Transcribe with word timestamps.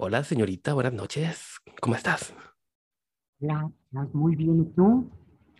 Hola, 0.00 0.22
señorita, 0.22 0.74
buenas 0.74 0.92
noches. 0.92 1.56
¿Cómo 1.80 1.96
estás? 1.96 2.32
Hola, 3.40 3.68
muy 4.12 4.36
bien, 4.36 4.60
¿y 4.62 4.74
tú? 4.74 5.10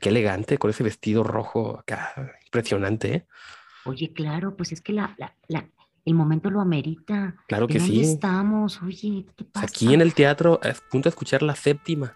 Qué 0.00 0.10
elegante 0.10 0.58
con 0.58 0.70
ese 0.70 0.84
vestido 0.84 1.24
rojo 1.24 1.80
acá, 1.80 2.12
impresionante, 2.44 3.14
¿eh? 3.14 3.26
Oye, 3.84 4.12
claro, 4.12 4.56
pues 4.56 4.70
es 4.70 4.80
que 4.80 4.92
la, 4.92 5.12
la, 5.18 5.34
la, 5.48 5.68
el 6.04 6.14
momento 6.14 6.50
lo 6.50 6.60
amerita. 6.60 7.34
Claro 7.48 7.66
que 7.66 7.78
¿En 7.78 7.86
dónde 7.86 7.94
sí. 8.04 8.10
estamos? 8.12 8.80
Oye, 8.82 9.26
¿qué 9.36 9.44
pasa? 9.44 9.66
Aquí 9.66 9.92
en 9.92 10.00
el 10.02 10.14
teatro, 10.14 10.60
a 10.62 10.72
punto 10.88 11.08
de 11.08 11.10
escuchar 11.10 11.42
la 11.42 11.56
séptima. 11.56 12.14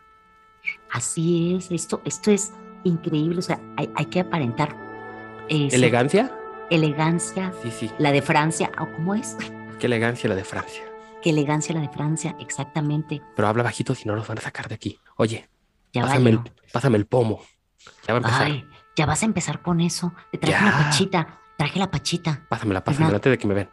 Así 0.93 1.57
es, 1.57 1.73
esto, 1.73 2.03
esto 2.05 2.31
es 2.31 2.53
increíble, 2.85 3.41
o 3.41 3.43
sea, 3.43 3.61
hay, 3.77 3.91
hay 3.97 4.07
que 4.07 4.21
aparentar 4.21 4.77
eh, 5.49 5.69
¿Elegancia? 5.73 6.33
elegancia, 6.71 7.53
Sí, 7.65 7.71
sí. 7.73 7.91
la 7.99 8.13
de 8.13 8.23
Francia, 8.23 8.71
¿o 8.81 8.87
cómo 8.93 9.15
es? 9.17 9.37
Qué 9.81 9.87
elegancia 9.87 10.29
la 10.29 10.37
de 10.37 10.45
Francia. 10.45 10.85
Qué 11.23 11.31
elegancia 11.31 11.75
la 11.75 11.81
de 11.81 11.89
Francia, 11.89 12.35
exactamente. 12.41 13.21
Pero 13.37 13.49
habla 13.49 13.63
bajito 13.63 13.95
si 13.95 14.09
no 14.09 14.17
nos 14.17 14.27
van 14.27 14.39
a 14.39 14.41
sacar 14.41 14.69
de 14.69 14.75
aquí. 14.75 14.99
Oye, 15.17 15.49
Ya 15.93 16.03
pásame 16.03 16.31
el, 16.31 16.39
valió. 16.39 16.53
pásame 16.73 16.99
el 16.99 17.07
pomo. 17.07 17.41
Ya 18.07 18.15
va 18.15 18.19
a 18.19 18.23
empezar. 18.23 18.43
Ay, 18.47 18.65
ya 18.97 19.07
vas 19.07 19.23
a 19.23 19.27
empezar 19.27 19.63
con 19.63 19.81
eso. 19.81 20.13
Te 20.33 20.39
traje 20.39 20.65
Ya. 20.65 20.71
la 20.71 20.85
pachita, 20.85 21.41
traje 21.57 21.79
la 21.79 21.91
pachita. 21.91 22.47
Pásamela, 22.49 22.83
pásamela 22.83 23.09
Ajá. 23.09 23.17
antes 23.17 23.31
de 23.31 23.39
que 23.39 23.47
me 23.47 23.55
ven. 23.55 23.71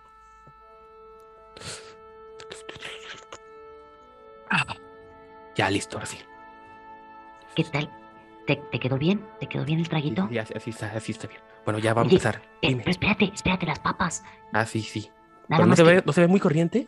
Ah, 4.49 4.65
Ya, 5.55 5.69
listo, 5.69 5.97
ahora 5.97 6.05
sí. 6.07 6.17
¿Qué 7.55 7.63
tal? 7.65 7.89
¿Te, 8.47 8.55
te 8.71 8.79
quedó 8.79 8.97
bien? 8.97 9.27
¿Te 9.39 9.47
quedó 9.47 9.65
bien 9.65 9.79
el 9.79 9.89
traguito? 9.89 10.27
sí, 10.29 10.37
así, 10.37 10.53
así 10.55 10.69
está, 10.71 10.91
así 10.95 11.11
está 11.11 11.27
bien. 11.27 11.41
Bueno, 11.65 11.79
ya 11.79 11.93
va 11.93 12.01
a 12.01 12.05
empezar. 12.05 12.41
Eh, 12.61 12.69
Dime. 12.69 12.79
pero 12.81 12.91
espérate, 12.91 13.31
espérate, 13.33 13.65
las 13.65 13.79
papas. 13.79 14.23
Ah, 14.53 14.65
sí, 14.65 14.81
sí. 14.81 15.11
Nada 15.49 15.57
Pero 15.57 15.63
no 15.63 15.67
más 15.67 15.77
se, 15.77 15.83
que 15.83 15.89
ve, 15.89 16.03
¿No 16.05 16.13
se 16.13 16.21
ve 16.21 16.27
muy 16.27 16.39
corriente? 16.39 16.87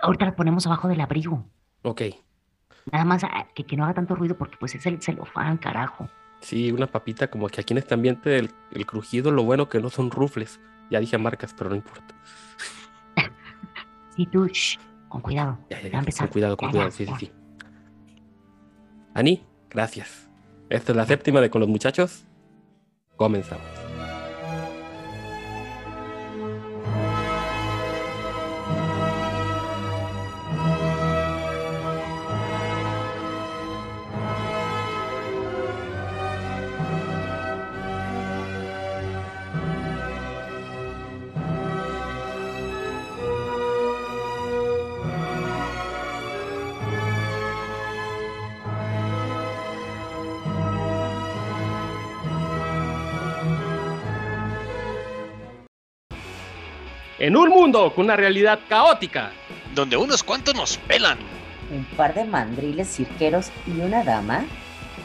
Ahorita 0.00 0.26
las 0.26 0.34
ponemos 0.34 0.66
abajo 0.66 0.88
del 0.88 1.00
abrigo. 1.00 1.44
Ok. 1.82 2.02
Nada 2.92 3.04
más 3.04 3.24
ah, 3.24 3.48
que, 3.54 3.64
que 3.64 3.76
no 3.76 3.84
haga 3.84 3.94
tanto 3.94 4.14
ruido 4.14 4.36
porque 4.36 4.56
pues 4.58 4.74
es 4.74 4.86
el 4.86 5.02
celofán, 5.02 5.56
carajo. 5.58 6.08
Sí, 6.40 6.70
una 6.70 6.86
papita 6.86 7.28
como 7.28 7.48
que 7.48 7.60
aquí 7.60 7.74
en 7.74 7.78
este 7.78 7.94
ambiente 7.94 8.38
el, 8.38 8.50
el 8.72 8.86
crujido, 8.86 9.30
lo 9.30 9.42
bueno 9.42 9.68
que 9.68 9.80
no 9.80 9.90
son 9.90 10.10
rufles. 10.10 10.60
Ya 10.90 11.00
dije 11.00 11.18
marcas, 11.18 11.54
pero 11.56 11.70
no 11.70 11.76
importa. 11.76 12.14
Sí, 14.16 14.24
tú, 14.24 14.46
shh, 14.46 14.78
con 15.10 15.20
cuidado. 15.20 15.58
Ya, 15.68 15.82
ya, 15.82 16.02
con 16.02 16.28
cuidado, 16.28 16.56
con 16.56 16.70
cuidado, 16.70 16.90
sí, 16.90 17.04
sí, 17.04 17.12
sí. 17.20 17.32
Ani, 19.12 19.44
gracias. 19.68 20.26
Esta 20.70 20.92
es 20.92 20.96
la 20.96 21.04
séptima 21.04 21.42
de 21.42 21.50
con 21.50 21.60
los 21.60 21.68
muchachos. 21.68 22.24
Comenzamos. 23.16 23.75
En 57.26 57.36
un 57.36 57.48
mundo 57.48 57.92
con 57.92 58.04
una 58.04 58.14
realidad 58.14 58.60
caótica, 58.68 59.32
donde 59.74 59.96
unos 59.96 60.22
cuantos 60.22 60.54
nos 60.54 60.78
pelan. 60.78 61.18
un 61.72 61.84
par 61.96 62.14
de 62.14 62.22
mandriles 62.22 62.86
cirqueros 62.86 63.50
y 63.66 63.80
una 63.80 64.04
dama. 64.04 64.44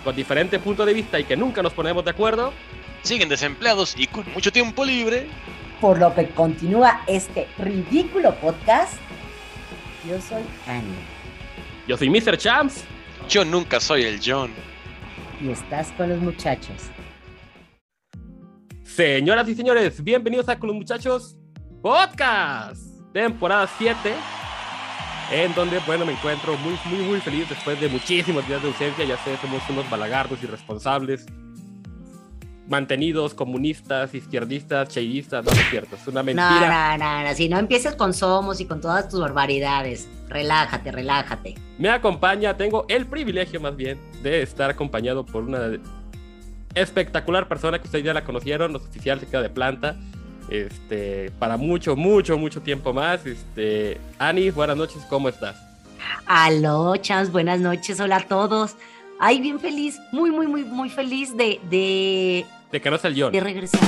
con 0.03 0.15
diferente 0.15 0.59
punto 0.59 0.85
de 0.85 0.93
vista 0.93 1.19
y 1.19 1.23
que 1.23 1.35
nunca 1.35 1.63
nos 1.63 1.73
ponemos 1.73 2.05
de 2.05 2.11
acuerdo, 2.11 2.53
Siguen 3.01 3.27
desempleados 3.27 3.95
y 3.97 4.05
con 4.05 4.23
mucho 4.35 4.51
tiempo 4.51 4.85
libre. 4.85 5.25
Por 5.79 5.97
lo 5.97 6.13
que 6.13 6.27
continúa 6.27 7.01
este 7.07 7.47
ridículo 7.57 8.35
podcast. 8.35 8.93
Yo 10.07 10.21
soy 10.21 10.43
Annie 10.67 10.93
yo 11.87 11.97
soy 11.97 12.11
Mr. 12.11 12.37
Champs. 12.37 12.83
Yo 13.29 13.43
nunca 13.43 13.79
soy 13.79 14.03
el 14.03 14.19
John. 14.23 14.51
y 15.41 15.49
estás 15.49 15.91
con 15.93 16.09
los 16.09 16.19
muchachos. 16.19 16.91
Señoras 18.83 19.49
y 19.49 19.55
señores, 19.55 20.03
bienvenidos 20.03 20.47
a 20.49 20.59
Con 20.59 20.67
los 20.67 20.75
Muchachos 20.75 21.35
Podcast, 21.81 22.79
temporada 23.11 23.67
7, 23.77 24.13
en 25.31 25.53
donde, 25.55 25.79
bueno, 25.87 26.05
me 26.05 26.11
encuentro 26.13 26.55
muy, 26.57 26.77
muy, 26.85 27.03
muy 27.03 27.19
feliz 27.21 27.49
después 27.49 27.79
de 27.81 27.89
muchísimos 27.89 28.47
días 28.47 28.61
de 28.61 28.67
ausencia. 28.67 29.03
Ya 29.03 29.17
sé, 29.17 29.35
somos 29.37 29.63
unos 29.67 29.89
balagardos 29.89 30.43
irresponsables, 30.43 31.25
mantenidos, 32.67 33.33
comunistas, 33.33 34.13
izquierdistas, 34.13 34.89
chairistas. 34.89 35.43
No, 35.43 35.49
no 35.51 35.59
es 35.59 35.69
cierto, 35.71 35.95
es 35.95 36.07
una 36.07 36.21
No, 36.21 36.25
mentira. 36.25 36.97
no, 36.97 37.03
no, 37.03 37.27
no. 37.27 37.33
Si 37.33 37.49
no 37.49 37.57
empieces 37.57 37.95
con 37.95 38.13
somos 38.13 38.61
y 38.61 38.65
con 38.65 38.79
todas 38.79 39.09
tus 39.09 39.19
barbaridades. 39.19 40.07
Relájate, 40.29 40.91
relájate. 40.91 41.55
Me 41.79 41.89
acompaña, 41.89 42.55
tengo 42.57 42.85
el 42.89 43.07
privilegio 43.07 43.59
más 43.59 43.75
bien 43.75 43.99
de 44.21 44.43
estar 44.43 44.69
acompañado 44.69 45.25
por 45.25 45.43
una 45.45 45.71
espectacular 46.75 47.47
persona 47.47 47.79
que 47.79 47.85
ustedes 47.85 48.05
ya 48.05 48.13
la 48.13 48.23
conocieron, 48.23 48.71
los 48.71 48.83
oficial 48.83 49.19
se 49.19 49.25
queda 49.25 49.41
de 49.41 49.49
planta. 49.49 49.97
Este, 50.49 51.31
para 51.39 51.57
mucho, 51.57 51.95
mucho, 51.95 52.37
mucho 52.37 52.61
tiempo 52.61 52.93
más. 52.93 53.25
Este, 53.25 53.99
Ani, 54.19 54.49
buenas 54.51 54.77
noches, 54.77 55.01
¿cómo 55.09 55.29
estás? 55.29 55.55
Aló, 56.25 56.95
Chams, 56.97 57.31
buenas 57.31 57.59
noches, 57.59 57.99
hola 57.99 58.17
a 58.17 58.27
todos. 58.27 58.75
Ay, 59.19 59.39
bien 59.39 59.59
feliz, 59.59 59.99
muy, 60.11 60.31
muy, 60.31 60.47
muy, 60.47 60.63
muy 60.63 60.89
feliz 60.89 61.35
de, 61.37 61.59
de, 61.69 62.45
De 62.71 62.81
que 62.81 62.89
no 62.89 62.95
es 62.95 63.05
el 63.05 63.13
de 63.15 63.39
regresar. 63.39 63.79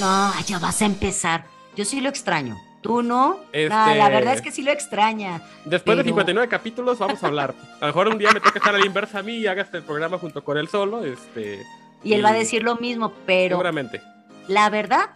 No, 0.00 0.32
ya 0.46 0.58
vas 0.58 0.80
a 0.82 0.86
empezar. 0.86 1.44
Yo 1.76 1.84
sí 1.84 2.00
lo 2.00 2.08
extraño. 2.08 2.56
¿Tú 2.80 3.02
no? 3.02 3.40
Este- 3.52 3.68
No, 3.68 3.94
la 3.94 4.08
verdad 4.08 4.32
es 4.32 4.40
que 4.40 4.50
sí 4.50 4.62
lo 4.62 4.70
extraña. 4.72 5.42
Después 5.66 5.98
de 5.98 6.02
pero- 6.02 6.14
59 6.14 6.48
capítulos 6.48 6.98
vamos 6.98 7.22
a 7.22 7.26
hablar. 7.26 7.54
A 7.76 7.80
lo 7.82 7.86
mejor 7.88 8.08
un 8.08 8.16
día 8.16 8.30
me 8.32 8.40
toca 8.40 8.58
estar 8.58 8.74
a 8.74 8.78
la 8.78 8.86
inversa 8.86 9.18
a 9.18 9.22
mí 9.22 9.34
y 9.34 9.46
hagas 9.46 9.68
el 9.74 9.82
programa 9.82 10.16
junto 10.16 10.42
con 10.42 10.56
él 10.56 10.66
solo. 10.68 11.04
Este, 11.04 11.62
Y 12.02 12.14
él 12.14 12.24
va 12.24 12.30
a 12.30 12.32
decir 12.32 12.62
lo 12.62 12.76
mismo, 12.76 13.12
pero 13.26 13.56
seguramente. 13.56 14.00
la 14.48 14.70
verdad, 14.70 15.10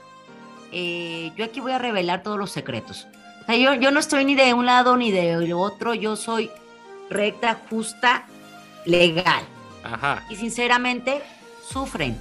eh, 0.77 1.33
yo 1.37 1.45
aquí 1.45 1.61
voy 1.61 1.71
a 1.71 1.79
revelar 1.79 2.25
todos 2.25 2.37
los 2.37 2.51
secretos. 2.51 3.07
O 3.43 3.47
sea, 3.47 3.57
yo, 3.57 3.75
yo 3.75 3.93
no 3.93 4.01
estoy 4.01 4.25
ni 4.25 4.35
de 4.35 4.53
un 4.55 4.67
lado 4.67 4.97
ni 4.97 5.13
de 5.13 5.55
otro, 5.55 5.95
yo 5.95 6.17
soy 6.17 6.51
recta, 7.11 7.61
justa, 7.71 8.27
legal. 8.85 9.45
Ajá. 9.85 10.25
Y 10.31 10.37
sinceramente, 10.37 11.23
sufren. 11.65 12.19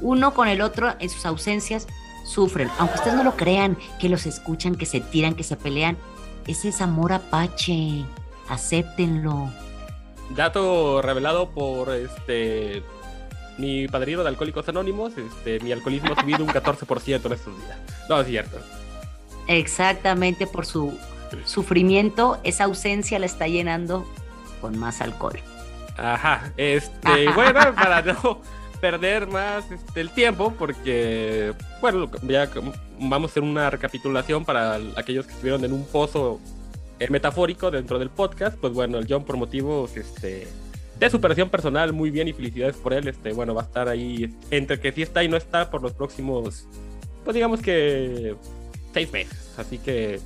Uno 0.00 0.34
con 0.34 0.46
el 0.46 0.60
otro 0.60 0.94
en 1.00 1.10
sus 1.10 1.26
ausencias, 1.26 1.88
sufren. 2.24 2.70
Aunque 2.78 2.96
ustedes 2.96 3.16
no 3.16 3.24
lo 3.24 3.36
crean, 3.36 3.76
que 3.98 4.08
los 4.08 4.24
escuchan, 4.26 4.76
que 4.76 4.86
se 4.86 5.00
tiran, 5.00 5.34
que 5.34 5.42
se 5.42 5.56
pelean. 5.56 5.96
Ese 6.46 6.68
es 6.68 6.80
amor 6.80 7.12
apache. 7.12 8.04
Acéptenlo. 8.48 9.50
Dato 10.30 11.02
revelado 11.02 11.50
por 11.50 11.90
este 11.90 12.84
mi 13.58 13.88
padrino 13.88 14.22
de 14.22 14.28
Alcohólicos 14.28 14.68
Anónimos, 14.68 15.12
este, 15.16 15.60
mi 15.60 15.72
alcoholismo 15.72 16.12
ha 16.14 16.20
subido 16.20 16.44
un 16.44 16.50
14% 16.50 17.26
en 17.26 17.32
estos 17.32 17.56
días. 17.58 17.78
No, 18.08 18.20
es 18.20 18.26
cierto. 18.26 18.58
Exactamente 19.48 20.46
por 20.46 20.66
su 20.66 20.98
sufrimiento, 21.44 22.38
esa 22.44 22.64
ausencia 22.64 23.18
la 23.18 23.26
está 23.26 23.46
llenando 23.46 24.06
con 24.60 24.78
más 24.78 25.00
alcohol. 25.00 25.38
Ajá, 25.96 26.52
este, 26.56 27.30
bueno, 27.30 27.74
para 27.74 28.02
no 28.02 28.40
perder 28.80 29.26
más 29.26 29.70
este, 29.70 30.00
el 30.00 30.10
tiempo, 30.10 30.52
porque, 30.58 31.54
bueno, 31.80 32.10
ya 32.22 32.50
vamos 32.98 33.30
a 33.30 33.32
hacer 33.32 33.42
una 33.42 33.70
recapitulación 33.70 34.44
para 34.44 34.78
aquellos 34.96 35.26
que 35.26 35.32
estuvieron 35.32 35.64
en 35.64 35.72
un 35.72 35.86
pozo 35.86 36.40
eh, 36.98 37.08
metafórico 37.10 37.70
dentro 37.70 37.98
del 37.98 38.10
podcast, 38.10 38.56
pues 38.58 38.72
bueno, 38.72 38.98
el 38.98 39.06
John 39.08 39.24
por 39.24 39.36
motivos 39.36 39.96
este, 39.96 40.46
de 40.98 41.10
superación 41.10 41.50
personal, 41.50 41.92
muy 41.92 42.10
bien 42.10 42.28
y 42.28 42.32
felicidades 42.32 42.76
por 42.76 42.92
él, 42.94 43.06
este, 43.08 43.32
bueno, 43.32 43.54
va 43.54 43.62
a 43.62 43.64
estar 43.64 43.88
ahí 43.88 44.34
entre 44.50 44.80
que 44.80 44.92
sí 44.92 45.02
está 45.02 45.22
y 45.22 45.28
no 45.28 45.36
está 45.36 45.70
por 45.70 45.82
los 45.82 45.92
próximos, 45.92 46.66
pues 47.24 47.34
digamos 47.34 47.60
que 47.60 48.34
seis 48.94 49.12
meses, 49.12 49.54
así 49.58 49.78
que 49.78 50.20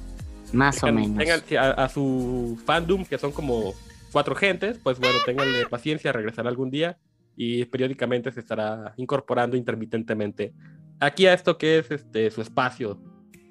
Más 0.52 0.82
o 0.84 0.92
menos. 0.92 1.16
tengan- 1.18 1.42
a, 1.58 1.70
a 1.84 1.88
su 1.88 2.58
fandom, 2.64 3.04
que 3.04 3.18
son 3.18 3.32
como 3.32 3.74
cuatro 4.12 4.34
gentes, 4.36 4.78
pues 4.82 4.98
bueno, 5.00 5.18
ténganle 5.26 5.66
paciencia, 5.66 6.12
regresará 6.12 6.48
algún 6.48 6.70
día 6.70 6.98
y 7.36 7.64
periódicamente 7.64 8.30
se 8.32 8.40
estará 8.40 8.92
incorporando 8.96 9.56
intermitentemente 9.56 10.52
aquí 11.00 11.26
a 11.26 11.32
esto 11.32 11.56
que 11.58 11.78
es 11.78 11.90
este 11.90 12.30
su 12.30 12.42
espacio 12.42 13.00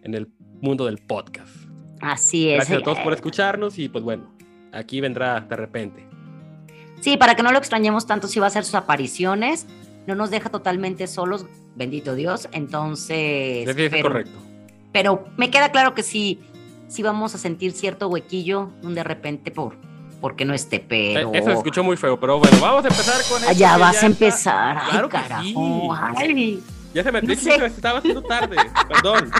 en 0.03 0.13
el 0.15 0.27
mundo 0.61 0.85
del 0.85 0.99
podcast. 0.99 1.49
Así 2.01 2.49
es. 2.49 2.55
Gracias 2.57 2.79
a 2.81 2.83
todos 2.83 2.99
por 2.99 3.11
escucharnos 3.13 3.77
y 3.79 3.89
pues 3.89 4.03
bueno, 4.03 4.33
aquí 4.71 5.01
vendrá 5.01 5.39
de 5.41 5.55
repente. 5.55 6.07
Sí, 7.01 7.17
para 7.17 7.35
que 7.35 7.43
no 7.43 7.51
lo 7.51 7.57
extrañemos 7.57 8.05
tanto, 8.05 8.27
sí 8.27 8.39
va 8.39 8.47
a 8.47 8.49
hacer 8.49 8.65
sus 8.65 8.75
apariciones. 8.75 9.65
No 10.07 10.15
nos 10.15 10.29
deja 10.31 10.49
totalmente 10.49 11.07
solos, 11.07 11.45
bendito 11.75 12.15
Dios. 12.15 12.49
Entonces. 12.51 13.67
Es 13.67 13.75
pero, 13.89 14.01
correcto. 14.09 14.37
pero 14.91 15.25
me 15.37 15.49
queda 15.51 15.71
claro 15.71 15.93
que 15.93 16.03
sí, 16.03 16.39
sí 16.87 17.03
vamos 17.03 17.35
a 17.35 17.37
sentir 17.37 17.71
cierto 17.73 18.07
huequillo 18.07 18.71
un 18.83 18.95
de 18.95 19.03
repente 19.03 19.51
por 19.51 19.75
porque 20.19 20.43
no 20.43 20.53
esté, 20.53 20.81
pero... 20.81 21.33
Eh, 21.33 21.37
Eso 21.37 21.45
se 21.45 21.53
escuchó 21.53 21.81
muy 21.81 21.95
feo, 21.95 22.19
pero 22.19 22.39
bueno, 22.39 22.57
vamos 22.59 22.83
a 22.83 22.89
empezar 22.89 23.15
con 23.29 23.37
esto. 23.37 23.47
Ah, 23.47 23.53
ya 23.53 23.75
que 23.75 23.79
vas 23.79 23.89
a 23.91 23.93
está- 23.95 24.05
empezar. 24.07 24.77
Ay, 24.77 24.89
Claro 24.91 25.07
carajo. 25.09 25.43
sí. 25.43 25.55
Ay. 26.17 26.63
Ya 26.93 27.03
se 27.03 27.11
me 27.13 27.21
No 27.21 27.35
sé. 27.35 27.57
que 27.57 27.65
estaba 27.67 27.99
haciendo 27.99 28.21
tarde, 28.23 28.57
perdón. 28.89 29.31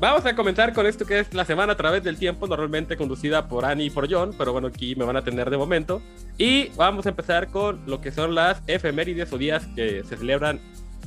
Vamos 0.00 0.24
a 0.26 0.36
comenzar 0.36 0.72
con 0.74 0.86
esto 0.86 1.04
que 1.04 1.18
es 1.18 1.34
la 1.34 1.44
semana 1.44 1.72
a 1.72 1.76
través 1.76 2.04
del 2.04 2.18
tiempo, 2.18 2.46
normalmente 2.46 2.96
conducida 2.96 3.48
por 3.48 3.64
Annie 3.64 3.86
y 3.86 3.90
por 3.90 4.08
John, 4.08 4.32
pero 4.38 4.52
bueno, 4.52 4.68
aquí 4.68 4.94
me 4.94 5.04
van 5.04 5.16
a 5.16 5.24
tener 5.24 5.50
de 5.50 5.56
momento. 5.56 6.00
Y 6.36 6.68
vamos 6.76 7.06
a 7.06 7.08
empezar 7.08 7.48
con 7.48 7.80
lo 7.84 8.00
que 8.00 8.12
son 8.12 8.36
las 8.36 8.62
efemérides 8.68 9.32
o 9.32 9.38
días 9.38 9.66
que 9.74 10.04
se 10.04 10.16
celebran, 10.16 10.60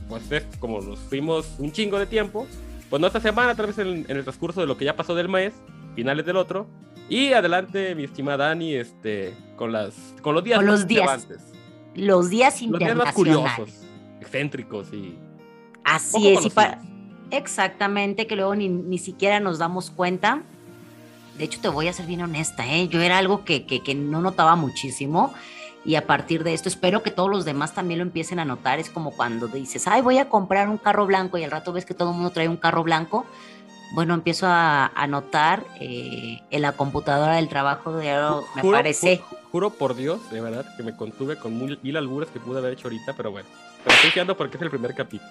pues 0.10 0.30
es 0.30 0.46
como 0.60 0.82
nos 0.82 1.00
fuimos 1.00 1.56
un 1.58 1.72
chingo 1.72 2.00
de 2.00 2.06
tiempo, 2.06 2.46
pues 2.90 3.00
no 3.00 3.08
esta 3.08 3.22
semana, 3.22 3.56
tal 3.56 3.68
vez 3.68 3.78
en, 3.78 4.06
en 4.10 4.18
el 4.18 4.24
transcurso 4.24 4.60
de 4.60 4.68
lo 4.68 4.76
que 4.76 4.84
ya 4.84 4.98
pasó 4.98 5.16
del 5.16 5.30
mes, 5.30 5.54
finales 5.96 6.26
del 6.26 6.36
otro. 6.36 6.68
Y 7.08 7.32
adelante, 7.32 7.96
mi 7.96 8.04
estimada 8.04 8.52
Annie, 8.52 8.76
este, 8.78 9.34
con, 9.56 9.72
las, 9.72 9.96
con 10.22 10.36
los 10.36 10.44
días 10.44 10.58
Con 10.58 10.68
los 10.68 10.86
días. 10.86 11.06
Los 11.06 11.28
días 11.30 11.44
Los 11.96 12.30
días 12.30 12.54
más 12.56 12.62
internacionales. 12.62 13.14
curiosos, 13.14 13.70
excéntricos 14.20 14.92
y 14.92 15.18
Así 15.86 16.28
es, 16.34 16.46
y 16.46 16.50
para... 16.50 16.82
exactamente, 17.32 18.28
que 18.28 18.36
luego 18.36 18.56
ni, 18.56 18.70
ni 18.70 18.98
siquiera 18.98 19.40
nos 19.40 19.58
damos 19.60 19.90
cuenta. 19.92 20.42
De 21.38 21.46
hecho, 21.46 21.60
te 21.62 21.70
voy 21.70 21.88
a 21.88 21.94
ser 21.94 22.06
bien 22.06 22.22
honesta, 22.22 22.68
¿eh? 22.68 22.88
Yo 22.88 23.02
era 23.02 23.18
algo 23.18 23.44
que, 23.46 23.66
que, 23.66 23.82
que 23.82 23.96
no 23.96 24.22
notaba 24.22 24.56
muchísimo. 24.56 25.34
Y 25.84 25.96
a 25.96 26.06
partir 26.06 26.44
de 26.44 26.54
esto, 26.54 26.70
espero 26.70 27.02
que 27.02 27.10
todos 27.10 27.30
los 27.30 27.44
demás 27.44 27.74
también 27.74 27.98
lo 28.00 28.04
empiecen 28.04 28.38
a 28.40 28.46
notar. 28.46 28.78
Es 28.78 28.90
como 28.92 29.12
cuando 29.12 29.48
dices, 29.48 29.88
ay, 29.88 30.02
voy 30.04 30.20
a 30.20 30.30
comprar 30.30 30.70
un 30.70 30.78
carro 30.78 31.08
blanco 31.08 31.38
y 31.40 31.44
al 31.44 31.50
rato 31.50 31.74
ves 31.74 31.86
que 31.86 31.96
todo 31.96 32.10
el 32.12 32.16
mundo 32.16 32.30
trae 32.30 32.48
un 32.48 32.58
carro 32.58 32.84
blanco. 32.84 33.26
Bueno, 33.94 34.14
empiezo 34.14 34.46
a, 34.48 34.86
a 34.88 35.08
notar 35.08 35.66
eh, 35.80 36.40
en 36.52 36.62
la 36.62 36.74
computadora 36.74 37.34
del 37.38 37.50
trabajo 37.50 37.94
de 37.94 38.06
me 38.56 38.62
Juro- 38.62 38.72
parece. 38.78 39.20
ju- 39.22 39.38
Juro 39.52 39.70
por 39.72 39.96
Dios, 39.96 40.30
de 40.32 40.40
verdad, 40.40 40.66
que 40.78 40.84
me 40.84 40.96
contuve 40.96 41.36
con 41.38 41.58
mil, 41.58 41.78
mil 41.82 41.98
albures 41.98 42.30
que 42.30 42.40
pude 42.40 42.60
haber 42.60 42.74
hecho 42.74 42.88
ahorita, 42.88 43.14
pero 43.18 43.32
bueno. 43.32 43.50
Pero 43.84 43.96
estoy 43.96 44.12
fiando 44.12 44.38
porque 44.38 44.56
es 44.58 44.64
el 44.64 44.70
primer 44.70 44.94
capítulo. 44.94 45.30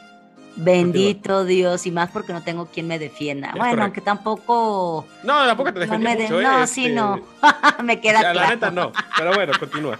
Bendito 0.62 1.44
Dios, 1.44 1.86
y 1.86 1.90
más 1.90 2.10
porque 2.10 2.32
no 2.32 2.42
tengo 2.42 2.66
quien 2.66 2.86
me 2.86 2.98
defienda. 2.98 3.48
Es 3.48 3.52
bueno, 3.54 3.64
correcto. 3.70 3.84
aunque 3.84 4.00
tampoco. 4.00 5.06
No, 5.22 5.46
tampoco 5.46 5.72
te 5.72 5.74
no, 5.74 5.80
defendí 5.80 6.04
me 6.04 6.16
de- 6.16 6.22
mucho, 6.24 6.40
¿eh? 6.40 6.42
no, 6.44 6.62
Este, 6.62 6.74
sí, 6.74 6.88
no. 6.90 7.20
me 7.82 8.00
queda 8.00 8.18
o 8.18 8.22
sea, 8.22 8.32
claro. 8.32 8.48
La 8.48 8.54
neta 8.54 8.70
no, 8.70 8.92
pero 9.16 9.34
bueno, 9.34 9.52
continúa. 9.58 9.98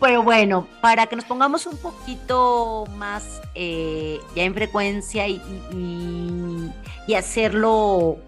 Pero 0.00 0.22
bueno, 0.22 0.66
para 0.80 1.06
que 1.06 1.16
nos 1.16 1.24
pongamos 1.24 1.66
un 1.66 1.76
poquito 1.76 2.84
más 2.96 3.40
eh, 3.54 4.20
ya 4.36 4.44
en 4.44 4.54
frecuencia 4.54 5.26
y, 5.26 5.34
y- 5.72 5.76
y- 5.76 6.72
y 7.08 7.14
hacerlo 7.14 8.18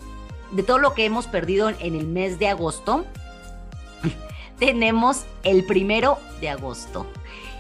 de 0.53 0.63
todo 0.65 0.79
lo 0.79 0.95
que 0.95 1.05
hemos 1.05 1.27
perdido 1.29 1.69
en 1.69 1.95
el 1.95 2.07
mes 2.07 2.39
de 2.41 2.49
agosto, 2.49 3.05
tenemos 4.59 5.25
el 5.43 5.65
primero 5.65 6.19
de 6.41 6.51
agosto. 6.51 7.07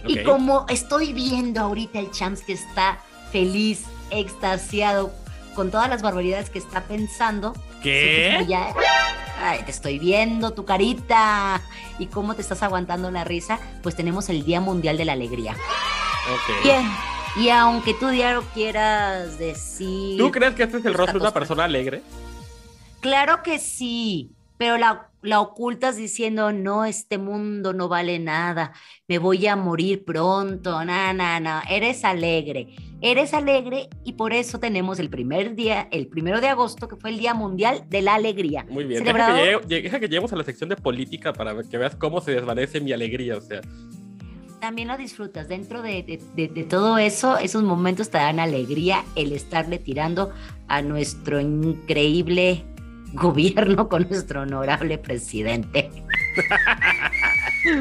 Y 0.06 0.22
como 0.24 0.64
estoy 0.68 1.12
viendo 1.12 1.60
ahorita 1.60 1.98
el 1.98 2.10
Champs 2.10 2.40
que 2.42 2.54
está 2.54 2.98
feliz, 3.30 3.84
extasiado 4.10 5.12
con 5.54 5.70
todas 5.70 5.88
las 5.88 6.02
barbaridades 6.02 6.50
que 6.50 6.58
está 6.58 6.82
pensando, 6.84 7.54
¿Qué? 7.82 8.44
ya- 8.48 8.74
Ay, 9.42 9.60
te 9.64 9.70
estoy 9.70 9.98
viendo 9.98 10.52
tu 10.52 10.66
carita 10.66 11.62
y 11.98 12.06
cómo 12.06 12.34
te 12.34 12.42
estás 12.42 12.62
aguantando 12.62 13.10
la 13.10 13.24
risa, 13.24 13.58
pues 13.82 13.96
tenemos 13.96 14.28
el 14.28 14.44
Día 14.44 14.60
Mundial 14.60 14.98
de 14.98 15.06
la 15.06 15.12
Alegría. 15.14 15.52
Ok. 15.52 16.62
Bien. 16.62 16.86
Y 17.36 17.48
aunque 17.48 17.94
tú 17.94 18.08
diario 18.08 18.44
quieras 18.52 19.38
decir... 19.38 20.18
¿Tú 20.18 20.30
crees 20.30 20.54
que 20.54 20.64
este 20.64 20.76
es 20.78 20.84
el 20.84 20.92
rostro 20.94 21.18
de 21.18 21.24
una 21.24 21.32
persona 21.32 21.64
alegre? 21.64 22.02
Claro 23.00 23.42
que 23.42 23.58
sí, 23.58 24.30
pero 24.60 24.76
la, 24.76 25.08
la 25.22 25.40
ocultas 25.40 25.96
diciendo, 25.96 26.52
no, 26.52 26.84
este 26.84 27.16
mundo 27.16 27.72
no 27.72 27.88
vale 27.88 28.18
nada, 28.18 28.74
me 29.08 29.16
voy 29.18 29.46
a 29.46 29.56
morir 29.56 30.04
pronto, 30.04 30.84
no, 30.84 31.14
no, 31.14 31.40
no, 31.40 31.62
eres 31.70 32.04
alegre, 32.04 32.68
eres 33.00 33.32
alegre 33.32 33.88
y 34.04 34.12
por 34.12 34.34
eso 34.34 34.60
tenemos 34.60 34.98
el 34.98 35.08
primer 35.08 35.54
día, 35.54 35.88
el 35.90 36.08
primero 36.08 36.42
de 36.42 36.48
agosto, 36.48 36.88
que 36.88 36.96
fue 36.96 37.08
el 37.08 37.18
Día 37.18 37.32
Mundial 37.32 37.84
de 37.88 38.02
la 38.02 38.16
Alegría. 38.16 38.66
Muy 38.68 38.84
bien. 38.84 39.02
Deja 39.02 39.14
que, 39.28 39.32
llegue- 39.32 39.60
llegue- 39.66 39.82
deja 39.84 39.98
que 39.98 40.08
lleguemos 40.08 40.32
a 40.34 40.36
la 40.36 40.44
sección 40.44 40.68
de 40.68 40.76
política 40.76 41.32
para 41.32 41.54
que 41.62 41.78
veas 41.78 41.96
cómo 41.96 42.20
se 42.20 42.32
desvanece 42.32 42.82
mi 42.82 42.92
alegría. 42.92 43.38
O 43.38 43.40
sea, 43.40 43.62
También 44.60 44.88
lo 44.88 44.98
disfrutas, 44.98 45.48
dentro 45.48 45.80
de, 45.80 46.02
de- 46.02 46.20
de- 46.36 46.48
de 46.48 46.64
todo 46.64 46.98
eso, 46.98 47.38
esos 47.38 47.62
momentos 47.62 48.10
te 48.10 48.18
dan 48.18 48.38
alegría 48.38 49.04
el 49.16 49.32
estarle 49.32 49.78
tirando 49.78 50.34
a 50.68 50.82
nuestro 50.82 51.40
increíble 51.40 52.62
gobierno 53.12 53.88
con 53.88 54.08
nuestro 54.08 54.42
honorable 54.42 54.98
presidente. 54.98 55.90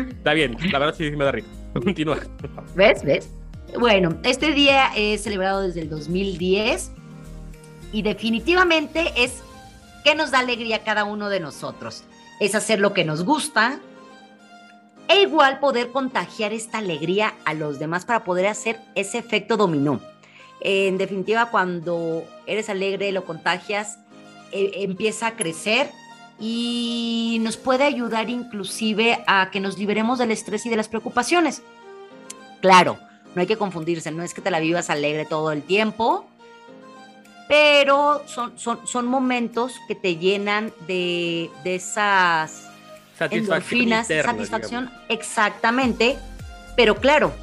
está 0.10 0.34
bien, 0.34 0.58
la 0.72 0.80
verdad 0.80 0.96
sí 0.98 1.12
me 1.12 1.26
da 1.26 1.32
risa. 1.32 1.48
Continúa. 1.74 2.20
¿Ves? 2.76 3.04
¿Ves? 3.04 3.30
Bueno, 3.78 4.18
este 4.24 4.52
día 4.54 4.92
es 4.96 5.24
celebrado 5.24 5.62
desde 5.62 5.82
el 5.82 5.90
2010 5.90 6.92
y 7.92 8.02
definitivamente 8.02 9.12
es 9.16 9.44
que 10.04 10.16
nos 10.16 10.32
da 10.32 10.40
alegría 10.40 10.78
a 10.78 10.84
cada 10.84 11.04
uno 11.04 11.30
de 11.30 11.40
nosotros. 11.40 12.04
Es 12.40 12.56
hacer 12.56 12.80
lo 12.80 12.94
que 12.94 13.06
nos 13.06 13.24
gusta 13.24 13.80
e 15.08 15.22
igual 15.22 15.60
poder 15.60 15.90
contagiar 15.92 16.54
esta 16.54 16.80
alegría 16.80 17.34
a 17.46 17.54
los 17.54 17.80
demás 17.80 18.06
para 18.06 18.24
poder 18.24 18.48
hacer 18.48 18.80
ese 18.96 19.18
efecto 19.18 19.58
dominó. 19.58 20.00
En 20.62 20.98
definitiva, 20.98 21.50
cuando 21.52 22.24
eres 22.46 22.70
alegre, 22.70 23.12
lo 23.12 23.26
contagias, 23.26 24.00
eh, 24.52 24.72
empieza 24.76 25.28
a 25.28 25.36
crecer 25.36 25.92
y 26.40 27.40
nos 27.42 27.58
puede 27.58 27.84
ayudar 27.84 28.30
inclusive 28.30 29.24
a 29.28 29.50
que 29.52 29.60
nos 29.60 29.78
liberemos 29.78 30.20
del 30.20 30.32
estrés 30.32 30.66
y 30.66 30.70
de 30.70 30.78
las 30.78 30.88
preocupaciones. 30.88 31.62
Claro, 32.62 32.98
no 33.36 33.42
hay 33.42 33.48
que 33.48 33.58
confundirse, 33.58 34.12
no 34.12 34.24
es 34.24 34.34
que 34.34 34.42
te 34.42 34.52
la 34.52 34.60
vivas 34.60 34.90
alegre 34.90 35.26
todo 35.26 35.52
el 35.52 35.64
tiempo, 35.64 36.26
pero 37.48 38.24
son, 38.28 38.58
son, 38.58 38.86
son 38.88 39.06
momentos 39.08 39.76
que 39.88 39.96
te 39.96 40.18
llenan 40.18 40.72
de, 40.88 41.50
de 41.64 41.76
esas 41.76 42.70
Satisfacción 43.18 43.40
endorfinas, 43.40 44.10
interna, 44.10 44.32
satisfacción, 44.32 44.92
exactamente, 45.10 46.18
pero 46.78 46.96
claro, 46.96 47.34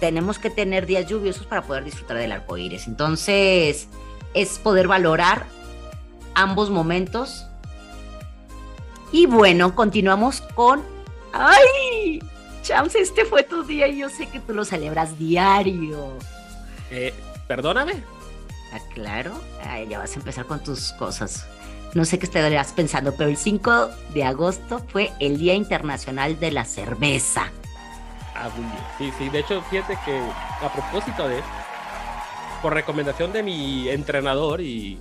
tenemos 0.00 0.38
que 0.38 0.50
tener 0.50 0.86
días 0.86 1.06
lluviosos 1.06 1.46
para 1.46 1.62
poder 1.62 1.84
disfrutar 1.84 2.16
del 2.16 2.32
arco 2.32 2.56
iris. 2.56 2.88
Entonces, 2.88 3.86
es 4.34 4.58
poder 4.58 4.88
valorar 4.88 5.46
ambos 6.34 6.70
momentos. 6.70 7.46
Y 9.10 9.26
bueno, 9.26 9.74
continuamos 9.74 10.40
con. 10.54 10.82
¡Ay! 11.32 12.22
Chams, 12.62 12.94
este 12.94 13.24
fue 13.24 13.42
tu 13.42 13.64
día 13.64 13.88
y 13.88 13.98
yo 13.98 14.08
sé 14.08 14.26
que 14.26 14.40
tú 14.40 14.54
lo 14.54 14.64
celebras 14.64 15.18
diario. 15.18 16.12
Eh, 16.90 17.12
perdóname. 17.48 18.04
Ah, 18.72 18.80
claro. 18.94 19.32
Ay, 19.64 19.88
ya 19.88 19.98
vas 19.98 20.14
a 20.16 20.18
empezar 20.18 20.46
con 20.46 20.62
tus 20.62 20.92
cosas. 20.92 21.46
No 21.94 22.04
sé 22.06 22.18
qué 22.18 22.24
estarás 22.24 22.72
pensando, 22.72 23.14
pero 23.14 23.28
el 23.28 23.36
5 23.36 23.90
de 24.14 24.24
agosto 24.24 24.82
fue 24.88 25.12
el 25.20 25.38
Día 25.38 25.54
Internacional 25.54 26.40
de 26.40 26.50
la 26.50 26.64
Cerveza. 26.64 27.50
Ah. 28.34 28.48
Sí, 28.96 29.12
sí, 29.18 29.28
de 29.28 29.40
hecho, 29.40 29.60
fíjate 29.62 29.98
que 30.04 30.18
a 30.64 30.72
propósito 30.72 31.28
de, 31.28 31.40
por 32.62 32.72
recomendación 32.72 33.32
de 33.32 33.42
mi 33.42 33.90
entrenador 33.90 34.62
y, 34.62 34.98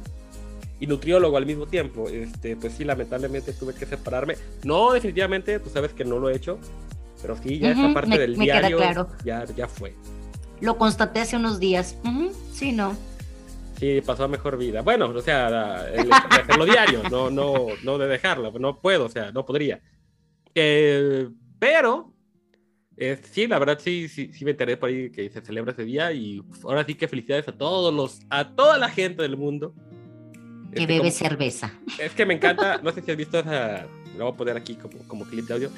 y 0.81 0.87
nutriólogo 0.87 1.37
al 1.37 1.45
mismo 1.45 1.67
tiempo, 1.67 2.09
este, 2.09 2.55
pues 2.57 2.73
sí, 2.73 2.83
lamentablemente 2.83 3.53
tuve 3.53 3.73
que 3.75 3.85
separarme. 3.85 4.35
No, 4.63 4.91
definitivamente, 4.91 5.59
tú 5.59 5.69
sabes 5.69 5.93
que 5.93 6.03
no 6.03 6.17
lo 6.19 6.27
he 6.29 6.35
hecho, 6.35 6.57
pero 7.21 7.37
sí, 7.37 7.59
ya 7.59 7.69
Ujú, 7.71 7.79
esa 7.81 7.93
parte 7.93 8.09
me- 8.09 8.17
del 8.17 8.35
me 8.35 8.45
diario 8.45 8.77
claro. 8.77 9.07
ya, 9.23 9.45
ya 9.55 9.67
fue. 9.67 9.93
Lo 10.59 10.77
constaté 10.79 11.19
hace 11.19 11.35
unos 11.37 11.59
días. 11.59 11.95
Ujú, 12.03 12.33
sí, 12.51 12.71
no. 12.71 12.97
Sí, 13.79 14.01
pasó 14.03 14.23
a 14.23 14.27
mejor 14.27 14.57
vida. 14.57 14.81
Bueno, 14.81 15.09
o 15.09 15.21
sea, 15.21 15.87
el, 15.93 16.07
de 16.09 16.39
hacerlo 16.39 16.65
diario, 16.65 17.03
no, 17.09 17.29
no, 17.29 17.77
no 17.83 17.97
de 17.99 18.07
dejarlo, 18.07 18.51
no 18.59 18.81
puedo, 18.81 19.05
o 19.05 19.09
sea, 19.09 19.31
no 19.31 19.45
podría. 19.45 19.81
Eh, 20.55 21.29
pero, 21.59 22.11
eh, 22.97 23.19
sí, 23.31 23.45
la 23.45 23.59
verdad 23.59 23.77
sí, 23.79 24.07
sí, 24.09 24.31
sí 24.33 24.45
me 24.45 24.51
enteré 24.51 24.77
por 24.77 24.89
ahí 24.89 25.11
que 25.11 25.29
se 25.29 25.41
celebra 25.41 25.73
ese 25.73 25.83
día 25.85 26.11
y 26.11 26.41
ahora 26.63 26.83
sí 26.85 26.95
que 26.95 27.07
felicidades 27.07 27.47
a 27.47 27.51
todos 27.57 27.93
los, 27.93 28.19
a 28.31 28.55
toda 28.55 28.77
la 28.79 28.89
gente 28.89 29.21
del 29.21 29.37
mundo. 29.37 29.73
Que 30.73 30.81
Este, 30.83 30.85
bebe 30.87 30.99
como- 30.99 31.11
cerveza. 31.11 31.71
es 31.99 32.11
que 32.13 32.25
me 32.25 32.33
encanta, 32.35 32.79
no 32.81 32.91
sé 32.91 33.01
si 33.01 33.11
has 33.11 33.17
visto 33.17 33.39
esa, 33.39 33.85
lo 34.17 34.25
voy 34.25 34.33
a 34.33 34.37
poner 34.37 34.57
aquí 34.57 34.75
como, 34.75 34.97
como 35.07 35.25
clip 35.25 35.45
de 35.47 35.53
audio. 35.55 35.69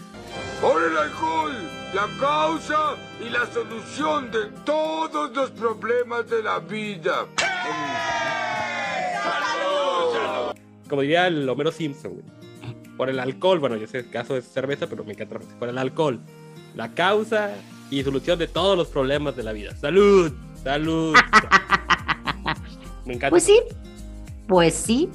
Por 0.61 0.83
el 0.83 0.95
alcohol, 0.97 1.53
la 1.93 2.07
causa 2.19 2.95
y 3.25 3.29
la 3.29 3.45
solución 3.51 4.29
de 4.31 4.45
todos 4.65 5.35
los 5.35 5.51
problemas 5.51 6.29
de 6.29 6.43
la 6.43 6.59
vida. 6.59 7.25
Como 10.89 11.01
diría 11.01 11.27
el 11.27 11.47
Homero 11.49 11.71
Simpson, 11.71 12.13
güey. 12.13 12.25
Por 12.97 13.09
el 13.09 13.19
alcohol, 13.19 13.59
bueno, 13.59 13.75
yo 13.77 13.87
sé 13.87 13.99
el 13.99 14.09
caso 14.09 14.37
es 14.37 14.45
cerveza, 14.45 14.85
pero 14.87 15.03
me 15.03 15.13
encanta 15.13 15.39
por 15.57 15.67
el 15.69 15.77
alcohol. 15.79 16.19
La 16.75 16.89
causa 16.93 17.55
y 17.89 18.03
solución 18.03 18.37
de 18.37 18.47
todos 18.47 18.77
los 18.77 18.87
problemas 18.89 19.35
de 19.35 19.43
la 19.43 19.53
vida. 19.53 19.75
¡Salud! 19.75 20.31
¡Salud! 20.63 21.15
me 23.05 23.13
encanta. 23.13 23.31
Pues 23.31 23.43
sí, 23.43 23.59
pues 24.47 24.73
sí. 24.73 25.09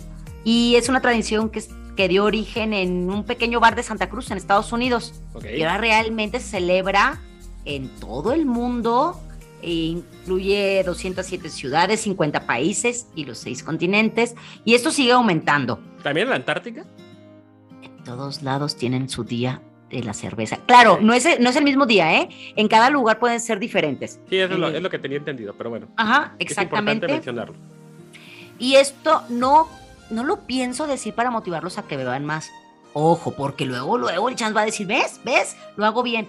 Y 0.44 0.76
es 0.76 0.88
una 0.88 1.00
tradición 1.00 1.50
que, 1.50 1.62
que 1.96 2.08
dio 2.08 2.24
origen 2.24 2.72
en 2.72 3.10
un 3.10 3.24
pequeño 3.24 3.60
bar 3.60 3.74
de 3.76 3.82
Santa 3.82 4.08
Cruz, 4.08 4.30
en 4.30 4.38
Estados 4.38 4.72
Unidos. 4.72 5.20
Y 5.56 5.62
ahora 5.62 5.78
realmente 5.78 6.40
se 6.40 6.48
celebra 6.50 7.20
en 7.64 7.88
todo 8.00 8.32
el 8.32 8.46
mundo. 8.46 9.20
e 9.60 9.70
incluye 9.72 10.82
207 10.84 11.48
ciudades, 11.48 12.00
50 12.02 12.46
países 12.46 13.08
y 13.16 13.24
los 13.24 13.38
seis 13.38 13.62
continentes. 13.62 14.34
Y 14.64 14.74
esto 14.74 14.90
sigue 14.92 15.12
aumentando. 15.12 15.80
¿También 16.02 16.26
en 16.26 16.30
la 16.30 16.36
Antártica? 16.36 16.84
En 17.82 18.04
todos 18.04 18.42
lados 18.42 18.76
tienen 18.76 19.08
su 19.08 19.24
día 19.24 19.60
de 19.90 20.02
la 20.04 20.12
cerveza. 20.14 20.58
Claro, 20.66 20.98
no 21.02 21.12
es, 21.14 21.26
no 21.40 21.50
es 21.50 21.56
el 21.56 21.64
mismo 21.64 21.86
día, 21.86 22.20
¿eh? 22.20 22.28
En 22.56 22.68
cada 22.68 22.88
lugar 22.90 23.18
pueden 23.18 23.40
ser 23.40 23.58
diferentes. 23.58 24.20
Sí, 24.28 24.36
eso 24.36 24.52
es 24.54 24.58
lo, 24.60 24.68
Eh, 24.68 24.76
es 24.76 24.82
lo 24.82 24.90
que 24.90 24.98
tenía 24.98 25.18
entendido, 25.18 25.54
pero 25.58 25.70
bueno. 25.70 25.88
Ajá, 25.96 26.34
Es 26.38 26.50
importante 26.50 26.52
exactamente. 26.62 27.08
mencionarlo. 27.08 27.54
Y 28.58 28.74
esto 28.76 29.22
no, 29.28 29.68
no 30.10 30.24
lo 30.24 30.40
pienso 30.40 30.86
decir 30.86 31.14
para 31.14 31.30
motivarlos 31.30 31.78
a 31.78 31.82
que 31.84 31.96
beban 31.96 32.24
más. 32.24 32.50
Ojo, 32.92 33.32
porque 33.32 33.64
luego, 33.66 33.98
luego 33.98 34.28
el 34.28 34.34
chance 34.36 34.54
va 34.54 34.62
a 34.62 34.66
decir, 34.66 34.86
¿ves? 34.86 35.20
¿Ves? 35.24 35.56
Lo 35.76 35.84
hago 35.86 36.02
bien. 36.02 36.26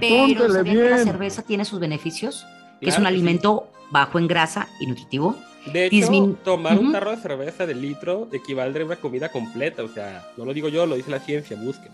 Pero 0.00 0.24
Apúntele 0.24 0.52
¿sabían 0.52 0.76
que 0.76 0.82
la 0.90 0.96
bien. 0.96 1.04
cerveza 1.06 1.42
tiene 1.42 1.64
sus 1.64 1.78
beneficios? 1.78 2.44
Que 2.80 2.88
es 2.90 2.96
un 2.96 3.04
sí. 3.04 3.08
alimento 3.08 3.68
bajo 3.90 4.18
en 4.18 4.26
grasa 4.26 4.68
y 4.80 4.86
nutritivo. 4.86 5.36
De 5.72 5.86
hecho, 5.86 5.96
dismin- 5.96 6.36
tomar 6.44 6.78
un 6.78 6.92
tarro 6.92 7.10
de 7.10 7.16
cerveza 7.16 7.66
de 7.66 7.74
litro 7.74 8.28
equivale 8.32 8.80
a 8.80 8.84
una 8.84 8.96
comida 8.96 9.30
completa. 9.30 9.82
O 9.82 9.88
sea, 9.88 10.28
no 10.36 10.44
lo 10.44 10.54
digo 10.54 10.68
yo, 10.68 10.86
lo 10.86 10.94
dice 10.94 11.10
la 11.10 11.18
ciencia, 11.20 11.56
busquen. 11.60 11.92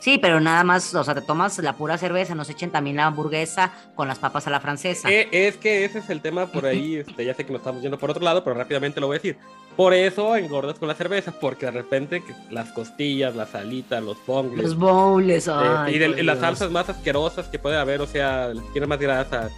Sí, 0.00 0.18
pero 0.18 0.40
nada 0.40 0.62
más, 0.62 0.94
o 0.94 1.02
sea, 1.02 1.14
te 1.14 1.22
tomas 1.22 1.58
la 1.58 1.72
pura 1.72 1.98
cerveza, 1.98 2.34
nos 2.34 2.48
echen 2.50 2.70
también 2.70 2.96
la 2.96 3.06
hamburguesa 3.06 3.72
con 3.94 4.06
las 4.08 4.18
papas 4.18 4.46
a 4.46 4.50
la 4.50 4.60
francesa. 4.60 5.10
Eh, 5.10 5.28
es 5.32 5.56
que 5.56 5.84
ese 5.84 5.98
es 6.00 6.10
el 6.10 6.20
tema 6.20 6.46
por 6.46 6.66
ahí. 6.66 6.96
Este, 6.96 7.24
ya 7.24 7.34
sé 7.34 7.44
que 7.44 7.52
nos 7.52 7.60
estamos 7.60 7.82
yendo 7.82 7.98
por 7.98 8.10
otro 8.10 8.22
lado, 8.22 8.44
pero 8.44 8.54
rápidamente 8.56 9.00
lo 9.00 9.06
voy 9.08 9.16
a 9.16 9.18
decir. 9.18 9.36
Por 9.76 9.92
eso 9.94 10.36
engordas 10.36 10.78
con 10.78 10.88
la 10.88 10.94
cerveza, 10.94 11.32
porque 11.40 11.66
de 11.66 11.72
repente 11.72 12.22
las 12.50 12.72
costillas, 12.72 13.34
las 13.34 13.54
alitas, 13.54 14.02
los 14.02 14.16
bongles, 14.26 14.64
Los 14.64 14.76
bowls, 14.78 15.48
eh, 15.48 15.92
y 15.92 15.98
de- 15.98 16.22
las 16.22 16.38
salsas 16.38 16.70
más 16.70 16.88
asquerosas 16.88 17.48
que 17.48 17.58
puede 17.58 17.76
haber, 17.76 18.00
o 18.00 18.06
sea, 18.06 18.52
tiene 18.72 18.86
más 18.86 18.98
grasa. 18.98 19.50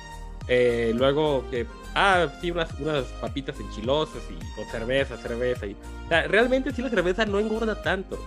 eh, 0.51 0.93
luego 0.97 1.45
que, 1.51 1.67
ah, 1.95 2.27
sí, 2.41 2.51
unas, 2.51 2.71
unas 2.81 3.05
papitas 3.21 3.61
enchilosas 3.61 4.23
y 4.31 4.55
con 4.57 4.65
cerveza, 4.71 5.17
cerveza. 5.19 5.67
Y, 5.67 5.73
o 6.07 6.09
sea, 6.09 6.23
realmente 6.23 6.73
sí 6.73 6.81
la 6.81 6.89
cerveza 6.89 7.27
no 7.27 7.39
engorda 7.39 7.83
tanto. 7.83 8.19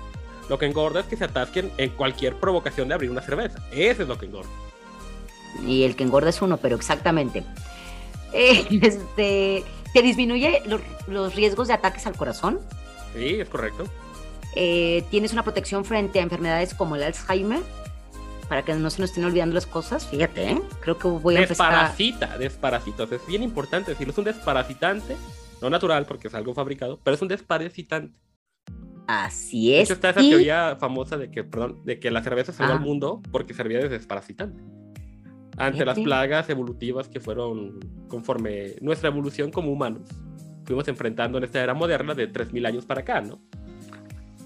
Lo 0.49 0.57
que 0.57 0.65
engorda 0.65 1.01
es 1.01 1.05
que 1.05 1.17
se 1.17 1.25
atasquen 1.25 1.71
en 1.77 1.91
cualquier 1.91 2.35
provocación 2.35 2.87
de 2.87 2.93
abrir 2.93 3.09
una 3.09 3.21
cerveza. 3.21 3.59
Eso 3.71 4.03
es 4.03 4.07
lo 4.07 4.17
que 4.17 4.25
engorda. 4.25 4.49
Y 5.65 5.83
el 5.83 5.95
que 5.95 6.03
engorda 6.03 6.29
es 6.29 6.41
uno, 6.41 6.57
pero 6.57 6.75
exactamente. 6.75 7.43
Eh, 8.33 8.67
este, 8.81 9.63
te 9.93 10.01
disminuye 10.01 10.61
los, 10.65 10.81
los 11.07 11.35
riesgos 11.35 11.67
de 11.67 11.73
ataques 11.73 12.05
al 12.07 12.15
corazón. 12.15 12.59
Sí, 13.13 13.39
es 13.39 13.49
correcto. 13.49 13.85
Eh, 14.55 15.03
tienes 15.09 15.31
una 15.33 15.43
protección 15.43 15.85
frente 15.85 16.19
a 16.19 16.23
enfermedades 16.23 16.73
como 16.73 16.95
el 16.95 17.03
Alzheimer. 17.03 17.61
Para 18.49 18.65
que 18.65 18.73
no 18.73 18.89
se 18.89 18.99
nos 18.99 19.11
estén 19.11 19.23
olvidando 19.23 19.55
las 19.55 19.65
cosas, 19.65 20.05
fíjate, 20.07 20.51
¿eh? 20.51 20.61
creo 20.81 20.97
que 20.97 21.07
voy 21.07 21.37
a 21.37 21.43
empezar 21.43 21.73
a... 21.73 21.77
Desparasita, 21.83 22.37
desparasita. 22.37 23.03
O 23.03 23.07
sea, 23.07 23.15
es 23.15 23.25
bien 23.25 23.43
importante 23.43 23.91
decirlo. 23.91 24.11
Es 24.11 24.17
un 24.17 24.25
desparasitante, 24.25 25.15
no 25.61 25.69
natural 25.69 26.05
porque 26.05 26.27
es 26.27 26.33
algo 26.33 26.53
fabricado, 26.53 26.99
pero 27.01 27.15
es 27.15 27.21
un 27.21 27.29
desparasitante. 27.29 28.13
Así 29.25 29.69
De 29.71 29.81
es. 29.81 29.83
hecho, 29.85 29.93
está 29.95 30.11
esa 30.11 30.21
y- 30.21 30.29
teoría 30.29 30.77
famosa 30.79 31.17
de 31.17 31.29
que, 31.29 31.43
perdón, 31.43 31.81
de 31.83 31.99
que 31.99 32.11
la 32.11 32.23
cerveza 32.23 32.53
salvó 32.53 32.73
Ah. 32.73 32.75
al 32.77 32.81
mundo 32.81 33.21
porque 33.31 33.53
servía 33.53 33.79
de 33.79 33.89
desparasitante. 33.89 34.61
Ante 35.57 35.83
las 35.85 35.99
plagas 35.99 36.49
evolutivas 36.49 37.07
que 37.09 37.19
fueron 37.19 37.79
conforme 38.07 38.75
nuestra 38.81 39.09
evolución 39.09 39.51
como 39.51 39.71
humanos 39.71 40.03
fuimos 40.65 40.87
enfrentando 40.87 41.37
en 41.37 41.43
esta 41.43 41.61
era 41.61 41.73
moderna 41.73 42.13
de 42.15 42.27
3.000 42.27 42.65
años 42.65 42.85
para 42.85 43.01
acá, 43.01 43.19
¿no? 43.21 43.39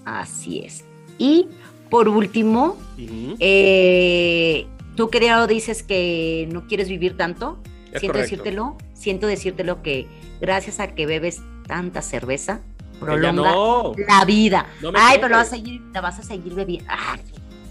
Así 0.04 0.60
es. 0.60 0.84
Y 1.18 1.46
por 1.90 2.08
último, 2.08 2.76
Ujú. 2.98 3.36
eh, 3.38 4.66
tú 4.96 5.08
querido 5.10 5.46
dices 5.46 5.82
que 5.82 6.48
no 6.52 6.66
quieres 6.66 6.88
vivir 6.88 7.16
tanto. 7.16 7.58
Es 7.92 8.00
siento 8.00 8.18
correcto. 8.18 8.18
decírtelo, 8.36 8.76
siento 8.94 9.26
decírtelo 9.26 9.82
que 9.82 10.06
gracias 10.40 10.80
a 10.80 10.94
que 10.94 11.06
bebes 11.06 11.40
tanta 11.66 12.02
cerveza, 12.02 12.60
prolonga 13.00 13.32
no. 13.32 13.92
la 14.08 14.24
vida. 14.24 14.66
No 14.80 14.90
Ay, 14.94 15.16
pero 15.18 15.28
la 15.30 15.36
vas 15.38 15.48
a 15.48 15.50
seguir, 15.50 15.80
la 15.92 16.00
vas 16.00 16.18
a 16.18 16.22
seguir 16.22 16.54
bebiendo. 16.54 16.90
Ay, 16.96 17.20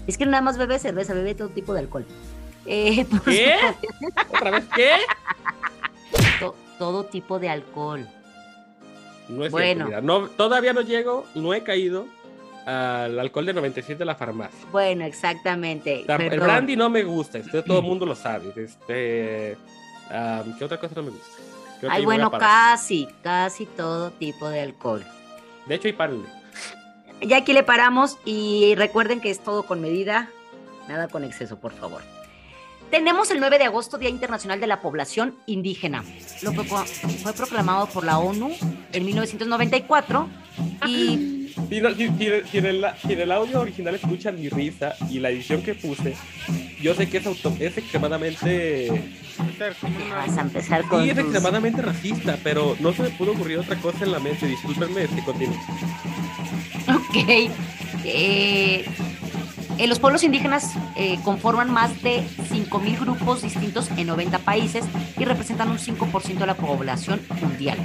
es 0.06 0.16
que 0.18 0.26
nada 0.26 0.40
más 0.42 0.56
bebe 0.58 0.78
cerveza, 0.78 1.14
bebe 1.14 1.34
todo 1.34 1.48
tipo 1.48 1.72
de 1.74 1.80
alcohol. 1.80 2.06
Eh, 2.66 3.04
por 3.10 3.22
¿Qué? 3.24 3.54
¿Otra 4.32 4.50
vez 4.50 4.64
qué? 4.74 4.90
to- 6.40 6.54
todo 6.78 7.04
tipo 7.04 7.38
de 7.38 7.48
alcohol. 7.48 8.06
No 9.28 9.44
es 9.44 9.50
Bueno. 9.52 9.86
cierto, 9.88 10.02
no, 10.06 10.28
todavía 10.28 10.72
no 10.72 10.82
llego, 10.82 11.26
no 11.34 11.52
he 11.54 11.62
caído 11.64 12.06
al 12.64 13.18
alcohol 13.18 13.46
de 13.46 13.54
97 13.54 13.98
de 13.98 14.04
la 14.04 14.14
farmacia. 14.14 14.58
Bueno, 14.72 15.04
exactamente. 15.04 16.04
El 16.08 16.40
brandy 16.40 16.76
no 16.76 16.90
me 16.90 17.02
gusta, 17.02 17.38
esto 17.38 17.62
todo 17.64 17.78
el 17.78 17.84
mundo 17.86 18.06
lo 18.06 18.14
sabe. 18.14 18.52
Este, 18.56 19.56
¿Qué 20.58 20.64
otra 20.64 20.78
cosa 20.78 20.94
no 20.96 21.02
me 21.04 21.10
gusta? 21.10 21.42
Creo 21.80 21.92
Ay, 21.92 22.04
bueno, 22.04 22.30
casi, 22.30 23.08
casi 23.22 23.66
todo 23.66 24.10
tipo 24.10 24.48
de 24.48 24.60
alcohol. 24.60 25.04
De 25.66 25.74
hecho, 25.74 25.88
y 25.88 25.92
párenle. 25.92 26.28
Ya 27.22 27.38
aquí 27.38 27.52
le 27.52 27.62
paramos 27.62 28.18
y 28.24 28.74
recuerden 28.76 29.20
que 29.20 29.30
es 29.30 29.40
todo 29.40 29.62
con 29.64 29.80
medida, 29.80 30.28
nada 30.88 31.08
con 31.08 31.24
exceso, 31.24 31.58
por 31.58 31.72
favor. 31.72 32.02
Tenemos 32.90 33.30
el 33.30 33.40
9 33.40 33.58
de 33.58 33.64
agosto, 33.64 33.98
Día 33.98 34.10
Internacional 34.10 34.60
de 34.60 34.66
la 34.68 34.80
Población 34.80 35.34
Indígena. 35.46 36.04
Lo 36.42 36.52
que 36.52 36.62
fue 36.62 36.84
fue 36.84 37.32
proclamado 37.32 37.86
por 37.86 38.04
la 38.04 38.18
ONU 38.18 38.54
en 38.92 39.04
1994 39.04 40.28
y 40.86 41.45
Si, 41.68 41.80
no- 41.80 41.94
si- 41.94 42.08
si- 42.08 42.48
si 42.50 42.58
en 42.58 42.66
el, 42.66 42.84
si 43.06 43.12
en 43.14 43.20
el 43.20 43.32
audio 43.32 43.60
original 43.60 43.94
escuchan 43.94 44.38
mi 44.40 44.48
risa 44.48 44.94
y 45.10 45.18
la 45.18 45.30
edición 45.30 45.62
que 45.62 45.74
puse, 45.74 46.14
yo 46.82 46.94
sé 46.94 47.08
que 47.08 47.18
es, 47.18 47.26
auto- 47.26 47.56
es 47.58 47.76
extremadamente. 47.78 48.90
vas 50.10 50.36
a 50.38 50.40
empezar 50.42 50.82
con 50.84 51.02
Sí, 51.02 51.10
es 51.10 51.18
extremadamente 51.18 51.82
racista, 51.82 52.38
pero 52.42 52.76
no 52.80 52.92
se 52.92 53.02
me 53.02 53.08
pudo 53.10 53.32
ocurrir 53.32 53.58
otra 53.58 53.76
cosa 53.76 54.04
en 54.04 54.12
la 54.12 54.18
mente. 54.20 54.46
Discúlpenme, 54.46 55.04
este 55.04 55.22
continúo. 55.24 55.56
Ok. 56.88 57.50
Eh, 58.04 58.84
eh, 59.78 59.86
los 59.86 59.98
pueblos 59.98 60.22
indígenas 60.24 60.72
eh, 60.96 61.18
conforman 61.24 61.70
más 61.70 62.02
de 62.02 62.22
5.000 62.50 62.98
grupos 63.00 63.42
distintos 63.42 63.90
en 63.96 64.06
90 64.06 64.38
países 64.40 64.84
y 65.18 65.24
representan 65.24 65.70
un 65.70 65.78
5% 65.78 66.38
de 66.38 66.46
la 66.46 66.54
población 66.54 67.20
mundial. 67.40 67.78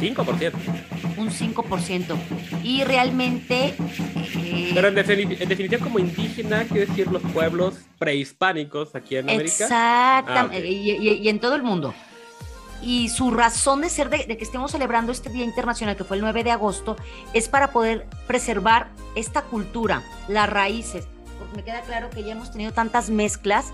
5%. 0.00 0.52
Un 1.18 1.30
5%. 1.30 2.16
Y 2.64 2.82
realmente... 2.84 3.74
eh, 3.76 4.70
Pero 4.74 4.88
en, 4.88 4.96
defini- 4.96 5.36
en 5.40 5.48
definitiva, 5.48 5.82
como 5.84 5.98
indígena, 5.98 6.64
quiere 6.64 6.86
decir 6.86 7.06
los 7.10 7.22
pueblos 7.22 7.74
prehispánicos 7.98 8.94
aquí 8.94 9.16
en 9.16 9.28
América. 9.30 9.64
Exactamente, 9.64 10.66
Ah, 10.66 10.70
y, 10.70 10.90
y- 10.90 11.12
y 11.22 11.28
en 11.28 11.38
todo 11.38 11.54
el 11.54 11.62
mundo. 11.62 11.94
Y 12.84 13.10
su 13.10 13.30
razón 13.30 13.80
de 13.82 13.88
ser 13.88 14.10
de, 14.10 14.24
de 14.26 14.36
que 14.36 14.42
estemos 14.42 14.72
celebrando 14.72 15.12
este 15.12 15.30
Día 15.30 15.44
Internacional, 15.44 15.94
que 15.96 16.02
fue 16.02 16.16
el 16.16 16.22
9 16.22 16.42
de 16.42 16.50
agosto, 16.50 16.96
es 17.32 17.48
para 17.48 17.70
poder 17.70 18.08
preservar 18.26 18.88
esta 19.14 19.42
cultura, 19.42 20.02
las 20.26 20.50
raíces. 20.50 21.06
Me 21.54 21.62
queda 21.62 21.82
claro 21.82 22.10
que 22.10 22.22
ya 22.22 22.32
hemos 22.32 22.50
tenido 22.50 22.72
tantas 22.72 23.10
mezclas 23.10 23.72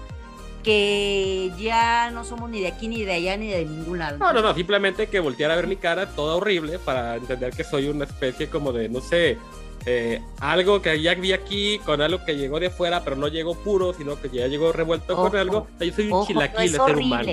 que 0.63 1.53
ya 1.59 2.11
no 2.11 2.25
somos 2.25 2.51
ni 2.51 2.61
de 2.61 2.69
aquí, 2.69 2.89
ni 2.89 3.05
de 3.05 3.13
allá, 3.13 3.37
ni 3.37 3.49
de 3.49 3.65
ningún 3.65 3.99
lado. 3.99 4.19
No, 4.19 4.33
no, 4.33 4.43
no, 4.43 4.55
simplemente 4.55 5.07
que 5.07 5.21
voltear 5.21 5.51
a 5.51 5.57
ver 5.57 5.67
mi 5.67 5.77
cara 5.77 6.07
toda 6.11 6.37
horrible 6.37 6.79
para 6.79 7.17
entender 7.17 7.53
que 7.53 7.65
soy 7.65 7.89
una 7.89 8.05
especie 8.05 8.49
como 8.51 8.73
de, 8.73 8.89
no 8.89 9.01
sé, 9.01 9.39
eh, 9.87 10.21
algo 10.41 10.83
que 10.83 11.01
ya 11.01 11.15
vi 11.15 11.33
aquí 11.33 11.79
con 11.79 12.03
algo 12.03 12.25
que 12.25 12.37
llegó 12.37 12.61
de 12.61 12.71
fuera, 12.71 13.05
pero 13.05 13.17
no 13.17 13.29
llegó 13.29 13.55
puro, 13.55 13.95
sino 13.95 14.21
que 14.21 14.29
ya 14.29 14.47
llegó 14.49 14.73
revuelto 14.73 15.15
Ojo, 15.15 15.31
con 15.31 15.39
algo. 15.39 15.59
O 15.59 15.79
sea, 15.79 15.87
yo 15.87 15.95
soy 15.95 16.07
un 16.07 16.13
Ojo, 16.13 16.21
no 16.21 16.27
chilaquil 16.27 16.73
de 16.73 16.79
ser 16.79 16.97
humano. 16.97 17.33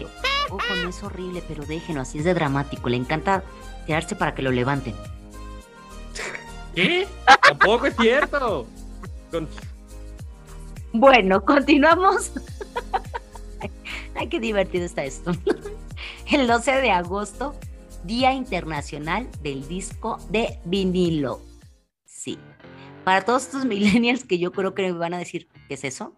Ojo, 0.50 0.76
no 0.84 0.90
es 0.90 1.04
horrible, 1.04 1.44
pero 1.48 1.66
déjenlo, 1.66 2.02
así 2.02 2.20
es 2.20 2.24
de 2.24 2.34
dramático. 2.34 2.88
Le 2.88 2.98
encanta 2.98 3.44
tirarse 3.86 4.16
para 4.16 4.36
que 4.36 4.44
lo 4.44 4.52
levanten. 4.52 4.94
¿Qué? 6.76 7.08
Tampoco 7.42 7.88
es 7.88 7.96
cierto. 7.96 8.68
Con- 9.32 9.50
Bueno, 10.98 11.44
continuamos. 11.44 12.32
Ay, 14.16 14.30
qué 14.30 14.40
divertido 14.40 14.86
está 14.86 15.04
esto. 15.04 15.34
El 16.32 16.48
12 16.48 16.72
de 16.72 16.92
agosto, 16.92 17.54
Día 18.06 18.32
Internacional 18.34 19.28
del 19.44 19.68
Disco 19.68 20.20
de 20.30 20.58
Vinilo. 20.64 21.42
Sí. 22.06 22.38
Para 23.04 23.26
todos 23.26 23.44
estos 23.44 23.66
millennials 23.66 24.24
que 24.24 24.40
yo 24.40 24.54
creo 24.54 24.74
que 24.74 24.84
me 24.84 24.94
van 24.94 25.14
a 25.14 25.18
decir, 25.18 25.50
¿qué 25.68 25.74
es 25.74 25.84
eso? 25.84 26.16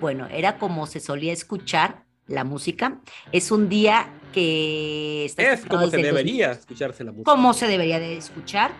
Bueno, 0.00 0.28
era 0.28 0.58
como 0.58 0.86
se 0.86 0.98
solía 0.98 1.34
escuchar 1.34 2.04
la 2.26 2.44
música. 2.44 3.00
Es 3.32 3.50
un 3.50 3.68
día 3.68 4.10
que 4.32 5.26
está 5.26 5.42
Es 5.42 5.66
como 5.66 5.90
se 5.90 5.98
desde 5.98 6.08
el 6.08 6.14
2000 6.14 6.24
debería 6.24 6.52
escucharse 6.52 7.04
la 7.04 7.12
música. 7.12 7.30
como 7.30 7.52
se 7.52 7.66
debería 7.66 8.00
de 8.00 8.16
escuchar. 8.16 8.72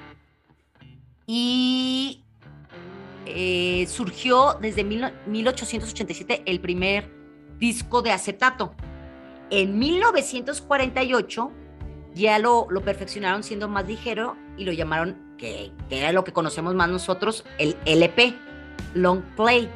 Y 1.26 2.24
eh, 3.34 3.86
surgió 3.86 4.54
desde 4.60 4.84
mil- 4.84 5.12
1887 5.26 6.42
el 6.46 6.60
primer 6.60 7.10
disco 7.58 8.02
de 8.02 8.12
acetato. 8.12 8.74
En 9.50 9.78
1948 9.78 11.50
ya 12.14 12.38
lo, 12.38 12.66
lo 12.70 12.82
perfeccionaron 12.82 13.42
siendo 13.42 13.68
más 13.68 13.86
ligero 13.86 14.36
y 14.56 14.64
lo 14.64 14.72
llamaron 14.72 15.16
que, 15.38 15.72
que 15.88 15.98
era 16.00 16.12
lo 16.12 16.24
que 16.24 16.32
conocemos 16.32 16.74
más 16.74 16.88
nosotros, 16.88 17.44
el 17.58 17.76
LP, 17.84 18.34
Long 18.94 19.22
Play. 19.36 19.68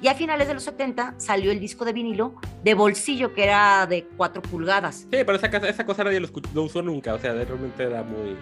Y 0.00 0.08
a 0.08 0.14
finales 0.14 0.48
de 0.48 0.54
los 0.54 0.64
70 0.64 1.14
salió 1.18 1.52
el 1.52 1.60
disco 1.60 1.84
de 1.84 1.92
vinilo 1.92 2.34
de 2.64 2.74
bolsillo, 2.74 3.32
que 3.34 3.44
era 3.44 3.86
de 3.86 4.08
4 4.16 4.42
pulgadas. 4.42 4.96
Sí, 5.02 5.06
pero 5.10 5.34
esa, 5.34 5.46
esa 5.46 5.86
cosa 5.86 6.02
nadie 6.04 6.18
lo, 6.18 6.28
lo 6.54 6.62
usó 6.64 6.82
nunca, 6.82 7.14
o 7.14 7.18
sea, 7.18 7.32
realmente 7.32 7.84
era 7.84 8.02
muy... 8.02 8.36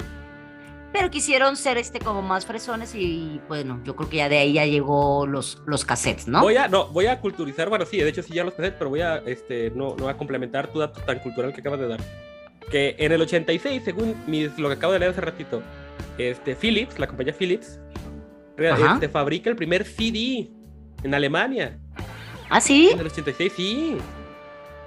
Pero 0.93 1.11
quisieron 1.11 1.57
ser 1.57 1.79
este 1.79 2.01
como 2.01 2.21
más 2.21 2.47
fresones 2.47 2.95
y 2.95 3.41
bueno, 3.49 3.81
yo 3.85 3.95
creo 3.95 4.11
que 4.11 4.17
ya 4.17 4.29
de 4.29 4.39
ahí 4.39 4.55
ya 4.55 4.67
llegó 4.67 5.27
los, 5.27 5.63
los 5.67 5.85
cassettes, 5.85 6.27
¿no? 6.27 6.41
Voy 6.41 6.57
a, 6.57 6.67
no, 6.67 6.89
voy 6.89 7.07
a 7.07 7.21
culturizar, 7.21 7.69
bueno, 7.69 7.87
sí, 7.87 7.99
de 7.99 8.09
hecho 8.09 8.23
sí 8.23 8.35
ya 8.35 8.43
los 8.43 8.55
pensé, 8.55 8.73
pero 8.73 8.91
voy 8.91 9.01
a, 9.01 9.19
este, 9.19 9.71
no, 9.71 9.95
no 9.97 10.09
a 10.09 10.17
complementar 10.17 10.67
tu 10.73 10.81
dato 10.81 11.01
tan 11.03 11.21
cultural 11.21 11.53
que 11.53 11.61
acabas 11.61 11.79
de 11.79 11.89
dar. 11.89 12.01
Que 12.71 12.97
en 12.99 13.13
el 13.13 13.21
86, 13.21 13.83
según 13.85 14.17
mis, 14.27 14.59
lo 14.59 14.69
que 14.69 14.75
acabo 14.75 14.93
de 14.93 14.99
leer 14.99 15.13
hace 15.13 15.21
ratito, 15.21 15.63
este, 16.19 16.57
Philips, 16.57 16.99
la 16.99 17.07
compañía 17.07 17.33
Philips, 17.33 17.79
este, 18.57 19.09
fabrica 19.09 19.49
el 19.49 19.57
primer 19.57 19.85
CD 19.85 20.51
en 21.03 21.15
Alemania. 21.15 21.79
¿Ah, 22.49 22.61
sí? 22.61 22.91
En 22.93 22.99
el 22.99 23.07
86, 23.07 23.53
sí. 23.55 23.97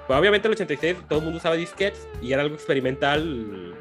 Pues, 0.05 0.19
obviamente 0.19 0.47
en 0.47 0.51
el 0.51 0.57
86 0.57 0.97
todo 1.07 1.19
el 1.19 1.25
mundo 1.25 1.39
usaba 1.39 1.55
disquetes 1.55 2.07
y 2.21 2.33
era 2.33 2.41
algo 2.41 2.55
experimental, 2.55 3.73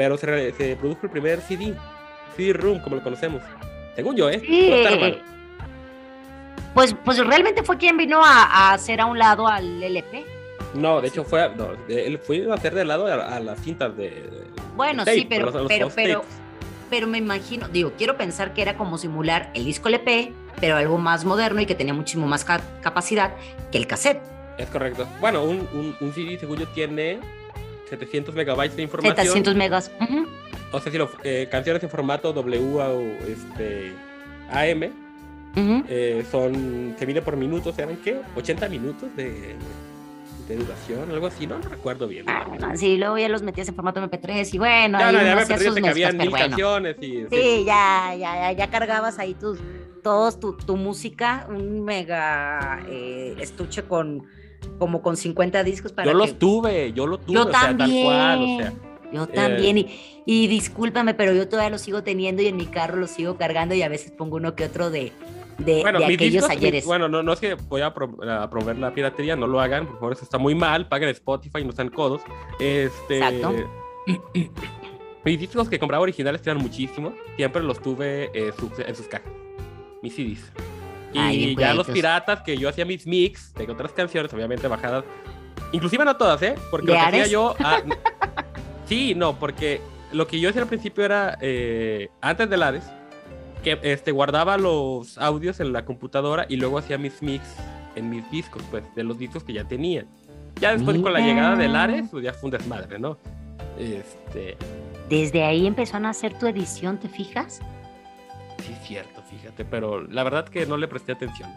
pero 0.00 0.16
se, 0.16 0.76
produjo 0.80 1.00
el 1.02 1.10
primer 1.10 1.42
CD, 1.42 1.74
CD-ROOM, 2.34 2.80
como 2.80 2.96
lo 2.96 3.02
conocemos. 3.02 3.42
Según 3.94 4.16
yo, 4.16 4.30
¿eh? 4.30 4.40
Sí. 4.40 5.18
Pues, 6.72 6.96
pues 7.04 7.18
realmente 7.18 7.62
fue 7.62 7.76
quien 7.76 7.98
vino 7.98 8.24
a, 8.24 8.44
a 8.44 8.72
hacer 8.72 9.02
a 9.02 9.04
un 9.04 9.18
lado 9.18 9.46
al 9.46 9.82
LP. 9.82 10.24
No, 10.72 11.02
de 11.02 11.08
hecho 11.08 11.22
fue, 11.24 11.50
no, 11.54 11.72
él 11.86 12.18
fue 12.18 12.50
a 12.50 12.54
hacer 12.54 12.74
de 12.74 12.86
lado 12.86 13.08
a, 13.08 13.36
a 13.36 13.40
las 13.40 13.60
cintas 13.60 13.94
de... 13.94 14.04
de 14.08 14.44
Bueno, 14.74 15.04
tape, 15.04 15.18
sí, 15.18 15.26
pero, 15.28 15.46
los- 15.50 15.54
los 15.54 15.68
pero, 15.68 15.90
pero, 15.94 16.24
pero 16.88 17.06
me 17.06 17.18
imagino, 17.18 17.68
digo, 17.68 17.92
quiero 17.98 18.16
pensar 18.16 18.54
que 18.54 18.62
era 18.62 18.78
como 18.78 18.96
simular 18.96 19.50
el 19.52 19.66
disco 19.66 19.88
LP, 19.88 20.32
pero 20.62 20.76
algo 20.76 20.96
más 20.96 21.26
moderno 21.26 21.60
y 21.60 21.66
que 21.66 21.74
tenía 21.74 21.92
muchísimo 21.92 22.26
más 22.26 22.46
ca- 22.46 22.62
capacidad 22.80 23.34
que 23.70 23.76
el 23.76 23.86
cassette. 23.86 24.22
Es 24.56 24.68
correcto. 24.70 25.06
Bueno, 25.20 25.44
un, 25.44 25.68
un, 25.74 25.94
un 26.00 26.14
CD, 26.14 26.38
según 26.38 26.56
yo, 26.56 26.68
tiene 26.68 27.18
700 27.90 28.34
megabytes 28.34 28.76
de 28.76 28.82
información. 28.82 29.16
700 29.16 29.56
megas. 29.56 29.90
Ujú. 30.00 30.26
O 30.72 30.80
sea, 30.80 30.92
si 30.92 30.98
lo, 30.98 31.10
eh, 31.24 31.48
canciones 31.50 31.82
en 31.82 31.90
formato 31.90 32.32
W 32.32 32.80
o 32.80 33.00
este, 33.26 33.92
AM 34.50 34.90
eh, 35.88 36.24
son, 36.30 36.94
se 36.98 37.06
mide 37.06 37.22
por 37.22 37.36
minutos, 37.36 37.78
¿eran 37.78 37.96
qué? 37.96 38.20
80 38.36 38.68
minutos 38.68 39.14
de, 39.16 39.56
de 40.48 40.56
duración, 40.56 41.10
algo 41.10 41.26
así, 41.26 41.46
no, 41.46 41.58
no 41.58 41.68
recuerdo 41.68 42.06
bien. 42.06 42.24
Ah, 42.28 42.44
bueno, 42.46 42.70
sí, 42.76 42.96
luego 42.96 43.18
ya 43.18 43.28
los 43.28 43.42
metías 43.42 43.68
en 43.68 43.74
formato 43.74 44.00
MP3 44.00 44.54
y 44.54 44.58
bueno, 44.58 44.98
ya, 44.98 45.08
ahí 45.08 45.14
no, 45.14 45.22
ya 45.22 45.34
me 45.34 45.58
sus 45.58 45.74
que 45.74 45.80
mezclas, 45.80 46.14
mil 46.14 46.30
bueno. 46.30 46.48
canciones 46.48 46.96
y... 47.00 47.06
sí. 47.06 47.26
Sí, 47.30 47.64
ya, 47.66 48.14
ya, 48.14 48.34
ya, 48.34 48.52
ya 48.52 48.70
cargabas 48.70 49.18
ahí 49.18 49.34
tus, 49.34 49.58
todos 50.04 50.38
tu, 50.38 50.56
tu 50.56 50.76
música, 50.76 51.46
un 51.48 51.84
mega 51.84 52.84
eh, 52.88 53.34
estuche 53.40 53.82
con 53.82 54.24
como 54.78 55.02
con 55.02 55.16
50 55.16 55.62
discos 55.64 55.92
para 55.92 56.06
Yo 56.10 56.12
que- 56.12 56.18
los 56.26 56.38
tuve, 56.38 56.92
yo 56.92 57.06
lo 57.06 57.18
tuve, 57.18 57.34
Yo 57.34 57.42
o 57.46 57.50
sea, 57.50 57.60
también. 57.76 57.78
tal 57.78 58.04
cual, 58.04 58.42
o 58.42 58.58
sea. 58.58 58.72
Yo 59.12 59.24
Eh. 59.24 59.26
también, 59.34 59.78
y, 59.78 60.22
y 60.24 60.46
discúlpame, 60.46 61.14
pero 61.14 61.32
yo 61.32 61.48
todavía 61.48 61.70
lo 61.70 61.78
sigo 61.78 62.02
teniendo 62.02 62.42
y 62.42 62.46
en 62.46 62.56
mi 62.56 62.66
carro 62.66 62.96
lo 62.96 63.06
sigo 63.08 63.36
cargando 63.36 63.74
y 63.74 63.82
a 63.82 63.88
veces 63.88 64.12
pongo 64.12 64.36
uno 64.36 64.54
que 64.54 64.64
otro 64.66 64.88
de, 64.90 65.12
de, 65.58 65.80
Bueno, 65.82 65.98
de 65.98 66.06
mis 66.06 66.14
aquellos 66.16 66.32
discos, 66.34 66.48
mi- 66.50 66.54
ayeres. 66.56 66.84
bueno, 66.86 67.08
no, 67.08 67.22
no 67.22 67.32
es 67.32 67.40
que 67.40 67.54
voy 67.54 67.80
a, 67.82 67.92
pro- 67.92 68.16
a 68.28 68.48
promover 68.48 68.78
la 68.78 68.94
piratería, 68.94 69.34
no 69.34 69.46
lo 69.48 69.60
hagan, 69.60 69.86
por 69.86 69.96
favor, 69.98 70.12
eso 70.12 70.22
está 70.24 70.38
muy 70.38 70.54
mal, 70.54 70.86
paguen 70.88 71.08
Spotify, 71.10 71.64
no 71.64 71.72
sean 71.72 71.88
codos. 71.90 72.22
Este, 72.60 73.16
Exacto. 73.18 73.52
Mis 75.24 75.38
discos 75.38 75.68
que 75.68 75.78
compraba 75.78 76.02
originales 76.02 76.40
eran 76.46 76.58
muchísimo, 76.58 77.12
siempre 77.36 77.62
los 77.62 77.80
tuve 77.80 78.30
eh, 78.32 78.52
sus- 78.58 78.78
en 78.78 78.94
sus 78.94 79.06
cajas, 79.06 79.30
mis 80.02 80.14
CDs. 80.14 80.50
Y 81.12 81.56
ya 81.56 81.74
los 81.74 81.88
piratas 81.88 82.42
que 82.42 82.56
yo 82.56 82.68
hacía 82.68 82.84
mis 82.84 83.06
mix 83.06 83.52
de 83.54 83.70
otras 83.70 83.92
canciones, 83.92 84.32
obviamente 84.32 84.68
bajadas, 84.68 85.04
inclusive 85.72 86.04
no 86.04 86.16
todas, 86.16 86.42
¿eh? 86.42 86.54
Porque 86.70 86.86
¿De 86.88 86.92
lo 86.92 86.98
que 86.98 87.06
hacía 87.06 87.26
yo... 87.26 87.54
ah, 87.60 87.82
sí, 88.86 89.14
no, 89.14 89.38
porque 89.38 89.80
lo 90.12 90.26
que 90.26 90.40
yo 90.40 90.48
hacía 90.48 90.62
al 90.62 90.68
principio 90.68 91.04
era, 91.04 91.38
eh, 91.40 92.08
antes 92.20 92.48
del 92.48 92.62
Ares, 92.62 92.84
que 93.62 93.78
este, 93.82 94.12
guardaba 94.12 94.56
los 94.56 95.18
audios 95.18 95.60
en 95.60 95.72
la 95.72 95.84
computadora 95.84 96.46
y 96.48 96.56
luego 96.56 96.78
hacía 96.78 96.98
mis 96.98 97.22
mix 97.22 97.44
en 97.96 98.08
mis 98.08 98.28
discos, 98.30 98.62
pues, 98.70 98.84
de 98.94 99.04
los 99.04 99.18
discos 99.18 99.44
que 99.44 99.52
ya 99.52 99.64
tenía. 99.64 100.04
Ya 100.60 100.72
después 100.72 100.98
con 100.98 101.12
la 101.12 101.20
llegada 101.20 101.56
del 101.56 101.74
Ares, 101.74 102.08
pues 102.10 102.22
ya 102.24 102.32
fue 102.32 102.48
un 102.48 102.50
desmadre, 102.52 102.98
¿no? 102.98 103.16
Este, 103.78 104.56
Desde 105.08 105.42
ahí 105.42 105.66
empezaron 105.66 106.06
a 106.06 106.10
hacer 106.10 106.38
tu 106.38 106.46
edición, 106.46 106.98
¿te 106.98 107.08
fijas? 107.08 107.60
Sí 108.70 108.76
es 108.80 108.86
cierto, 108.86 109.22
fíjate, 109.22 109.64
pero 109.64 110.02
la 110.02 110.22
verdad 110.22 110.48
que 110.48 110.66
no 110.66 110.76
le 110.76 110.88
presté 110.88 111.12
atención. 111.12 111.50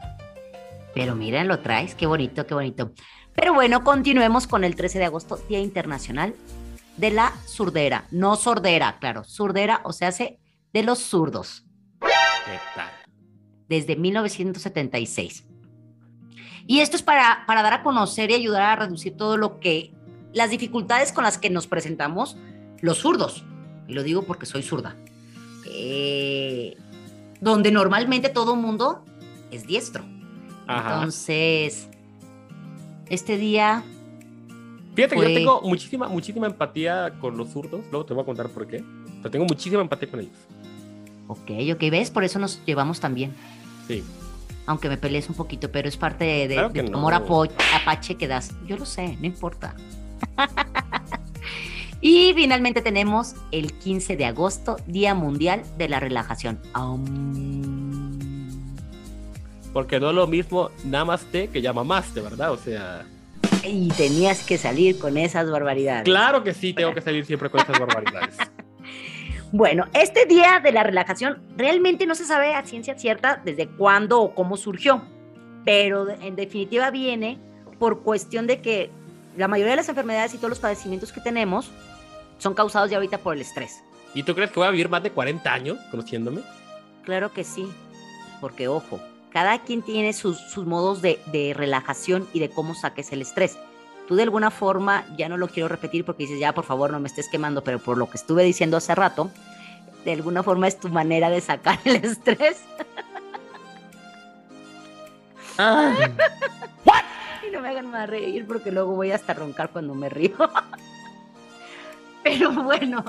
Pero 0.93 1.15
mira, 1.15 1.43
lo 1.43 1.59
traes, 1.59 1.95
qué 1.95 2.05
bonito, 2.05 2.45
qué 2.45 2.53
bonito. 2.53 2.91
Pero 3.33 3.53
bueno, 3.53 3.83
continuemos 3.83 4.47
con 4.47 4.63
el 4.63 4.75
13 4.75 4.99
de 4.99 5.05
agosto, 5.05 5.37
Día 5.49 5.59
Internacional 5.59 6.35
de 6.97 7.11
la 7.11 7.33
Surdera. 7.45 8.05
No 8.11 8.35
sordera, 8.35 8.97
claro, 8.99 9.23
surdera, 9.23 9.81
o 9.83 9.93
sea, 9.93 10.09
hace 10.09 10.39
de 10.71 10.83
los 10.83 10.99
zurdos, 10.99 11.65
¿Qué 11.99 12.59
tal? 12.75 12.91
desde 13.67 13.95
1976. 13.95 15.45
Y 16.65 16.79
esto 16.79 16.95
es 16.95 17.03
para, 17.03 17.43
para 17.45 17.61
dar 17.61 17.73
a 17.73 17.83
conocer 17.83 18.31
y 18.31 18.35
ayudar 18.35 18.61
a 18.61 18.75
reducir 18.75 19.17
todo 19.17 19.37
lo 19.37 19.59
que, 19.59 19.93
las 20.33 20.49
dificultades 20.49 21.11
con 21.11 21.23
las 21.23 21.37
que 21.37 21.49
nos 21.49 21.67
presentamos 21.67 22.37
los 22.81 22.99
zurdos. 22.99 23.43
Y 23.87 23.93
lo 23.93 24.03
digo 24.03 24.23
porque 24.23 24.45
soy 24.45 24.63
zurda. 24.63 24.95
Eh, 25.65 26.77
donde 27.43 27.71
normalmente 27.71 28.29
todo 28.29 28.55
mundo 28.55 29.03
es 29.51 29.67
diestro. 29.67 30.03
Ajá. 30.67 30.93
Entonces, 30.95 31.87
este 33.09 33.37
día, 33.37 33.83
Fíjate 34.95 35.15
que 35.15 35.21
fue- 35.21 35.33
yo 35.33 35.37
tengo 35.39 35.61
muchísima, 35.61 36.07
muchísima 36.07 36.47
empatía 36.47 37.13
con 37.19 37.35
los 37.37 37.49
zurdos, 37.49 37.81
luego 37.91 38.05
te 38.05 38.13
voy 38.13 38.23
a 38.23 38.25
contar 38.25 38.47
por 38.49 38.65
qué, 38.67 38.83
pero 39.21 39.31
tengo 39.31 39.45
muchísima 39.45 39.81
empatía 39.81 40.09
con 40.09 40.19
ellos. 40.21 40.33
ok, 41.27 41.51
ok, 41.73 41.79
¿ves? 41.91 42.11
Por 42.11 42.23
eso 42.23 42.39
nos 42.39 42.63
llevamos 42.65 42.99
también. 42.99 43.33
Sí. 43.87 44.03
Aunque 44.65 44.87
me 44.87 44.95
pelees 44.97 45.27
un 45.29 45.35
poquito, 45.35 45.69
pero 45.71 45.89
es 45.89 45.97
parte 45.97 46.23
de, 46.23 46.47
de- 46.47 46.53
Claro 46.55 46.69
de 46.69 46.73
que 46.73 46.83
tu 46.85 46.91
no. 46.93 46.99
amor 46.99 47.13
apache 47.13 48.15
que 48.15 48.27
das. 48.29 48.51
Yo 48.65 48.77
lo 48.77 48.85
sé, 48.85 49.17
no 49.19 49.25
importa. 49.25 49.75
y 52.03 52.33
finalmente 52.35 52.81
tenemos 52.81 53.33
el 53.51 53.71
15 53.71 54.17
de 54.17 54.25
agosto, 54.25 54.75
Día 54.87 55.15
Mundial 55.15 55.63
de 55.77 55.87
la 55.87 56.01
Relajación. 56.01 56.59
Porque 59.71 60.01
no 60.01 60.09
es 60.09 60.15
lo 60.15 60.27
mismo 60.27 60.69
namaste 60.83 61.47
que 61.47 61.61
llamaste, 61.61 62.19
¿verdad? 62.19 62.51
O 62.51 62.57
sea, 62.57 63.05
Y 63.63 63.87
tenías 63.89 64.43
que 64.45 64.57
salir 64.57 64.99
con 64.99 65.17
esas 65.17 65.49
barbaridades. 65.49 66.03
claro 66.03 66.43
que 66.43 66.53
sí, 66.53 66.73
tengo 66.73 66.93
que 66.93 66.99
salir 66.99 67.25
siempre 67.25 67.49
con 67.49 67.61
esas 67.61 67.79
barbaridades. 67.79 68.37
Bueno, 69.55 69.85
este 69.93 70.25
día 70.25 70.59
de 70.63 70.71
la 70.71 70.81
relajación 70.81 71.39
realmente 71.55 72.07
no 72.07 72.15
se 72.15 72.25
sabe 72.25 72.55
a 72.55 72.65
ciencia 72.65 72.97
cierta 72.97 73.39
desde 73.45 73.67
cuándo 73.67 74.19
o 74.19 74.33
cómo 74.33 74.57
surgió, 74.57 75.03
pero 75.63 76.09
en 76.09 76.35
definitiva 76.35 76.89
viene 76.89 77.37
por 77.77 78.01
cuestión 78.01 78.47
de 78.47 78.61
que 78.61 78.89
la 79.37 79.47
mayoría 79.47 79.73
de 79.73 79.77
las 79.77 79.89
enfermedades 79.89 80.33
y 80.33 80.37
todos 80.37 80.49
los 80.49 80.59
padecimientos 80.59 81.11
que 81.11 81.21
tenemos 81.21 81.69
son 82.37 82.53
causados 82.53 82.89
ya 82.89 82.97
ahorita 82.97 83.17
por 83.17 83.35
el 83.35 83.41
estrés. 83.41 83.83
¿Y 84.13 84.23
tú 84.23 84.35
crees 84.35 84.51
que 84.51 84.59
voy 84.59 84.67
a 84.67 84.71
vivir 84.71 84.89
más 84.89 85.03
de 85.03 85.11
40 85.11 85.51
años 85.51 85.77
conociéndome? 85.89 86.41
Claro 87.03 87.33
que 87.33 87.43
sí, 87.43 87.67
porque 88.39 88.67
ojo, 88.67 88.99
cada 89.31 89.59
quien 89.59 89.81
tiene 89.81 90.13
sus, 90.13 90.37
sus 90.37 90.65
modos 90.65 91.01
de, 91.01 91.19
de 91.31 91.53
relajación 91.55 92.27
y 92.33 92.39
de 92.39 92.49
cómo 92.49 92.75
saques 92.75 93.11
el 93.11 93.21
estrés. 93.21 93.57
Tú 94.07 94.15
de 94.15 94.23
alguna 94.23 94.51
forma, 94.51 95.05
ya 95.17 95.29
no 95.29 95.37
lo 95.37 95.47
quiero 95.47 95.69
repetir 95.69 96.05
porque 96.05 96.23
dices, 96.23 96.39
ya 96.39 96.53
por 96.53 96.65
favor 96.65 96.91
no 96.91 96.99
me 96.99 97.07
estés 97.07 97.29
quemando, 97.29 97.63
pero 97.63 97.79
por 97.79 97.97
lo 97.97 98.09
que 98.09 98.17
estuve 98.17 98.43
diciendo 98.43 98.77
hace 98.77 98.93
rato, 98.93 99.31
de 100.05 100.11
alguna 100.11 100.43
forma 100.43 100.67
es 100.67 100.79
tu 100.79 100.89
manera 100.89 101.29
de 101.29 101.41
sacar 101.41 101.79
el 101.85 101.95
estrés. 102.03 102.61
Y 107.45 107.51
no 107.51 107.59
me 107.61 107.69
hagan 107.69 107.91
más 107.91 108.09
reír 108.09 108.47
porque 108.47 108.71
luego 108.71 108.95
voy 108.95 109.11
hasta 109.11 109.33
roncar 109.33 109.69
cuando 109.69 109.93
me 109.93 110.09
río. 110.09 110.35
Pero 112.23 112.51
bueno, 112.51 113.03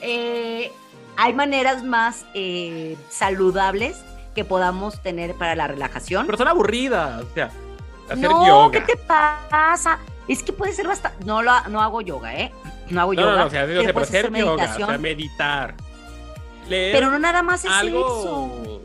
eh, 0.00 0.70
hay 1.16 1.32
maneras 1.32 1.82
más 1.84 2.24
eh, 2.34 2.96
saludables 3.10 3.96
que 4.34 4.44
podamos 4.44 5.02
tener 5.02 5.34
para 5.34 5.54
la 5.56 5.66
relajación. 5.66 6.26
Pero 6.26 6.38
son 6.38 6.48
aburridas, 6.48 7.22
o 7.24 7.34
sea, 7.34 7.50
hacer 8.08 8.30
no, 8.30 8.46
yoga. 8.46 8.70
¿qué 8.84 8.92
te 8.94 8.96
pasa? 8.96 9.98
Es 10.28 10.42
que 10.42 10.52
puede 10.52 10.72
ser 10.72 10.86
bastante... 10.86 11.24
No, 11.24 11.42
lo, 11.42 11.52
no 11.68 11.82
hago 11.82 12.00
yoga, 12.02 12.34
¿eh? 12.36 12.52
No 12.90 13.00
hago 13.00 13.14
No, 13.14 13.20
yoga. 13.22 13.32
no, 13.32 13.38
no, 13.38 13.46
o 13.46 13.50
sea, 13.50 13.66
pero 13.66 13.82
sea, 13.82 13.92
puedes 13.92 14.08
hacer 14.10 14.26
hacer 14.26 14.38
yoga, 14.38 14.52
o 14.52 14.56
meditación. 14.56 14.88
sea, 14.88 14.98
meditar. 14.98 15.74
Leer 16.68 16.92
pero 16.94 17.10
no 17.10 17.18
nada 17.18 17.42
más 17.42 17.60
es 17.64 17.70
eso. 17.70 17.74
algo. 17.74 18.82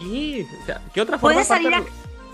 Sí, 0.00 0.46
o 0.62 0.66
sea, 0.66 0.80
¿qué 0.92 1.00
otra 1.00 1.18
forma? 1.18 1.34
Puedes 1.34 1.46
salir 1.48 1.72
a, 1.74 1.82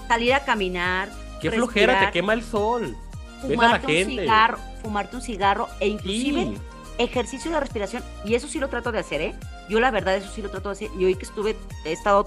salir 0.09 0.33
a 0.35 0.45
caminar, 0.45 1.11
Qué 1.43 1.51
flojera, 1.51 2.07
te 2.07 2.11
quema 2.13 2.33
el 2.33 2.43
sol. 2.43 2.97
Ves 3.45 3.59
a 3.61 3.69
la 3.69 3.75
un 3.75 3.81
gente. 3.83 4.23
cigarro, 4.23 4.59
fumarte 4.79 5.17
un 5.17 5.23
cigarro 5.23 5.69
e 5.81 5.89
inclusive 5.89 6.45
Sí. 6.45 6.59
ejercicio 6.99 7.51
de 7.51 7.61
respiración, 7.61 8.03
y 8.25 8.35
eso 8.35 8.49
sí 8.49 8.59
lo 8.59 8.69
trato 8.69 8.91
de 8.93 8.99
hacer, 8.99 9.21
¿eh? 9.21 9.35
Yo 9.69 9.81
la 9.81 9.91
verdad 9.91 10.17
eso 10.17 10.31
sí 10.33 10.43
lo 10.43 10.51
trato 10.51 10.69
de 10.71 10.73
hacer. 10.73 10.91
Y 10.99 11.05
hoy 11.05 11.15
que 11.15 11.25
estuve, 11.25 11.57
he 11.85 11.93
estado 11.93 12.27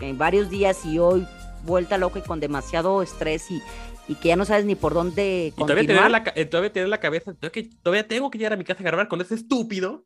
en 0.00 0.18
varios 0.18 0.50
días 0.50 0.84
y 0.84 0.98
hoy 0.98 1.26
vuelta 1.64 1.98
loca 1.98 2.18
y 2.18 2.22
con 2.22 2.40
demasiado 2.40 3.02
estrés 3.02 3.50
y, 3.50 3.62
y 4.08 4.14
que 4.14 4.28
ya 4.28 4.36
no 4.36 4.44
sabes 4.46 4.64
ni 4.64 4.74
por 4.74 4.94
dónde 4.94 5.48
Y 5.48 5.60
todavía 5.60 5.86
tener, 5.86 6.10
la, 6.10 6.24
eh, 6.34 6.44
todavía 6.46 6.72
tener 6.72 6.88
la 6.88 6.98
cabeza, 6.98 7.34
todavía 7.82 8.08
tengo 8.08 8.30
que 8.30 8.38
llegar 8.38 8.54
a 8.54 8.56
mi 8.56 8.64
casa 8.64 8.80
a 8.80 8.86
grabar 8.86 9.08
con 9.08 9.20
ese 9.20 9.34
estúpido. 9.34 10.02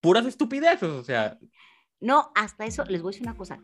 Puras 0.00 0.26
estupideces, 0.26 0.88
o 0.88 1.02
sea, 1.02 1.38
No, 2.00 2.30
hasta 2.36 2.66
eso 2.66 2.84
les 2.84 3.02
voy 3.02 3.10
a 3.10 3.12
decir 3.12 3.26
una 3.26 3.36
cosa. 3.36 3.58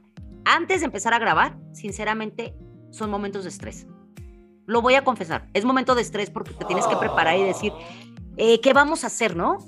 Antes 0.45 0.81
de 0.81 0.87
empezar 0.87 1.15
a 1.15 1.19
grabar, 1.21 1.57
sinceramente, 1.73 2.55
son 2.91 3.11
momentos 3.11 3.45
de 3.45 3.51
estrés. 3.51 3.87
Lo 4.67 4.81
voy 4.81 4.95
a 4.95 5.05
confesar. 5.05 5.49
Es 5.53 5.65
momento 5.65 5.95
de 5.95 6.03
estrés 6.03 6.31
porque 6.31 6.53
te 6.53 6.65
tienes 6.65 6.87
que 6.87 6.97
preparar 6.97 7.39
y 7.39 7.43
decir, 7.43 7.73
eh, 8.37 8.61
¿qué 8.61 8.73
vamos 8.73 9.05
a 9.05 9.09
hacer, 9.09 9.37
no? 9.37 9.59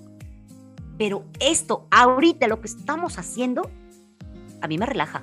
Pero 0.99 1.25
esto, 1.41 1.87
ahorita, 1.91 2.49
lo 2.49 2.61
que 2.61 2.69
estamos 2.69 3.19
haciendo, 3.19 3.71
a 4.63 4.69
mí 4.69 4.79
me 4.79 4.87
relaja. 4.87 5.23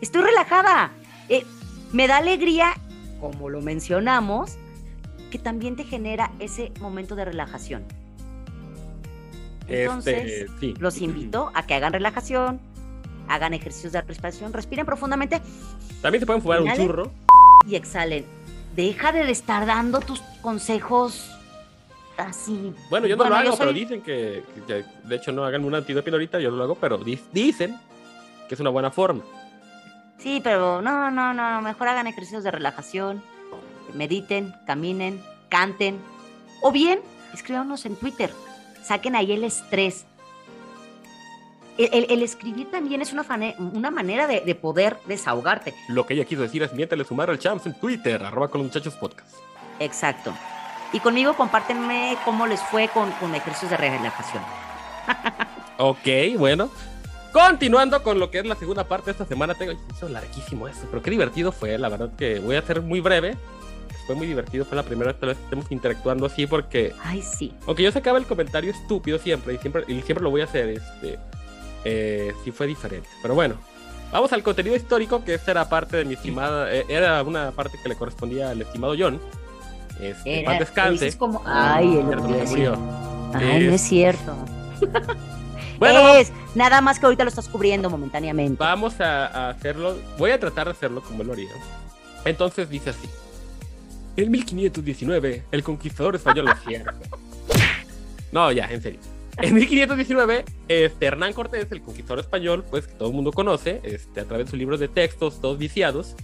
Estoy 0.00 0.22
relajada. 0.22 0.92
Eh, 1.28 1.44
me 1.92 2.06
da 2.06 2.18
alegría, 2.18 2.74
como 3.20 3.48
lo 3.48 3.60
mencionamos, 3.60 4.56
que 5.30 5.38
también 5.38 5.74
te 5.74 5.84
genera 5.84 6.30
ese 6.38 6.72
momento 6.80 7.16
de 7.16 7.24
relajación. 7.24 7.84
Entonces, 9.66 10.42
este, 10.42 10.58
sí. 10.60 10.74
los 10.78 11.00
invito 11.00 11.50
a 11.54 11.66
que 11.66 11.74
hagan 11.74 11.92
relajación, 11.92 12.60
hagan 13.28 13.54
ejercicios 13.54 13.92
de 13.92 14.02
respiración, 14.02 14.52
respiren 14.52 14.84
profundamente 14.84 15.40
También 16.02 16.20
se 16.20 16.26
pueden 16.26 16.42
fumar 16.42 16.62
un 16.62 16.72
churro. 16.74 17.10
y 17.66 17.74
exhalen. 17.74 18.24
Deja 18.74 19.12
de 19.12 19.30
estar 19.30 19.66
dando 19.66 20.00
tus 20.00 20.20
consejos 20.42 21.30
así. 22.16 22.74
Bueno, 22.90 23.06
yo 23.06 23.16
no 23.16 23.28
lo 23.28 23.34
hago, 23.36 23.50
soy- 23.50 23.58
pero 23.58 23.72
dicen 23.72 24.02
que, 24.02 24.42
que- 24.66 24.84
de 25.04 25.16
hecho 25.16 25.32
no 25.32 25.44
hagan 25.44 25.64
un 25.64 25.74
antidoping 25.74 26.12
ahorita, 26.12 26.40
yo 26.40 26.50
no 26.50 26.56
lo 26.56 26.64
hago, 26.64 26.74
pero 26.76 26.98
di- 26.98 27.20
dicen 27.32 27.78
que 28.48 28.54
es 28.54 28.60
una 28.60 28.70
buena 28.70 28.90
forma. 28.90 29.22
Sí, 30.18 30.40
pero 30.42 30.80
no, 30.82 31.10
no, 31.10 31.34
no, 31.34 31.60
mejor 31.62 31.88
hagan 31.88 32.06
ejercicios 32.06 32.42
de 32.44 32.50
relajación, 32.50 33.22
mediten, 33.94 34.54
caminen, 34.66 35.22
canten, 35.48 35.98
o 36.62 36.72
bien 36.72 37.00
escríbanos 37.32 37.84
en 37.86 37.96
Twitter, 37.96 38.30
saquen 38.82 39.16
ahí 39.16 39.32
el 39.32 39.44
estrés. 39.44 40.04
El, 41.78 41.88
el- 41.92 42.06
el 42.10 42.22
escribir 42.22 42.70
también 42.70 43.02
es 43.02 43.12
una, 43.12 43.24
una 43.58 43.90
manera 43.90 44.26
de, 44.26 44.40
de 44.40 44.54
poder 44.54 44.96
desahogarte. 45.06 45.74
Lo 45.88 46.06
que 46.06 46.14
ella 46.14 46.24
quiso 46.24 46.42
decir 46.42 46.62
es 46.62 46.72
miéntale 46.72 47.04
sumar 47.04 47.30
al 47.30 47.38
champs 47.38 47.66
en 47.66 47.74
Twitter, 47.74 48.22
arroba 48.24 48.48
con 48.48 48.60
los 48.62 48.68
muchachos 48.68 48.94
podcast. 48.94 49.34
Exacto. 49.80 50.32
Y 50.92 51.00
conmigo 51.00 51.34
compártenme 51.36 52.16
cómo 52.24 52.46
les 52.46 52.60
fue 52.62 52.88
con, 52.88 53.10
con 53.12 53.34
ejercicios 53.34 53.70
de 53.70 53.76
relajación. 53.76 54.42
Ok, 55.76 56.06
bueno. 56.38 56.70
Continuando 57.32 58.00
con 58.04 58.20
lo 58.20 58.30
que 58.30 58.38
es 58.38 58.46
la 58.46 58.54
segunda 58.54 58.84
parte 58.86 59.06
de 59.06 59.10
esta 59.10 59.26
semana, 59.26 59.54
tengo 59.54 59.72
hizo 59.90 60.08
larguísimo 60.08 60.68
eso, 60.68 60.86
pero 60.88 61.02
qué 61.02 61.10
divertido 61.10 61.50
fue, 61.50 61.76
la 61.78 61.88
verdad 61.88 62.10
que 62.16 62.38
voy 62.38 62.54
a 62.54 62.62
ser 62.62 62.80
muy 62.80 63.00
breve. 63.00 63.36
Fue 64.06 64.14
muy 64.14 64.28
divertido, 64.28 64.64
fue 64.64 64.76
la 64.76 64.84
primera 64.84 65.10
vez 65.12 65.20
que 65.20 65.30
estemos 65.42 65.66
interactuando 65.72 66.26
así 66.26 66.46
porque 66.46 66.92
Ay, 67.02 67.22
sí. 67.22 67.52
Aunque 67.66 67.82
yo 67.82 67.90
sacaba 67.90 68.18
el 68.18 68.26
comentario 68.26 68.70
estúpido 68.70 69.18
siempre 69.18 69.54
y 69.54 69.58
siempre, 69.58 69.82
y 69.88 70.00
siempre 70.02 70.22
lo 70.22 70.30
voy 70.30 70.42
a 70.42 70.44
hacer, 70.44 70.68
este, 70.68 71.18
eh, 71.84 72.32
sí 72.44 72.50
fue 72.50 72.66
diferente. 72.66 73.08
Pero 73.22 73.34
bueno, 73.34 73.56
vamos 74.12 74.32
al 74.32 74.42
contenido 74.42 74.74
histórico, 74.76 75.24
que 75.24 75.34
esta 75.34 75.50
era 75.52 75.68
parte 75.68 75.96
de 75.98 76.04
mi 76.04 76.14
estimada, 76.14 76.72
eh, 76.74 76.84
era 76.88 77.22
una 77.22 77.50
parte 77.52 77.78
que 77.82 77.88
le 77.88 77.96
correspondía 77.96 78.50
al 78.50 78.60
estimado 78.62 78.94
John. 78.98 79.20
Este, 80.00 80.40
Era- 80.42 80.58
descanse. 80.58 81.04
dices 81.04 81.16
como, 81.16 81.42
ay, 81.46 81.96
el 81.98 82.06
Cierto, 82.08 82.46
murió. 82.50 82.78
Ay, 83.34 83.66
no 83.66 83.72
es 83.74 83.80
cierto. 83.82 84.36
Bueno, 85.76 86.14
es, 86.14 86.32
nada 86.54 86.80
más 86.80 87.00
que 87.00 87.06
ahorita 87.06 87.24
lo 87.24 87.28
estás 87.28 87.48
cubriendo 87.48 87.90
momentáneamente. 87.90 88.62
vamos 88.62 89.00
a, 89.00 89.26
a 89.26 89.48
hacerlo, 89.50 89.96
voy 90.18 90.30
a 90.30 90.38
tratar 90.38 90.66
de 90.66 90.70
hacerlo 90.70 91.02
como 91.02 91.22
él 91.22 91.26
lo 91.26 91.32
haría. 91.32 91.50
Entonces 92.24 92.70
dice 92.70 92.90
así. 92.90 93.08
En 94.16 94.30
1519, 94.30 95.42
el 95.50 95.62
conquistador 95.64 96.14
español 96.14 96.44
lo 96.46 96.52
hacía. 96.52 96.84
No, 98.32 98.50
ya, 98.52 98.66
en 98.66 98.82
serio. 98.82 98.98
En 99.38 99.54
1519, 99.54 100.44
este, 100.68 101.06
Hernán 101.06 101.32
Cortés, 101.32 101.70
el 101.72 101.82
conquistador 101.82 102.20
español, 102.20 102.64
pues 102.70 102.86
que 102.86 102.94
todo 102.94 103.08
el 103.08 103.14
mundo 103.14 103.32
conoce, 103.32 103.80
este, 103.82 104.20
a 104.20 104.24
través 104.24 104.46
de 104.46 104.50
sus 104.50 104.58
libros 104.58 104.80
de 104.80 104.88
textos, 104.88 105.40
todos 105.40 105.58
viciados, 105.58 106.14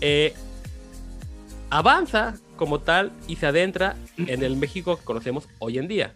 eh, 0.00 0.34
avanza 1.70 2.34
como 2.56 2.80
tal 2.80 3.12
y 3.28 3.36
se 3.36 3.46
adentra 3.46 3.96
en 4.16 4.42
el 4.42 4.56
México 4.56 4.96
que 4.96 5.04
conocemos 5.04 5.48
hoy 5.58 5.78
en 5.78 5.88
día. 5.88 6.14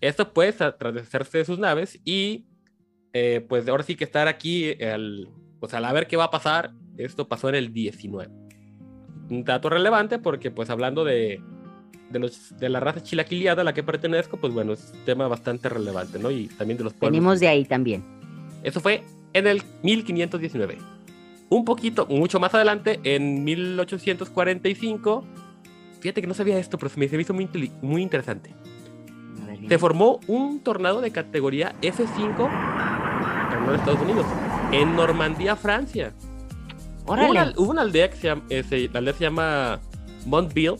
Esto 0.00 0.32
pues 0.32 0.56
tras 0.56 0.94
de 0.94 1.00
hacerse 1.00 1.38
de 1.38 1.44
sus 1.44 1.58
naves 1.58 1.98
y 2.04 2.46
eh, 3.12 3.44
pues 3.48 3.66
ahora 3.68 3.82
sí 3.82 3.96
que 3.96 4.04
estar 4.04 4.28
aquí 4.28 4.80
al, 4.82 5.28
pues 5.58 5.72
al 5.74 5.90
ver 5.92 6.06
qué 6.06 6.16
va 6.16 6.24
a 6.24 6.30
pasar, 6.30 6.72
esto 6.98 7.26
pasó 7.28 7.48
en 7.48 7.54
el 7.54 7.72
19. 7.72 8.30
Un 9.30 9.44
dato 9.44 9.70
relevante 9.70 10.18
porque 10.18 10.50
pues 10.50 10.70
hablando 10.70 11.04
de, 11.04 11.40
de, 12.10 12.18
los, 12.18 12.58
de 12.58 12.68
la 12.68 12.80
raza 12.80 13.02
chilaquiliada 13.02 13.62
a 13.62 13.64
la 13.64 13.74
que 13.74 13.82
pertenezco, 13.82 14.36
pues 14.36 14.52
bueno, 14.52 14.72
es 14.72 14.92
un 14.94 15.04
tema 15.04 15.28
bastante 15.28 15.68
relevante, 15.68 16.18
¿no? 16.18 16.30
Y 16.30 16.46
también 16.48 16.78
de 16.78 16.84
los 16.84 16.92
pueblos. 16.92 17.12
Venimos 17.12 17.40
de 17.40 17.48
ahí 17.48 17.64
también. 17.64 18.02
Eso 18.62 18.80
fue 18.80 19.02
en 19.32 19.46
el 19.46 19.62
1519. 19.82 20.78
Un 21.48 21.64
poquito, 21.64 22.06
mucho 22.06 22.40
más 22.40 22.54
adelante, 22.54 22.98
en 23.04 23.44
1845, 23.44 25.24
fíjate 26.00 26.20
que 26.20 26.26
no 26.26 26.34
sabía 26.34 26.58
esto, 26.58 26.76
pero 26.78 26.88
se 26.88 26.98
me, 26.98 27.06
hizo 27.06 27.34
muy, 27.34 27.48
muy 27.82 28.02
interesante. 28.02 28.52
Se 29.68 29.78
formó 29.78 30.20
un 30.26 30.60
tornado 30.60 31.00
de 31.00 31.10
categoría 31.10 31.74
F5 31.82 32.36
tornado 32.36 33.70
de 33.72 33.76
Estados 33.78 34.00
Unidos, 34.00 34.26
en 34.72 34.94
Normandía, 34.96 35.56
Francia. 35.56 36.12
Hubo 37.04 37.30
una, 37.30 37.52
hubo 37.56 37.70
una 37.70 37.82
aldea 37.82 38.10
que 38.10 38.16
se 38.16 38.26
llama, 38.28 38.42
eh, 38.48 38.64
se- 38.68 38.88
la 38.92 38.98
aldea 38.98 39.14
se 39.14 39.24
llama 39.24 39.80
Montville, 40.26 40.76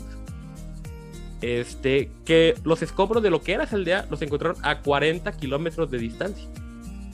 este, 1.46 2.11
que 2.24 2.54
los 2.64 2.82
escombros 2.82 3.22
de 3.22 3.30
lo 3.30 3.40
que 3.40 3.52
era 3.52 3.64
esa 3.64 3.76
aldea 3.76 4.06
los 4.11 4.20
encontraron 4.22 4.56
a 4.64 4.80
40 4.80 5.30
kilómetros 5.37 5.90
de 5.90 5.98
distancia 5.98 6.48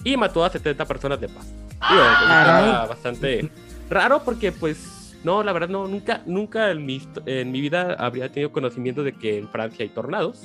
y 0.05 0.17
mató 0.17 0.45
a 0.45 0.51
70 0.51 0.85
personas 0.87 1.21
de 1.21 1.29
paz. 1.29 1.53
Era 1.89 2.87
bastante 2.87 3.51
raro 3.91 4.23
porque 4.25 4.53
pues 4.53 5.17
no, 5.23 5.43
la 5.43 5.53
verdad 5.53 5.69
no, 5.69 5.87
nunca, 5.87 6.23
nunca 6.27 6.71
en 6.71 6.87
mi, 6.87 7.01
en 7.27 7.53
mi 7.53 7.61
vida 7.61 7.95
habría 7.99 8.31
tenido 8.31 8.53
conocimiento 8.53 9.03
de 9.05 9.13
que 9.13 9.39
en 9.39 9.49
Francia 9.49 9.83
hay 9.85 9.91
tornados, 9.91 10.43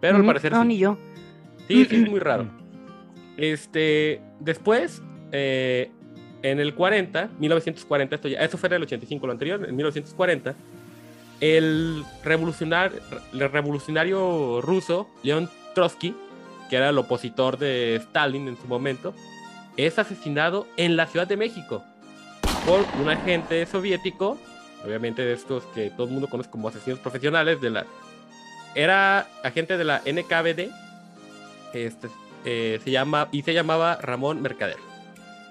pero 0.00 0.14
al 0.16 0.22
Ujú, 0.22 0.28
parecer 0.28 0.52
No, 0.52 0.62
sí. 0.62 0.68
ni 0.68 0.78
yo. 0.78 0.96
Sí, 1.68 1.84
sí, 1.84 1.96
es 1.96 2.10
muy 2.10 2.18
raro. 2.20 2.46
Este, 3.36 4.20
después, 4.40 5.02
eh, 5.32 5.90
en 6.42 6.58
el 6.58 6.74
40, 6.74 7.30
1940, 7.38 8.14
esto 8.16 8.28
ya, 8.28 8.38
eso 8.40 8.56
fue 8.58 8.68
en 8.68 8.74
el 8.76 8.82
85, 8.82 9.26
lo 9.26 9.32
anterior, 9.32 9.64
en 9.68 9.76
1940, 9.76 10.54
el 11.40 12.04
revolucionario, 12.22 13.00
el 13.32 13.50
revolucionario 13.50 14.60
ruso, 14.60 15.08
León 15.22 15.48
Trotsky, 15.74 16.14
que 16.68 16.76
era 16.76 16.90
el 16.90 16.98
opositor 16.98 17.58
de 17.58 17.96
Stalin 17.96 18.48
en 18.48 18.56
su 18.56 18.66
momento, 18.66 19.14
es 19.76 19.98
asesinado 19.98 20.66
en 20.76 20.96
la 20.96 21.06
Ciudad 21.06 21.26
de 21.26 21.36
México 21.36 21.82
por 22.66 22.84
un 23.00 23.08
agente 23.08 23.64
soviético, 23.66 24.38
obviamente 24.84 25.22
de 25.22 25.32
estos 25.32 25.64
que 25.74 25.90
todo 25.90 26.06
el 26.06 26.12
mundo 26.12 26.28
conoce 26.28 26.50
como 26.50 26.68
asesinos 26.68 27.00
profesionales, 27.00 27.60
de 27.60 27.70
la, 27.70 27.86
era 28.74 29.26
agente 29.42 29.76
de 29.76 29.84
la 29.84 30.02
NKVD, 30.04 30.70
este, 31.72 32.08
eh, 32.44 32.80
se 32.82 32.90
llama, 32.90 33.28
y 33.32 33.42
se 33.42 33.54
llamaba 33.54 33.96
Ramón 33.96 34.42
Mercader. 34.42 34.78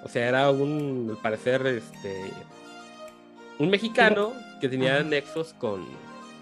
O 0.03 0.09
sea, 0.09 0.27
era 0.27 0.49
un, 0.49 1.07
al 1.09 1.17
parecer, 1.17 1.65
este, 1.67 2.31
un 3.57 3.69
mexicano 3.69 4.33
que 4.59 4.69
tenía 4.69 5.01
nexos 5.03 5.53
con, 5.53 5.85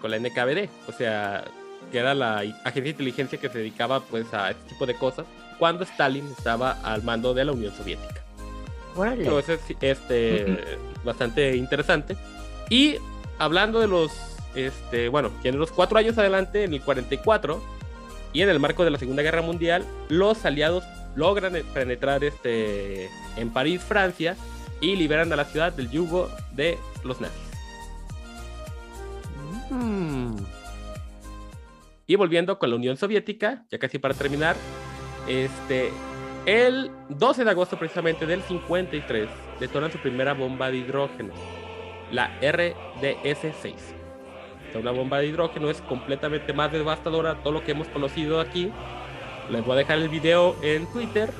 con 0.00 0.10
la 0.10 0.18
NKVD. 0.18 0.68
O 0.88 0.92
sea, 0.92 1.44
que 1.90 1.98
era 1.98 2.14
la 2.14 2.38
agencia 2.38 2.82
de 2.82 2.90
inteligencia 2.90 3.38
que 3.38 3.48
se 3.48 3.58
dedicaba 3.58 4.00
pues 4.00 4.32
a 4.34 4.50
este 4.50 4.68
tipo 4.70 4.86
de 4.86 4.94
cosas 4.94 5.26
cuando 5.58 5.84
Stalin 5.84 6.26
estaba 6.36 6.72
al 6.82 7.02
mando 7.02 7.34
de 7.34 7.44
la 7.44 7.52
Unión 7.52 7.74
Soviética. 7.74 8.22
Órale. 8.94 9.24
Entonces, 9.24 9.60
este, 9.80 10.58
bastante 11.04 11.56
interesante. 11.56 12.16
Y 12.68 12.96
hablando 13.38 13.80
de 13.80 13.88
los, 13.88 14.12
este, 14.54 15.08
bueno, 15.08 15.30
que 15.42 15.48
en 15.48 15.58
los 15.58 15.70
cuatro 15.72 15.98
años 15.98 16.18
adelante, 16.18 16.64
en 16.64 16.74
el 16.74 16.82
44, 16.82 17.62
y 18.32 18.42
en 18.42 18.48
el 18.48 18.60
marco 18.60 18.84
de 18.84 18.90
la 18.90 18.98
Segunda 18.98 19.22
Guerra 19.22 19.42
Mundial, 19.42 19.84
los 20.08 20.44
aliados 20.44 20.84
logran 21.16 21.56
eh, 21.56 21.64
penetrar 21.74 22.22
este, 22.24 23.08
en 23.36 23.50
París, 23.50 23.82
Francia, 23.82 24.36
y 24.80 24.96
liberan 24.96 25.32
a 25.32 25.36
la 25.36 25.44
ciudad 25.44 25.72
del 25.72 25.90
yugo 25.90 26.30
de 26.52 26.78
los 27.04 27.20
nazis. 27.20 27.47
Y 32.06 32.16
volviendo 32.16 32.58
con 32.58 32.70
la 32.70 32.76
Unión 32.76 32.96
Soviética, 32.96 33.64
ya 33.70 33.78
casi 33.78 33.98
para 33.98 34.14
terminar, 34.14 34.56
este, 35.26 35.90
el 36.46 36.90
12 37.10 37.44
de 37.44 37.50
agosto 37.50 37.78
precisamente 37.78 38.24
del 38.24 38.42
53 38.42 39.28
detonan 39.60 39.92
su 39.92 39.98
primera 39.98 40.32
bomba 40.32 40.70
de 40.70 40.78
hidrógeno, 40.78 41.34
la 42.10 42.40
RDS-6. 42.40 43.74
O 44.68 44.72
sea, 44.72 44.80
una 44.80 44.90
bomba 44.90 45.18
de 45.18 45.26
hidrógeno 45.26 45.68
es 45.68 45.82
completamente 45.82 46.52
más 46.52 46.72
devastadora 46.72 47.42
todo 47.42 47.52
lo 47.52 47.64
que 47.64 47.72
hemos 47.72 47.88
conocido 47.88 48.40
aquí. 48.40 48.72
Les 49.50 49.64
voy 49.64 49.74
a 49.74 49.76
dejar 49.76 49.98
el 49.98 50.08
video 50.08 50.56
en 50.62 50.86
Twitter. 50.92 51.30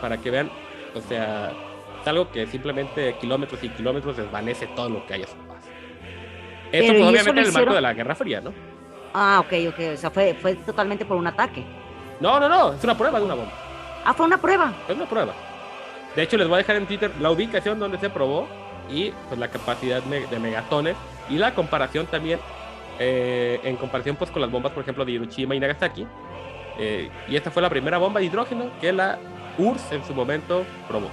para 0.00 0.18
que 0.18 0.30
vean, 0.30 0.50
o 0.94 1.00
sea, 1.00 1.52
es 2.00 2.06
algo 2.06 2.30
que 2.30 2.46
simplemente 2.46 3.16
kilómetros 3.20 3.64
y 3.64 3.68
kilómetros 3.70 4.16
desvanece 4.16 4.68
todo 4.76 4.88
lo 4.90 5.06
que 5.06 5.14
hay 5.14 5.22
a 5.22 5.26
su 5.26 5.34
paso. 5.34 5.45
Esto 6.78 6.92
Pero, 6.92 7.04
fue 7.04 7.12
¿y 7.12 7.14
eso 7.14 7.22
obviamente 7.22 7.40
en 7.40 7.46
el 7.46 7.52
marco 7.52 7.74
de 7.74 7.80
la 7.80 7.94
Guerra 7.94 8.14
Fría, 8.14 8.40
¿no? 8.40 8.52
Ah, 9.14 9.40
ok, 9.40 9.52
ok. 9.68 9.94
O 9.94 9.96
sea, 9.96 10.10
fue, 10.10 10.34
fue 10.34 10.54
totalmente 10.56 11.04
por 11.04 11.16
un 11.16 11.26
ataque. 11.26 11.64
No, 12.20 12.38
no, 12.40 12.48
no, 12.48 12.72
es 12.72 12.84
una 12.84 12.96
prueba 12.96 13.18
de 13.18 13.24
una 13.24 13.34
bomba. 13.34 13.52
Ah, 14.04 14.14
fue 14.14 14.26
una 14.26 14.38
prueba. 14.38 14.72
Es 14.88 14.96
una 14.96 15.06
prueba. 15.06 15.32
De 16.14 16.22
hecho, 16.22 16.36
les 16.36 16.48
voy 16.48 16.54
a 16.54 16.58
dejar 16.58 16.76
en 16.76 16.86
Twitter 16.86 17.10
la 17.20 17.30
ubicación 17.30 17.78
donde 17.78 17.98
se 17.98 18.10
probó 18.10 18.48
y 18.90 19.10
pues 19.28 19.38
la 19.38 19.48
capacidad 19.48 20.02
de 20.02 20.38
megatones 20.38 20.96
y 21.28 21.36
la 21.36 21.54
comparación 21.54 22.06
también 22.06 22.38
eh, 22.98 23.60
en 23.64 23.76
comparación 23.76 24.16
pues 24.16 24.30
con 24.30 24.40
las 24.40 24.50
bombas, 24.50 24.72
por 24.72 24.82
ejemplo, 24.82 25.04
de 25.04 25.12
Hiroshima 25.12 25.54
y 25.54 25.60
Nagasaki. 25.60 26.06
Eh, 26.78 27.10
y 27.28 27.36
esta 27.36 27.50
fue 27.50 27.62
la 27.62 27.70
primera 27.70 27.98
bomba 27.98 28.20
de 28.20 28.26
hidrógeno 28.26 28.70
que 28.80 28.92
la 28.92 29.18
URSS 29.58 29.92
en 29.92 30.04
su 30.04 30.14
momento 30.14 30.64
probó. 30.88 31.10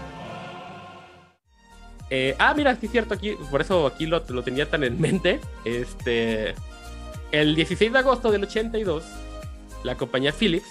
Eh, 2.15 2.35
ah, 2.37 2.53
mira, 2.55 2.75
sí 2.75 2.85
es 2.85 2.91
cierto 2.91 3.15
aquí, 3.15 3.35
por 3.49 3.59
eso 3.59 3.87
aquí 3.87 4.05
lo, 4.05 4.23
lo 4.29 4.43
tenía 4.43 4.69
tan 4.69 4.83
en 4.83 5.01
mente. 5.01 5.39
Este, 5.65 6.53
el 7.31 7.55
16 7.55 7.91
de 7.91 7.97
agosto 7.97 8.29
del 8.31 8.43
82, 8.43 9.03
la 9.83 9.95
compañía 9.95 10.31
Philips, 10.31 10.67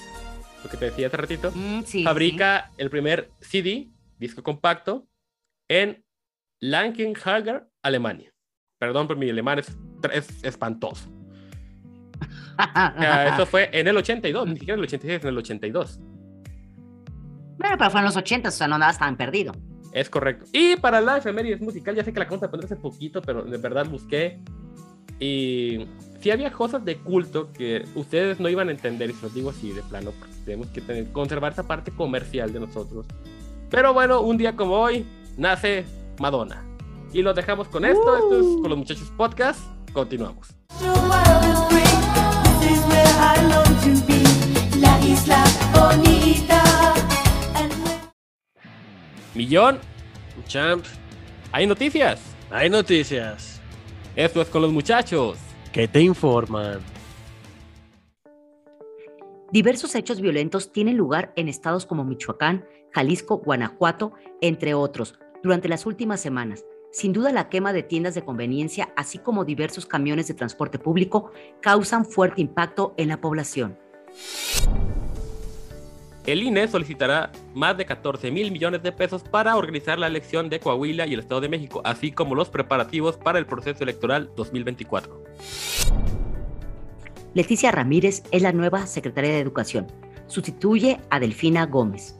lo 0.62 0.70
que 0.70 0.76
te 0.76 0.84
decía 0.84 1.08
hace 1.08 1.16
ratito, 1.16 1.50
Mm, 1.52 1.82
sí, 1.84 2.04
fabrica 2.04 2.70
el 2.78 2.90
primer 2.90 3.32
CD, 3.40 3.88
disco 4.20 4.44
compacto, 4.44 5.08
en 5.68 6.04
Langenhager, 6.60 7.66
Alemania. 7.82 8.32
Perdón 8.78 9.08
por 9.08 9.16
mi 9.16 9.28
alemán, 9.28 9.58
es, 9.58 9.76
es 10.12 10.44
espantoso. 10.44 11.10
O 12.56 13.00
sea, 13.00 13.34
eso 13.34 13.46
fue 13.46 13.68
en 13.72 13.88
el 13.88 13.96
82, 13.96 14.46
ni 14.46 14.54
siquiera 14.54 14.74
en 14.74 14.78
el 14.78 14.84
86, 14.84 15.22
en 15.22 15.28
el 15.28 15.38
82. 15.38 15.98
Bueno, 17.58 17.76
pero 17.76 17.90
fue 17.90 17.98
en 17.98 18.06
los 18.06 18.16
80, 18.16 18.48
o 18.48 18.52
sea, 18.52 18.68
no 18.68 18.76
andabas 18.76 19.00
tan 19.00 19.16
perdido. 19.16 19.54
Es 19.92 20.08
correcto. 20.08 20.46
Y 20.52 20.76
para 20.76 21.00
la 21.00 21.18
efemérides 21.18 21.60
musical, 21.60 21.94
ya 21.94 22.04
sé 22.04 22.12
que 22.12 22.18
la 22.18 22.24
acabamos 22.24 22.42
de 22.42 22.48
poner 22.48 22.66
hace 22.66 22.76
poquito, 22.76 23.22
pero 23.22 23.42
de 23.42 23.58
verdad 23.58 23.86
busqué. 23.88 24.40
Y 25.20 25.86
sí 26.20 26.30
había 26.30 26.50
cosas 26.50 26.84
de 26.84 26.96
culto 26.96 27.52
que 27.52 27.84
ustedes 27.94 28.40
no 28.40 28.48
iban 28.48 28.68
a 28.68 28.72
entender, 28.72 29.10
y 29.10 29.12
se 29.12 29.22
los 29.22 29.34
digo 29.34 29.50
así 29.50 29.70
de 29.72 29.82
plano, 29.82 30.12
porque 30.18 30.34
tenemos 30.44 30.68
que 30.68 30.80
tener, 30.80 31.12
conservar 31.12 31.52
esa 31.52 31.62
parte 31.62 31.90
comercial 31.92 32.52
de 32.52 32.60
nosotros. 32.60 33.06
Pero 33.70 33.94
bueno, 33.94 34.20
un 34.20 34.36
día 34.36 34.56
como 34.56 34.74
hoy, 34.74 35.06
nace 35.36 35.84
Madonna. 36.18 36.64
Y 37.12 37.22
lo 37.22 37.34
dejamos 37.34 37.68
con 37.68 37.84
esto. 37.84 38.16
Esto 38.16 38.40
es 38.40 38.46
con 38.60 38.70
los 38.70 38.78
muchachos 38.78 39.12
podcast. 39.16 39.60
Continuamos. 39.92 40.48
Millón, 49.34 49.78
Champ, 50.46 50.84
hay 51.52 51.66
noticias. 51.66 52.20
hay 52.50 52.68
noticias 52.68 53.60
Esto 54.14 54.42
es 54.42 54.48
con 54.48 54.62
los 54.62 54.72
muchachos. 54.72 55.38
que 55.72 55.88
te 55.88 56.02
informan. 56.02 56.80
Diversos 59.50 59.94
hechos 59.94 60.20
violentos 60.20 60.70
tienen 60.72 60.98
lugar 60.98 61.32
en 61.36 61.48
estados 61.48 61.86
como 61.86 62.04
Michoacán, 62.04 62.66
Jalisco, 62.90 63.38
Guanajuato, 63.38 64.12
entre 64.42 64.74
otros, 64.74 65.18
durante 65.42 65.68
las 65.68 65.86
últimas 65.86 66.20
semanas. 66.20 66.64
Sin 66.90 67.14
duda 67.14 67.32
la 67.32 67.48
quema 67.48 67.72
de 67.72 67.82
tiendas 67.82 68.14
de 68.14 68.24
conveniencia, 68.24 68.92
así 68.96 69.18
como 69.18 69.46
diversos 69.46 69.86
camiones 69.86 70.28
de 70.28 70.34
transporte 70.34 70.78
público, 70.78 71.32
causan 71.62 72.04
fuerte 72.04 72.42
impacto 72.42 72.92
en 72.98 73.08
la 73.08 73.20
población. 73.20 73.78
El 76.24 76.40
INE 76.44 76.68
solicitará 76.68 77.32
más 77.52 77.76
de 77.76 77.84
14 77.84 78.30
mil 78.30 78.52
millones 78.52 78.82
de 78.84 78.92
pesos 78.92 79.24
para 79.24 79.56
organizar 79.56 79.98
la 79.98 80.06
elección 80.06 80.48
de 80.48 80.60
Coahuila 80.60 81.04
y 81.06 81.14
el 81.14 81.20
Estado 81.20 81.40
de 81.40 81.48
México, 81.48 81.82
así 81.84 82.12
como 82.12 82.36
los 82.36 82.48
preparativos 82.48 83.16
para 83.16 83.40
el 83.40 83.46
proceso 83.46 83.82
electoral 83.82 84.30
2024. 84.36 85.24
Leticia 87.34 87.72
Ramírez 87.72 88.22
es 88.30 88.40
la 88.40 88.52
nueva 88.52 88.86
secretaria 88.86 89.32
de 89.32 89.40
Educación. 89.40 89.88
Sustituye 90.28 91.00
a 91.10 91.18
Delfina 91.18 91.66
Gómez. 91.66 92.16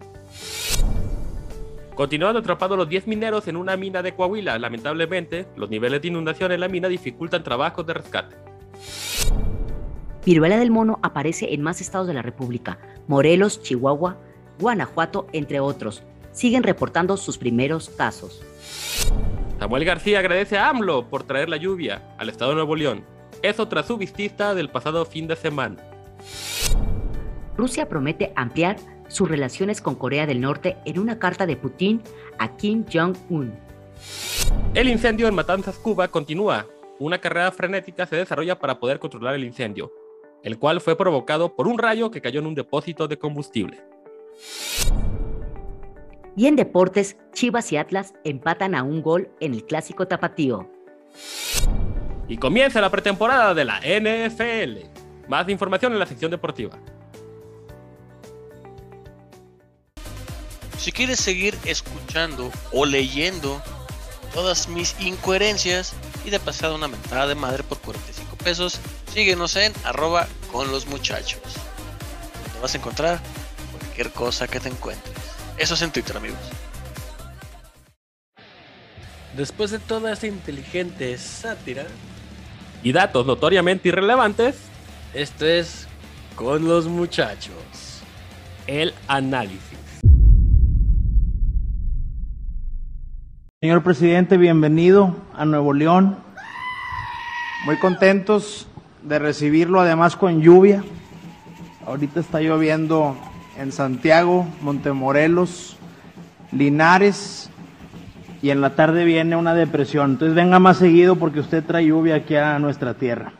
Continúan 1.94 2.36
atrapados 2.36 2.76
los 2.76 2.88
10 2.88 3.06
mineros 3.06 3.46
en 3.46 3.56
una 3.56 3.76
mina 3.76 4.02
de 4.02 4.14
Coahuila. 4.16 4.58
Lamentablemente, 4.58 5.46
los 5.54 5.70
niveles 5.70 6.02
de 6.02 6.08
inundación 6.08 6.50
en 6.50 6.58
la 6.58 6.68
mina 6.68 6.88
dificultan 6.88 7.44
trabajos 7.44 7.86
de 7.86 7.94
rescate. 7.94 8.34
Viruela 10.24 10.56
del 10.56 10.70
mono 10.70 10.98
aparece 11.02 11.52
en 11.52 11.62
más 11.62 11.80
estados 11.80 12.06
de 12.06 12.14
la 12.14 12.22
República, 12.22 12.78
Morelos, 13.08 13.62
Chihuahua, 13.62 14.16
Guanajuato, 14.58 15.26
entre 15.32 15.60
otros. 15.60 16.02
Siguen 16.32 16.62
reportando 16.62 17.16
sus 17.16 17.38
primeros 17.38 17.90
casos. 17.90 18.42
Samuel 19.58 19.84
García 19.84 20.18
agradece 20.18 20.58
a 20.58 20.68
AMLO 20.68 21.08
por 21.08 21.22
traer 21.24 21.48
la 21.48 21.56
lluvia 21.56 22.02
al 22.18 22.28
Estado 22.28 22.50
de 22.50 22.56
Nuevo 22.56 22.74
León. 22.74 23.04
Eso 23.42 23.68
tras 23.68 23.86
su 23.86 23.96
visita 23.96 24.54
del 24.54 24.70
pasado 24.70 25.04
fin 25.04 25.26
de 25.26 25.36
semana. 25.36 25.76
Rusia 27.56 27.88
promete 27.88 28.32
ampliar 28.34 28.76
sus 29.08 29.28
relaciones 29.28 29.80
con 29.80 29.94
Corea 29.94 30.26
del 30.26 30.40
Norte 30.40 30.78
en 30.84 30.98
una 30.98 31.18
carta 31.18 31.46
de 31.46 31.56
Putin 31.56 32.02
a 32.38 32.56
Kim 32.56 32.84
Jong-un. 32.92 33.52
El 34.74 34.88
incendio 34.88 35.28
en 35.28 35.34
Matanzas, 35.34 35.76
Cuba, 35.76 36.08
continúa. 36.08 36.66
Una 36.98 37.18
carrera 37.18 37.52
frenética 37.52 38.06
se 38.06 38.16
desarrolla 38.16 38.58
para 38.58 38.78
poder 38.78 38.98
controlar 38.98 39.34
el 39.34 39.44
incendio, 39.44 39.92
el 40.42 40.58
cual 40.58 40.80
fue 40.80 40.96
provocado 40.96 41.54
por 41.54 41.68
un 41.68 41.78
rayo 41.78 42.10
que 42.10 42.20
cayó 42.20 42.40
en 42.40 42.46
un 42.46 42.54
depósito 42.54 43.08
de 43.08 43.18
combustible. 43.18 43.84
Y 46.36 46.46
en 46.46 46.56
deportes, 46.56 47.16
Chivas 47.32 47.70
y 47.72 47.76
Atlas 47.76 48.14
empatan 48.24 48.74
a 48.74 48.82
un 48.82 49.02
gol 49.02 49.30
en 49.40 49.54
el 49.54 49.64
clásico 49.64 50.08
tapatío. 50.08 50.70
Y 52.28 52.38
comienza 52.38 52.80
la 52.80 52.90
pretemporada 52.90 53.52
de 53.52 53.64
la 53.64 53.80
NFL. 53.80 54.88
Más 55.28 55.48
información 55.48 55.92
en 55.92 55.98
la 55.98 56.06
sección 56.06 56.30
deportiva. 56.30 56.78
Si 60.78 60.90
quieres 60.90 61.20
seguir 61.20 61.56
escuchando 61.64 62.50
o 62.72 62.86
leyendo 62.86 63.62
todas 64.34 64.68
mis 64.68 64.98
incoherencias 65.00 65.94
y 66.24 66.30
de 66.30 66.40
pasar 66.40 66.72
una 66.72 66.88
mentada 66.88 67.28
de 67.28 67.34
madre 67.34 67.62
por 67.62 67.78
45 67.78 68.36
pesos, 68.36 68.80
síguenos 69.12 69.56
en 69.56 69.72
arroba 69.84 70.26
con 70.50 70.70
los 70.70 70.86
muchachos. 70.86 71.40
Donde 72.44 72.60
vas 72.60 72.74
a 72.74 72.78
encontrar 72.78 73.20
cualquier 73.70 74.10
cosa 74.10 74.48
que 74.48 74.58
te 74.58 74.70
encuentres. 74.70 75.14
Eso 75.58 75.74
es 75.74 75.82
en 75.82 75.90
Twitter, 75.90 76.16
amigos. 76.16 76.38
Después 79.36 79.70
de 79.70 79.78
toda 79.78 80.12
esta 80.12 80.26
inteligente 80.26 81.16
sátira, 81.18 81.86
Y 82.84 82.90
datos 82.90 83.24
notoriamente 83.26 83.90
irrelevantes, 83.90 84.56
esto 85.14 85.46
es 85.46 85.86
con 86.34 86.66
los 86.66 86.86
muchachos. 86.86 87.54
el 88.66 88.92
análisis. 89.06 89.78
Señor 93.60 93.84
presidente, 93.84 94.36
bienvenido 94.36 95.16
a 95.34 95.44
Nuevo 95.44 95.72
León. 95.72 96.18
Muy 97.66 97.78
contentos 97.78 98.66
de 99.02 99.18
recibirlo, 99.18 99.80
además 99.80 100.16
con 100.16 100.40
lluvia. 100.40 100.84
Ahorita 101.86 102.20
está 102.20 102.40
lloviendo 102.40 103.16
en 103.58 103.72
Santiago, 103.72 104.46
Montemorelos, 104.60 105.76
Linares 106.52 107.50
y 108.40 108.50
en 108.50 108.60
la 108.60 108.74
tarde 108.76 109.04
viene 109.04 109.36
una 109.36 109.54
depresión. 109.54 110.12
Entonces 110.12 110.34
venga 110.34 110.58
más 110.58 110.76
seguido 110.78 111.16
porque 111.16 111.40
usted 111.40 111.64
trae 111.64 111.86
lluvia 111.86 112.16
aquí 112.16 112.36
a 112.36 112.58
nuestra 112.58 112.94
tierra. 112.94 113.32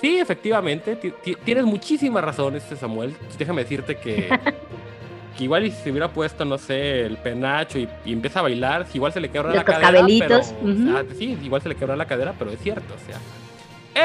Sí, 0.00 0.18
efectivamente, 0.18 0.96
ti- 0.96 1.12
ti- 1.22 1.36
tienes 1.44 1.64
muchísimas 1.64 2.24
razones, 2.24 2.64
este 2.64 2.76
Samuel. 2.76 3.14
Déjame 3.38 3.62
decirte 3.62 3.96
que, 3.98 4.28
que 5.42 5.44
igual 5.44 5.66
y 5.66 5.70
si 5.70 5.82
se 5.82 5.90
hubiera 5.90 6.08
puesto, 6.08 6.44
no 6.44 6.58
sé, 6.58 7.06
el 7.06 7.16
penacho 7.16 7.78
y, 7.78 7.88
y 8.04 8.12
empieza 8.12 8.40
a 8.40 8.42
bailar, 8.42 8.86
igual 8.94 9.12
se 9.12 9.20
le 9.20 9.28
quebra 9.30 9.48
Los 9.48 9.56
la 9.56 9.64
cadera. 9.64 10.04
Pero, 10.06 10.38
ujú. 10.40 10.88
o 10.90 10.92
sea, 10.92 11.04
sí, 11.18 11.38
igual 11.42 11.62
se 11.62 11.68
le 11.68 11.74
quebra 11.74 11.96
la 11.96 12.06
cadera, 12.06 12.34
pero 12.38 12.50
es 12.50 12.60
cierto, 12.60 12.94
o 12.94 13.06
sea. 13.06 13.18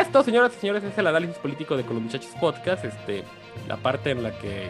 Esto, 0.02 0.22
señoras 0.22 0.52
y 0.58 0.60
señores, 0.60 0.84
es 0.84 0.98
el 0.98 1.08
análisis 1.08 1.38
político 1.38 1.78
de 1.78 1.84
Con 1.84 1.96
los 1.96 2.04
Muchachos 2.04 2.32
Podcast, 2.42 2.84
este, 2.84 3.24
la 3.70 3.78
parte 3.78 4.12
en 4.12 4.22
la 4.22 4.32
que 4.38 4.68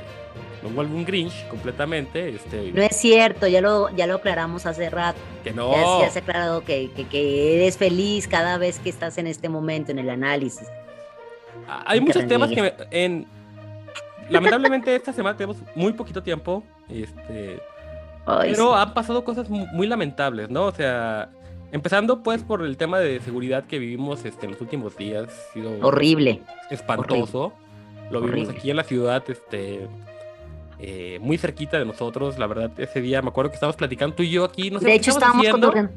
me 0.62 0.70
vuelvo 0.70 0.96
un 0.96 1.06
Grinch 1.06 1.48
completamente, 1.48 2.30
este, 2.30 2.72
No 2.72 2.84
es 2.84 2.96
cierto, 2.96 3.48
ya 3.48 3.60
lo, 3.62 3.90
ya 3.96 4.06
lo 4.06 4.16
aclaramos 4.16 4.68
hace 4.68 4.90
rato. 4.92 5.18
que 5.44 5.50
Ya, 5.50 5.56
no. 5.56 6.02
ya 6.02 6.10
se 6.12 6.20
ha 6.20 6.22
aclarado 6.22 6.64
que, 6.64 6.92
que, 6.96 7.06
que 7.08 7.56
eres 7.56 7.78
feliz 7.78 8.28
cada 8.28 8.60
vez 8.60 8.78
que 8.80 8.90
estás 8.90 9.18
en 9.18 9.26
este 9.26 9.50
momento, 9.50 9.92
en 9.92 9.98
el 10.00 10.10
análisis. 10.12 10.68
Hay 11.86 12.00
muchos 12.00 12.28
temas 12.28 12.50
que 12.52 12.62
me- 12.62 12.74
en 12.92 13.26
lamentablemente 14.30 14.96
esta 14.96 15.14
semana 15.14 15.36
tenemos 15.38 15.58
muy 15.76 15.94
poquito 15.94 16.22
tiempo, 16.24 16.64
este, 16.90 17.60
Ay, 18.26 18.52
pero 18.52 18.76
han 18.76 18.94
pasado 18.94 19.24
cosas 19.24 19.50
mu- 19.50 19.68
muy 19.68 19.88
lamentables, 19.88 20.50
¿no? 20.50 20.66
O 20.66 20.72
sea, 20.72 21.30
Empezando 21.70 22.24
pues 22.24 22.44
por 22.44 22.62
el 22.64 22.78
tema 22.78 22.98
de 23.00 23.20
seguridad 23.20 23.66
que 23.66 23.78
vivimos 23.78 24.24
este, 24.24 24.46
en 24.46 24.54
los 24.54 24.62
últimos 24.62 24.96
días. 24.96 25.28
Ha 25.50 25.54
sido 25.54 25.70
Horrible. 25.86 26.42
espantoso. 26.70 27.52
Lo 28.10 28.22
vimos 28.22 28.36
Horrible. 28.36 28.58
aquí 28.58 28.70
en 28.70 28.76
la 28.78 28.84
ciudad, 28.86 29.22
este, 29.28 29.86
eh, 30.80 31.18
muy 31.22 31.38
cerquita 31.38 31.78
de 31.78 31.84
nosotros. 31.84 32.40
La 32.40 32.48
verdad, 32.48 32.72
ese 32.78 33.02
día 33.02 33.22
me 33.22 33.28
acuerdo 33.28 33.50
que 33.52 33.56
estábamos 33.56 33.76
platicando 33.76 34.16
tú 34.16 34.24
y 34.24 34.30
yo 34.30 34.46
aquí. 34.46 34.72
No 34.72 34.80
sé 34.80 34.86
de 34.86 34.92
qué 34.92 34.98
hecho, 34.98 35.12
estábamos 35.12 35.44
estábamos 35.46 35.70
haciendo. 35.76 35.92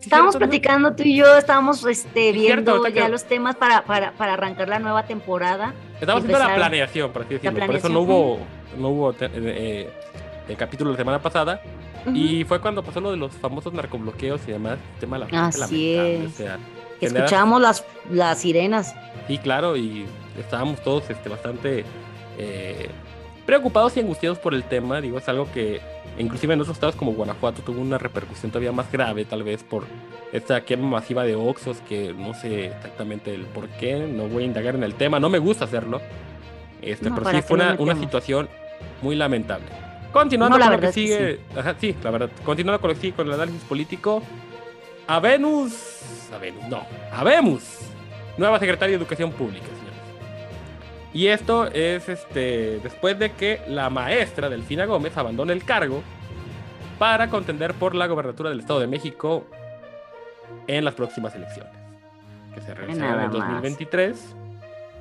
Estábamos 0.00 0.36
platicando 0.36 0.94
tú 0.94 1.02
y 1.02 1.16
yo, 1.16 1.36
estábamos 1.36 1.84
este, 1.84 2.30
viendo 2.32 2.86
ya 2.88 3.08
los 3.08 3.24
temas 3.24 3.56
para, 3.56 3.84
para, 3.84 4.12
para 4.12 4.34
arrancar 4.34 4.68
la 4.68 4.78
nueva 4.78 5.04
temporada. 5.04 5.74
Estábamos 6.00 6.24
haciendo 6.24 6.46
la 6.48 6.54
planeación, 6.54 7.10
por 7.12 7.22
así 7.22 7.34
decirlo. 7.34 7.66
Por 7.66 7.74
eso 7.74 7.88
no 7.88 8.00
hubo, 8.00 8.38
no 8.78 8.88
hubo 8.88 9.12
te- 9.12 9.30
eh, 9.34 9.90
el 10.48 10.56
capítulo 10.56 10.90
la 10.92 10.96
semana 10.96 11.20
pasada. 11.20 11.60
Y 12.14 12.44
fue 12.44 12.60
cuando 12.60 12.84
pasó 12.84 13.00
lo 13.00 13.10
de 13.10 13.16
los 13.16 13.32
famosos 13.32 13.72
narcobloqueos 13.72 14.40
y 14.46 14.52
demás. 14.52 14.78
Tema 15.00 15.18
la 15.18 15.26
Así 15.46 15.94
es. 15.96 16.26
O 16.26 16.36
sea, 16.36 16.58
escuchábamos 17.00 17.60
las, 17.60 17.84
las 18.10 18.38
sirenas. 18.38 18.94
Sí, 19.26 19.38
claro, 19.38 19.76
y 19.76 20.06
estábamos 20.38 20.80
todos 20.82 21.10
este, 21.10 21.28
bastante 21.28 21.84
eh, 22.38 22.88
preocupados 23.44 23.96
y 23.96 24.00
angustiados 24.00 24.38
por 24.38 24.54
el 24.54 24.62
tema. 24.62 25.00
Digo, 25.00 25.18
es 25.18 25.28
algo 25.28 25.50
que 25.52 25.80
inclusive 26.18 26.54
en 26.54 26.60
otros 26.60 26.76
estados 26.76 26.96
como 26.96 27.12
Guanajuato 27.12 27.62
tuvo 27.62 27.80
una 27.80 27.98
repercusión 27.98 28.50
todavía 28.50 28.72
más 28.72 28.90
grave, 28.90 29.24
tal 29.24 29.42
vez 29.42 29.62
por 29.62 29.84
esta 30.32 30.64
quema 30.64 30.88
masiva 30.88 31.24
de 31.24 31.36
Oxos, 31.36 31.78
que 31.88 32.12
no 32.12 32.34
sé 32.34 32.66
exactamente 32.66 33.34
el 33.34 33.42
por 33.42 33.68
qué, 33.68 34.06
no 34.06 34.28
voy 34.28 34.44
a 34.44 34.46
indagar 34.46 34.74
en 34.74 34.82
el 34.82 34.94
tema, 34.94 35.20
no 35.20 35.28
me 35.28 35.38
gusta 35.38 35.64
hacerlo. 35.64 36.00
Este, 36.82 37.08
No, 37.08 37.16
pero 37.16 37.24
¿para 37.24 37.40
sí 37.40 37.46
fue 37.46 37.56
una, 37.56 37.76
una 37.78 37.94
situación 37.96 38.48
muy 39.02 39.16
lamentable. 39.16 39.66
Continuando 40.12 40.58
No, 40.58 40.64
la 40.64 40.70
con 40.70 40.80
lo 40.80 40.86
que 40.86 40.92
sigue, 40.92 41.40
ajá, 41.56 41.74
sí, 41.78 41.94
la 42.02 42.10
verdad, 42.10 42.30
continuando 42.44 42.80
con, 42.80 42.88
lo 42.88 42.94
que 42.94 43.00
sigue, 43.00 43.14
con 43.14 43.26
el 43.26 43.34
análisis 43.34 43.62
político, 43.62 44.22
a 45.06 45.20
Venus, 45.20 45.72
a 46.34 46.38
Venus, 46.38 46.64
no, 46.68 46.82
habemos 47.12 47.62
nueva 48.36 48.58
secretaria 48.58 48.96
de 48.96 49.02
Educación 49.02 49.30
Pública. 49.32 49.66
Y 51.12 51.28
esto 51.28 51.66
es 51.66 52.08
este 52.08 52.78
después 52.82 53.18
de 53.18 53.32
que 53.32 53.60
la 53.68 53.88
maestra 53.90 54.48
Delfina 54.50 54.84
Gómez 54.84 55.16
abandone 55.16 55.52
el 55.52 55.64
cargo 55.64 56.02
para 56.98 57.28
contender 57.28 57.74
por 57.74 57.94
la 57.94 58.06
gobernatura 58.06 58.50
del 58.50 58.60
Estado 58.60 58.80
de 58.80 58.86
México 58.86 59.46
en 60.66 60.84
las 60.84 60.94
próximas 60.94 61.34
elecciones, 61.34 61.72
que 62.54 62.60
se 62.60 62.74
realizarán 62.74 63.12
en 63.14 63.16
más. 63.26 63.32
2023. 63.32 64.34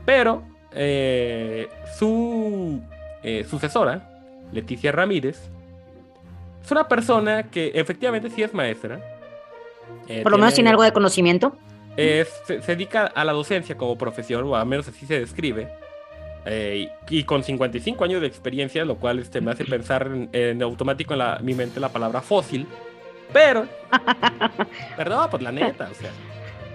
Pero 0.06 0.44
eh, 0.72 1.70
su 1.98 2.82
eh, 3.24 3.46
sucesora, 3.50 4.10
Leticia 4.52 4.92
Ramírez, 4.92 5.50
es 6.64 6.72
una 6.72 6.88
persona 6.88 7.44
que 7.44 7.72
efectivamente 7.76 8.30
sí 8.30 8.42
es 8.44 8.54
maestra. 8.54 9.00
Eh, 10.08 10.22
Por 10.24 10.32
lo 10.32 10.38
menos 10.38 10.54
tiene 10.54 10.70
algo 10.70 10.84
de 10.84 10.94
conocimiento. 10.94 11.56
es- 11.98 12.30
se, 12.46 12.62
se 12.62 12.72
dedica 12.76 13.06
a 13.08 13.24
la 13.24 13.34
docencia 13.34 13.76
como 13.78 13.98
profesión, 13.98 14.44
o 14.46 14.56
al 14.56 14.66
menos 14.66 14.88
así 14.88 15.06
se 15.06 15.20
describe. 15.20 15.70
Eh, 16.46 16.90
y, 17.10 17.24
con 17.24 17.44
55 17.44 18.04
años 18.04 18.22
de 18.22 18.28
experiencia, 18.28 18.86
lo 18.86 18.96
cual 18.98 19.20
este, 19.20 19.42
me 19.42 19.52
hace 19.52 19.66
pensar 19.66 20.08
en, 20.08 20.30
en 20.32 20.62
automático 20.62 21.14
en 21.14 21.20
la- 21.20 21.40
mi 21.42 21.54
mente 21.54 21.80
la 21.80 21.90
palabra 21.90 22.22
fósil. 22.22 22.68
Pero, 23.34 23.66
perdón, 24.98 25.28
pues 25.32 25.42
la 25.44 25.52
neta, 25.52 25.90
o 25.92 25.96
sea. 25.96 26.12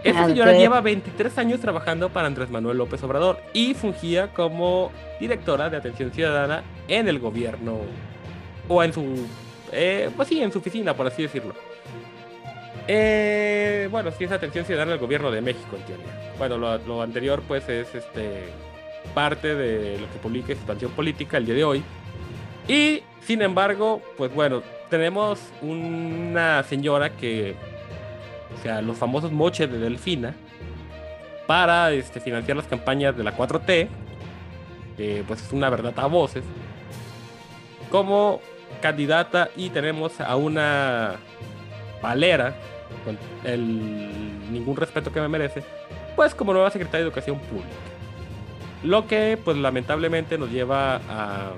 Esta 0.02 0.26
señora 0.26 0.52
lleva 0.54 0.80
23 0.80 1.36
años 1.38 1.60
trabajando 1.60 2.08
para 2.08 2.26
Andrés 2.26 2.48
Manuel 2.50 2.78
López 2.78 3.02
Obrador 3.02 3.38
y 3.52 3.74
fungía 3.74 4.28
como 4.32 4.90
directora 5.20 5.68
de 5.68 5.76
atención 5.76 6.10
ciudadana 6.10 6.62
en 6.88 7.06
el 7.06 7.18
gobierno 7.18 7.80
o 8.66 8.82
en 8.82 8.92
su, 8.94 9.28
eh, 9.72 10.08
pues 10.16 10.26
sí, 10.28 10.40
en 10.40 10.50
su 10.52 10.58
oficina, 10.60 10.94
por 10.94 11.06
así 11.06 11.22
decirlo. 11.22 11.54
Eh, 12.88 13.88
bueno, 13.90 14.10
sí 14.10 14.24
es 14.24 14.32
atención 14.32 14.64
ciudadana 14.64 14.92
del 14.92 15.00
gobierno 15.00 15.30
de 15.30 15.42
México, 15.42 15.76
en 15.76 15.82
teoría. 15.82 16.06
Bueno, 16.38 16.56
lo, 16.56 16.78
lo 16.78 17.02
anterior, 17.02 17.42
pues, 17.46 17.68
es 17.68 17.94
este 17.94 18.44
parte 19.14 19.54
de 19.54 19.98
lo 19.98 20.10
que 20.10 20.18
publica 20.18 20.52
Expansión 20.52 20.90
Política 20.92 21.36
el 21.36 21.46
día 21.46 21.54
de 21.54 21.64
hoy. 21.64 21.82
Y, 22.68 23.02
sin 23.22 23.42
embargo, 23.42 24.02
pues 24.16 24.32
bueno, 24.34 24.62
tenemos 24.88 25.40
una 25.62 26.62
señora 26.64 27.10
que, 27.10 27.54
o 28.58 28.62
sea, 28.62 28.82
los 28.82 28.98
famosos 28.98 29.32
moches 29.32 29.70
de 29.70 29.78
Delfina, 29.78 30.34
para 31.46 31.90
este, 31.90 32.20
financiar 32.20 32.56
las 32.56 32.66
campañas 32.68 33.16
de 33.16 33.24
la 33.24 33.36
4T, 33.36 33.88
que 34.96 35.24
pues 35.26 35.42
es 35.42 35.52
una 35.52 35.68
verdad 35.68 35.92
a 35.96 36.06
voces, 36.06 36.44
como 37.90 38.40
candidata 38.80 39.50
y 39.56 39.70
tenemos 39.70 40.20
a 40.20 40.36
una 40.36 41.16
Valera, 42.00 42.54
con 43.04 43.18
el 43.44 44.52
ningún 44.52 44.76
respeto 44.76 45.12
que 45.12 45.20
me 45.20 45.28
merece, 45.28 45.64
pues 46.14 46.34
como 46.34 46.52
nueva 46.52 46.70
secretaria 46.70 47.00
de 47.00 47.08
Educación 47.08 47.38
Pública. 47.40 47.68
Lo 48.82 49.06
que 49.06 49.38
pues 49.44 49.56
lamentablemente 49.56 50.38
nos 50.38 50.50
lleva 50.50 50.96
a 50.96 51.52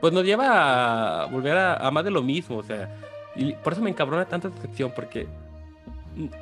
pues 0.00 0.12
nos 0.12 0.24
lleva 0.24 1.22
a 1.22 1.26
volver 1.26 1.56
a, 1.56 1.74
a 1.74 1.90
más 1.90 2.04
de 2.04 2.10
lo 2.10 2.22
mismo, 2.22 2.56
o 2.56 2.62
sea, 2.62 2.88
y 3.36 3.52
por 3.52 3.74
eso 3.74 3.82
me 3.82 3.90
encabrona 3.90 4.24
tanta 4.24 4.48
esta 4.48 4.62
sección 4.62 4.92
porque 4.94 5.26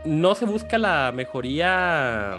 no 0.05 0.35
se 0.35 0.45
busca 0.45 0.79
la 0.79 1.13
mejoría 1.15 2.39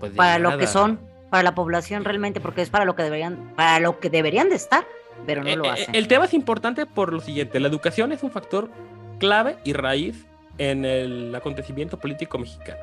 pues, 0.00 0.12
Para 0.12 0.38
lo 0.38 0.56
que 0.58 0.66
son, 0.66 0.98
para 1.30 1.42
la 1.42 1.54
población 1.54 2.04
realmente, 2.04 2.40
porque 2.40 2.62
es 2.62 2.70
para 2.70 2.84
lo 2.84 2.94
que 2.94 3.02
deberían, 3.02 3.52
para 3.56 3.80
lo 3.80 3.98
que 3.98 4.10
deberían 4.10 4.48
de 4.48 4.56
estar, 4.56 4.84
pero 5.26 5.42
no 5.42 5.48
Eh, 5.50 5.56
lo 5.56 5.64
eh, 5.66 5.70
hacen. 5.70 5.94
El 5.94 6.08
tema 6.08 6.24
es 6.24 6.34
importante 6.34 6.86
por 6.86 7.12
lo 7.12 7.20
siguiente, 7.20 7.60
la 7.60 7.68
educación 7.68 8.12
es 8.12 8.22
un 8.22 8.30
factor 8.30 8.70
clave 9.18 9.56
y 9.64 9.72
raíz 9.72 10.26
en 10.58 10.84
el 10.84 11.34
acontecimiento 11.34 11.98
político 11.98 12.38
mexicano. 12.38 12.80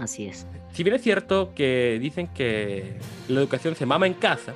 Así 0.00 0.26
es. 0.26 0.46
Si 0.72 0.82
bien 0.82 0.96
es 0.96 1.02
cierto 1.02 1.52
que 1.54 1.98
dicen 2.00 2.26
que 2.28 2.94
la 3.28 3.40
educación 3.40 3.76
se 3.76 3.84
mama 3.86 4.06
en 4.06 4.14
casa, 4.14 4.54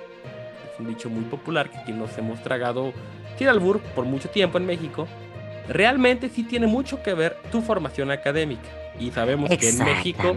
es 0.72 0.80
un 0.80 0.88
dicho 0.88 1.10
muy 1.10 1.24
popular 1.24 1.70
que 1.70 1.78
aquí 1.78 1.92
nos 1.92 2.16
hemos 2.16 2.42
tragado 2.42 2.92
sin 3.36 3.48
albur 3.48 3.80
por 3.80 4.04
mucho 4.06 4.30
tiempo 4.30 4.58
en 4.58 4.66
México, 4.66 5.06
realmente 5.68 6.28
sí 6.28 6.44
tiene 6.44 6.66
mucho 6.66 7.02
que 7.02 7.14
ver 7.14 7.36
tu 7.52 7.60
formación 7.60 8.10
académica. 8.10 8.68
Y 8.98 9.10
sabemos 9.10 9.50
que 9.50 9.68
en 9.68 9.78
México 9.84 10.36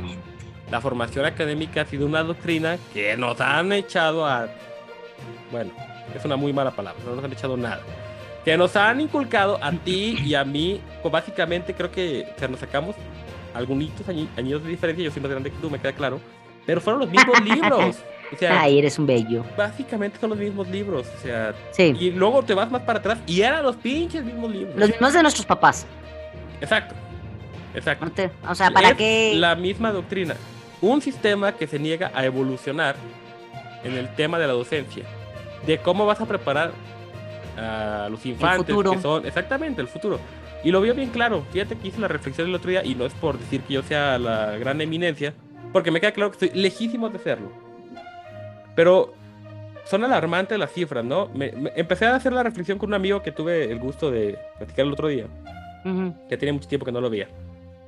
la 0.72 0.82
formación 0.82 1.26
académica 1.26 1.82
ha 1.82 1.86
sido 1.86 2.06
una 2.06 2.24
doctrina 2.24 2.78
que 2.94 3.16
nos 3.16 3.40
han 3.40 3.72
echado 3.72 4.26
a... 4.26 4.50
Bueno, 5.52 5.72
es 6.16 6.26
una 6.26 6.36
muy 6.36 6.52
mala 6.52 6.72
palabra, 6.72 7.02
no 7.06 7.16
nos 7.16 7.24
han 7.24 7.32
echado 7.32 7.56
nada. 7.56 7.82
Que 8.44 8.58
nos 8.58 8.76
han 8.76 9.00
inculcado 9.00 9.60
a 9.62 9.72
ti 9.72 10.18
y 10.26 10.34
a 10.34 10.44
mí, 10.44 10.82
pues 11.02 11.12
básicamente 11.12 11.74
creo 11.74 11.92
que 11.92 12.28
o 12.36 12.40
sea, 12.40 12.48
nos 12.48 12.60
sacamos 12.60 12.96
algunos 13.58 13.90
añi- 14.08 14.28
años 14.38 14.64
de 14.64 14.70
diferencia, 14.70 15.04
yo 15.06 15.12
soy 15.12 15.22
más 15.22 15.32
grande 15.32 15.50
que 15.52 15.58
tú, 15.58 15.70
me 15.70 15.80
queda 15.80 15.94
claro, 15.94 16.20
pero 16.66 16.80
fueron 16.82 17.02
los 17.02 17.10
mismos 17.10 17.42
libros. 17.44 17.98
O 18.34 18.36
sea, 18.38 18.62
Ay, 18.62 18.78
eres 18.80 19.00
un 19.00 19.06
bello. 19.08 19.46
básicamente 19.58 20.20
son 20.20 20.32
los 20.32 20.40
mismos 20.40 20.68
libros, 20.68 21.08
o 21.18 21.22
sea, 21.22 21.54
Sí. 21.72 21.96
y 21.98 22.12
luego 22.12 22.44
te 22.44 22.54
vas 22.54 22.70
más 22.70 22.82
para 22.82 23.00
atrás 23.00 23.18
y 23.26 23.42
eran 23.42 23.64
los 23.64 23.78
pinches 23.78 24.24
mismos 24.24 24.52
libros. 24.52 24.76
Los 24.76 24.90
mismos 24.90 25.14
de 25.14 25.22
nuestros 25.22 25.46
papás. 25.46 25.86
Exacto, 26.60 26.94
exacto. 27.74 28.06
No 28.06 28.12
te- 28.12 28.30
o 28.50 28.54
sea, 28.56 28.70
¿para 28.72 28.90
Es 28.90 28.96
qué? 28.96 29.34
La 29.36 29.56
misma 29.56 29.92
doctrina. 29.94 30.36
Un 30.82 31.02
sistema 31.02 31.54
que 31.54 31.68
se 31.68 31.80
niega 31.80 32.12
a 32.14 32.26
evolucionar 32.26 32.96
en 33.84 33.94
el 33.94 34.14
tema 34.16 34.38
de 34.40 34.48
la 34.48 34.54
docencia. 34.54 35.06
De 35.66 35.78
cómo 35.80 36.06
vas 36.06 36.20
a 36.20 36.26
preparar 36.26 36.72
a 37.58 38.08
los 38.12 38.24
infantes 38.26 38.76
que 38.76 39.02
son 39.02 39.26
exactamente 39.26 39.82
el 39.82 39.88
futuro. 39.88 40.20
Y 40.68 40.72
lo 40.72 40.82
veo 40.82 40.94
bien 40.94 41.12
claro. 41.12 41.46
Fíjate 41.54 41.78
que 41.78 41.88
hice 41.88 42.02
la 42.02 42.10
reflexión 42.10 42.50
el 42.50 42.54
otro 42.56 42.70
día 42.70 42.84
y 42.84 42.94
no 42.94 43.06
es 43.06 43.14
por 43.14 43.40
decir 43.40 43.62
que 43.62 43.76
yo 43.76 43.84
sea 43.84 44.20
la 44.20 44.58
gran 44.58 44.82
eminencia, 44.82 45.34
porque 45.72 45.92
me 45.92 46.02
queda 46.02 46.12
claro 46.12 46.30
que 46.32 46.46
estoy 46.46 46.60
lejísimo 46.62 47.08
de 47.10 47.20
serlo. 47.20 47.50
Pero 48.76 49.14
son 49.86 50.04
alarmantes 50.04 50.60
las 50.60 50.74
cifras, 50.74 51.06
¿no? 51.06 51.30
Me- 51.34 51.54
me- 51.54 51.72
empecé 51.78 52.06
a 52.06 52.16
hacer 52.16 52.34
la 52.34 52.44
reflexión 52.44 52.78
con 52.78 52.90
un 52.90 52.96
amigo 52.96 53.22
que 53.24 53.32
tuve 53.32 53.72
el 53.72 53.80
gusto 53.80 54.12
de 54.12 54.38
platicar 54.58 54.86
el 54.86 54.92
otro 54.92 55.08
día 55.08 55.28
Ujú. 55.86 56.14
que 56.28 56.36
tiene 56.36 56.52
mucho 56.52 56.68
tiempo 56.68 56.86
que 56.86 56.92
no 56.92 57.00
lo 57.00 57.10
veía. 57.10 57.30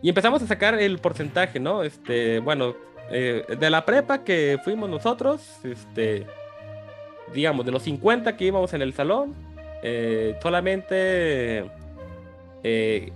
Y 0.02 0.08
empezamos 0.08 0.42
a 0.42 0.48
sacar 0.48 0.76
el 0.76 1.00
porcentaje, 1.00 1.60
¿no? 1.60 1.84
Este, 1.84 2.40
bueno, 2.40 2.76
eh, 3.12 3.44
de 3.60 3.70
la 3.70 3.84
prepa 3.86 4.24
que 4.24 4.58
fuimos 4.64 4.90
nosotros, 4.90 5.42
este, 5.66 6.26
digamos, 7.34 7.66
de 7.66 7.74
los 7.74 7.84
50 7.84 8.38
que 8.38 8.46
íbamos 8.46 8.74
en 8.74 8.82
el 8.82 8.94
salón, 8.94 9.36
eh, 9.84 10.38
solamente 10.42 11.66
eh, 12.64 13.12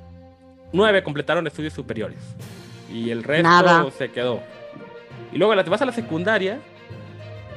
9 0.72 1.04
completaron 1.04 1.46
estudios 1.48 1.74
superiores. 1.74 2.20
Y 2.92 3.10
el 3.10 3.24
resto 3.24 3.48
Nada. 3.48 3.86
se 3.92 4.12
quedó. 4.12 4.42
Y 5.32 5.38
luego 5.38 5.62
te 5.64 5.70
vas 5.70 5.82
a 5.82 5.86
la 5.86 5.92
secundaria. 5.92 6.60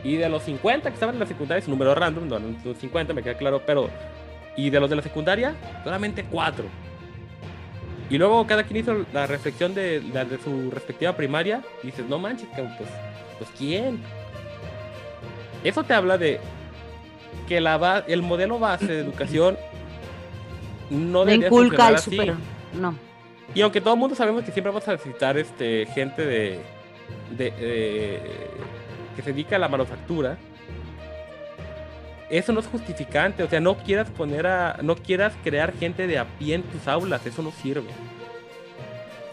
Y 0.04 0.16
de 0.16 0.28
los 0.28 0.44
50 0.44 0.88
que 0.88 0.94
estaban 0.94 1.16
en 1.16 1.20
la 1.20 1.26
secundaria, 1.26 1.60
es 1.60 1.66
un 1.66 1.72
número 1.72 1.94
random, 1.94 2.28
no, 2.28 2.38
no, 2.38 2.74
50 2.74 3.12
me 3.12 3.22
queda 3.22 3.36
claro, 3.36 3.62
pero. 3.66 3.90
Y 4.56 4.70
de 4.70 4.80
los 4.80 4.88
de 4.88 4.96
la 4.96 5.02
secundaria, 5.02 5.54
solamente 5.82 6.24
4. 6.24 6.64
Y 8.08 8.18
luego 8.18 8.46
cada 8.46 8.62
quien 8.62 8.78
hizo 8.78 9.04
la 9.12 9.26
reflexión 9.26 9.74
de, 9.74 10.02
la 10.12 10.24
de 10.24 10.38
su 10.38 10.70
respectiva 10.70 11.16
primaria. 11.16 11.62
Y 11.82 11.86
dices, 11.86 12.06
no 12.08 12.18
manches, 12.18 12.48
pues, 12.54 12.68
pues 13.38 13.50
¿quién? 13.58 14.00
Eso 15.64 15.82
te 15.82 15.94
habla 15.94 16.16
de 16.16 16.40
que 17.48 17.60
la 17.60 18.04
el 18.06 18.22
modelo 18.22 18.58
base 18.58 18.86
de 18.86 19.00
educación 19.00 19.58
no 20.90 21.24
debería 21.24 21.46
inculca 21.46 21.88
el 21.88 21.94
así. 21.96 22.10
super. 22.10 22.34
no. 22.78 22.94
Y 23.54 23.62
aunque 23.62 23.80
todo 23.80 23.94
el 23.94 24.00
mundo 24.00 24.14
sabemos 24.14 24.44
que 24.44 24.52
siempre 24.52 24.70
vamos 24.70 24.86
a 24.88 24.92
necesitar 24.92 25.38
este, 25.38 25.86
gente 25.94 26.26
de, 26.26 26.60
de, 27.30 27.52
eh, 27.58 28.50
que 29.14 29.22
se 29.22 29.32
dedica 29.32 29.56
a 29.56 29.58
la 29.58 29.68
manufactura, 29.68 30.36
eso 32.28 32.52
no 32.52 32.60
es 32.60 32.66
justificante. 32.66 33.42
O 33.42 33.48
sea, 33.48 33.60
no 33.60 33.76
quieras 33.76 34.10
poner 34.10 34.46
a, 34.46 34.78
no 34.82 34.96
quieras 34.96 35.32
crear 35.42 35.72
gente 35.72 36.06
de 36.06 36.18
a 36.18 36.24
pie 36.38 36.56
en 36.56 36.62
tus 36.62 36.86
aulas, 36.88 37.24
eso 37.24 37.42
no 37.42 37.52
sirve. 37.52 37.88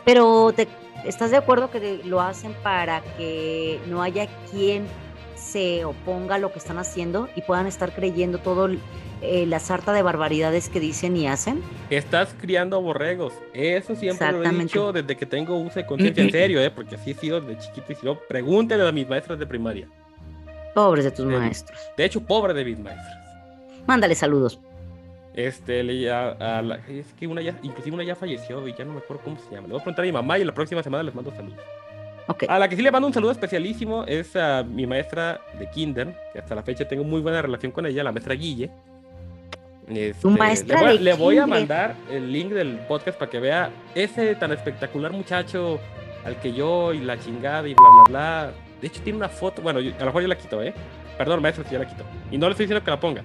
Pero 0.05 0.53
te, 0.53 0.67
¿estás 1.05 1.31
de 1.31 1.37
acuerdo 1.37 1.71
que 1.71 2.01
lo 2.05 2.21
hacen 2.21 2.53
para 2.61 3.01
que 3.17 3.79
no 3.87 4.01
haya 4.01 4.27
quien 4.51 4.85
se 5.43 5.85
oponga 5.85 6.35
a 6.35 6.37
lo 6.39 6.51
que 6.51 6.59
están 6.59 6.77
haciendo 6.77 7.29
y 7.35 7.41
puedan 7.41 7.67
estar 7.67 7.93
creyendo 7.93 8.37
todo 8.39 8.65
el- 8.65 8.79
eh, 9.21 9.45
la 9.45 9.59
sarta 9.59 9.93
de 9.93 10.01
barbaridades 10.01 10.69
que 10.69 10.79
dicen 10.79 11.15
y 11.15 11.27
hacen? 11.27 11.61
Estás 11.89 12.35
criando 12.39 12.81
borregos. 12.81 13.33
Eso 13.53 13.95
siempre 13.95 14.31
lo 14.31 14.43
he 14.43 14.49
dicho 14.65 14.91
desde 14.93 15.15
que 15.15 15.25
tengo 15.25 15.55
uso 15.57 15.75
de 15.79 15.85
conciencia 15.85 16.23
en 16.23 16.31
serio, 16.31 16.61
¿eh? 16.61 16.71
porque 16.71 16.95
así 16.95 17.11
he 17.11 17.13
sido 17.13 17.39
desde 17.39 17.61
chiquito. 17.61 17.91
Y 17.91 17.95
si 17.95 18.05
no, 18.05 18.17
pregúntele 18.19 18.87
a 18.87 18.91
mis 18.91 19.07
maestras 19.07 19.39
de 19.39 19.45
primaria. 19.47 19.87
Pobres 20.73 21.05
de 21.05 21.11
tus 21.11 21.25
maestros. 21.25 21.79
De 21.95 22.03
hecho, 22.05 22.19
pobre 22.21 22.53
de 22.53 22.65
mis 22.65 22.79
maestras. 22.79 23.17
Mándale 23.85 24.15
saludos. 24.15 24.59
Este, 25.35 25.81
le, 25.83 26.11
a, 26.11 26.29
a 26.31 26.61
la- 26.61 26.75
es 26.87 27.05
que 27.19 27.25
una 27.27 27.41
ya, 27.41 27.57
inclusive 27.63 27.95
una 27.95 28.03
ya 28.03 28.15
falleció 28.15 28.67
y 28.67 28.73
ya 28.73 28.83
no 28.85 28.93
me 28.93 28.99
acuerdo 28.99 29.23
cómo 29.23 29.37
se 29.37 29.45
llama. 29.55 29.67
Le 29.67 29.73
voy 29.73 29.81
a 29.81 29.83
preguntar 29.83 30.03
a 30.03 30.05
mi 30.05 30.11
mamá 30.11 30.37
y 30.37 30.43
la 30.43 30.53
próxima 30.53 30.83
semana 30.83 31.01
les 31.03 31.15
mando 31.15 31.31
saludos. 31.35 31.59
Ok. 32.27 32.43
A 32.47 32.57
la 32.59 32.69
que 32.69 32.75
sí 32.75 32.81
le 32.81 32.91
mando 32.91 33.07
un 33.07 33.13
saludo 33.13 33.31
especialísimo 33.31 34.05
es 34.05 34.35
a 34.35 34.63
mi 34.63 34.85
maestra 34.87 35.41
de 35.59 35.69
kinder, 35.69 36.15
que 36.31 36.39
hasta 36.39 36.55
la 36.55 36.63
fecha 36.63 36.87
tengo 36.87 37.03
muy 37.03 37.21
buena 37.21 37.41
relación 37.41 37.71
con 37.71 37.85
ella, 37.85 38.03
la 38.03 38.11
maestra 38.11 38.33
Guille. 38.35 38.69
Este, 39.89 40.27
maestra 40.29 40.79
le 40.79 40.85
voy, 40.85 40.97
de 40.97 41.03
le 41.03 41.13
voy 41.13 41.37
a 41.37 41.45
mandar 41.47 41.95
el 42.09 42.31
link 42.31 42.51
del 42.51 42.77
podcast 42.87 43.17
para 43.19 43.29
que 43.29 43.39
vea 43.39 43.69
ese 43.93 44.33
tan 44.35 44.53
espectacular 44.53 45.11
muchacho 45.11 45.77
al 46.23 46.37
que 46.37 46.53
yo 46.53 46.93
y 46.93 46.99
la 46.99 47.19
chingada 47.19 47.67
y 47.67 47.73
bla 47.73 47.89
bla 47.89 48.03
bla. 48.07 48.51
De 48.79 48.87
hecho 48.87 49.01
tiene 49.01 49.17
una 49.17 49.27
foto, 49.29 49.61
bueno, 49.61 49.81
yo- 49.81 49.93
a 49.95 49.99
lo 49.99 50.05
mejor 50.05 50.21
yo 50.21 50.27
la 50.29 50.37
quito, 50.37 50.61
¿eh? 50.63 50.73
Perdón, 51.17 51.41
maestra, 51.41 51.65
si 51.65 51.73
ya 51.73 51.79
la 51.79 51.87
quito. 51.87 52.03
Y 52.31 52.37
no 52.37 52.47
le 52.47 52.51
estoy 52.51 52.65
diciendo 52.65 52.83
que 52.83 52.91
la 52.91 52.99
ponga. 52.99 53.23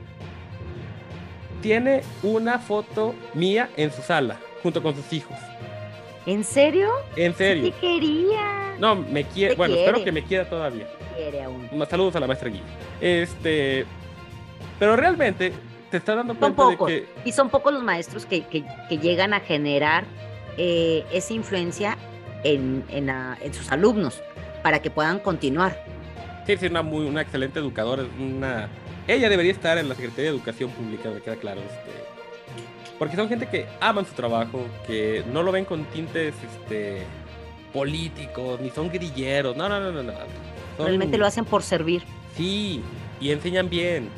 Tiene 1.62 2.02
una 2.22 2.58
foto 2.58 3.14
mía 3.34 3.68
en 3.76 3.90
su 3.92 4.02
sala, 4.02 4.36
junto 4.62 4.82
con 4.82 4.94
sus 4.94 5.12
hijos. 5.12 5.36
¿En 6.28 6.44
serio? 6.44 6.88
En 7.16 7.32
Sí 7.32 7.38
serio. 7.38 7.72
te 7.72 7.80
quería. 7.80 8.74
No, 8.78 8.94
me 8.94 9.24
quiere. 9.24 9.54
Bueno, 9.54 9.74
espero 9.74 10.04
que 10.04 10.12
me 10.12 10.22
quiera 10.22 10.48
todavía. 10.48 10.86
Quiere 11.16 11.42
aún. 11.42 11.68
Saludos 11.88 12.14
a 12.16 12.20
la 12.20 12.26
maestra 12.26 12.50
Guille. 12.50 12.62
Este. 13.00 13.86
Pero 14.78 14.94
realmente 14.94 15.52
te 15.90 15.96
estás 15.96 16.16
dando 16.16 16.34
Son 16.34 16.38
cuenta 16.40 16.62
de 16.66 16.76
pocos. 16.76 16.88
que. 16.90 17.06
Y 17.24 17.32
son 17.32 17.48
pocos 17.48 17.72
los 17.72 17.82
maestros 17.82 18.26
que, 18.26 18.42
que- 18.46 18.64
que 18.88 18.98
llegan 18.98 19.32
a 19.32 19.40
generar 19.40 20.04
eh, 20.58 21.04
esa 21.12 21.32
influencia 21.32 21.96
en, 22.44 22.84
en 22.90 23.06
la- 23.06 23.38
en 23.40 23.54
sus 23.54 23.72
alumnos 23.72 24.22
para 24.62 24.80
que 24.82 24.90
puedan 24.90 25.18
continuar. 25.20 25.82
Sí, 26.46 26.56
sí, 26.58 26.66
una, 26.66 26.82
muy, 26.82 27.06
una 27.06 27.22
excelente 27.22 27.58
educadora. 27.58 28.04
Una... 28.20 28.68
Ella 29.06 29.28
debería 29.30 29.52
estar 29.52 29.78
en 29.78 29.88
la 29.88 29.94
Secretaría 29.94 30.30
de 30.30 30.36
Educación 30.36 30.70
Pública, 30.70 31.08
me 31.10 31.20
queda 31.20 31.36
claro. 31.36 31.60
Este... 31.62 32.07
Porque 32.98 33.16
son 33.16 33.28
gente 33.28 33.46
que 33.46 33.66
aman 33.80 34.04
su 34.06 34.12
trabajo, 34.14 34.60
que 34.86 35.24
no 35.32 35.42
lo 35.42 35.52
ven 35.52 35.64
con 35.64 35.84
tintes 35.86 36.34
este, 36.42 37.02
políticos, 37.72 38.60
ni 38.60 38.70
son 38.70 38.88
grilleros. 38.88 39.56
No, 39.56 39.68
no, 39.68 39.80
no, 39.80 39.92
no. 39.92 40.02
no. 40.02 40.12
Son- 40.76 40.86
Realmente 40.86 41.18
lo 41.18 41.26
hacen 41.26 41.44
por 41.44 41.62
servir. 41.62 42.02
Sí, 42.36 42.82
y 43.20 43.30
enseñan 43.30 43.68
bien. 43.68 44.08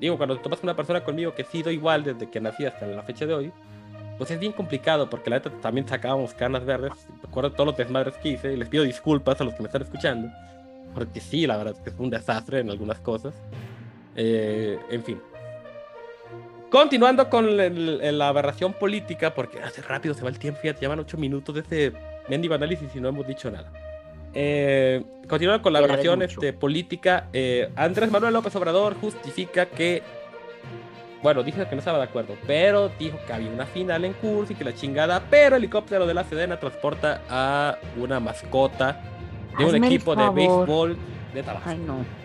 Digo, 0.00 0.16
cuando 0.16 0.36
tomas 0.38 0.62
una 0.62 0.74
persona 0.74 1.02
conmigo 1.04 1.34
que 1.34 1.42
he 1.42 1.44
sido 1.44 1.70
igual 1.70 2.04
desde 2.04 2.28
que 2.28 2.40
nací 2.40 2.64
hasta 2.66 2.86
la 2.86 3.02
fecha 3.02 3.26
de 3.26 3.34
hoy, 3.34 3.52
pues 4.18 4.30
es 4.30 4.38
bien 4.38 4.52
complicado 4.52 5.08
porque 5.08 5.30
la 5.30 5.36
neta 5.36 5.50
también 5.60 5.86
sacábamos 5.88 6.34
canas 6.34 6.64
verdes. 6.64 6.92
Recuerdo 7.22 7.52
todos 7.52 7.66
los 7.66 7.76
desmadres 7.76 8.14
que 8.16 8.30
hice 8.30 8.52
y 8.52 8.56
les 8.56 8.68
pido 8.68 8.84
disculpas 8.84 9.40
a 9.40 9.44
los 9.44 9.54
que 9.54 9.62
me 9.62 9.66
están 9.66 9.82
escuchando. 9.82 10.28
Porque 10.94 11.20
sí, 11.20 11.46
la 11.46 11.56
verdad 11.56 11.74
es 11.76 11.80
que 11.80 11.90
es 11.90 11.96
un 11.98 12.10
desastre 12.10 12.60
en 12.60 12.70
algunas 12.70 13.00
cosas. 13.00 13.34
Eh, 14.16 14.78
en 14.90 15.02
fin. 15.02 15.20
Continuando 16.74 17.30
con 17.30 17.48
el- 17.48 18.00
el- 18.02 18.18
la 18.18 18.26
aberración 18.26 18.72
política, 18.72 19.32
porque 19.32 19.60
hace 19.62 19.80
rápido 19.80 20.12
se 20.12 20.24
va 20.24 20.28
el 20.28 20.40
tiempo, 20.40 20.60
fíjate, 20.60 20.80
llevan 20.80 20.98
ocho 20.98 21.16
minutos 21.16 21.54
de 21.54 21.60
ese 21.60 21.92
mendigo 22.28 22.52
análisis 22.52 22.88
y 22.96 23.00
no 23.00 23.08
hemos 23.10 23.24
dicho 23.28 23.48
nada. 23.48 23.70
Eh, 24.34 25.00
continuando 25.28 25.62
con 25.62 25.72
la 25.72 25.78
aberración 25.78 26.20
este, 26.22 26.52
política, 26.52 27.28
eh, 27.32 27.70
Andrés 27.76 28.10
Manuel 28.10 28.34
López 28.34 28.56
Obrador 28.56 28.96
justifica 29.00 29.66
que, 29.66 30.02
bueno, 31.22 31.44
dijo 31.44 31.58
que 31.68 31.76
no 31.76 31.78
estaba 31.78 31.98
de 31.98 32.04
acuerdo, 32.06 32.34
pero 32.44 32.88
dijo 32.98 33.18
que 33.24 33.32
había 33.32 33.50
una 33.50 33.66
final 33.66 34.04
en 34.04 34.12
curso 34.14 34.52
y 34.52 34.56
que 34.56 34.64
la 34.64 34.74
chingada, 34.74 35.22
pero 35.30 35.54
el 35.54 35.62
helicóptero 35.62 36.08
de 36.08 36.14
la 36.14 36.24
Sedena 36.24 36.58
transporta 36.58 37.22
a 37.30 37.78
una 37.96 38.18
mascota 38.18 39.00
de 39.56 39.64
un 39.64 39.74
Hazme 39.76 39.86
el 39.86 39.92
equipo 39.92 40.16
de 40.16 40.28
béisbol 40.30 40.96
de 41.34 41.42
Tabasco 41.44 41.70
Ay, 41.70 41.78
no. 41.78 42.23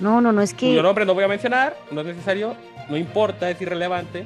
No, 0.00 0.20
no, 0.20 0.32
no, 0.32 0.42
es 0.42 0.54
que. 0.54 0.68
cuyo 0.68 0.82
nombre 0.82 1.04
no 1.04 1.14
voy 1.14 1.24
a 1.24 1.28
mencionar, 1.28 1.76
no 1.90 2.00
es 2.02 2.06
necesario, 2.06 2.54
no 2.88 2.96
importa, 2.96 3.50
es 3.50 3.60
irrelevante. 3.60 4.24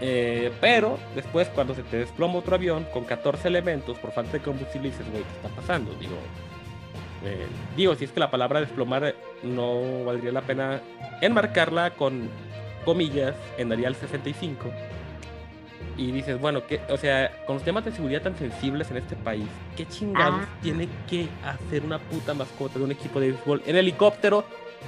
Eh, 0.00 0.52
pero 0.60 0.98
después, 1.14 1.48
cuando 1.48 1.74
se 1.74 1.82
te 1.82 1.96
desploma 1.98 2.34
otro 2.38 2.54
avión 2.54 2.86
con 2.92 3.04
14 3.04 3.48
elementos 3.48 3.98
por 3.98 4.12
falta 4.12 4.32
de 4.32 4.40
combustible, 4.40 4.90
dices, 4.90 5.06
güey, 5.10 5.22
¿qué 5.22 5.46
está 5.46 5.48
pasando? 5.48 5.92
Digo, 5.94 6.16
eh, 7.24 7.46
digo, 7.76 7.94
si 7.94 8.04
es 8.04 8.12
que 8.12 8.20
la 8.20 8.30
palabra 8.30 8.60
desplomar 8.60 9.04
eh, 9.04 9.14
no 9.42 10.04
valdría 10.04 10.32
la 10.32 10.42
pena 10.42 10.80
enmarcarla 11.22 11.90
con 11.90 12.28
comillas 12.84 13.34
en 13.56 13.72
Arial 13.72 13.94
65. 13.94 14.70
Y 15.98 16.12
dices, 16.12 16.38
bueno, 16.38 16.66
que, 16.66 16.80
o 16.90 16.98
sea, 16.98 17.44
con 17.46 17.56
los 17.56 17.64
temas 17.64 17.82
de 17.86 17.90
seguridad 17.90 18.20
tan 18.20 18.36
sensibles 18.36 18.90
en 18.90 18.98
este 18.98 19.16
país, 19.16 19.46
¿qué 19.78 19.86
chingados 19.86 20.42
Ah. 20.42 20.58
tiene 20.62 20.88
que 21.08 21.26
hacer 21.42 21.82
una 21.84 21.98
puta 21.98 22.34
mascota 22.34 22.78
de 22.78 22.84
un 22.84 22.90
equipo 22.92 23.18
de 23.18 23.30
béisbol 23.32 23.62
en 23.66 23.76
helicóptero 23.76 24.44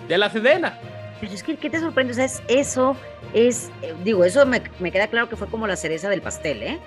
de 0.08 0.18
la 0.18 0.30
Sedena? 0.30 0.78
Pero 1.20 1.32
es 1.32 1.42
que, 1.42 1.56
¿qué 1.56 1.68
te 1.68 1.80
sorprende? 1.80 2.12
O 2.12 2.16
sea, 2.16 2.24
es- 2.26 2.42
eso 2.48 2.96
es, 3.34 3.70
eh, 3.82 3.94
digo, 4.04 4.24
eso 4.24 4.44
me, 4.46 4.62
me 4.78 4.92
queda 4.92 5.08
claro 5.08 5.28
que 5.28 5.36
fue 5.36 5.48
como 5.48 5.66
la 5.66 5.76
cereza 5.76 6.08
del 6.08 6.22
pastel, 6.22 6.62
¿eh? 6.62 6.78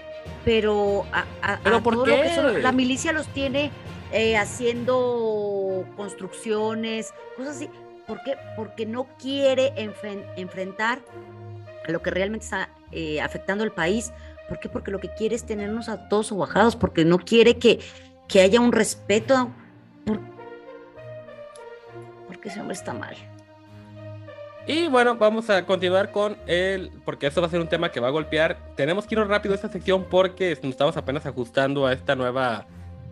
Pero 0.45 1.05
a, 1.11 1.25
a- 1.41 1.59
¿Pero 1.63 1.77
a 1.77 1.81
por 1.81 1.95
todo 1.95 2.05
lo 2.05 2.15
que 2.15 2.21
qué? 2.23 2.35
son- 2.35 2.61
la 2.63 2.71
milicia 2.71 3.11
los 3.11 3.27
tiene 3.27 3.71
eh, 4.13 4.35
haciendo 4.37 5.85
construcciones, 5.95 7.13
cosas 7.37 7.55
así. 7.57 7.69
¿Por 8.07 8.21
qué? 8.23 8.33
Porque 8.55 8.85
no 8.85 9.07
quiere 9.19 9.73
enfren- 9.75 10.25
enfrentar 10.35 10.99
a 11.87 11.91
lo 11.91 12.01
que 12.01 12.09
realmente 12.11 12.45
está 12.45 12.69
eh, 12.91 13.21
afectando 13.21 13.63
al 13.63 13.71
país. 13.71 14.11
¿Por 14.49 14.59
qué? 14.59 14.67
Porque 14.69 14.91
lo 14.91 14.99
que 14.99 15.09
quiere 15.13 15.35
es 15.35 15.45
tenernos 15.45 15.87
a 15.87 16.09
todos 16.09 16.27
sobajados, 16.27 16.75
porque 16.75 17.05
no 17.05 17.19
quiere 17.19 17.57
que, 17.57 17.79
que 18.27 18.41
haya 18.41 18.59
un 18.59 18.71
respeto. 18.73 19.49
Por- 20.05 20.19
porque 22.41 22.49
ese 22.49 22.59
hombre 22.59 22.73
está 22.73 22.91
mal. 22.91 23.15
Y 24.65 24.87
bueno, 24.87 25.15
vamos 25.15 25.47
a 25.51 25.63
continuar 25.63 26.11
con 26.11 26.37
el, 26.47 26.89
porque 27.05 27.27
esto 27.27 27.39
va 27.39 27.45
a 27.45 27.49
ser 27.51 27.59
un 27.61 27.67
tema 27.67 27.89
que 27.91 27.99
va 27.99 28.07
a 28.07 28.11
golpear. 28.11 28.57
Tenemos 28.75 29.05
que 29.05 29.13
ir 29.13 29.21
rápido 29.21 29.53
a 29.53 29.55
esta 29.55 29.69
sección 29.69 30.05
porque 30.09 30.57
nos 30.63 30.71
estamos 30.71 30.97
apenas 30.97 31.23
ajustando 31.27 31.85
a 31.85 31.93
esta 31.93 32.15
nueva, 32.15 32.65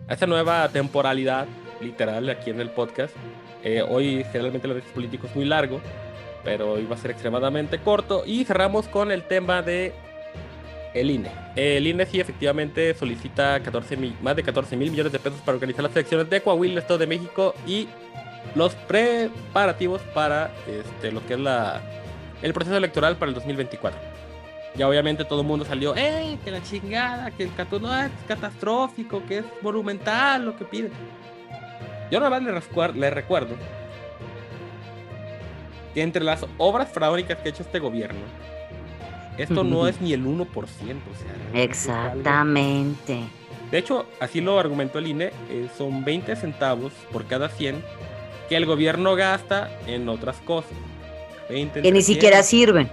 a 0.08 0.12
esta 0.12 0.26
nueva 0.26 0.68
temporalidad 0.70 1.46
literal 1.80 2.28
aquí 2.28 2.50
en 2.50 2.60
el 2.60 2.70
podcast. 2.70 3.14
Eh, 3.62 3.82
hoy 3.88 4.24
generalmente 4.32 4.66
el 4.66 4.72
análisis 4.72 4.92
político 4.92 5.28
es 5.28 5.36
muy 5.36 5.44
largo, 5.44 5.80
pero 6.42 6.72
hoy 6.72 6.86
va 6.86 6.96
a 6.96 6.98
ser 6.98 7.12
extremadamente 7.12 7.78
corto. 7.78 8.24
Y 8.26 8.44
cerramos 8.44 8.88
con 8.88 9.12
el 9.12 9.22
tema 9.22 9.62
de 9.62 9.92
el 10.92 11.08
INE. 11.08 11.30
El 11.54 11.86
INE 11.86 12.04
sí 12.04 12.18
efectivamente 12.18 12.94
solicita 12.94 13.60
14 13.60 13.96
mil- 13.96 14.16
más 14.22 14.34
de 14.34 14.42
14 14.42 14.76
mil 14.76 14.90
millones 14.90 15.12
de 15.12 15.20
pesos 15.20 15.38
para 15.40 15.54
organizar 15.54 15.84
las 15.84 15.92
elecciones 15.94 16.28
de 16.28 16.40
Coahuila, 16.40 16.80
Estado 16.80 16.98
de 16.98 17.06
México 17.06 17.54
y 17.64 17.86
los 18.54 18.74
preparativos 18.74 20.00
para 20.14 20.50
este, 20.66 21.12
lo 21.12 21.24
que 21.26 21.34
es 21.34 21.40
la, 21.40 21.80
el 22.42 22.52
proceso 22.52 22.76
electoral 22.76 23.16
para 23.16 23.28
el 23.30 23.34
2024. 23.34 23.98
Ya 24.76 24.88
obviamente 24.88 25.24
todo 25.24 25.40
el 25.40 25.46
mundo 25.46 25.64
salió, 25.64 25.94
¡eh! 25.96 26.38
Que 26.44 26.50
la 26.50 26.62
chingada, 26.62 27.30
que 27.32 27.42
el 27.44 27.54
Catún 27.54 27.82
no 27.82 27.96
es 28.00 28.10
catastrófico, 28.28 29.22
que 29.26 29.38
es 29.38 29.44
monumental 29.62 30.44
lo 30.44 30.56
que 30.56 30.64
piden. 30.64 30.92
Yo 32.10 32.18
nada 32.20 32.30
más 32.30 32.42
le, 32.42 32.52
recuer- 32.52 32.94
le 32.94 33.10
recuerdo 33.10 33.54
que 35.94 36.02
entre 36.02 36.22
las 36.24 36.46
obras 36.58 36.88
faraónicas 36.92 37.38
que 37.38 37.48
ha 37.48 37.50
hecho 37.50 37.62
este 37.62 37.78
gobierno, 37.80 38.20
esto 39.38 39.64
no 39.64 39.86
es 39.88 40.00
ni 40.00 40.12
el 40.12 40.24
1%. 40.24 40.46
O 40.52 40.66
sea, 40.66 41.62
Exactamente. 41.62 43.20
de 43.70 43.78
hecho, 43.78 44.06
así 44.20 44.40
lo 44.40 44.58
argumentó 44.58 44.98
el 45.00 45.08
INE, 45.08 45.32
eh, 45.50 45.68
son 45.76 46.04
20 46.04 46.34
centavos 46.36 46.92
por 47.12 47.26
cada 47.26 47.48
100 47.48 47.82
que 48.50 48.56
el 48.56 48.66
gobierno 48.66 49.14
gasta 49.16 49.70
en 49.86 50.06
otras 50.10 50.36
cosas. 50.38 50.72
20 51.48 51.74
Que 51.80 51.82
ni 51.82 51.88
entre 51.88 52.02
100. 52.02 52.14
siquiera 52.14 52.42
sirven. 52.42 52.90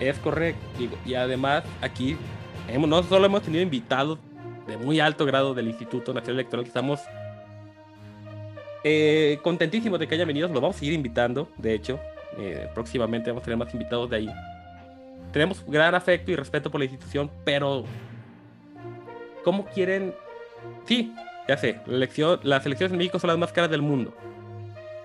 Es 0.00 0.18
correcto. 0.18 0.60
y 1.04 1.14
además, 1.14 1.62
aquí 1.82 2.16
hemos- 2.68 2.88
no 2.88 3.02
solo 3.02 3.26
hemos 3.26 3.42
tenido 3.42 3.62
invitados 3.62 4.18
de 4.66 4.76
muy 4.78 4.98
alto 5.00 5.26
grado 5.26 5.52
del 5.54 5.68
Instituto 5.68 6.14
Nacional 6.14 6.36
Electoral, 6.40 6.64
que 6.64 6.68
estamos 6.68 7.00
eh, 8.84 9.38
contentísimos 9.42 9.98
de 9.98 10.06
que 10.06 10.14
hayan 10.14 10.26
venido. 10.28 10.48
Los 10.48 10.60
vamos 10.60 10.76
a 10.76 10.78
seguir 10.78 10.94
invitando, 10.94 11.48
de 11.58 11.74
hecho. 11.74 11.98
eh, 12.36 12.68
próximamente 12.74 13.30
vamos 13.30 13.42
a 13.42 13.44
tener 13.44 13.56
más 13.58 13.72
invitados 13.72 14.10
de 14.10 14.16
ahí. 14.16 14.28
Tenemos 15.32 15.64
gran 15.66 15.94
afecto 15.94 16.32
y 16.32 16.36
respeto 16.36 16.68
por 16.70 16.80
la 16.80 16.84
institución, 16.86 17.30
pero 17.44 17.84
cómo 19.44 19.64
quieren. 19.66 20.12
Sí, 20.84 21.14
ya 21.48 21.56
sé, 21.56 21.78
la 21.86 21.94
elección, 21.94 22.40
las 22.42 22.66
elecciones 22.66 22.90
en 22.92 22.98
México 22.98 23.18
son 23.20 23.28
las 23.28 23.38
más 23.38 23.52
caras 23.52 23.70
del 23.70 23.82
mundo. 23.82 24.12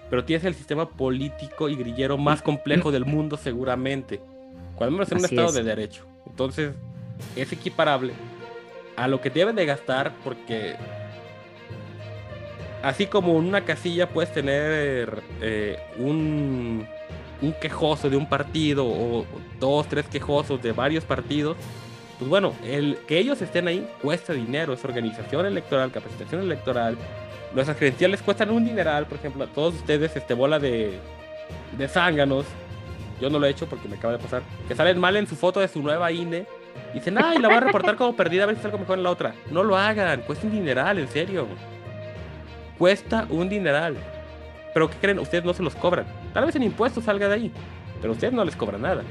Pero 0.10 0.26
tienes 0.26 0.44
el 0.46 0.56
sistema 0.56 0.90
político 0.90 1.70
y 1.70 1.76
grillero 1.76 2.18
más 2.18 2.42
complejo 2.42 2.92
del 2.92 3.06
mundo, 3.06 3.38
seguramente. 3.38 4.20
Cuando 4.76 4.94
menos 4.94 5.12
en 5.12 5.20
un 5.20 5.26
Así 5.26 5.36
estado 5.36 5.50
es. 5.50 5.56
de 5.56 5.64
derecho. 5.64 6.06
Entonces, 6.28 6.74
es 7.36 7.52
equiparable 7.52 8.14
a 8.96 9.08
lo 9.08 9.22
que 9.22 9.30
deben 9.30 9.56
de 9.56 9.66
gastar, 9.66 10.14
porque 10.24 10.76
así 12.84 13.06
como 13.06 13.38
en 13.38 13.46
una 13.46 13.66
casilla 13.66 14.10
puedes 14.10 14.34
tener 14.34 15.22
eh, 15.42 15.78
un, 15.98 16.86
un 17.42 17.54
quejoso 17.54 18.10
de 18.10 18.18
un 18.18 18.28
partido 18.28 18.86
o 18.86 19.26
dos, 19.60 19.88
tres 19.88 20.06
quejosos 20.08 20.62
de 20.62 20.72
varios 20.72 21.04
partidos, 21.04 21.58
pues 22.18 22.30
bueno, 22.30 22.54
el 22.66 22.98
que 23.08 23.18
ellos 23.18 23.42
estén 23.42 23.68
ahí 23.68 23.88
cuesta 24.02 24.34
dinero, 24.34 24.74
es 24.74 24.84
organización 24.84 25.46
electoral, 25.46 25.92
capacitación 25.92 26.42
electoral. 26.42 26.98
Nuestras 27.54 27.78
credenciales 27.78 28.22
cuestan 28.22 28.52
un 28.52 28.64
dineral, 28.64 29.06
por 29.06 29.18
ejemplo, 29.18 29.44
a 29.44 29.48
todos 29.48 29.76
ustedes, 29.76 30.16
este 30.16 30.34
bola 30.34 30.60
de, 30.60 31.00
de 31.78 31.88
zánganos. 31.88 32.46
Yo 33.20 33.30
no 33.30 33.40
lo 33.40 33.48
he 33.48 33.50
hecho 33.50 33.68
porque 33.68 33.88
me 33.88 33.98
acaba 33.98 34.14
de 34.14 34.20
pasar. 34.20 34.44
Que 34.68 34.76
salen 34.76 35.00
mal 35.00 35.16
en 35.18 35.28
su 35.28 35.36
foto 35.36 35.60
de 35.60 35.68
su 35.68 35.82
nueva 35.82 36.12
INE. 36.12 36.46
Dicen, 36.94 37.18
ay, 37.18 37.40
la 37.40 37.48
voy 37.48 37.58
a 37.58 37.62
reportar 37.62 37.96
como 37.96 38.16
perdida 38.16 38.44
a 38.44 38.46
ver 38.46 38.56
si 38.56 38.62
salgo 38.62 38.78
mejor 38.78 38.98
en 38.98 39.04
la 39.04 39.12
otra. 39.12 39.34
No 39.52 39.64
lo 39.64 39.78
hagan, 39.78 40.22
cuesta 40.22 40.46
un 40.48 40.54
dineral, 40.54 41.00
en 41.00 41.08
serio. 41.08 41.48
Cuesta 42.78 43.26
un 43.30 43.50
dineral. 43.50 43.98
Pero 44.74 44.90
¿qué 44.90 44.96
creen? 45.02 45.20
Ustedes 45.20 45.44
no 45.44 45.54
se 45.54 45.64
los 45.64 45.76
cobran. 45.76 46.06
Tal 46.34 46.46
vez 46.46 46.56
en 46.56 46.64
impuestos 46.64 47.04
salga 47.04 47.28
de 47.28 47.34
ahí. 47.34 47.52
Pero 48.00 48.14
ustedes 48.14 48.34
no 48.34 48.46
les 48.46 48.56
cobran 48.56 48.82
nada. 48.82 49.04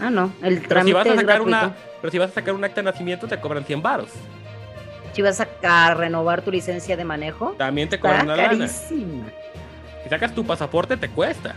Ah, 0.00 0.10
no, 0.10 0.32
el 0.42 0.58
Pero 0.58 0.60
si 0.60 0.68
trámite 0.68 0.94
vas 0.94 1.08
a 1.08 1.16
sacar 1.16 1.40
una, 1.40 1.74
pero 2.00 2.10
si 2.10 2.18
vas 2.18 2.30
a 2.30 2.34
sacar 2.34 2.54
un 2.54 2.62
acta 2.62 2.82
de 2.82 2.84
nacimiento 2.84 3.26
te 3.26 3.40
cobran 3.40 3.64
100 3.64 3.82
varos. 3.82 4.10
Si 5.12 5.22
vas 5.22 5.40
a 5.40 5.94
renovar 5.94 6.42
tu 6.42 6.50
licencia 6.50 6.96
de 6.96 7.04
manejo, 7.04 7.54
También 7.58 7.88
te 7.88 7.98
cobran 7.98 8.26
una 8.26 8.36
lana. 8.36 8.68
Si 8.68 10.08
sacas 10.08 10.34
tu 10.34 10.44
pasaporte 10.44 10.96
te 10.96 11.08
cuesta. 11.08 11.54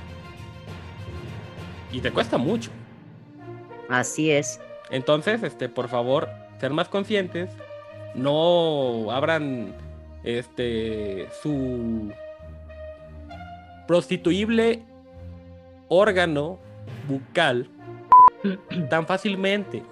Y 1.92 2.00
te 2.00 2.12
cuesta 2.12 2.38
mucho. 2.38 2.72
Así 3.90 4.32
es. 4.32 4.60
Entonces, 4.90 5.44
este, 5.44 5.70
por 5.70 5.90
favor, 5.90 6.30
ser 6.60 6.72
más 6.72 6.88
conscientes. 6.88 7.50
No 8.16 9.12
abran 9.12 9.74
este 10.24 11.30
su 11.42 12.12
prostituible 13.88 14.84
órgano 15.88 16.60
bucal 17.08 17.70
tan 18.90 19.06
fácilmente. 19.06 19.84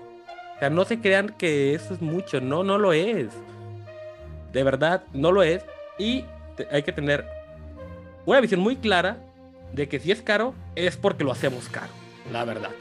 O 0.56 0.60
sea, 0.60 0.70
no 0.70 0.84
se 0.86 1.00
crean 1.00 1.30
que 1.38 1.74
eso 1.74 1.94
es 1.94 2.02
mucho. 2.02 2.42
No, 2.42 2.64
no 2.64 2.78
lo 2.78 2.94
es. 2.94 3.30
De 4.52 4.64
verdad, 4.64 5.04
no 5.14 5.32
lo 5.32 5.44
es. 5.44 5.64
Y 5.98 6.26
te- 6.56 6.68
hay 6.72 6.84
que 6.84 6.92
tener 6.92 7.26
una 8.26 8.40
visión 8.42 8.60
muy 8.60 8.76
clara 8.76 9.18
de 9.74 9.88
que 9.88 10.00
si 10.00 10.12
es 10.12 10.22
caro, 10.22 10.54
es 10.76 10.98
porque 10.98 11.24
lo 11.24 11.32
hacemos 11.32 11.70
caro. 11.70 11.90
La 12.32 12.46
verdad. 12.46 12.72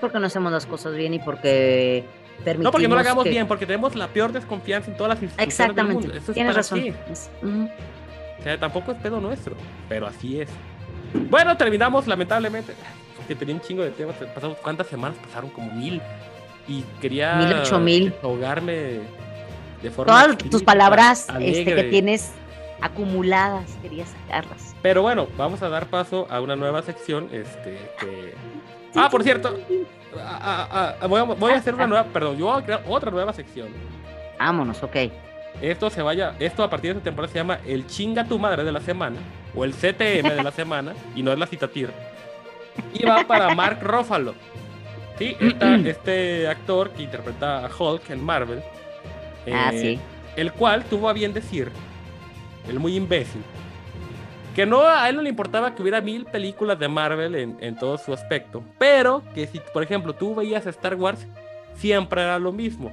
Porque 0.00 0.18
no 0.18 0.26
hacemos 0.26 0.52
las 0.52 0.66
cosas 0.66 0.94
bien 0.94 1.14
y 1.14 1.18
porque 1.18 2.04
permitimos 2.44 2.64
No 2.64 2.70
porque 2.72 2.88
no 2.88 2.94
lo 2.94 3.00
hagamos 3.00 3.24
que- 3.24 3.30
bien, 3.30 3.46
porque 3.46 3.66
tenemos 3.66 3.94
la 3.94 4.08
peor 4.08 4.32
desconfianza 4.32 4.90
en 4.90 4.96
todas 4.96 5.10
las 5.14 5.22
instituciones 5.22 5.52
Exactamente. 5.52 6.02
del 6.02 6.08
mundo. 6.08 6.18
Eso 6.22 6.32
es 6.32 6.34
Tienes 6.34 6.54
razón. 6.56 6.94
O 8.38 8.42
sea, 8.42 8.58
tampoco 8.58 8.92
es 8.92 8.98
pedo 8.98 9.20
nuestro, 9.20 9.54
pero 9.88 10.06
así 10.06 10.40
es. 10.40 10.48
Bueno, 11.30 11.56
terminamos 11.56 12.06
lamentablemente. 12.06 12.74
Que 13.28 13.36
tenía 13.36 13.54
un 13.54 13.60
chingo 13.60 13.84
de 13.84 13.90
temas. 13.90 14.16
Pasamos, 14.34 14.58
¿Cuántas 14.58 14.88
semanas 14.88 15.16
pasaron? 15.24 15.50
Como 15.50 15.70
mil. 15.72 16.00
Y 16.66 16.82
quería 17.00 17.34
Mil, 17.36 17.52
ocho 17.54 17.78
mil. 17.78 18.10
desahogarme 18.10 19.00
de 19.82 19.90
forma 19.90 20.12
Todas 20.12 20.38
tus 20.50 20.62
palabras 20.62 21.26
este, 21.40 21.74
que 21.74 21.82
tienes 21.84 22.32
acumuladas, 22.80 23.76
quería 23.82 24.04
sacarlas. 24.06 24.74
Pero 24.82 25.02
bueno, 25.02 25.28
vamos 25.36 25.62
a 25.62 25.68
dar 25.68 25.86
paso 25.86 26.26
a 26.30 26.40
una 26.40 26.56
nueva 26.56 26.82
sección. 26.82 27.28
Este, 27.32 27.78
que... 28.00 28.34
Ah, 28.96 29.08
por 29.10 29.22
cierto. 29.22 29.56
voy, 31.08 31.20
a, 31.20 31.22
voy 31.24 31.52
a 31.52 31.56
hacer 31.56 31.74
una 31.74 31.86
nueva. 31.86 32.04
Perdón, 32.04 32.36
yo 32.36 32.46
voy 32.46 32.60
a 32.60 32.64
crear 32.64 32.82
otra 32.88 33.10
nueva 33.10 33.32
sección. 33.32 33.68
Vámonos, 34.38 34.82
ok. 34.82 34.96
Esto 35.60 35.90
se 35.90 36.02
vaya, 36.02 36.34
esto 36.40 36.64
a 36.64 36.70
partir 36.70 36.92
de 36.92 36.98
esta 36.98 37.04
temporada 37.04 37.32
se 37.32 37.38
llama 37.38 37.58
el 37.66 37.86
chinga 37.86 38.24
tu 38.24 38.38
madre 38.38 38.64
de 38.64 38.72
la 38.72 38.80
semana 38.80 39.18
o 39.54 39.64
el 39.64 39.72
CTM 39.74 40.28
de 40.34 40.42
la 40.42 40.50
semana 40.56 40.94
y 41.14 41.22
no 41.22 41.32
es 41.32 41.38
la 41.38 41.46
citatir. 41.46 41.90
Y 42.94 43.04
va 43.04 43.22
para 43.24 43.54
Mark 43.54 43.78
Ruffalo. 43.82 44.34
Sí, 45.18 45.36
esta- 45.38 45.74
este 45.84 46.48
actor 46.48 46.90
que 46.90 47.02
interpreta 47.04 47.64
a 47.64 47.70
Hulk 47.78 48.10
en 48.10 48.24
Marvel. 48.24 48.62
Ah, 49.50 49.70
eh, 49.72 49.80
sí. 49.80 50.00
El 50.36 50.52
cual 50.52 50.84
tuvo 50.84 51.08
a 51.08 51.12
bien 51.12 51.32
decir, 51.32 51.70
el 52.68 52.78
muy 52.78 52.96
imbécil, 52.96 53.42
que 54.54 54.66
no 54.66 54.82
a 54.82 55.08
él 55.08 55.16
no 55.16 55.22
le 55.22 55.30
importaba 55.30 55.74
que 55.74 55.82
hubiera 55.82 56.00
mil 56.00 56.24
películas 56.26 56.78
de 56.78 56.88
Marvel 56.88 57.34
en, 57.34 57.56
en 57.60 57.76
todo 57.76 57.98
su 57.98 58.12
aspecto, 58.12 58.62
pero 58.78 59.22
que 59.34 59.46
si, 59.46 59.60
por 59.72 59.82
ejemplo, 59.82 60.14
tú 60.14 60.34
veías 60.34 60.66
Star 60.66 60.94
Wars, 60.94 61.26
siempre 61.74 62.22
era 62.22 62.38
lo 62.38 62.52
mismo, 62.52 62.92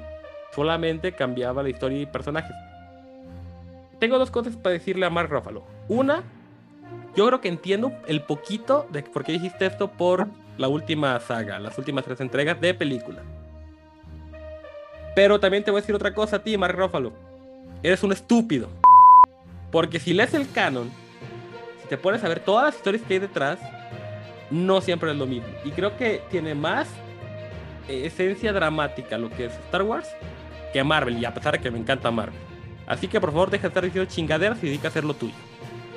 solamente 0.55 1.11
cambiaba 1.11 1.63
la 1.63 1.69
historia 1.69 1.99
y 1.99 2.05
personajes. 2.05 2.55
Tengo 3.99 4.17
dos 4.17 4.31
cosas 4.31 4.55
para 4.55 4.73
decirle 4.73 5.05
a 5.05 5.09
Mark 5.09 5.29
Ruffalo. 5.29 5.63
Una, 5.89 6.23
yo 7.15 7.27
creo 7.27 7.41
que 7.41 7.49
entiendo 7.49 7.91
el 8.07 8.21
poquito 8.21 8.87
de 8.91 9.03
por 9.03 9.25
qué 9.25 9.33
dijiste 9.33 9.65
esto 9.65 9.91
por 9.91 10.27
la 10.57 10.69
última 10.69 11.19
saga, 11.19 11.59
las 11.59 11.77
últimas 11.77 12.05
tres 12.05 12.21
entregas 12.21 12.59
de 12.61 12.73
película. 12.73 13.21
Pero 15.19 15.37
también 15.37 15.65
te 15.65 15.69
voy 15.69 15.79
a 15.79 15.81
decir 15.81 15.93
otra 15.93 16.13
cosa 16.13 16.37
a 16.37 16.39
ti, 16.39 16.57
Mark 16.57 16.77
Ruffalo. 16.77 17.11
Eres 17.83 18.01
un 18.03 18.13
estúpido. 18.13 18.69
Porque 19.69 19.99
si 19.99 20.13
lees 20.13 20.33
el 20.33 20.49
canon, 20.49 20.89
si 21.81 21.89
te 21.89 21.97
pones 21.97 22.23
a 22.23 22.29
ver 22.29 22.39
todas 22.39 22.67
las 22.67 22.75
historias 22.77 23.03
que 23.05 23.15
hay 23.15 23.19
detrás, 23.19 23.59
no 24.49 24.79
siempre 24.79 25.11
es 25.11 25.17
lo 25.17 25.25
mismo. 25.25 25.49
Y 25.65 25.71
creo 25.71 25.97
que 25.97 26.21
tiene 26.31 26.55
más 26.55 26.87
eh, 27.89 28.05
esencia 28.05 28.53
dramática 28.53 29.17
lo 29.17 29.29
que 29.29 29.47
es 29.47 29.53
Star 29.65 29.81
Wars 29.81 30.07
que 30.71 30.81
Marvel. 30.85 31.17
Y 31.17 31.25
a 31.25 31.33
pesar 31.33 31.51
de 31.51 31.59
que 31.59 31.69
me 31.69 31.79
encanta 31.79 32.09
Marvel. 32.11 32.39
Así 32.87 33.09
que 33.09 33.19
por 33.19 33.33
favor 33.33 33.49
deja 33.49 33.63
de 33.63 33.67
estar 33.67 33.83
diciendo 33.83 34.09
chingaderas 34.09 34.63
y 34.63 34.67
dedica 34.67 34.87
a 34.87 34.91
hacer 34.91 35.03
lo 35.03 35.15
tuyo. 35.15 35.33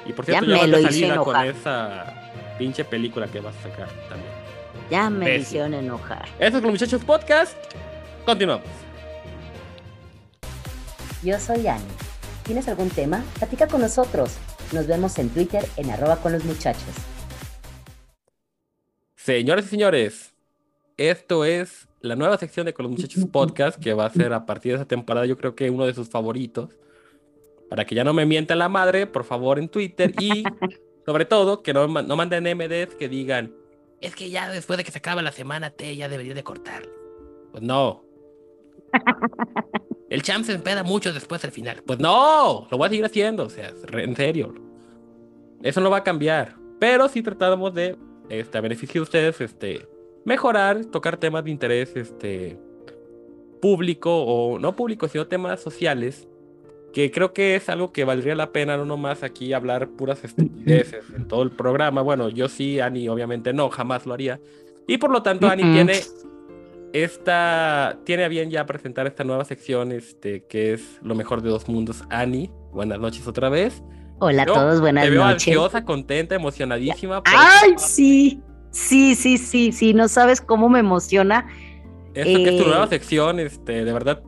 Y 0.04 0.12
por 0.14 0.24
cierto, 0.24 0.46
Ya 0.46 0.56
ya, 0.56 0.66
me 0.66 0.72
vas 0.72 0.82
lo 0.82 0.88
hice 0.88 1.00
salida 1.00 1.16
con 1.18 1.36
esa 1.46 2.32
pinche 2.58 2.84
película 2.84 3.28
que 3.28 3.38
vas 3.38 3.54
a 3.58 3.70
sacar 3.70 3.86
también. 4.08 4.32
Ya 4.90 5.08
me 5.08 5.18
Imbécil. 5.26 5.42
hicieron 5.42 5.74
enojar. 5.74 6.24
Eso 6.40 6.56
es 6.56 6.62
los 6.64 6.72
muchachos 6.72 7.04
podcast. 7.04 7.56
Continuamos. 8.26 8.66
Yo 11.22 11.38
soy 11.38 11.68
Ani. 11.68 11.84
¿Tienes 12.44 12.66
algún 12.68 12.90
tema? 12.90 13.22
Platica 13.38 13.68
con 13.68 13.80
nosotros. 13.80 14.36
Nos 14.72 14.88
vemos 14.88 15.18
en 15.18 15.28
Twitter 15.28 15.64
en 15.76 15.90
arroba 15.90 16.16
con 16.16 16.32
los 16.32 16.44
muchachos. 16.44 16.82
Señores 19.14 19.66
y 19.66 19.68
señores, 19.68 20.34
esto 20.96 21.44
es 21.44 21.86
la 22.00 22.16
nueva 22.16 22.38
sección 22.38 22.66
de 22.66 22.74
Con 22.74 22.84
los 22.84 22.92
Muchachos 22.92 23.24
Podcast 23.32 23.78
que 23.80 23.94
va 23.94 24.06
a 24.06 24.10
ser 24.10 24.32
a 24.32 24.46
partir 24.46 24.72
de 24.72 24.76
esa 24.78 24.88
temporada, 24.88 25.26
yo 25.26 25.36
creo 25.36 25.54
que 25.54 25.70
uno 25.70 25.86
de 25.86 25.94
sus 25.94 26.08
favoritos. 26.08 26.70
Para 27.70 27.84
que 27.86 27.94
ya 27.94 28.02
no 28.02 28.12
me 28.12 28.26
mientan 28.26 28.58
la 28.58 28.68
madre, 28.68 29.06
por 29.06 29.24
favor, 29.24 29.60
en 29.60 29.68
Twitter 29.68 30.12
y 30.20 30.42
sobre 31.06 31.24
todo 31.24 31.62
que 31.62 31.72
no, 31.72 31.86
no 31.86 32.16
manden 32.16 32.44
MDs 32.56 32.96
que 32.96 33.08
digan, 33.08 33.54
es 34.00 34.16
que 34.16 34.30
ya 34.30 34.50
después 34.50 34.76
de 34.76 34.82
que 34.82 34.90
se 34.90 34.98
acabe 34.98 35.22
la 35.22 35.30
semana 35.30 35.70
T 35.70 35.94
ya 35.94 36.08
debería 36.08 36.34
de 36.34 36.42
cortar. 36.42 36.82
Pues 37.52 37.62
no. 37.62 38.04
El 40.12 40.22
champ 40.22 40.44
se 40.44 40.52
empeda 40.52 40.82
mucho 40.82 41.10
después 41.10 41.40
del 41.40 41.52
final. 41.52 41.82
Pues 41.86 41.98
no, 41.98 42.68
lo 42.70 42.76
voy 42.76 42.86
a 42.86 42.90
seguir 42.90 43.06
haciendo, 43.06 43.44
o 43.44 43.48
sea, 43.48 43.72
en 43.94 44.14
serio. 44.14 44.52
Eso 45.62 45.80
no 45.80 45.88
va 45.88 45.96
a 45.98 46.04
cambiar. 46.04 46.54
Pero 46.78 47.08
sí 47.08 47.22
tratamos 47.22 47.72
de, 47.72 47.96
este, 48.28 48.58
a 48.58 48.60
beneficio 48.60 49.00
de 49.00 49.04
ustedes, 49.04 49.40
este, 49.40 49.88
mejorar, 50.26 50.84
tocar 50.84 51.16
temas 51.16 51.44
de 51.44 51.50
interés, 51.50 51.96
este, 51.96 52.58
público 53.62 54.14
o 54.14 54.58
no 54.58 54.76
público, 54.76 55.08
sino 55.08 55.26
temas 55.28 55.62
sociales, 55.62 56.28
que 56.92 57.10
creo 57.10 57.32
que 57.32 57.54
es 57.54 57.70
algo 57.70 57.90
que 57.90 58.04
valdría 58.04 58.34
la 58.34 58.52
pena 58.52 58.76
no 58.76 58.84
nomás 58.84 59.22
aquí 59.22 59.54
hablar 59.54 59.88
puras 59.88 60.22
estupideces 60.24 61.06
en 61.16 61.26
todo 61.26 61.42
el 61.42 61.52
programa. 61.52 62.02
Bueno, 62.02 62.28
yo 62.28 62.50
sí, 62.50 62.80
Ani 62.80 63.08
obviamente 63.08 63.54
no, 63.54 63.70
jamás 63.70 64.04
lo 64.04 64.12
haría. 64.12 64.38
Y 64.86 64.98
por 64.98 65.10
lo 65.10 65.22
tanto, 65.22 65.46
Ani 65.48 65.62
tiene 65.62 66.02
esta, 66.92 67.98
tiene 68.04 68.24
a 68.24 68.28
bien 68.28 68.50
ya 68.50 68.66
presentar 68.66 69.06
esta 69.06 69.24
nueva 69.24 69.44
sección, 69.44 69.92
este, 69.92 70.44
que 70.46 70.72
es 70.74 70.98
lo 71.02 71.14
mejor 71.14 71.42
de 71.42 71.48
dos 71.50 71.68
mundos. 71.68 72.04
Ani, 72.10 72.50
buenas 72.72 72.98
noches 73.00 73.26
otra 73.26 73.48
vez. 73.48 73.82
Hola 74.18 74.42
a 74.42 74.46
Yo 74.46 74.52
todos, 74.54 74.80
buenas 74.80 75.04
Te 75.04 75.10
veo 75.10 75.20
noches. 75.24 75.48
ansiosa, 75.48 75.84
contenta, 75.84 76.34
emocionadísima. 76.34 77.22
¡Ay, 77.24 77.74
sí! 77.78 78.40
Sí, 78.70 79.14
sí, 79.14 79.36
sí, 79.36 79.72
sí, 79.72 79.92
no 79.94 80.08
sabes 80.08 80.40
cómo 80.40 80.68
me 80.68 80.78
emociona. 80.78 81.46
Esto 82.14 82.38
que 82.38 82.48
es 82.50 82.56
tu 82.56 82.62
Eh, 82.64 82.68
nueva 82.68 82.86
sección, 82.86 83.40
este, 83.40 83.84
de 83.84 83.92
verdad. 83.92 84.22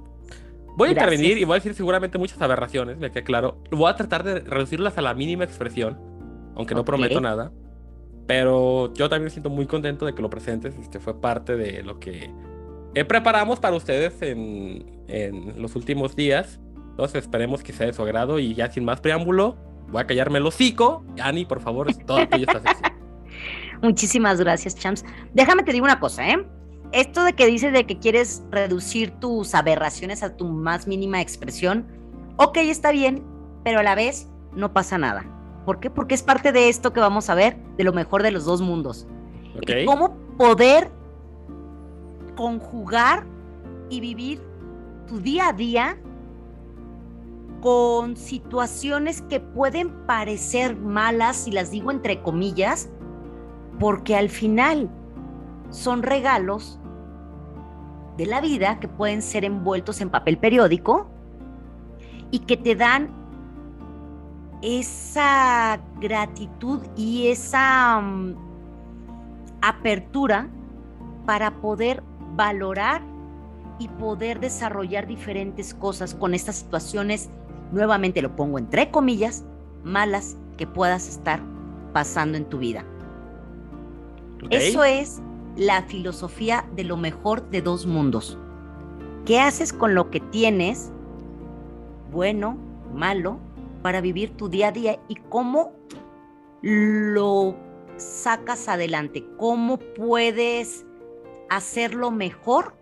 Voy 0.76 0.88
a 0.88 0.92
Gracias. 0.92 1.12
intervenir 1.14 1.38
y 1.38 1.44
voy 1.44 1.54
a 1.54 1.56
decir 1.56 1.74
seguramente 1.74 2.18
muchas 2.18 2.40
aberraciones, 2.42 2.98
me 2.98 3.10
queda 3.10 3.24
claro. 3.24 3.62
Voy 3.70 3.88
a 3.90 3.94
tratar 3.94 4.24
de 4.24 4.40
reducirlas 4.40 4.98
a 4.98 5.02
la 5.02 5.14
mínima 5.14 5.44
expresión, 5.44 5.98
aunque 6.56 6.74
no 6.74 6.80
Ok. 6.80 6.86
prometo 6.86 7.20
nada. 7.20 7.52
Pero 8.26 8.92
yo 8.94 9.08
también 9.08 9.24
me 9.24 9.30
siento 9.30 9.50
muy 9.50 9.66
contento 9.66 10.04
de 10.06 10.14
que 10.14 10.22
lo 10.22 10.30
presentes. 10.30 10.74
Este 10.80 10.98
fue 10.98 11.20
parte 11.20 11.56
de 11.56 11.82
lo 11.82 12.00
que 12.00 12.30
eh, 12.94 13.04
preparamos 13.04 13.60
para 13.60 13.76
ustedes 13.76 14.20
en, 14.22 15.04
en 15.08 15.60
los 15.60 15.76
últimos 15.76 16.16
días. 16.16 16.60
Entonces 16.90 17.22
esperemos 17.22 17.62
que 17.62 17.72
sea 17.72 17.86
de 17.86 17.92
su 17.92 18.02
agrado 18.02 18.38
y 18.38 18.54
ya 18.54 18.70
sin 18.70 18.84
más 18.84 19.00
preámbulo, 19.00 19.56
voy 19.88 20.02
a 20.02 20.06
callarme 20.06 20.38
el 20.38 20.46
hocico. 20.46 21.04
Ani, 21.20 21.44
por 21.44 21.60
favor, 21.60 21.90
es 21.90 21.98
todo 22.06 22.26
tuyo 22.28 22.46
esta 22.48 22.60
sección. 22.60 22.92
Muchísimas 23.82 24.38
gracias, 24.38 24.76
Champs. 24.76 25.04
Déjame 25.32 25.62
te 25.64 25.72
digo 25.72 25.84
una 25.84 25.98
cosa, 25.98 26.28
¿eh? 26.28 26.46
Esto 26.92 27.24
de 27.24 27.32
que 27.32 27.46
dices 27.46 27.72
de 27.72 27.84
que 27.84 27.98
quieres 27.98 28.44
reducir 28.50 29.10
tus 29.18 29.54
aberraciones 29.54 30.22
a 30.22 30.36
tu 30.36 30.46
más 30.46 30.86
mínima 30.86 31.20
expresión, 31.20 31.86
ok, 32.36 32.58
está 32.58 32.92
bien, 32.92 33.24
pero 33.64 33.80
a 33.80 33.82
la 33.82 33.96
vez 33.96 34.28
no 34.54 34.72
pasa 34.72 34.96
nada. 34.96 35.24
¿Por 35.66 35.80
qué? 35.80 35.90
Porque 35.90 36.14
es 36.14 36.22
parte 36.22 36.52
de 36.52 36.68
esto 36.68 36.92
que 36.92 37.00
vamos 37.00 37.28
a 37.30 37.34
ver, 37.34 37.56
de 37.76 37.82
lo 37.82 37.92
mejor 37.92 38.22
de 38.22 38.30
los 38.30 38.44
dos 38.44 38.60
mundos. 38.60 39.08
Cómo 39.86 40.16
poder 40.36 40.90
conjugar 42.34 43.26
y 43.90 44.00
vivir 44.00 44.40
tu 45.06 45.18
día 45.20 45.48
a 45.48 45.52
día 45.52 45.96
con 47.60 48.16
situaciones 48.16 49.22
que 49.22 49.40
pueden 49.40 49.90
parecer 50.06 50.76
malas, 50.76 51.48
y 51.48 51.50
las 51.50 51.70
digo 51.70 51.90
entre 51.90 52.22
comillas, 52.22 52.90
porque 53.78 54.16
al 54.16 54.28
final 54.28 54.90
son 55.70 56.02
regalos 56.02 56.78
de 58.16 58.26
la 58.26 58.40
vida 58.40 58.78
que 58.80 58.88
pueden 58.88 59.22
ser 59.22 59.44
envueltos 59.44 60.00
en 60.00 60.10
papel 60.10 60.38
periódico 60.38 61.08
y 62.30 62.40
que 62.40 62.56
te 62.56 62.76
dan 62.76 63.10
esa 64.62 65.80
gratitud 66.00 66.80
y 66.96 67.28
esa 67.28 68.00
mm, 68.00 68.34
apertura 69.62 70.48
para 71.26 71.50
poder 71.60 72.02
valorar 72.36 73.02
y 73.78 73.88
poder 73.88 74.40
desarrollar 74.40 75.06
diferentes 75.06 75.74
cosas 75.74 76.14
con 76.14 76.34
estas 76.34 76.56
situaciones, 76.56 77.28
nuevamente 77.72 78.22
lo 78.22 78.36
pongo 78.36 78.58
entre 78.58 78.90
comillas, 78.90 79.44
malas 79.82 80.36
que 80.56 80.66
puedas 80.66 81.08
estar 81.08 81.40
pasando 81.92 82.38
en 82.38 82.44
tu 82.44 82.58
vida. 82.58 82.84
Eso 84.50 84.84
es 84.84 85.20
la 85.56 85.82
filosofía 85.82 86.64
de 86.76 86.84
lo 86.84 86.96
mejor 86.96 87.48
de 87.50 87.62
dos 87.62 87.86
mundos. 87.86 88.38
¿Qué 89.24 89.40
haces 89.40 89.72
con 89.72 89.94
lo 89.94 90.10
que 90.10 90.20
tienes, 90.20 90.92
bueno, 92.12 92.56
malo, 92.92 93.38
para 93.82 94.00
vivir 94.00 94.36
tu 94.36 94.48
día 94.48 94.68
a 94.68 94.72
día 94.72 94.98
y 95.08 95.14
cómo 95.16 95.72
lo 96.62 97.56
sacas 97.96 98.68
adelante? 98.68 99.24
¿Cómo 99.38 99.78
puedes 99.78 100.84
hacerlo 101.56 102.10
mejor 102.10 102.74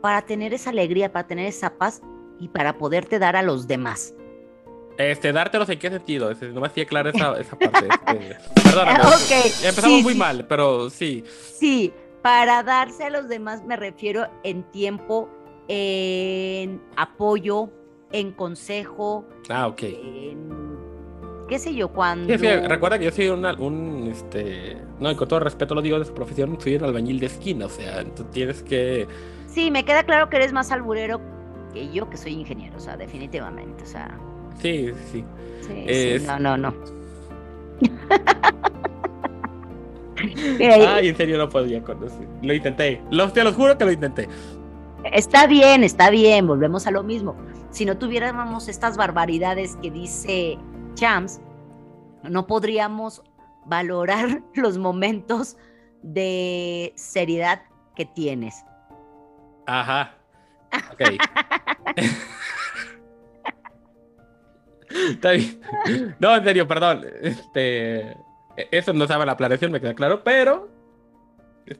para 0.00 0.22
tener 0.22 0.54
esa 0.54 0.70
alegría, 0.70 1.12
para 1.12 1.26
tener 1.26 1.46
esa 1.46 1.74
paz 1.78 2.00
y 2.38 2.48
para 2.48 2.78
poderte 2.78 3.18
dar 3.18 3.36
a 3.36 3.42
los 3.42 3.66
demás? 3.66 4.14
Este, 4.98 5.32
dártelos 5.32 5.68
en 5.70 5.78
qué 5.78 5.88
sentido, 5.88 6.30
Este, 6.30 6.48
nomás 6.48 6.72
sí 6.74 6.80
aclara 6.82 7.10
esa, 7.10 7.38
esa 7.40 7.58
parte. 7.58 7.88
este, 7.88 8.36
perdóname. 8.62 8.98
Empezamos 9.00 9.98
sí, 9.98 10.02
muy 10.02 10.12
sí. 10.12 10.18
mal, 10.18 10.46
pero 10.46 10.90
sí. 10.90 11.24
Sí, 11.54 11.92
para 12.22 12.62
darse 12.62 13.04
a 13.04 13.10
los 13.10 13.28
demás 13.28 13.64
me 13.64 13.76
refiero 13.76 14.26
en 14.42 14.62
tiempo, 14.64 15.28
en 15.68 16.82
apoyo, 16.96 17.70
en 18.12 18.32
consejo, 18.32 19.24
Ah, 19.48 19.68
ok. 19.68 19.82
en 19.84 20.69
qué 21.50 21.58
sé 21.58 21.74
yo, 21.74 21.88
cuando... 21.88 22.32
Sí, 22.32 22.38
sí, 22.38 22.46
recuerda 22.46 22.98
que 22.98 23.04
yo 23.04 23.10
soy 23.10 23.28
una- 23.28 23.52
un, 23.54 24.08
este, 24.10 24.78
no, 24.98 25.10
y 25.10 25.14
con 25.16 25.28
todo 25.28 25.40
respeto 25.40 25.74
lo 25.74 25.82
digo 25.82 25.98
de 25.98 26.06
su 26.06 26.14
profesión, 26.14 26.56
soy 26.58 26.76
un 26.76 26.84
albañil 26.84 27.20
de 27.20 27.26
esquina, 27.26 27.66
o 27.66 27.68
sea, 27.68 28.02
tú 28.04 28.24
tienes 28.24 28.62
que, 28.62 29.06
Sí, 29.46 29.70
me 29.70 29.84
queda 29.84 30.04
claro 30.04 30.30
que 30.30 30.36
eres 30.36 30.52
más 30.52 30.70
alburero 30.72 31.20
que 31.74 31.90
yo, 31.92 32.08
que 32.08 32.16
soy 32.16 32.32
ingeniero, 32.32 32.76
o 32.76 32.80
sea, 32.80 32.96
definitivamente, 32.96 33.84
o 33.84 33.86
sea... 33.86 34.18
sí, 34.62 34.90
sí. 35.12 35.24
Sí, 35.60 35.84
Es- 35.86 36.22
sí, 36.22 36.26
no, 36.28 36.38
no, 36.38 36.56
no. 36.56 36.74
Ay, 40.60 41.08
en 41.08 41.16
serio 41.16 41.38
no 41.38 41.48
podía 41.48 41.82
con 41.82 42.02
eso. 42.04 42.20
Lo 42.42 42.52
intenté, 42.54 43.00
lo, 43.10 43.30
te 43.32 43.42
lo 43.42 43.52
juro 43.52 43.76
que 43.78 43.84
lo 43.84 43.92
intenté. 43.92 44.28
Está 45.04 45.46
bien, 45.46 45.82
está 45.82 46.10
bien, 46.10 46.46
volvemos 46.46 46.86
a 46.86 46.90
lo 46.90 47.02
mismo. 47.02 47.34
Si 47.70 47.84
no 47.86 47.96
tuviéramos 47.96 48.68
estas 48.68 48.96
barbaridades 48.96 49.76
que 49.76 49.90
dice 49.90 50.58
Champs, 50.94 51.40
no 52.22 52.46
podríamos 52.46 53.22
valorar 53.66 54.42
los 54.54 54.78
momentos 54.78 55.56
de 56.02 56.92
seriedad 56.96 57.62
que 57.94 58.04
tienes. 58.06 58.64
Ajá. 59.66 60.14
Ok. 60.92 61.00
Está 64.90 65.32
bien. 65.32 65.60
No, 66.18 66.34
en 66.36 66.44
serio, 66.44 66.66
perdón. 66.66 67.06
Este, 67.22 68.16
eso 68.72 68.92
no 68.92 69.04
estaba 69.04 69.22
en 69.22 69.28
la 69.28 69.36
planeación, 69.36 69.70
me 69.70 69.80
queda 69.80 69.94
claro, 69.94 70.22
pero 70.24 70.68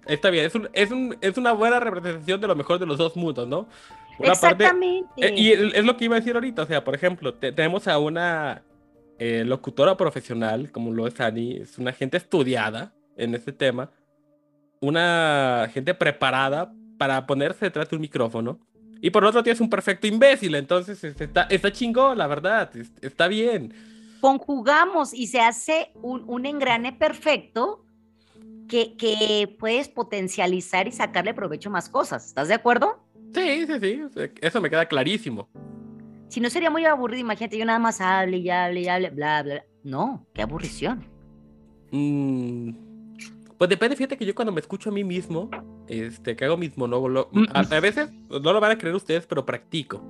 está 0.07 0.31
bien. 0.31 0.47
Es, 0.47 0.55
un, 0.55 0.69
es, 0.73 0.91
un, 0.93 1.17
es 1.21 1.37
una 1.37 1.53
buena 1.53 1.81
representación 1.81 2.41
de 2.41 2.47
lo 2.47 2.55
mejor 2.55 2.79
de 2.79 2.87
los 2.87 2.99
dos 2.99 3.17
mundos, 3.17 3.49
¿no? 3.49 3.67
Una 4.19 4.33
Exactamente. 4.33 5.09
eh, 5.17 5.35
y 5.37 5.51
es 5.53 5.75
es 5.75 5.85
lo 5.85 5.97
que 5.97 6.05
iba 6.05 6.17
a 6.17 6.21
decir 6.21 6.35
ahorita, 6.35 6.63
o 6.63 6.67
sea, 6.67 6.85
por 6.85 6.95
ejemplo, 6.95 7.35
te- 7.35 7.53
tenemos 7.53 7.89
a 7.89 7.99
una 7.99 8.63
eh, 9.21 9.45
locutora 9.45 9.97
profesional, 9.97 10.73
como 10.73 10.91
lo 10.93 11.07
es 11.07 11.21
Ani, 11.21 11.59
es 11.59 11.79
una 11.79 11.93
gente 11.93 12.17
estudiada 12.17 12.93
en 13.17 13.35
este 13.35 13.53
tema, 13.53 13.91
una 14.81 15.69
gente 15.73 15.95
preparada 15.95 16.73
para 16.99 17.27
ponerse 17.27 17.67
detrás 17.67 17.89
de 17.91 17.97
un 17.97 18.03
micrófono, 18.03 18.59
y 19.03 19.11
por 19.11 19.25
otro 19.25 19.43
tienes 19.43 19.61
un 19.61 19.71
perfecto 19.71 20.07
imbécil, 20.07 20.55
entonces 20.55 21.03
este, 21.05 21.25
está, 21.25 21.43
está 21.45 21.71
chingón, 21.73 22.19
la 22.19 22.27
verdad, 22.27 22.75
es- 22.77 22.93
está 23.01 23.29
bien. 23.29 23.73
Conjugamos 24.21 25.15
y 25.15 25.29
se 25.29 25.41
hace 25.41 25.93
un, 26.03 26.25
un 26.27 26.45
engrane 26.45 26.93
perfecto 26.93 27.85
que, 28.69 28.95
que 28.97 29.57
puedes 29.59 29.89
potencializar 29.89 30.87
y 30.87 30.93
sacarle 30.93 31.33
provecho 31.33 31.71
a 31.71 31.73
más 31.73 31.89
cosas. 31.89 32.27
¿Estás 32.27 32.49
de 32.49 32.55
acuerdo? 32.55 33.03
Sí, 33.35 33.67
sí, 33.67 33.73
sí, 33.81 34.01
eso 34.43 34.61
me 34.61 34.69
queda 34.69 34.85
clarísimo. 34.87 35.49
Si 36.31 36.41
no 36.41 36.49
sería 36.49 36.71
muy 36.71 36.85
aburrido, 36.85 37.21
imagínate, 37.21 37.59
yo 37.59 37.65
nada 37.65 37.81
más 37.81 38.01
hable 38.01 38.39
y 38.39 38.49
hable 38.51 38.83
y 38.83 38.89
hable, 38.89 39.11
bla, 39.11 39.43
bla. 39.43 39.55
bla. 39.55 39.65
No, 39.83 40.27
qué 40.33 40.43
aburrición. 40.43 41.05
Mm, 41.91 42.71
pues 43.59 43.69
depende, 43.69 43.97
fíjate 43.97 44.17
que 44.17 44.25
yo 44.25 44.35
cuando 44.35 44.53
me 44.53 44.61
escucho 44.61 44.91
a 44.91 44.93
mí 44.93 45.03
mismo, 45.03 45.51
este, 45.89 46.37
que 46.37 46.45
hago 46.45 46.57
mis 46.57 46.79
monólogos, 46.79 47.27
a, 47.53 47.61
a 47.61 47.81
veces 47.81 48.13
no 48.29 48.53
lo 48.53 48.61
van 48.61 48.71
a 48.71 48.79
creer 48.79 48.95
ustedes, 48.95 49.27
pero 49.27 49.45
practico. 49.45 50.01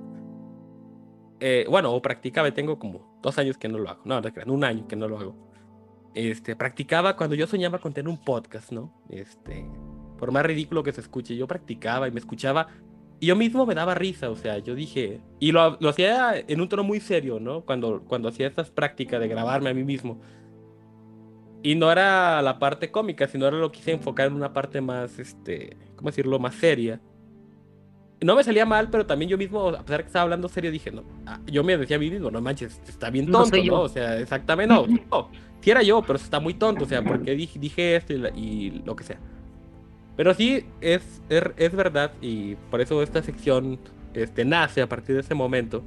Eh, 1.39 1.65
bueno, 1.67 1.91
o 1.91 1.99
practicaba, 2.03 2.51
tengo 2.51 2.77
como 2.77 3.19
dos 3.23 3.39
años 3.39 3.57
que 3.57 3.67
no 3.67 3.79
lo 3.79 3.89
hago, 3.89 4.01
no, 4.05 4.21
no 4.21 4.31
crean, 4.31 4.51
un 4.51 4.63
año 4.63 4.87
que 4.87 4.95
no 4.95 5.07
lo 5.07 5.17
hago. 5.17 5.51
Este, 6.13 6.55
practicaba 6.55 7.17
cuando 7.17 7.35
yo 7.35 7.47
soñaba 7.47 7.79
con 7.79 7.93
tener 7.93 8.09
un 8.09 8.23
podcast, 8.23 8.71
¿no? 8.71 8.93
Este, 9.09 9.65
por 10.19 10.31
más 10.31 10.45
ridículo 10.45 10.83
que 10.83 10.91
se 10.91 11.01
escuche, 11.01 11.35
yo 11.35 11.47
practicaba 11.47 12.07
y 12.07 12.11
me 12.11 12.19
escuchaba 12.19 12.67
y 13.21 13.27
yo 13.27 13.35
mismo 13.37 13.65
me 13.65 13.73
daba 13.75 13.95
risa, 13.95 14.29
o 14.29 14.35
sea, 14.35 14.57
yo 14.57 14.75
dije, 14.75 15.21
y 15.39 15.53
lo, 15.53 15.77
lo 15.79 15.89
hacía 15.89 16.33
en 16.37 16.59
un 16.59 16.67
tono 16.67 16.83
muy 16.83 16.99
serio, 16.99 17.39
¿no? 17.39 17.61
Cuando, 17.61 18.01
cuando 18.01 18.27
hacía 18.27 18.47
estas 18.47 18.69
prácticas 18.71 19.21
de 19.21 19.29
grabarme 19.29 19.69
a 19.69 19.73
mí 19.73 19.83
mismo. 19.85 20.19
Y 21.63 21.75
no 21.75 21.91
era 21.91 22.41
la 22.41 22.57
parte 22.57 22.89
cómica, 22.91 23.27
sino 23.27 23.47
era 23.47 23.57
lo 23.57 23.71
quise 23.71 23.91
enfocar 23.91 24.27
en 24.27 24.33
una 24.33 24.51
parte 24.51 24.81
más, 24.81 25.19
este, 25.19 25.77
¿cómo 25.95 26.09
decirlo? 26.09 26.39
Más 26.39 26.55
seria. 26.55 26.99
No 28.23 28.35
me 28.35 28.43
salía 28.43 28.65
mal, 28.65 28.89
pero 28.89 29.05
también 29.05 29.29
yo 29.29 29.37
mismo, 29.37 29.69
a 29.69 29.81
pesar 29.83 29.97
de 29.97 30.03
que 30.03 30.07
estaba 30.07 30.23
hablando 30.23 30.47
serio, 30.49 30.71
dije, 30.71 30.91
no, 30.91 31.03
ah, 31.25 31.39
yo 31.45 31.63
me 31.63 31.77
decía 31.77 31.97
a 31.97 31.99
mí 31.99 32.09
mismo, 32.09 32.29
no 32.31 32.41
manches, 32.41 32.81
está 32.87 33.09
bien 33.09 33.25
No 33.27 33.43
tonto, 33.43 33.57
yo. 33.57 33.73
¿no? 33.73 33.81
O 33.81 33.89
sea, 33.89 34.19
exactamente, 34.19 34.73
no, 34.73 34.85
no, 35.11 35.29
sí 35.59 35.69
era 35.71 35.81
yo, 35.83 36.01
pero 36.01 36.17
está 36.17 36.39
muy 36.39 36.53
tonto, 36.55 36.85
o 36.85 36.87
sea, 36.87 37.03
porque 37.03 37.33
dije, 37.35 37.59
dije 37.59 37.95
esto 37.95 38.13
y, 38.13 38.17
la- 38.17 38.29
y 38.35 38.81
lo 38.85 38.95
que 38.95 39.03
sea. 39.03 39.19
Pero 40.17 40.33
sí, 40.33 40.65
es, 40.81 41.21
es, 41.29 41.43
es 41.57 41.75
verdad, 41.75 42.11
y 42.21 42.55
por 42.69 42.81
eso 42.81 43.01
esta 43.01 43.23
sección 43.23 43.79
este, 44.13 44.45
nace 44.45 44.81
a 44.81 44.89
partir 44.89 45.15
de 45.15 45.21
ese 45.21 45.33
momento. 45.33 45.83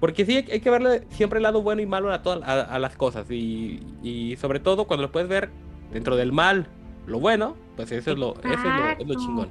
Porque 0.00 0.26
sí, 0.26 0.36
hay 0.50 0.60
que 0.60 0.70
verle 0.70 1.04
siempre 1.10 1.38
el 1.38 1.44
lado 1.44 1.62
bueno 1.62 1.80
y 1.80 1.86
malo 1.86 2.12
a, 2.12 2.22
todas 2.22 2.42
a, 2.48 2.62
a 2.62 2.78
las 2.78 2.96
cosas. 2.96 3.30
Y, 3.30 3.82
y 4.02 4.36
sobre 4.36 4.60
todo 4.60 4.86
cuando 4.86 5.06
lo 5.06 5.12
puedes 5.12 5.28
ver 5.28 5.50
dentro 5.92 6.16
del 6.16 6.32
mal, 6.32 6.66
lo 7.06 7.18
bueno, 7.20 7.56
pues 7.76 7.92
eso 7.92 8.12
es 8.12 8.18
lo, 8.18 8.34
eso 8.40 8.52
es 8.52 8.64
lo, 8.64 8.88
es 8.98 9.06
lo 9.06 9.14
chingón. 9.14 9.48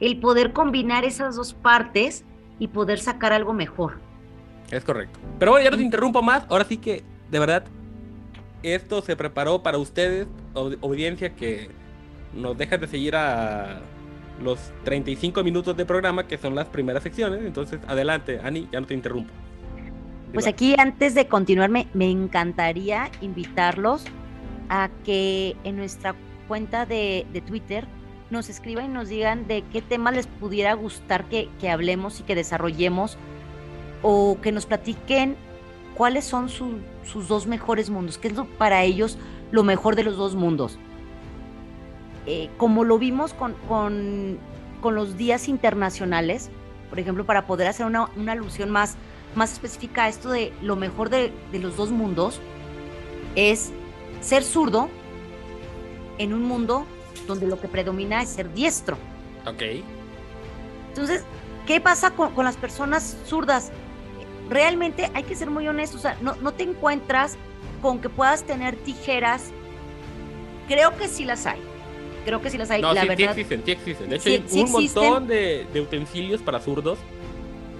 El 0.00 0.20
poder 0.20 0.52
combinar 0.52 1.04
esas 1.04 1.36
dos 1.36 1.54
partes 1.54 2.24
y 2.58 2.68
poder 2.68 2.98
sacar 2.98 3.32
algo 3.32 3.52
mejor. 3.52 3.94
Es 4.70 4.84
correcto. 4.84 5.18
Pero 5.38 5.52
bueno, 5.52 5.64
ya 5.64 5.70
no 5.70 5.76
te 5.76 5.82
interrumpo 5.82 6.22
más. 6.22 6.44
Ahora 6.48 6.64
sí 6.64 6.76
que, 6.76 7.02
de 7.30 7.38
verdad, 7.38 7.64
esto 8.62 9.02
se 9.02 9.16
preparó 9.16 9.62
para 9.62 9.78
ustedes, 9.78 10.26
au- 10.54 10.78
audiencia, 10.82 11.34
que 11.34 11.70
nos 12.38 12.56
dejan 12.56 12.80
de 12.80 12.86
seguir 12.86 13.16
a 13.16 13.80
los 14.42 14.58
35 14.84 15.42
minutos 15.42 15.76
de 15.76 15.84
programa, 15.84 16.26
que 16.26 16.38
son 16.38 16.54
las 16.54 16.66
primeras 16.66 17.02
secciones. 17.02 17.40
Entonces, 17.44 17.80
adelante, 17.88 18.40
Ani, 18.42 18.68
ya 18.72 18.80
no 18.80 18.86
te 18.86 18.94
interrumpo. 18.94 19.30
Pues 20.32 20.46
aquí 20.46 20.74
antes 20.78 21.14
de 21.14 21.26
continuar 21.26 21.70
me, 21.70 21.88
me 21.94 22.10
encantaría 22.10 23.10
invitarlos 23.20 24.04
a 24.68 24.90
que 25.04 25.56
en 25.64 25.76
nuestra 25.76 26.14
cuenta 26.46 26.84
de, 26.86 27.26
de 27.32 27.40
Twitter 27.40 27.86
nos 28.30 28.50
escriban 28.50 28.84
y 28.84 28.88
nos 28.88 29.08
digan 29.08 29.46
de 29.48 29.62
qué 29.72 29.80
tema 29.80 30.10
les 30.12 30.26
pudiera 30.26 30.74
gustar 30.74 31.24
que, 31.24 31.48
que 31.60 31.70
hablemos 31.70 32.20
y 32.20 32.24
que 32.24 32.34
desarrollemos 32.34 33.16
o 34.02 34.38
que 34.42 34.52
nos 34.52 34.66
platiquen 34.66 35.34
cuáles 35.94 36.24
son 36.26 36.50
su- 36.50 36.78
sus 37.04 37.26
dos 37.26 37.46
mejores 37.46 37.88
mundos, 37.88 38.18
qué 38.18 38.28
es 38.28 38.34
lo, 38.36 38.44
para 38.44 38.84
ellos 38.84 39.16
lo 39.50 39.64
mejor 39.64 39.96
de 39.96 40.04
los 40.04 40.16
dos 40.18 40.34
mundos. 40.34 40.78
Eh, 42.30 42.50
como 42.58 42.84
lo 42.84 42.98
vimos 42.98 43.32
con, 43.32 43.54
con- 43.68 44.38
con 44.82 44.94
los 44.94 45.16
días 45.16 45.48
internacionales, 45.48 46.50
por 46.90 46.98
ejemplo, 47.00 47.24
para 47.24 47.46
poder 47.46 47.66
hacer 47.68 47.86
una, 47.86 48.10
una 48.16 48.32
alusión 48.32 48.68
más, 48.68 48.96
más 49.34 49.50
específica 49.54 50.04
a 50.04 50.08
esto 50.08 50.28
de 50.30 50.52
lo 50.60 50.76
mejor 50.76 51.08
de, 51.08 51.32
de 51.52 51.58
los 51.58 51.76
dos 51.78 51.90
mundos, 51.90 52.38
es 53.34 53.70
ser 54.20 54.42
zurdo 54.44 54.90
en 56.18 56.34
un 56.34 56.42
mundo 56.42 56.84
donde 57.26 57.46
lo 57.46 57.58
que 57.58 57.66
predomina 57.66 58.20
es 58.22 58.28
ser 58.28 58.52
diestro. 58.52 58.98
Ok. 59.46 59.62
Entonces, 60.88 61.24
¿qué 61.66 61.80
pasa 61.80 62.10
con, 62.10 62.34
con 62.34 62.44
las 62.44 62.58
personas 62.58 63.16
zurdas? 63.26 63.70
Realmente 64.50 65.10
hay 65.14 65.22
que 65.22 65.34
ser 65.34 65.48
muy 65.48 65.66
honestos, 65.66 66.00
o 66.00 66.02
sea, 66.02 66.18
no, 66.20 66.34
no 66.36 66.52
te 66.52 66.62
encuentras 66.64 67.36
con 67.80 68.00
que 68.00 68.10
puedas 68.10 68.42
tener 68.44 68.76
tijeras. 68.76 69.50
Creo 70.68 70.94
que 70.96 71.08
sí 71.08 71.24
las 71.24 71.46
hay. 71.46 71.60
Creo 72.28 72.42
que 72.42 72.50
sí 72.50 72.58
las 72.58 72.70
hay, 72.70 72.82
No, 72.82 72.92
la 72.92 73.00
sí, 73.00 73.06
sí 73.06 73.08
verdad. 73.16 73.30
existen, 73.38 73.62
sí 73.64 73.70
existen. 73.72 74.10
De 74.10 74.16
hecho, 74.16 74.24
Sí- 74.24 74.30
hay 74.32 74.44
sí 74.46 74.60
un 74.60 74.66
existen. 74.68 75.02
montón 75.02 75.26
de, 75.28 75.66
de 75.72 75.80
utensilios 75.80 76.42
para 76.42 76.60
zurdos. 76.60 76.98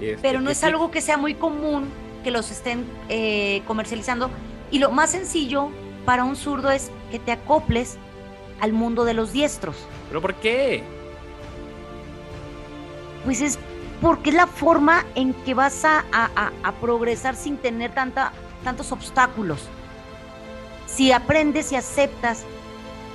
este, 0.00 0.16
pero 0.22 0.40
no 0.40 0.48
es 0.50 0.56
sí- 0.58 0.64
algo 0.66 0.90
que 0.90 1.02
sea 1.02 1.18
muy 1.18 1.34
común 1.34 1.88
que 2.24 2.30
los 2.30 2.50
estén 2.50 2.86
eh, 3.10 3.60
comercializando. 3.66 4.30
Y 4.70 4.78
lo 4.78 4.90
más 4.90 5.10
sencillo 5.10 5.68
para 6.06 6.24
un 6.24 6.34
zurdo 6.34 6.70
es 6.70 6.90
que 7.10 7.18
te 7.18 7.30
acoples 7.32 7.98
al 8.60 8.72
mundo 8.72 9.04
de 9.04 9.12
los 9.12 9.32
diestros. 9.34 9.76
¿Pero 10.08 10.22
por 10.22 10.34
qué? 10.36 10.82
Pues 13.24 13.40
es 13.42 13.58
porque 14.00 14.30
es 14.30 14.36
la 14.36 14.46
forma 14.46 15.04
en 15.14 15.34
que 15.34 15.52
vas 15.54 15.84
a, 15.84 16.04
a- 16.12 16.30
a- 16.36 16.52
a 16.62 16.72
progresar 16.80 17.34
sin 17.36 17.58
tener 17.58 17.92
tanta, 17.92 18.32
tantos 18.64 18.92
obstáculos. 18.92 19.60
Si 20.86 21.12
aprendes 21.12 21.70
y 21.72 21.76
aceptas 21.76 22.44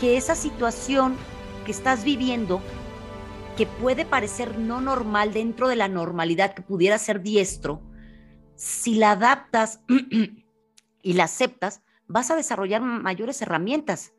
que 0.03 0.17
esa 0.17 0.35
situación 0.35 1.15
que 1.65 1.71
estás 1.71 2.03
viviendo, 2.03 2.61
que 3.55 3.65
puede 3.65 4.03
parecer 4.03 4.59
no 4.59 4.81
normal 4.81 5.31
dentro 5.31 5.69
de 5.69 5.77
la 5.77 5.87
normalidad, 5.87 6.53
que 6.53 6.61
pudiera 6.61 6.97
ser 6.97 7.21
diestro, 7.21 7.81
si 8.57 8.95
la 8.95 9.11
adaptas 9.11 9.79
y 11.01 11.13
la 11.13 11.23
aceptas, 11.23 11.83
vas 12.05 12.29
a 12.31 12.35
desarrollar 12.35 12.81
mayores 12.81 13.41
herramientas. 13.41 14.13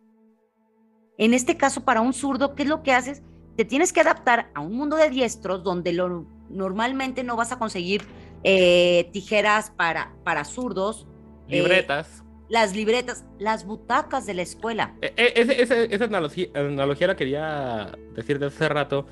En 1.18 1.34
este 1.34 1.58
caso, 1.58 1.84
para 1.84 2.00
un 2.00 2.14
zurdo, 2.14 2.54
¿qué 2.54 2.62
es 2.62 2.68
lo 2.70 2.82
que 2.82 2.92
haces? 2.92 3.22
Te 3.54 3.66
tienes 3.66 3.92
que 3.92 4.00
adaptar 4.00 4.50
a 4.54 4.62
un 4.62 4.74
mundo 4.74 4.96
de 4.96 5.10
diestros 5.10 5.62
donde 5.62 5.92
lo, 5.92 6.26
normalmente 6.48 7.24
no 7.24 7.36
vas 7.36 7.52
a 7.52 7.58
conseguir 7.58 8.06
eh, 8.42 9.10
tijeras 9.12 9.70
para, 9.70 10.16
para 10.24 10.46
zurdos, 10.46 11.06
eh, 11.48 11.58
Libretas. 11.58 12.23
Las 12.48 12.74
libretas, 12.74 13.24
las 13.38 13.64
butacas 13.66 14.26
de 14.26 14.34
la 14.34 14.42
escuela. 14.42 14.94
Eh, 15.00 15.32
ese- 15.36 15.62
ese- 15.62 15.94
esa 15.94 16.04
analogía, 16.04 16.48
analogía 16.54 17.06
la 17.06 17.16
quería 17.16 17.92
decir 18.14 18.38
de 18.38 18.46
hace 18.46 18.68
rato. 18.68 19.06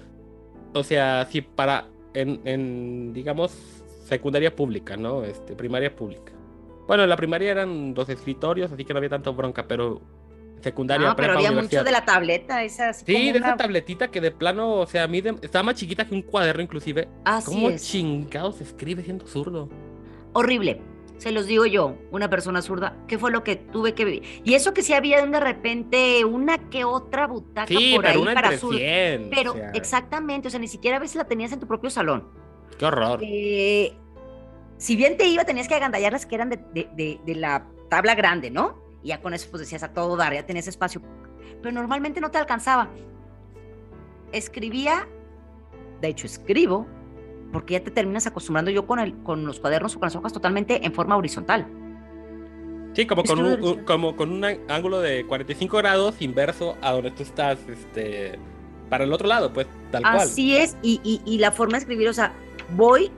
O 0.75 0.85
sea, 0.85 1.27
si 1.31 1.41
para, 1.43 1.89
en, 2.15 2.41
en, 2.45 3.13
digamos, 3.13 3.53
secundaria 4.07 4.55
pública, 4.55 4.97
¿no? 4.97 5.25
Este, 5.25 5.55
primaria 5.55 5.95
pública. 5.95 6.33
Bueno, 6.87 7.05
en 7.05 7.09
la 7.09 7.17
primaria 7.17 7.51
eran 7.51 7.95
dos 7.95 8.09
escritorios, 8.09 8.71
así 8.73 8.85
que 8.85 8.93
no 8.93 8.99
había 8.99 9.11
tanto 9.11 9.33
bronca, 9.35 9.67
pero 9.67 10.01
secundaria, 10.61 11.09
No, 11.09 11.17
pero 11.17 11.29
prepa, 11.29 11.39
había 11.39 11.51
universidad. 11.51 11.81
mucho 11.83 11.85
de 11.87 11.93
la 11.93 12.05
tableta, 12.05 12.63
esa 12.63 12.91
así 12.91 13.05
Sí, 13.07 13.13
como 13.15 13.25
de 13.33 13.39
esa 13.39 13.47
una- 13.49 13.57
tabletita 13.57 14.09
que 14.11 14.21
de 14.21 14.31
plano, 14.31 14.75
o 14.75 14.87
sea, 14.87 15.07
mide, 15.09 15.35
estaba 15.43 15.63
más 15.65 15.75
chiquita 15.77 16.07
que 16.07 16.15
un 16.15 16.23
cuaderno 16.23 16.63
inclusive. 16.63 17.09
Así 17.25 17.47
¿Cómo 17.51 17.71
es. 17.71 17.83
chingados 17.89 18.57
se 18.57 18.65
escribe 18.65 19.03
siendo 19.03 19.27
zurdo? 19.27 19.69
horrible. 20.35 20.81
Se 21.23 21.31
los 21.31 21.47
digo 21.47 21.67
yo, 21.67 21.95
una 22.11 22.29
persona 22.29 22.63
zurda, 22.63 22.97
¿qué 23.07 23.17
fue 23.17 23.31
lo 23.31 23.45
que 23.45 23.55
tuve 23.55 23.95
que 23.95 24.05
vivir? 24.05 24.43
Y 24.43 24.55
eso 24.55 24.75
que 24.75 24.83
sí 24.83 24.93
había 24.93 25.25
de 25.25 25.39
repente 25.39 26.25
una 26.25 26.59
que 26.69 26.85
otra 26.85 27.29
butaca 27.29 27.69
Sí, 27.69 27.93
por 27.95 28.07
ahí 28.07 28.25
para. 28.25 28.59
100. 28.59 29.31
Pero 29.31 29.53
o 29.53 29.55
sea, 29.55 29.71
exactamente, 29.71 30.49
o 30.49 30.51
sea, 30.51 30.59
ni 30.59 30.67
siquiera 30.67 30.97
a 30.97 31.01
veces 31.01 31.15
la 31.15 31.25
tenías 31.25 31.53
en 31.53 31.61
tu 31.61 31.69
propio 31.69 31.91
salón. 31.91 32.27
Qué 32.77 32.87
horror. 32.87 33.21
Eh, 33.23 33.93
si 34.79 34.97
bien 34.97 35.17
te 35.17 35.27
iba, 35.29 35.45
tenías 35.45 35.69
que 35.69 35.77
agandallar 35.77 36.11
las 36.13 36.27
que 36.27 36.35
eran 36.35 36.51
de, 36.51 36.57
de- 36.75 36.89
de- 36.97 37.21
de 37.25 37.35
la 37.37 37.67
tabla 37.89 38.17
grande, 38.17 38.51
¿no? 38.51 38.83
Y 39.05 39.09
ya 39.11 39.21
con 39.23 39.33
eso 39.33 39.47
pues 39.49 39.61
decías 39.61 39.85
a 39.85 39.93
todo 39.93 40.17
dar, 40.17 40.35
ya 40.35 40.45
tenías 40.45 40.67
espacio. 40.67 41.01
Pero 41.63 41.73
normalmente 41.73 42.21
no 42.21 42.33
te 42.33 42.39
alcanzaba. 42.39 42.89
Escribía, 44.33 45.07
de 46.01 46.09
hecho 46.09 46.27
escribo, 46.27 46.87
porque 47.53 47.75
ya 47.75 47.85
te 47.85 47.91
terminas 47.91 48.27
acostumbrando 48.27 48.71
yo 48.71 48.87
con, 48.87 48.99
el, 48.99 49.15
con 49.23 49.45
los 49.45 49.61
cuadernos 49.61 49.95
o 49.95 49.99
con 50.01 50.07
las 50.07 50.17
hojas 50.17 50.33
totalmente 50.33 50.85
en 50.85 50.93
forma 50.93 51.17
horizontal. 51.17 51.67
Sí, 52.95 53.07
como 53.07 53.23
con, 53.25 53.39
un, 53.41 53.85
como 53.85 54.17
con 54.17 54.31
un 54.33 54.45
ángulo 54.69 55.01
de 55.01 55.25
45 55.27 55.79
grados 55.79 56.21
inverso 56.21 56.77
a 56.83 56.93
donde 56.93 57.11
tú 57.11 57.23
estás, 57.23 57.59
este, 57.69 58.39
para 58.91 59.05
el 59.05 59.13
otro 59.13 59.29
lado, 59.29 59.53
pues, 59.53 59.67
tal 59.91 60.03
cual. 60.03 60.15
Así 60.17 60.57
es, 60.57 60.77
y, 60.83 61.01
y- 61.03 61.23
y 61.25 61.39
la 61.39 61.53
forma 61.53 61.73
de 61.73 61.79
escribir, 61.79 62.09
o 62.09 62.13
sea, 62.13 62.35
voy, 62.77 63.11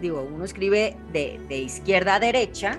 digo, 0.00 0.22
uno 0.22 0.44
escribe 0.44 0.96
de, 1.12 1.38
de 1.48 1.58
izquierda 1.58 2.14
a 2.14 2.20
derecha 2.20 2.78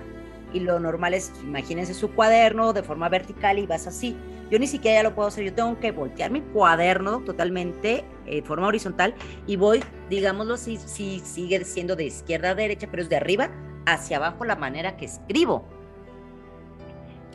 y 0.52 0.60
lo 0.60 0.80
normal 0.80 1.14
es, 1.14 1.32
imagínense 1.42 1.94
su 1.94 2.10
cuaderno 2.10 2.72
de 2.72 2.82
forma 2.82 3.08
vertical 3.08 3.58
y 3.60 3.66
vas 3.66 3.86
así. 3.86 4.16
Yo 4.50 4.58
ni 4.58 4.66
siquiera 4.66 4.98
ya 4.98 5.08
lo 5.08 5.14
puedo 5.14 5.28
hacer, 5.28 5.44
yo 5.44 5.54
tengo 5.54 5.78
que 5.80 5.90
voltear 5.90 6.30
mi 6.30 6.40
cuaderno 6.40 7.20
totalmente 7.20 8.04
eh, 8.26 8.36
de 8.36 8.42
forma 8.42 8.66
horizontal 8.66 9.14
y 9.46 9.56
voy, 9.56 9.82
digámoslo 10.10 10.54
así, 10.54 10.76
sí, 10.76 11.20
sigue 11.24 11.64
siendo 11.64 11.96
de 11.96 12.04
izquierda 12.04 12.50
a 12.50 12.54
derecha, 12.54 12.86
pero 12.90 13.02
es 13.02 13.08
de 13.08 13.16
arriba 13.16 13.50
hacia 13.86 14.18
abajo 14.18 14.44
la 14.44 14.56
manera 14.56 14.96
que 14.96 15.06
escribo. 15.06 15.64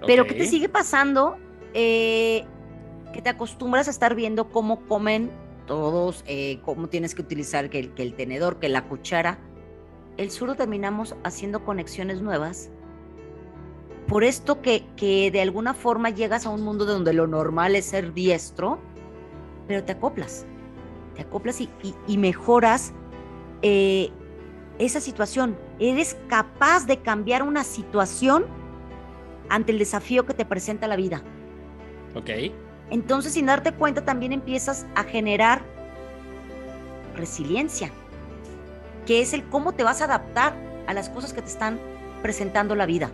Pero 0.06 0.26
¿qué 0.26 0.34
te 0.34 0.46
sigue 0.46 0.70
pasando? 0.70 1.36
Eh, 1.74 2.46
que 3.14 3.22
te 3.22 3.30
acostumbras 3.30 3.88
a 3.88 3.92
estar 3.92 4.16
viendo 4.16 4.50
cómo 4.50 4.86
comen 4.88 5.30
todos, 5.68 6.24
eh, 6.26 6.60
cómo 6.64 6.88
tienes 6.88 7.16
que 7.16 7.22
utilizar 7.22 7.70
que 7.70 7.80
el, 7.80 7.94
que 7.94 8.04
el 8.04 8.14
tenedor, 8.14 8.60
que 8.60 8.70
la 8.70 8.86
cuchara. 8.86 9.40
El 10.18 10.32
zurdo 10.32 10.56
terminamos 10.56 11.16
haciendo 11.24 11.64
conexiones 11.64 12.22
nuevas. 12.22 12.72
Por 14.10 14.24
esto 14.24 14.62
que, 14.62 14.86
que 14.98 15.30
de 15.32 15.40
alguna 15.42 15.74
forma 15.74 16.10
llegas 16.10 16.46
a 16.46 16.50
un 16.50 16.62
mundo 16.64 16.86
donde 16.86 17.14
lo 17.14 17.28
normal 17.28 17.76
es 17.76 17.86
ser 17.86 18.14
diestro, 18.14 18.80
pero 19.68 19.84
te 19.84 19.92
acoplas. 19.92 20.46
Te 21.16 21.22
acoplas 21.22 21.62
y, 21.62 21.70
y- 21.84 21.94
y 22.08 22.18
mejoras 22.18 22.92
eh, 23.62 24.10
esa 24.80 25.00
situación. 25.00 25.58
Eres 25.80 26.18
capaz 26.28 26.88
de 26.88 26.98
cambiar 27.02 27.44
una 27.44 27.64
situación 27.64 28.46
ante 29.48 29.72
el 29.72 29.80
desafío 29.80 30.26
que 30.26 30.34
te 30.34 30.44
presenta 30.46 30.88
la 30.88 30.96
vida. 30.96 31.22
Ok. 32.16 32.30
Entonces, 32.90 33.34
sin 33.34 33.46
darte 33.46 33.74
cuenta, 33.74 34.04
también 34.04 34.32
empiezas 34.34 34.88
a 34.96 35.04
generar 35.04 35.62
resiliencia, 37.16 37.92
que 39.06 39.22
es 39.22 39.34
el 39.34 39.44
cómo 39.50 39.74
te 39.74 39.84
vas 39.84 40.02
a 40.02 40.06
adaptar 40.06 40.56
a 40.88 40.94
las 40.96 41.10
cosas 41.10 41.34
que 41.34 41.42
te 41.44 41.50
están 41.50 41.80
presentando 42.24 42.76
la 42.76 42.88
vida. 42.88 43.12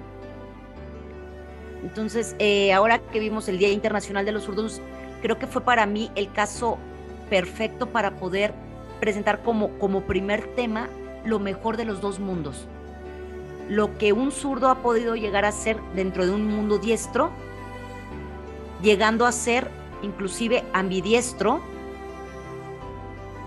Entonces, 1.86 2.36
eh, 2.40 2.74
ahora 2.74 2.98
que 2.98 3.20
vimos 3.20 3.48
el 3.48 3.60
Día 3.60 3.70
Internacional 3.70 4.26
de 4.26 4.32
los 4.32 4.46
Zurdos, 4.46 4.82
creo 5.22 5.38
que 5.38 5.46
fue 5.46 5.62
para 5.62 5.86
mí 5.86 6.10
el 6.16 6.32
caso 6.32 6.80
perfecto 7.30 7.90
para 7.90 8.16
poder 8.16 8.56
presentar 9.00 9.44
como, 9.44 9.70
como 9.78 10.02
primer 10.02 10.48
tema 10.56 10.90
lo 11.26 11.38
mejor 11.38 11.78
de 11.78 11.86
los 11.86 12.02
dos 12.02 12.20
mundos. 12.20 12.66
Lo 13.70 14.00
que 14.00 14.14
un 14.14 14.32
zurdo 14.32 14.70
ha 14.70 14.82
podido 14.82 15.16
llegar 15.16 15.46
a 15.46 15.52
ser 15.52 15.78
dentro 15.96 16.26
de 16.26 16.32
un 16.32 16.48
mundo 16.48 16.80
diestro, 16.80 17.30
llegando 18.82 19.28
a 19.28 19.32
ser 19.32 19.70
inclusive 20.02 20.64
ambidiestro, 20.74 21.62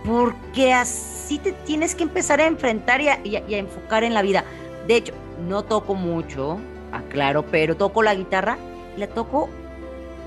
porque 0.05 0.73
así 0.73 1.41
te 1.41 1.51
tienes 1.51 1.97
que 1.97 2.05
empezar 2.05 2.41
a 2.41 2.47
enfrentar 2.47 3.01
y 3.01 3.09
a, 3.09 3.19
enfocar 3.49 4.05
en 4.05 4.15
la 4.15 4.23
vida. 4.23 4.45
De 4.87 4.95
hecho, 4.95 5.13
no 5.49 5.65
toco 5.65 5.95
mucho, 5.95 6.61
aclaro, 6.93 7.45
pero 7.47 7.77
toco 7.77 8.03
la 8.03 8.15
guitarra 8.15 8.59
y 8.97 9.01
la 9.01 9.09
toco 9.09 9.49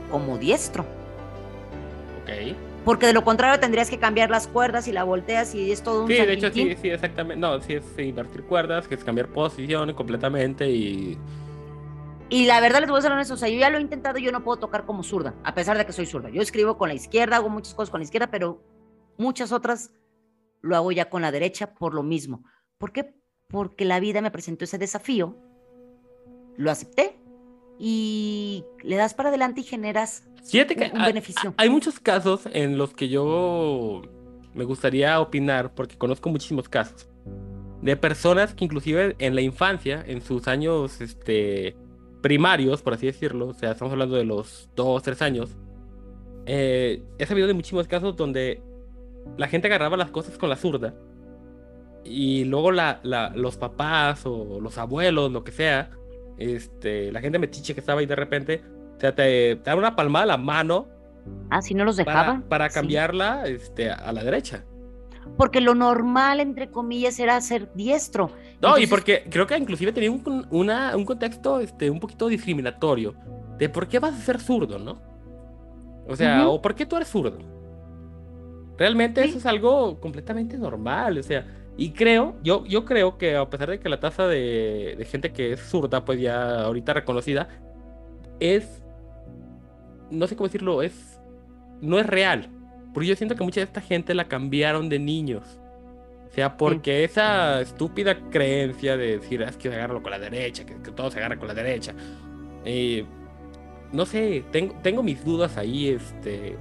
como 0.10 0.38
diestro. 0.38 0.84
Ok. 2.22 2.56
Porque 2.84 3.06
de 3.06 3.14
lo 3.14 3.24
contrario 3.24 3.60
tendrías 3.60 3.90
que 3.90 4.00
cambiar 4.00 4.30
las 4.32 4.48
cuerdas 4.48 4.88
y 4.88 4.92
la 4.92 5.04
volteas 5.04 5.54
y 5.54 5.72
es 5.72 5.84
todo 5.84 6.04
un 6.04 6.08
Sí, 6.08 6.16
de 6.16 6.34
hecho, 6.34 6.52
sí, 6.52 6.76
sí, 6.82 6.90
exactamente. 6.90 7.40
No, 7.40 7.62
sí 7.62 7.74
es 7.74 7.86
invertir 8.00 8.44
cuerdas, 8.44 8.88
que 8.88 8.96
es 8.96 9.04
cambiar 9.04 9.28
posición 9.28 9.94
completamente 9.94 10.70
y. 10.70 11.18
Y 12.30 12.46
la 12.46 12.62
verdad 12.62 12.80
les 12.80 12.90
voy 12.90 13.00
a 13.00 13.02
ser 13.02 13.12
honesto, 13.12 13.34
o 13.34 13.38
sea, 13.38 13.50
yo 13.50 13.60
ya 13.60 13.70
lo 13.70 13.78
he 13.78 13.82
intentado 13.82 14.18
y 14.18 14.24
yo 14.24 14.32
no 14.32 14.42
puedo 14.42 14.58
tocar 14.58 14.86
como 14.86 15.04
zurda, 15.04 15.36
a 15.44 15.54
pesar 15.54 15.78
de 15.78 15.86
que 15.86 15.92
soy 15.92 16.06
zurda. 16.06 16.30
Yo 16.30 16.42
escribo 16.42 16.78
con 16.78 16.88
la 16.88 16.96
izquierda, 16.96 17.36
hago 17.36 17.50
muchas 17.50 17.74
cosas 17.74 17.90
con 17.90 18.00
la 18.00 18.06
izquierda, 18.06 18.32
pero 18.32 18.64
muchas 19.18 19.52
otras 19.52 19.92
lo 20.62 20.78
hago 20.78 20.94
ya 20.94 21.10
con 21.10 21.22
la 21.22 21.32
derecha 21.32 21.74
por 21.74 21.94
lo 21.94 22.04
mismo. 22.04 22.46
¿Por 22.78 22.94
qué? 22.94 23.14
Porque 23.50 23.84
la 23.84 24.00
vida 24.00 24.22
me 24.22 24.32
presentó 24.32 24.64
ese 24.64 24.78
desafío, 24.78 25.36
lo 26.58 26.72
acepté 26.72 27.18
y 27.80 28.64
le 28.84 28.96
das 28.96 29.14
para 29.14 29.30
adelante 29.30 29.62
y 29.62 29.64
generas 29.64 30.24
Fíjate 30.44 30.76
que 30.76 30.86
un, 30.86 30.92
un 30.94 31.02
hay- 31.02 31.08
beneficio. 31.14 31.54
Hay 31.58 31.70
muchos 31.70 32.00
casos 32.00 32.42
en 32.52 32.78
los 32.78 32.94
que 32.94 33.10
yo 33.10 34.02
me 34.54 34.64
gustaría 34.66 35.20
opinar, 35.20 35.74
porque 35.74 35.98
conozco 35.98 36.30
muchísimos 36.30 36.68
casos, 36.68 37.08
de 37.82 37.96
personas 37.96 38.54
que 38.54 38.66
inclusive 38.66 39.16
en 39.20 39.36
la 39.36 39.42
infancia, 39.42 40.04
en 40.06 40.22
sus 40.22 40.48
años 40.48 41.00
este, 41.02 41.76
primarios, 42.22 42.82
por 42.82 42.94
así 42.94 43.06
decirlo, 43.06 43.48
o 43.50 43.54
sea, 43.54 43.72
estamos 43.72 43.92
hablando 43.94 44.16
de 44.16 44.26
los 44.26 44.70
dos, 44.76 45.02
tres 45.04 45.22
años, 45.22 45.56
eh, 46.48 47.02
he 47.20 47.26
sabido 47.26 47.48
de 47.48 47.54
muchísimos 47.54 47.88
casos 47.88 48.16
donde 48.16 48.62
la 49.38 49.48
gente 49.48 49.68
agarraba 49.68 49.96
las 49.96 50.10
cosas 50.12 50.38
con 50.38 50.50
la 50.50 50.56
zurda 50.56 50.94
y 52.04 52.44
luego 52.46 52.72
la, 52.72 53.00
la- 53.04 53.30
los 53.36 53.58
papás 53.58 54.24
o 54.26 54.60
los 54.60 54.78
abuelos, 54.80 55.32
lo 55.32 55.44
que 55.44 55.52
sea, 55.52 55.92
este, 56.42 57.12
la 57.12 57.22
gente 57.22 57.40
metiche 57.40 57.74
que 57.74 57.80
estaba 57.80 58.00
ahí 58.00 58.06
de 58.06 58.16
repente, 58.16 58.62
o 58.98 59.00
sea, 59.00 59.14
te, 59.16 59.56
te 59.58 59.62
daban 59.64 59.80
una 59.80 59.96
palmada 59.96 60.24
a 60.24 60.28
la 60.28 60.38
mano 60.38 60.88
Ah, 61.52 61.62
si 61.62 61.74
no 61.76 61.86
los 61.86 61.98
para, 61.98 62.12
dejaban. 62.20 62.42
para 62.44 62.70
Sí. 62.70 62.76
cambiarla 62.76 63.44
este, 63.48 63.90
a 63.92 64.12
la 64.12 64.24
derecha. 64.24 64.64
Porque 65.38 65.62
lo 65.62 65.76
normal, 65.76 66.40
entre 66.40 66.72
comillas, 66.72 67.20
era 67.20 67.40
ser 67.42 67.72
diestro. 67.76 68.28
No, 68.28 68.34
y 68.34 68.84
Entonces, 68.84 68.90
porque 68.90 69.26
creo 69.30 69.46
que 69.46 69.56
inclusive 69.58 69.92
tenía 69.94 70.12
un, 70.12 70.48
una- 70.50 70.96
un 70.98 71.06
contexto 71.06 71.60
este, 71.60 71.90
un 71.92 72.00
poquito 72.00 72.28
discriminatorio 72.28 73.14
de 73.58 73.70
por 73.70 73.88
qué 73.88 74.00
vas 74.00 74.14
a 74.16 74.18
ser 74.18 74.40
zurdo, 74.40 74.80
¿no? 74.80 75.00
O 76.08 76.16
sea, 76.16 76.42
Ujú. 76.42 76.56
o 76.56 76.62
por 76.62 76.74
qué 76.74 76.88
tú 76.88 76.96
eres 76.96 77.08
zurdo. 77.08 77.38
Realmente 78.78 79.22
Sí. 79.24 79.30
eso 79.30 79.38
es 79.38 79.46
algo 79.46 80.00
completamente 80.00 80.58
normal, 80.58 81.18
o 81.20 81.24
sea, 81.24 81.46
y 81.78 81.92
creo, 81.92 82.36
yo, 82.44 82.66
yo 82.66 82.86
creo 82.86 83.18
que 83.18 83.36
a 83.36 83.50
pesar 83.50 83.70
de 83.70 83.80
que 83.80 83.90
la 83.90 84.00
tasa 84.00 84.28
de, 84.28 84.96
de 84.98 85.06
gente 85.06 85.32
que 85.32 85.54
es 85.54 85.62
zurda, 85.62 86.06
pues 86.06 86.20
ya 86.20 86.62
ahorita 86.64 86.94
reconocida, 86.94 87.48
es, 88.40 88.84
no 90.10 90.28
sé 90.28 90.36
cómo 90.36 90.48
decirlo, 90.48 90.82
es, 90.82 91.20
no 91.82 92.00
es 92.00 92.06
real. 92.06 92.50
Porque 92.94 93.08
yo 93.08 93.16
siento 93.16 93.36
que 93.36 93.44
mucha 93.44 93.62
de 93.62 93.66
esta 93.66 93.82
gente 93.82 94.14
la 94.14 94.28
cambiaron 94.28 94.90
de 94.90 95.00
niños. 95.00 95.60
O 96.30 96.34
sea, 96.34 96.58
porque 96.58 97.04
esa 97.04 97.62
estúpida 97.62 98.18
creencia 98.30 98.98
de 98.98 99.18
decir, 99.20 99.44
"Ah, 99.44 99.50
es 99.50 99.58
que 99.58 99.70
agarrarlo 99.70 100.02
con 100.02 100.12
la 100.12 100.20
derecha, 100.20 100.66
que, 100.66 100.76
que 100.82 100.92
todo 100.92 101.12
se 101.12 101.20
agarra 101.20 101.38
con 101.38 101.48
la 101.48 101.54
derecha. 101.54 101.94
eh, 102.66 103.06
no 103.94 104.06
sé, 104.06 104.44
tengo, 104.52 104.76
tengo 104.82 105.04
mis 105.04 105.24
dudas 105.26 105.58
ahí, 105.58 105.90
este. 105.90 106.58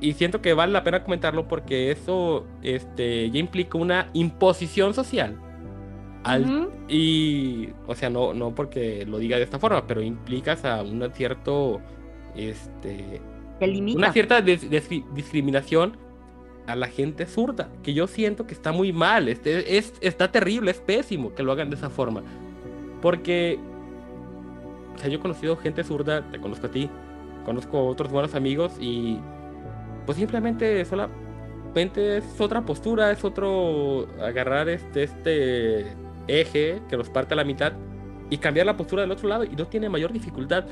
Y 0.00 0.14
siento 0.14 0.40
que 0.40 0.54
vale 0.54 0.72
la 0.72 0.82
pena 0.82 1.02
comentarlo 1.04 1.46
porque 1.46 1.90
eso 1.90 2.46
este, 2.62 3.30
ya 3.30 3.38
implica 3.38 3.76
una 3.78 4.08
imposición 4.14 4.94
social. 4.94 5.36
Al. 6.24 6.44
Y, 6.88 7.68
o 7.86 7.94
sea, 7.94 8.10
no, 8.10 8.34
no 8.34 8.54
porque 8.54 9.04
lo 9.06 9.18
diga 9.18 9.36
de 9.38 9.44
esta 9.44 9.58
forma, 9.58 9.86
pero 9.86 10.02
implicas 10.02 10.64
a 10.64 10.82
un 10.82 11.08
cierto, 11.14 11.80
este, 12.34 13.20
una 13.96 14.12
cierta 14.12 14.40
dis- 14.42 14.68
dis- 14.70 15.04
discriminación 15.14 15.96
a 16.66 16.76
la 16.76 16.86
gente 16.88 17.26
zurda, 17.26 17.70
que 17.82 17.94
yo 17.94 18.06
siento 18.06 18.46
que 18.46 18.54
está 18.54 18.70
muy 18.72 18.92
mal, 18.92 19.28
este, 19.28 19.76
es, 19.78 19.94
está 20.00 20.30
terrible, 20.30 20.70
es 20.70 20.78
pésimo 20.80 21.34
que 21.34 21.42
lo 21.42 21.52
hagan 21.52 21.68
de 21.70 21.76
esa 21.76 21.90
forma. 21.90 22.22
Porque, 23.02 23.58
o 24.94 24.98
sea, 24.98 25.08
yo 25.08 25.18
he 25.18 25.20
conocido 25.20 25.56
gente 25.56 25.84
zurda, 25.84 26.30
te 26.30 26.38
conozco 26.38 26.66
a 26.66 26.70
ti, 26.70 26.90
conozco 27.44 27.78
a 27.78 27.82
otros 27.82 28.10
buenos 28.12 28.34
amigos 28.34 28.76
y 28.78 29.18
pues 30.06 30.18
simplemente 30.18 30.84
solamente 30.84 32.18
es 32.18 32.40
otra 32.40 32.62
postura, 32.62 33.10
es 33.10 33.24
otro 33.24 34.08
agarrar 34.22 34.68
este, 34.68 35.04
este 35.04 35.86
eje 36.26 36.80
que 36.88 36.96
nos 36.96 37.08
parte 37.08 37.34
a 37.34 37.36
la 37.36 37.44
mitad 37.44 37.72
y 38.30 38.38
cambiar 38.38 38.66
la 38.66 38.76
postura 38.76 39.02
del 39.02 39.10
otro 39.10 39.28
lado 39.28 39.44
y 39.44 39.50
no 39.56 39.66
tiene 39.66 39.88
mayor 39.88 40.12
dificultad. 40.12 40.64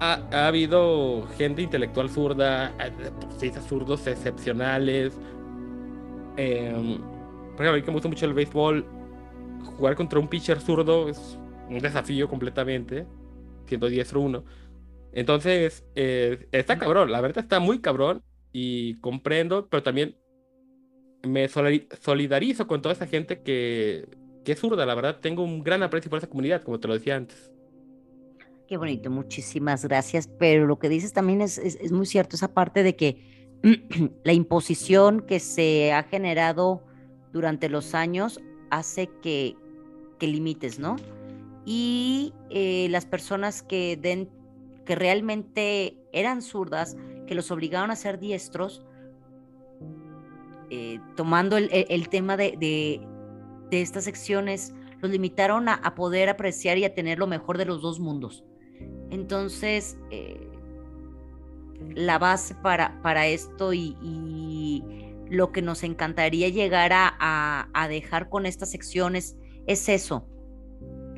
Ha, 0.00 0.20
ha 0.32 0.46
habido 0.48 1.28
gente 1.38 1.62
intelectual 1.62 2.10
zurda, 2.10 2.74
eh, 2.80 2.92
deportistas 3.02 3.64
zurdos 3.66 4.06
excepcionales. 4.06 5.16
Em, 6.36 6.98
por 6.98 7.66
ejemplo, 7.66 7.70
a 7.70 7.74
mí 7.74 7.82
que 7.82 7.86
me 7.88 7.92
gusta 7.94 8.08
mucho 8.08 8.26
el 8.26 8.34
béisbol, 8.34 8.84
jugar 9.76 9.94
contra 9.94 10.18
un 10.18 10.28
pitcher 10.28 10.60
zurdo 10.60 11.08
es 11.08 11.38
un 11.68 11.78
desafío 11.78 12.28
completamente, 12.28 13.06
siendo 13.66 13.88
diestro 13.88 14.20
uno. 14.20 14.44
Entonces, 15.12 15.84
eh, 15.94 16.48
está 16.52 16.78
cabrón, 16.78 17.12
la 17.12 17.20
verdad 17.20 17.44
está 17.44 17.60
muy 17.60 17.80
cabrón 17.80 18.22
y 18.52 18.94
comprendo, 19.00 19.68
pero 19.68 19.82
también 19.82 20.16
me 21.22 21.48
solidarizo 21.48 22.66
con 22.66 22.82
toda 22.82 22.94
esa 22.94 23.06
gente 23.06 23.42
que, 23.42 24.08
que 24.44 24.52
es 24.52 24.58
zurda, 24.60 24.86
la 24.86 24.94
verdad 24.94 25.20
tengo 25.20 25.44
un 25.44 25.62
gran 25.62 25.82
aprecio 25.82 26.10
por 26.10 26.18
esa 26.18 26.28
comunidad, 26.28 26.62
como 26.62 26.80
te 26.80 26.88
lo 26.88 26.94
decía 26.94 27.16
antes. 27.16 27.52
Qué 28.66 28.76
bonito, 28.76 29.10
muchísimas 29.10 29.84
gracias. 29.84 30.28
Pero 30.38 30.66
lo 30.66 30.78
que 30.78 30.88
dices 30.88 31.12
también 31.12 31.40
es, 31.42 31.58
es- 31.58 31.76
es 31.80 31.92
muy 31.92 32.06
cierto, 32.06 32.36
esa 32.36 32.54
parte 32.54 32.82
de 32.82 32.96
que 32.96 33.18
la 34.24 34.32
imposición 34.32 35.20
que 35.26 35.40
se 35.40 35.92
ha 35.92 36.02
generado 36.04 36.82
durante 37.32 37.68
los 37.68 37.94
años 37.94 38.40
hace 38.70 39.08
que, 39.22 39.56
que 40.18 40.26
limites, 40.26 40.78
¿no? 40.78 40.96
Y 41.64 42.34
eh, 42.50 42.88
las 42.90 43.06
personas 43.06 43.62
que, 43.62 43.96
den, 43.96 44.28
que 44.84 44.94
realmente 44.96 45.96
eran 46.12 46.42
zurdas, 46.42 46.96
que 47.32 47.36
los 47.36 47.50
obligaron 47.50 47.90
a 47.90 47.96
ser 47.96 48.18
diestros, 48.18 48.84
eh, 50.68 51.00
tomando 51.16 51.56
el, 51.56 52.08
tema 52.10 52.36
de, 52.36 53.00
estas 53.70 54.04
secciones, 54.04 54.74
los 55.00 55.10
limitaron 55.10 55.70
a, 55.70 55.94
poder 55.94 56.28
apreciar 56.28 56.76
y 56.76 56.84
a 56.84 56.94
tener 56.94 57.18
lo 57.18 57.26
mejor 57.26 57.56
de 57.56 57.64
los 57.64 57.80
dos 57.80 58.00
mundos. 58.00 58.44
Entonces, 59.08 59.96
eh, 60.10 60.46
la 61.94 62.18
base 62.18 62.54
para, 62.54 63.26
esto 63.26 63.72
y, 63.72 64.84
lo 65.30 65.50
que 65.52 65.62
nos 65.62 65.82
encantaría 65.84 66.50
llegar 66.50 66.92
a 66.92 67.86
dejar 67.88 68.28
con 68.28 68.44
estas 68.44 68.70
secciones 68.70 69.38
es 69.66 69.88
eso, 69.88 70.26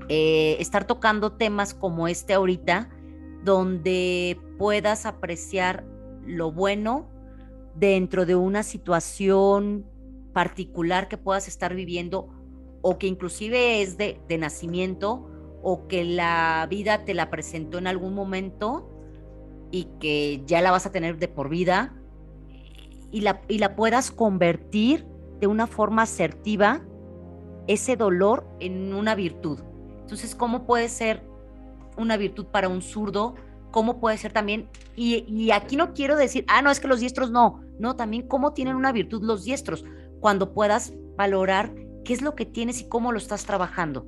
eh, 0.09 0.59
estar 0.61 0.87
tocando 0.87 1.33
temas 1.33 1.75
como 1.75 2.07
este 2.07 2.35
ahorita, 2.35 2.89
donde 3.43 4.39
puedas 4.59 5.07
apreciar 5.07 5.85
lo 6.27 6.53
bueno 6.53 7.09
dentro 7.75 8.27
de 8.27 8.37
una 8.37 8.63
situación 8.63 9.87
particular 10.33 11.09
que 11.09 11.17
puedas 11.17 11.49
estar 11.49 11.75
viviendo 11.75 12.29
o 12.83 12.99
que 12.99 13.07
inclusive 13.07 13.83
es 13.83 13.97
de, 13.97 14.21
de 14.29 14.39
nacimiento 14.39 15.29
o 15.63 15.87
que 15.89 16.05
la 16.05 16.67
vida 16.69 17.05
te 17.05 17.15
la 17.15 17.31
presentó 17.31 17.79
en 17.79 17.87
algún 17.87 18.15
momento 18.15 18.91
y 19.71 19.85
que 19.99 20.43
ya 20.47 20.61
la 20.61 20.71
vas 20.71 20.87
a 20.87 20.93
tener 20.93 21.19
de 21.19 21.29
por 21.29 21.49
vida 21.49 21.95
y 23.11 23.23
la, 23.23 23.41
y 23.49 23.59
la 23.59 23.75
puedas 23.75 24.11
convertir 24.11 25.07
de 25.41 25.47
una 25.47 25.67
forma 25.67 26.03
asertiva 26.03 26.83
ese 27.67 27.97
dolor 27.97 28.47
en 28.61 28.93
una 28.93 29.15
virtud. 29.15 29.61
Entonces, 30.01 30.35
¿cómo 30.35 30.67
puede 30.67 30.89
ser 30.89 31.23
una 31.97 32.17
virtud 32.17 32.47
para 32.47 32.69
un 32.69 32.83
zurdo? 32.83 33.35
¿Cómo 33.75 33.99
puede 33.99 34.17
ser 34.19 34.33
también? 34.33 34.69
Y, 34.95 35.25
y 35.27 35.51
aquí 35.51 35.75
no 35.75 35.95
quiero 35.95 36.17
decir, 36.17 36.45
ah, 36.47 36.63
no, 36.63 36.71
es 36.71 36.79
que 36.79 36.87
los 36.87 37.01
diestros 37.01 37.33
no. 37.33 37.65
No, 37.81 37.97
también 37.97 38.29
cómo 38.29 38.55
tienen 38.55 38.77
una 38.77 38.93
virtud 38.93 39.25
los 39.25 39.43
diestros. 39.43 39.85
Cuando 40.21 40.55
puedas 40.55 40.95
valorar 41.17 41.75
qué 42.05 42.13
es 42.13 42.23
lo 42.23 42.37
que 42.37 42.47
tienes 42.47 42.81
y 42.81 42.89
cómo 42.89 43.11
lo 43.11 43.19
estás 43.19 43.47
trabajando. 43.47 44.07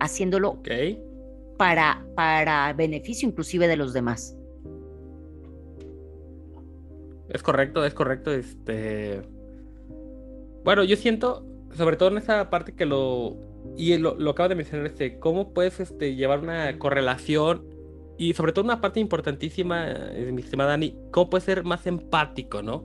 Haciéndolo 0.00 0.62
para, 1.58 2.02
para 2.14 2.72
beneficio 2.72 3.28
inclusive 3.28 3.68
de 3.68 3.76
los 3.76 3.92
demás. 3.92 4.34
Es 7.28 7.42
correcto, 7.42 7.84
es 7.84 7.92
correcto. 7.92 8.32
Este. 8.32 9.20
Bueno, 10.64 10.82
yo 10.82 10.96
siento, 10.96 11.44
sobre 11.76 11.98
todo 11.98 12.08
en 12.08 12.16
esa 12.16 12.48
parte 12.48 12.72
que 12.72 12.86
lo. 12.86 13.36
Y 13.76 13.96
lo, 13.98 14.16
lo 14.18 14.30
acabo 14.32 14.48
de 14.48 14.54
mencionar, 14.56 14.86
este, 14.86 15.18
cómo 15.18 15.52
puedes 15.52 15.80
este, 15.80 16.14
llevar 16.16 16.40
una 16.40 16.78
correlación. 16.78 17.66
Y 18.18 18.34
sobre 18.34 18.52
todo 18.52 18.64
una 18.64 18.80
parte 18.80 19.00
importantísima, 19.00 19.90
eh, 19.92 20.30
mi 20.32 20.42
estimada 20.42 20.70
Dani, 20.70 20.96
cómo 21.12 21.28
puedes 21.30 21.44
ser 21.44 21.64
más 21.64 21.86
empático, 21.86 22.62
¿no? 22.62 22.84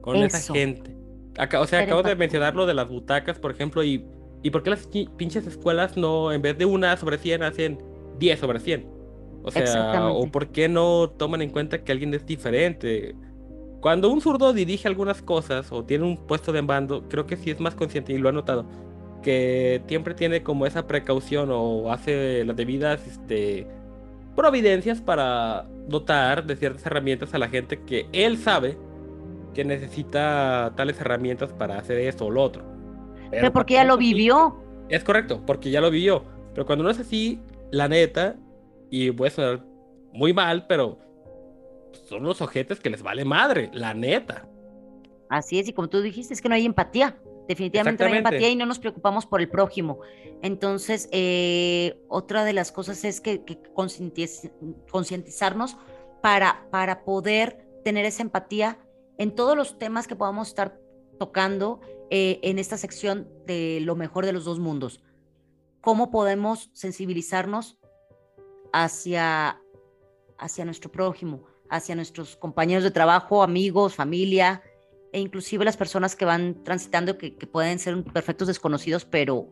Con 0.00 0.22
esa 0.22 0.38
Eso. 0.38 0.54
gente. 0.54 0.96
Acá, 1.38 1.60
o 1.60 1.66
sea, 1.66 1.80
Ser 1.80 1.86
acabo 1.86 2.02
de 2.02 2.12
empático. 2.12 2.18
mencionar 2.18 2.54
lo 2.56 2.66
de 2.66 2.74
las 2.74 2.88
butacas, 2.88 3.38
por 3.38 3.50
ejemplo, 3.50 3.84
y, 3.84 4.06
y 4.42 4.50
por 4.50 4.62
qué 4.62 4.70
las 4.70 4.86
pinches 5.16 5.46
escuelas 5.46 5.96
no, 5.96 6.32
en 6.32 6.42
vez 6.42 6.58
de 6.58 6.66
una 6.66 6.96
sobre 6.96 7.18
100, 7.18 7.42
hacen 7.42 7.82
10 8.18 8.38
sobre 8.40 8.60
100. 8.60 8.92
O 9.42 9.50
sea, 9.52 10.10
o 10.12 10.30
por 10.30 10.50
qué 10.52 10.68
no 10.68 11.10
toman 11.16 11.42
en 11.42 11.50
cuenta 11.50 11.84
que 11.84 11.92
alguien 11.92 12.14
es 12.14 12.26
diferente. 12.26 13.16
Cuando 13.80 14.10
un 14.10 14.20
zurdo 14.20 14.52
dirige 14.52 14.88
algunas 14.88 15.22
cosas 15.22 15.70
o 15.72 15.84
tiene 15.84 16.04
un 16.04 16.26
puesto 16.26 16.52
de 16.52 16.62
mando, 16.62 17.08
creo 17.08 17.26
que 17.26 17.36
sí 17.36 17.50
es 17.50 17.60
más 17.60 17.74
consciente 17.76 18.12
y 18.12 18.18
lo 18.18 18.28
he 18.28 18.32
notado, 18.32 18.66
que 19.26 19.82
siempre 19.88 20.14
tiene 20.14 20.44
como 20.44 20.66
esa 20.66 20.86
precaución 20.86 21.48
o 21.50 21.90
hace 21.90 22.44
las 22.44 22.54
debidas 22.54 23.04
este, 23.08 23.66
providencias 24.36 25.00
para 25.00 25.66
dotar 25.88 26.46
de 26.46 26.54
ciertas 26.54 26.86
herramientas 26.86 27.34
a 27.34 27.38
la 27.38 27.48
gente 27.48 27.80
que 27.82 28.06
él 28.12 28.38
sabe 28.38 28.78
que 29.52 29.64
necesita 29.64 30.72
tales 30.76 31.00
herramientas 31.00 31.52
para 31.52 31.76
hacer 31.76 31.98
esto 31.98 32.26
o 32.26 32.30
lo 32.30 32.40
otro. 32.40 32.62
Pero 33.32 33.52
porque 33.52 33.74
ya 33.74 33.82
lo 33.82 33.96
vivió. 33.96 34.62
Es 34.90 35.02
correcto, 35.02 35.42
porque 35.44 35.72
ya 35.72 35.80
lo 35.80 35.90
vivió. 35.90 36.22
Pero 36.54 36.64
cuando 36.64 36.84
no 36.84 36.90
es 36.90 37.00
así, 37.00 37.40
la 37.72 37.88
neta, 37.88 38.36
y 38.90 39.10
voy 39.10 39.26
a 39.26 39.30
sonar 39.32 39.64
muy 40.12 40.32
mal, 40.34 40.68
pero 40.68 41.00
son 42.08 42.22
los 42.22 42.40
ojetes 42.42 42.78
que 42.78 42.90
les 42.90 43.02
vale 43.02 43.24
madre, 43.24 43.70
la 43.72 43.92
neta. 43.92 44.46
Así 45.28 45.58
es, 45.58 45.66
y 45.66 45.72
como 45.72 45.88
tú 45.88 46.00
dijiste, 46.00 46.32
es 46.32 46.40
que 46.40 46.48
no 46.48 46.54
hay 46.54 46.64
empatía. 46.64 47.16
Definitivamente 47.48 48.04
no 48.04 48.10
hay 48.10 48.18
empatía 48.18 48.48
y 48.48 48.56
no 48.56 48.66
nos 48.66 48.78
preocupamos 48.78 49.26
por 49.26 49.40
el 49.40 49.48
prójimo. 49.48 50.00
Entonces, 50.42 51.08
eh, 51.12 52.02
otra 52.08 52.44
de 52.44 52.52
las 52.52 52.72
cosas 52.72 53.04
es 53.04 53.20
que, 53.20 53.44
que 53.44 53.62
concientiz- 53.72 54.52
concientizarnos 54.90 55.76
para, 56.22 56.66
para 56.70 57.04
poder 57.04 57.66
tener 57.84 58.04
esa 58.04 58.22
empatía 58.22 58.78
en 59.18 59.34
todos 59.34 59.56
los 59.56 59.78
temas 59.78 60.06
que 60.06 60.16
podamos 60.16 60.48
estar 60.48 60.78
tocando 61.18 61.80
eh, 62.10 62.40
en 62.42 62.58
esta 62.58 62.76
sección 62.76 63.28
de 63.46 63.78
lo 63.82 63.94
mejor 63.94 64.26
de 64.26 64.32
los 64.32 64.44
dos 64.44 64.58
mundos. 64.58 65.02
¿Cómo 65.80 66.10
podemos 66.10 66.70
sensibilizarnos 66.72 67.78
hacia, 68.72 69.62
hacia 70.36 70.64
nuestro 70.64 70.90
prójimo, 70.90 71.44
hacia 71.70 71.94
nuestros 71.94 72.36
compañeros 72.36 72.82
de 72.82 72.90
trabajo, 72.90 73.42
amigos, 73.42 73.94
familia, 73.94 74.62
e 75.12 75.20
inclusive 75.20 75.64
las 75.64 75.76
personas 75.76 76.16
que 76.16 76.24
van 76.24 76.62
transitando, 76.64 77.16
que, 77.18 77.36
que 77.36 77.46
pueden 77.46 77.78
ser 77.78 78.02
perfectos 78.04 78.48
desconocidos, 78.48 79.04
pero, 79.04 79.48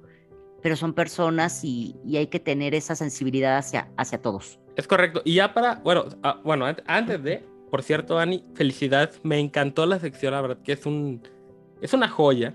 pero 0.62 0.76
son 0.76 0.92
personas 0.94 1.64
y, 1.64 1.96
y 2.04 2.16
hay 2.16 2.26
que 2.26 2.40
tener 2.40 2.74
esa 2.74 2.94
sensibilidad 2.94 3.56
hacia, 3.56 3.88
hacia 3.96 4.20
todos. 4.20 4.58
Es 4.76 4.86
correcto. 4.86 5.22
Y 5.24 5.34
ya 5.34 5.54
para, 5.54 5.76
bueno, 5.76 6.04
ah, 6.22 6.40
bueno, 6.44 6.66
an- 6.66 6.82
antes 6.86 7.22
de, 7.22 7.44
por 7.70 7.82
cierto, 7.82 8.18
Ani, 8.18 8.44
felicidades. 8.54 9.20
Me 9.22 9.38
encantó 9.38 9.86
la 9.86 9.98
sección, 9.98 10.32
la 10.32 10.40
verdad 10.40 10.58
que 10.62 10.72
es 10.72 10.84
un, 10.86 11.22
es 11.80 11.92
una 11.94 12.08
joya. 12.08 12.54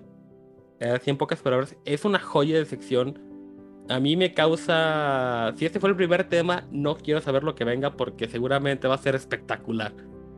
Eh, 0.80 0.90
Así 0.90 1.10
en 1.10 1.18
pocas 1.18 1.42
palabras, 1.42 1.76
es 1.86 2.06
una 2.06 2.20
joya 2.20 2.58
de 2.58 2.66
sección. 2.66 3.20
A 3.90 4.00
mí 4.00 4.16
me 4.16 4.34
causa, 4.34 5.52
si 5.58 5.66
este 5.66 5.80
fue 5.80 5.90
el 5.90 5.96
primer 5.96 6.24
tema, 6.30 6.68
no 6.72 6.96
quiero 6.96 7.22
saber 7.22 7.44
lo 7.44 7.56
que 7.56 7.64
venga 7.64 7.98
porque 7.98 8.28
seguramente 8.30 8.88
va 8.88 8.96
a 8.96 9.00
ser 9.00 9.16
espectacular. 9.16 9.94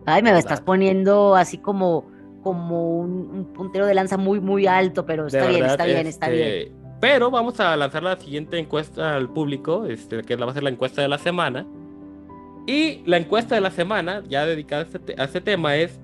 Ay, 0.06 0.24
me 0.24 0.30
¿Verdad? 0.30 0.40
estás 0.40 0.62
poniendo 0.62 1.36
así 1.36 1.58
como, 1.58 2.10
como 2.42 2.98
un, 3.00 3.12
un 3.34 3.46
puntero 3.54 3.86
de 3.86 3.94
lanza 3.94 4.18
muy, 4.18 4.40
muy 4.40 4.68
alto, 4.68 5.06
pero 5.06 5.28
está 5.28 5.48
bien, 5.48 5.62
verdad, 5.62 5.72
está 5.74 5.86
bien, 5.86 6.08
está 6.08 6.30
bien. 6.30 6.48
este, 6.48 6.72
Pero 7.00 7.30
vamos 7.32 7.60
a 7.60 7.76
lanzar 7.76 8.04
la 8.04 8.16
siguiente 8.20 8.58
encuesta 8.58 9.16
al 9.16 9.30
público, 9.30 9.86
este, 9.86 10.22
que 10.24 10.36
va 10.36 10.50
a 10.52 10.54
ser 10.54 10.64
la 10.64 10.70
encuesta 10.70 11.02
de 11.02 11.08
la 11.08 11.18
semana. 11.18 11.66
Y 12.68 13.02
la 13.06 13.18
encuesta 13.18 13.56
de 13.56 13.62
la 13.62 13.72
semana, 13.72 14.24
ya 14.30 14.46
dedicada 14.46 14.84
a 14.84 14.86
este, 14.86 15.00
te- 15.00 15.20
a 15.22 15.26
este 15.26 15.42
tema, 15.42 15.76
es: 15.76 16.00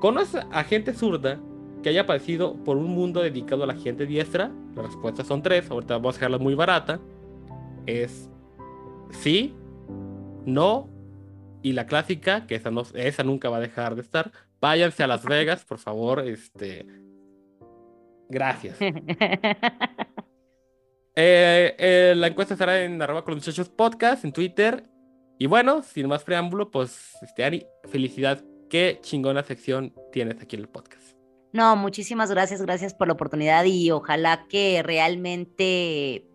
¿Conoces 0.00 0.44
a 0.52 0.64
gente 0.64 0.94
zurda 0.94 1.38
que 1.82 1.88
haya 1.88 2.06
padecido 2.06 2.54
por 2.64 2.76
un 2.76 2.86
mundo 2.94 3.20
dedicado 3.20 3.64
a 3.64 3.66
la 3.66 3.74
gente 3.74 4.06
diestra? 4.06 4.50
Las 4.76 4.86
respuestas 4.86 5.26
son 5.26 5.42
tres, 5.42 5.68
ahorita 5.70 5.94
vamos 5.94 6.14
a 6.14 6.18
dejarla 6.18 6.38
muy 6.38 6.54
barata. 6.54 7.00
Es 7.86 8.28
sí, 9.10 9.54
no, 10.46 10.88
y 11.62 11.72
la 11.72 11.86
clásica, 11.86 12.46
que 12.46 12.54
esa, 12.54 12.70
no, 12.70 12.82
esa 12.94 13.24
nunca 13.24 13.48
va 13.50 13.56
a 13.56 13.60
dejar 13.60 13.96
de 13.96 14.02
estar. 14.02 14.30
Váyanse 14.62 15.02
a 15.02 15.08
Las 15.08 15.24
Vegas, 15.24 15.64
por 15.64 15.78
favor, 15.78 16.20
este. 16.20 16.86
Gracias. 18.28 18.78
Eh, 21.14 21.76
eh, 21.76 22.14
la 22.16 22.28
encuesta 22.28 22.54
estará 22.54 22.84
en 22.84 23.02
arroba 23.02 23.22
con 23.22 23.34
los 23.34 23.42
muchachos 23.42 23.68
podcast 23.68 24.24
en 24.24 24.32
Twitter. 24.32 24.84
Y 25.38 25.44
bueno, 25.44 25.82
sin 25.82 26.08
más 26.08 26.24
preámbulo, 26.24 26.70
pues, 26.70 27.18
este, 27.20 27.44
Ani, 27.44 27.66
felicidad. 27.90 28.42
Qué 28.70 28.98
chingona 29.02 29.42
sección 29.42 29.92
tienes 30.10 30.40
aquí 30.40 30.56
en 30.56 30.62
el 30.62 30.68
podcast. 30.70 31.18
No, 31.52 31.76
muchísimas 31.76 32.30
gracias, 32.30 32.62
gracias 32.62 32.94
por 32.94 33.08
la 33.08 33.12
oportunidad 33.12 33.66
y 33.66 33.90
ojalá 33.90 34.46
que 34.48 34.82
realmente 34.82 36.26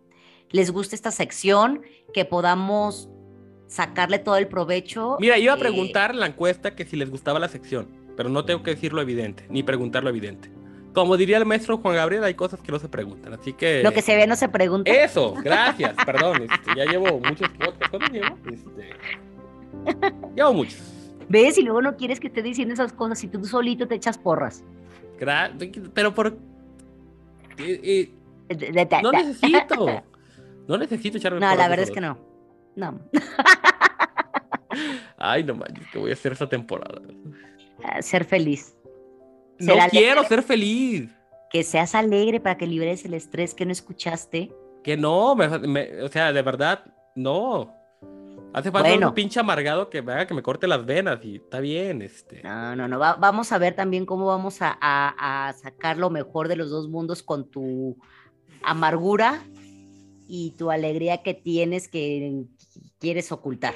les 0.52 0.70
guste 0.70 0.96
esta 0.96 1.10
sección, 1.10 1.82
que 2.14 2.26
podamos 2.26 3.10
sacarle 3.66 4.20
todo 4.20 4.38
el 4.38 4.48
provecho. 4.48 5.18
Mira, 5.20 5.40
iba 5.40 5.54
a 5.54 5.58
eh, 5.58 5.60
preguntar 5.60 6.14
la 6.14 6.28
encuesta 6.28 6.76
que 6.76 6.86
si 6.86 6.98
les 6.98 7.10
gustaba 7.10 7.40
la 7.40 7.48
sección, 7.48 8.07
pero 8.18 8.28
no 8.28 8.43
tengo 8.43 8.63
que 8.63 8.72
decir 8.72 8.91
lo 8.91 9.01
evidente, 9.01 9.45
ni 9.49 9.63
preguntar 9.63 10.03
lo 10.03 10.09
evidente. 10.09 10.49
Como 10.93 11.15
diría 11.15 11.38
el 11.38 11.45
maestro 11.45 11.78
Juan 11.78 11.95
Gabriel, 11.95 12.24
hay 12.24 12.34
cosas 12.34 12.59
que 12.59 12.72
no 12.72 12.80
se 12.80 12.89
preguntan, 12.89 13.34
así 13.34 13.53
que... 13.53 13.84
Lo 13.84 13.91
que 13.91 14.01
se 14.01 14.15
ve 14.15 14.26
no 14.26 14.36
se 14.36 14.49
pregunta. 14.49 14.91
Eso, 14.91 15.36
gracias, 15.36 15.95
perdón, 16.03 16.41
este, 16.41 16.76
ya 16.76 16.86
llevo 16.86 17.20
muchos 17.20 17.47
podcasts. 17.49 17.89
¿Cuántos 17.91 18.11
llevo? 18.11 18.36
Este, 18.51 18.89
llevo 20.36 20.53
muchos. 20.53 20.82
¿Ves? 21.30 21.57
Y 21.57 21.61
luego 21.61 21.82
no 21.84 21.95
quieres 21.97 22.20
que 22.20 22.28
esté 22.28 22.41
diciendo 22.41 22.74
esas 22.74 22.93
cosas 22.93 23.24
y 23.24 23.28
tú 23.28 23.45
solito 23.45 23.88
te 23.88 23.93
echas 23.95 24.18
porras. 24.18 24.63
Gra- 25.20 25.51
pero 25.93 26.15
por... 26.15 26.36
eh, 27.59 28.11
eh, 28.49 28.88
no 29.03 29.11
necesito. 29.11 30.03
No 30.68 30.78
necesito 30.78 31.18
echarme 31.18 31.39
No, 31.39 31.55
la 31.55 31.70
verdad 31.70 31.86
es 31.86 31.91
que 31.91 32.01
no. 32.01 32.18
No. 32.76 32.99
Ay, 35.18 35.43
no 35.43 35.55
manches, 35.55 35.88
que 35.91 35.97
voy 35.97 36.11
a 36.11 36.13
hacer 36.13 36.34
esta 36.34 36.47
temporada. 36.49 37.01
Ser 38.02 38.26
feliz. 38.26 38.76
No 39.60 39.74
quiero 39.90 40.24
ser 40.24 40.44
feliz. 40.44 41.10
Que 41.50 41.64
seas 41.64 41.96
alegre 41.96 42.40
para 42.40 42.58
que 42.58 42.68
liberes 42.68 43.06
el 43.06 43.14
estrés 43.14 43.54
que 43.54 43.66
no 43.66 43.72
escuchaste. 43.72 44.52
Que 44.84 44.98
no, 44.98 45.36
me- 45.36 45.48
me- 45.60 46.02
o 46.04 46.08
sea, 46.10 46.32
de 46.34 46.42
verdad, 46.42 46.84
no. 47.16 47.74
Hace 48.54 48.72
falta 48.72 48.90
Bueno. 48.90 49.10
un 49.10 49.14
pinche 49.14 49.40
amargado 49.40 49.90
que 49.90 50.02
me 50.02 50.14
haga 50.14 50.28
que 50.28 50.34
me 50.34 50.42
corte 50.42 50.68
las 50.68 50.86
venas 50.86 51.20
y 51.24 51.36
está 51.38 51.60
bien, 51.60 52.02
este. 52.02 52.42
No, 52.44 52.76
no, 52.76 52.88
no. 52.88 52.98
va- 53.00 53.16
vamos 53.16 53.52
a 53.52 53.58
ver 53.58 53.76
también 53.76 54.06
cómo 54.06 54.26
vamos 54.26 54.62
a, 54.62 54.78
a- 54.82 55.48
a 55.50 55.54
sacar 55.54 55.98
lo 55.98 56.10
mejor 56.10 56.48
de 56.48 56.56
los 56.56 56.70
dos 56.70 56.90
mundos 56.90 57.24
con 57.24 57.50
tu 57.50 57.98
amargura 58.64 59.42
y 60.28 60.52
tu 60.58 60.72
alegría 60.72 61.24
que 61.24 61.34
tienes 61.34 61.88
que 61.88 62.44
quieres 63.00 63.32
ocultar. 63.32 63.74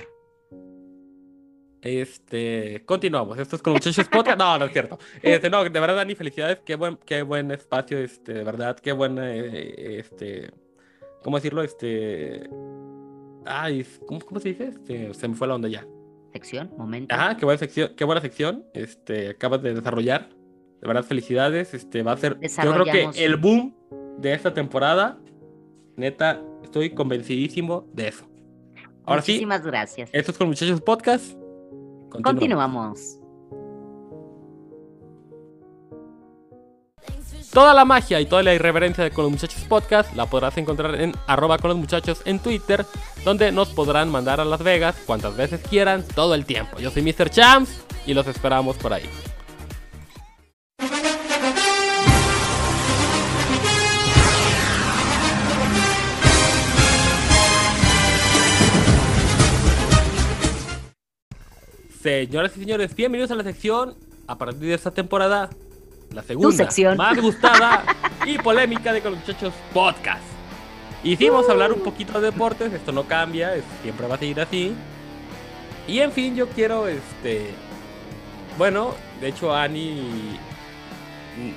Este, 1.82 2.84
continuamos. 2.86 3.40
Esto 3.40 3.56
es 3.56 3.62
con 3.62 3.74
muchachos 3.74 4.08
podcast. 4.08 4.38
No, 4.38 4.60
no 4.60 4.66
es 4.66 4.72
cierto. 4.72 5.00
Este, 5.22 5.50
no, 5.50 5.64
de 5.64 5.70
verdad, 5.70 5.96
Dani, 5.96 6.14
felicidades. 6.16 6.60
Qué 6.64 6.76
buen, 6.76 6.98
qué 7.06 7.24
buen 7.24 7.52
espacio, 7.52 7.98
este, 7.98 8.34
de 8.34 8.44
verdad, 8.44 8.78
qué 8.80 8.92
buena, 8.92 9.34
eh, 9.34 10.00
este, 10.00 10.52
¿cómo 11.24 11.38
decirlo? 11.38 11.64
Este, 11.64 12.48
ay, 13.46 13.86
¿cómo, 14.06 14.20
cómo 14.22 14.40
se 14.40 14.50
dice? 14.50 14.66
Este, 14.66 15.14
se 15.14 15.28
me 15.28 15.36
fue 15.36 15.48
la 15.48 15.56
onda 15.56 15.70
ya. 15.70 15.86
Sección, 16.34 16.72
momento. 16.78 17.14
Ajá, 17.14 17.36
qué 17.36 17.46
buena 17.46 17.58
sección, 17.58 17.92
qué 17.98 18.06
buena 18.06 18.22
sección, 18.22 18.64
este, 18.74 19.30
acabas 19.30 19.62
de 19.64 19.74
desarrollar. 19.74 20.30
De 20.82 20.88
verdad, 20.88 21.04
felicidades. 21.04 21.74
Este, 21.74 22.04
va 22.04 22.14
a 22.14 22.18
ser, 22.18 22.40
yo 22.40 22.74
creo 22.74 22.86
que 22.86 23.24
el 23.24 23.38
boom 23.38 23.76
de 24.18 24.34
esta 24.34 24.54
temporada. 24.54 25.20
Neta, 25.98 26.42
estoy 26.64 26.92
convencidísimo 26.92 27.88
de 27.94 28.08
eso. 28.08 28.28
Ahora 29.04 29.22
sí, 29.22 29.34
Muchísimas 29.34 29.66
gracias. 29.66 30.10
esto 30.14 30.32
es 30.32 30.38
con 30.38 30.48
muchachos 30.48 30.80
podcast. 30.82 31.41
Continuamos. 32.12 32.32
Continuamos. 32.34 33.22
Toda 37.52 37.74
la 37.74 37.84
magia 37.84 38.22
y 38.22 38.26
toda 38.26 38.44
la 38.44 38.54
irreverencia 38.54 39.04
de 39.04 39.12
Con 39.12 39.26
los 39.26 39.32
Muchachos 39.34 39.62
Podcast 39.68 40.16
la 40.16 40.26
podrás 40.26 40.58
encontrar 40.58 40.96
en 40.96 41.14
arroba 41.28 41.58
con 41.58 41.70
los 41.70 41.78
muchachos 41.78 42.22
en 42.24 42.40
Twitter, 42.40 42.86
donde 43.26 43.52
nos 43.52 43.70
podrán 43.70 44.10
mandar 44.10 44.40
a 44.40 44.46
Las 44.46 44.64
Vegas 44.64 44.96
cuantas 45.06 45.36
veces 45.36 45.60
quieran, 45.70 46.04
todo 46.16 46.34
el 46.34 46.46
tiempo. 46.46 46.80
Yo 46.80 46.92
soy 46.92 47.02
Mr. 47.02 47.30
Champs 47.30 47.84
y 48.06 48.14
los 48.14 48.26
esperamos 48.28 48.78
por 48.78 48.94
ahí. 48.94 49.04
Señoras 62.02 62.52
y 62.56 62.60
señores, 62.62 62.96
bienvenidos 62.96 63.32
a 63.32 63.36
la 63.36 63.44
sección 63.44 63.96
a 64.28 64.38
partir 64.38 64.70
de 64.70 64.74
esta 64.74 64.92
temporada, 64.92 65.50
la 66.12 66.24
segunda 66.24 66.56
sección. 66.58 66.98
más 66.98 67.20
gustada 67.22 67.84
y 68.26 68.38
polémica 68.40 68.92
de 68.94 69.02
Con 69.02 69.12
los 69.14 69.22
Muchachos 69.22 69.54
Podcast. 69.74 70.24
Hicimos 71.04 71.48
hablar 71.50 71.72
un 71.72 71.82
poquito 71.82 72.20
de 72.20 72.32
deportes, 72.32 72.74
esto 72.74 72.92
no 72.92 73.04
cambia, 73.04 73.56
es- 73.56 73.64
siempre 73.84 74.08
va 74.08 74.16
a 74.16 74.18
seguir 74.18 74.40
así. 74.40 74.74
Y 75.88 76.00
en 76.00 76.12
fin, 76.12 76.36
yo 76.36 76.48
quiero, 76.50 76.88
este, 76.88 77.52
bueno, 78.58 78.94
de 79.20 79.28
hecho 79.30 79.54
Ani 79.54 80.38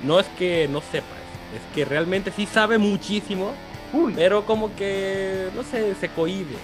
no 0.03 0.21
es 0.21 0.27
que 0.39 0.69
no 0.69 0.81
sepa, 0.81 1.07
es 1.55 1.75
que 1.75 1.85
realmente 1.85 2.31
sí 2.35 2.47
sabe 2.47 2.79
muchísimo, 2.79 3.53
pero 4.15 4.45
como 4.45 4.75
que, 4.77 5.49
no 5.55 5.63
sé, 5.63 5.95
se 5.95 6.09
cohíbe. 6.09 6.57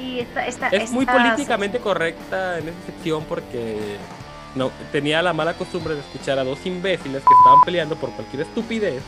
Y 0.00 0.20
esta, 0.20 0.46
esta, 0.46 0.68
Es 0.68 0.90
muy 0.90 1.04
políticamente 1.04 1.78
correcta 1.78 2.58
en 2.58 2.68
esa 2.68 2.86
sección 2.86 3.24
porque 3.24 3.98
no 4.54 4.70
tenía 4.92 5.22
la 5.22 5.32
mala 5.32 5.54
costumbre 5.54 5.94
de 5.94 6.00
escuchar 6.00 6.38
a 6.38 6.44
dos 6.44 6.64
imbéciles 6.64 7.22
que 7.22 7.34
estaban 7.34 7.60
peleando 7.64 7.96
por 7.96 8.10
cualquier 8.10 8.42
estupidez. 8.42 9.02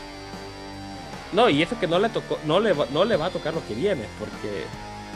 No, 1.33 1.49
y 1.49 1.63
eso 1.63 1.79
que 1.79 1.87
no 1.87 1.99
le 1.99 2.09
tocó, 2.09 2.37
no 2.45 2.59
le 2.59 2.73
va, 2.73 2.85
no 2.91 3.05
le 3.05 3.17
va 3.17 3.27
a 3.27 3.29
tocar 3.31 3.53
lo 3.53 3.65
que 3.67 3.73
viene, 3.73 4.03
porque 4.19 4.65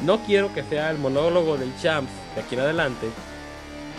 no 0.03 0.19
quiero 0.19 0.53
que 0.53 0.63
sea 0.63 0.89
el 0.89 0.97
monólogo 0.97 1.57
del 1.57 1.71
Champs 1.79 2.11
de 2.35 2.41
aquí 2.41 2.55
en 2.55 2.61
adelante. 2.61 3.07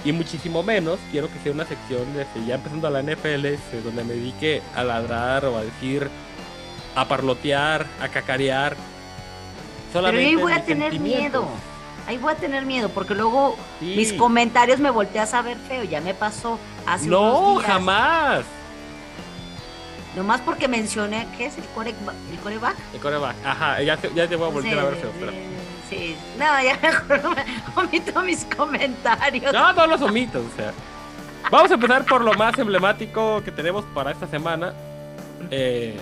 Y 0.05 0.13
muchísimo 0.13 0.63
menos 0.63 0.99
quiero 1.11 1.29
que 1.29 1.39
sea 1.41 1.53
una 1.53 1.65
sección 1.65 2.13
de 2.15 2.27
ya 2.47 2.57
empezando 2.57 2.89
a 2.89 2.91
la 2.91 3.03
NFL, 3.03 3.47
este, 3.47 3.83
donde 3.83 4.05
me 4.05 4.15
dedique 4.15 4.63
a 4.75 4.85
ladrar 4.85 5.45
o 5.45 5.57
a 5.57 5.65
decir, 5.65 6.09
a 6.95 7.07
parlotear, 7.07 7.87
a 8.01 8.09
cacarear. 8.09 8.77
Pero 8.77 8.87
yo 9.87 9.93
Solamente 9.93 10.27
ahí 10.27 10.35
voy 10.35 10.53
a 10.53 10.65
tener 10.65 11.01
miedo. 11.01 11.49
Ahí 12.09 12.17
voy 12.17 12.33
a 12.33 12.37
tener 12.37 12.65
miedo 12.65 12.89
porque 12.89 13.15
luego 13.15 13.55
Sí. 13.79 13.95
mis 13.97 14.13
comentarios 14.15 14.81
me 14.81 14.89
volteas 14.91 15.33
a 15.35 15.43
ver 15.43 15.57
feo. 15.59 15.85
Ya 15.85 16.01
me 16.01 16.15
pasó 16.15 16.59
hace 16.87 17.07
No, 17.07 17.39
unos 17.51 17.59
días. 17.63 17.73
jamás. 17.73 18.45
Nomás 20.17 20.41
porque 20.41 20.67
mencioné, 20.69 21.29
¿qué 21.37 21.47
es? 21.47 21.59
El, 21.59 21.65
core, 21.67 21.91
el 21.91 22.39
coreback. 22.43 22.75
El 22.95 23.01
coreback. 23.01 23.37
Ajá, 23.45 23.83
ya 23.83 23.97
te, 23.97 24.11
ya 24.15 24.27
te 24.27 24.37
voy 24.37 24.49
a 24.49 24.53
voltear 24.53 24.79
a 24.79 24.85
ver 24.85 24.95
feo. 24.97 25.11
espera. 25.11 25.33
Sí, 25.89 26.17
no, 26.39 26.45
ya 26.63 26.79
mejor 26.83 27.21
omito 27.77 28.23
mis 28.23 28.45
comentarios. 28.47 29.53
No, 29.53 29.73
no 29.75 29.87
los 29.87 30.01
omitas, 30.03 30.43
o 30.43 30.57
sea. 30.57 30.73
Vamos 31.51 31.71
a 31.71 31.75
empezar 31.75 32.05
por 32.05 32.23
lo 32.23 32.33
más 32.35 32.59
emblemático 32.59 33.43
que 33.45 33.53
tenemos 33.53 33.85
para 33.95 34.11
esta 34.11 34.27
semana. 34.27 34.73
Eh, 35.51 35.97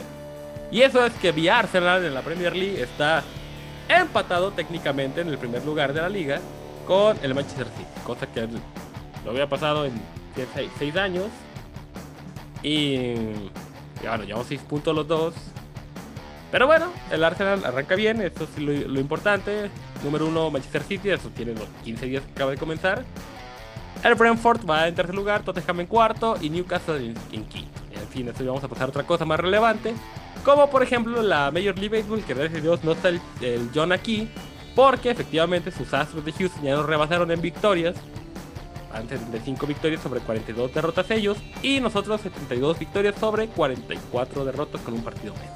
y 0.70 0.82
eso 0.82 1.04
es 1.04 1.12
que 1.14 1.30
vía 1.32 1.59
Arsenal 1.59 2.04
en 2.04 2.14
la 2.14 2.22
Premier 2.22 2.54
League 2.57 2.80
está 2.82 3.22
empatado 3.89 4.53
técnicamente 4.53 5.20
en 5.20 5.28
el 5.28 5.39
primer 5.39 5.64
lugar 5.64 5.93
de 5.93 6.01
la 6.01 6.09
liga 6.09 6.41
con 6.87 7.18
el 7.22 7.34
Manchester 7.34 7.66
City. 7.76 8.01
Cosa 8.05 8.26
que 8.26 8.49
lo 9.24 9.30
había 9.30 9.49
pasado 9.49 9.84
en 9.84 9.93
6 10.78 10.97
años. 10.97 11.26
Y, 12.62 12.74
y 12.74 14.07
bueno, 14.07 14.24
llevamos 14.24 14.47
6 14.49 14.61
puntos 14.62 14.95
los 14.95 15.07
dos. 15.07 15.34
Pero 16.51 16.66
bueno, 16.66 16.93
el 17.11 17.24
Arsenal 17.24 17.64
arranca 17.64 17.97
bien, 17.97 18.22
esto 18.22 18.45
es 18.45 18.59
lo, 18.59 18.72
lo 18.72 19.01
importante. 19.01 19.70
Número 20.05 20.26
uno, 20.26 20.51
Manchester 20.51 20.82
City, 20.82 21.11
eso 21.11 21.28
tiene 21.30 21.55
los 21.55 21.68
15 21.84 22.07
días 22.07 22.22
que 22.24 22.32
acaba 22.32 22.53
de 22.53 22.57
comenzar. 22.57 23.05
El 24.05 24.14
Brentford 24.14 24.68
va 24.68 24.87
en 24.87 24.95
tercer 24.95 25.14
lugar, 25.14 25.43
Tottenham 25.43 25.80
en 25.80 25.87
cuarto 25.87 26.37
y 26.41 26.51
Newcastle 26.51 26.97
en, 26.99 27.14
en 27.32 27.45
quinto. 27.47 27.80
En 27.93 28.09
fin, 28.09 28.28
esto 28.28 28.45
vamos 28.45 28.62
a 28.62 28.68
pasar 28.68 28.87
a 28.87 28.91
otra 28.91 29.03
cosa 29.03 29.24
más 29.24 29.41
relevante. 29.41 29.95
Como 30.47 30.70
por 30.70 30.80
ejemplo 30.84 31.20
la 31.22 31.51
Major 31.51 31.76
League 31.76 31.88
Baseball, 31.88 32.22
que 32.22 32.32
gracias 32.32 32.61
a 32.61 32.62
Dios 32.62 32.84
no 32.84 32.92
está 32.92 33.09
el, 33.09 33.20
el 33.40 33.68
John 33.74 33.90
aquí. 33.90 34.28
Porque 34.76 35.11
efectivamente 35.11 35.72
sus 35.72 35.92
astros 35.92 36.24
de 36.24 36.30
Houston 36.30 36.62
ya 36.62 36.76
nos 36.76 36.86
rebasaron 36.86 37.32
en 37.32 37.40
victorias. 37.40 37.97
Antes 38.92 39.32
de 39.32 39.40
5 39.40 39.66
victorias 39.66 40.01
sobre 40.01 40.20
42 40.20 40.72
derrotas 40.72 41.11
ellos. 41.11 41.36
Y 41.62 41.80
nosotros 41.80 42.20
72 42.20 42.78
victorias 42.78 43.16
sobre 43.18 43.49
44 43.49 44.44
derrotas 44.44 44.80
con 44.82 44.94
un 44.94 45.03
partido 45.03 45.34
menos. 45.34 45.51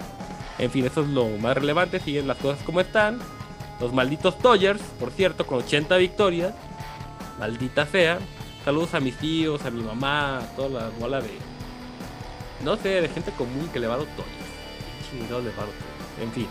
En 0.59 0.73
fin, 0.73 0.85
eso 0.85 1.03
es 1.03 1.07
lo 1.07 1.29
más 1.39 1.55
relevante. 1.55 2.01
Siguen 2.01 2.27
las 2.27 2.39
cosas 2.39 2.61
como 2.65 2.81
están. 2.81 3.21
Los 3.81 3.93
malditos 3.93 4.43
Dodgers, 4.43 4.83
por 4.99 5.13
cierto, 5.13 5.47
con 5.47 5.59
80 5.59 5.99
victorias. 5.99 6.53
Maldita 7.39 7.87
sea. 7.87 8.19
Saludos 8.65 8.93
a 8.95 8.99
mis 8.99 9.17
tíos, 9.19 9.65
a 9.65 9.71
mi 9.71 9.83
mamá, 9.85 10.39
a 10.39 10.57
toda 10.57 10.81
la 10.81 10.89
bola 10.99 11.21
de. 11.21 11.31
No 12.65 12.77
sé, 12.77 13.01
de 13.01 13.09
gente 13.09 13.31
común 13.31 13.69
que 13.73 13.79
le 13.79 13.87
va 13.87 13.95
a 13.95 13.99
los 13.99 14.09
Dodgers. 14.17 14.50
Chingados 15.11 15.45
le 15.45 15.51
va 15.51 15.63
a 15.63 15.67
los 15.67 15.75
Dodgers. 15.75 16.23
En 16.23 16.33
fin. 16.33 16.49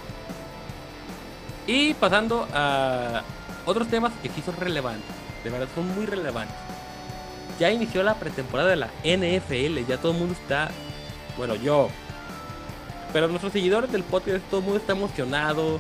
Y 1.67 1.93
pasando 1.93 2.47
a 2.53 3.23
otros 3.65 3.87
temas 3.87 4.11
que 4.21 4.29
sí 4.29 4.41
son 4.43 4.55
relevantes. 4.57 5.15
De 5.43 5.49
verdad, 5.49 5.67
son 5.75 5.87
muy 5.95 6.05
relevantes. 6.05 6.55
Ya 7.59 7.71
inició 7.71 8.03
la 8.03 8.15
pretemporada 8.15 8.69
de 8.69 8.75
la 8.75 8.87
NFL. 9.03 9.85
Ya 9.87 9.97
todo 9.97 10.13
el 10.13 10.17
mundo 10.17 10.33
está. 10.33 10.71
Bueno, 11.37 11.55
yo. 11.55 11.89
Pero 13.13 13.27
nuestros 13.27 13.53
seguidores 13.53 13.91
del 13.91 14.03
podcast, 14.03 14.43
todo 14.49 14.59
el 14.59 14.65
mundo 14.65 14.79
está 14.79 14.93
emocionado. 14.93 15.79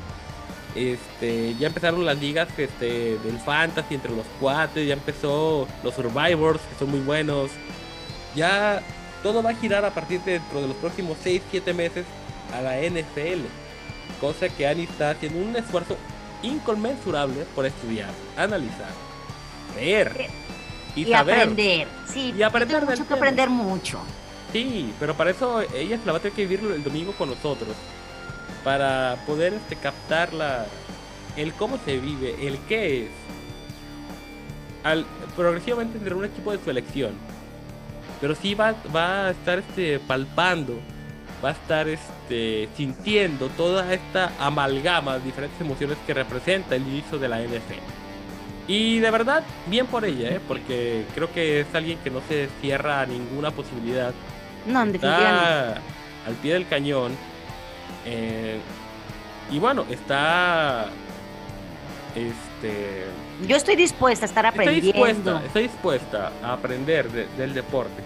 Este, 0.75 1.55
ya 1.55 1.67
empezaron 1.67 2.05
las 2.05 2.19
ligas 2.19 2.47
este, 2.57 3.17
del 3.17 3.39
fantasy 3.39 3.95
entre 3.95 4.15
los 4.15 4.25
cuates, 4.39 4.87
ya 4.87 4.93
empezó 4.93 5.67
los 5.83 5.95
survivors 5.95 6.61
que 6.61 6.75
son 6.77 6.91
muy 6.91 6.99
buenos. 6.99 7.49
Ya 8.35 8.81
todo 9.23 9.41
va 9.41 9.51
a 9.51 9.55
girar 9.55 9.83
a 9.83 9.91
partir 9.91 10.21
de 10.21 10.33
dentro 10.33 10.61
de 10.61 10.67
los 10.67 10.77
próximos 10.77 11.17
6-7 11.23 11.73
meses 11.73 12.05
a 12.53 12.61
la 12.61 12.77
NFL. 12.77 13.45
Cosa 14.19 14.49
que 14.49 14.67
Ani 14.67 14.83
está 14.83 15.11
haciendo 15.11 15.39
un 15.39 15.55
esfuerzo 15.55 15.97
inconmensurable 16.41 17.45
por 17.55 17.65
estudiar, 17.65 18.09
analizar, 18.37 18.91
leer 19.75 20.27
y, 20.95 21.01
y 21.01 21.05
saber. 21.11 21.35
aprender. 21.41 21.87
Sí, 22.07 22.33
Y 22.37 22.41
aprender 22.41 22.85
mucho 22.85 23.07
que 23.07 23.13
aprender 23.13 23.49
mucho. 23.49 23.99
Sí, 24.51 24.93
pero 24.99 25.15
para 25.15 25.31
eso 25.31 25.61
ella 25.61 25.99
la 26.05 26.13
va 26.13 26.17
a 26.17 26.21
tener 26.21 26.35
que 26.35 26.45
vivir 26.45 26.71
el 26.71 26.83
domingo 26.83 27.13
con 27.13 27.29
nosotros. 27.29 27.75
Para 28.63 29.17
poder 29.25 29.53
este, 29.53 29.75
captar 29.75 30.33
la, 30.33 30.65
el 31.37 31.53
cómo 31.53 31.77
se 31.85 31.97
vive, 31.97 32.35
el 32.45 32.57
qué 32.67 33.03
es. 33.03 33.09
Al 34.83 35.05
progresivamente 35.35 35.99
tener 35.99 36.13
un 36.13 36.25
equipo 36.25 36.51
de 36.51 36.63
su 36.63 36.69
elección. 36.69 37.11
Pero 38.19 38.35
sí 38.35 38.55
va, 38.55 38.75
va 38.93 39.27
a 39.27 39.31
estar 39.31 39.59
este, 39.59 39.99
palpando, 39.99 40.79
va 41.43 41.49
a 41.49 41.51
estar 41.53 41.87
este, 41.87 42.67
sintiendo 42.75 43.47
toda 43.49 43.93
esta 43.93 44.31
amalgama 44.39 45.17
de 45.19 45.25
diferentes 45.25 45.59
emociones 45.61 45.97
que 46.05 46.13
representa 46.13 46.75
el 46.75 46.81
inicio 46.83 47.17
de 47.17 47.27
la 47.29 47.39
NFL. 47.41 47.79
Y 48.67 48.99
de 48.99 49.09
verdad, 49.09 49.43
bien 49.67 49.87
por 49.87 50.05
ella, 50.05 50.29
¿eh? 50.29 50.39
porque 50.47 51.05
creo 51.15 51.31
que 51.33 51.61
es 51.61 51.67
alguien 51.73 51.97
que 52.03 52.09
no 52.11 52.21
se 52.27 52.49
cierra 52.61 53.01
a 53.01 53.05
ninguna 53.05 53.49
posibilidad 53.51 54.11
No, 54.67 54.83
en 54.83 54.91
definitiva 54.91 55.75
al 56.27 56.33
pie 56.41 56.53
del 56.53 56.67
cañón. 56.67 57.13
eh, 58.05 58.59
y 59.51 59.57
bueno, 59.57 59.85
está. 59.89 60.85
Este. 62.15 63.05
Yo 63.47 63.55
estoy 63.55 63.75
dispuesta 63.75 64.25
a 64.25 64.27
estar 64.27 64.45
Estoy 64.45 64.61
aprendiendo. 64.65 64.91
dispuesta, 64.99 65.45
estoy 65.45 65.63
dispuesta 65.63 66.31
a 66.43 66.53
aprender 66.53 67.09
de- 67.11 67.27
del 67.37 67.53
deporte. 67.53 68.03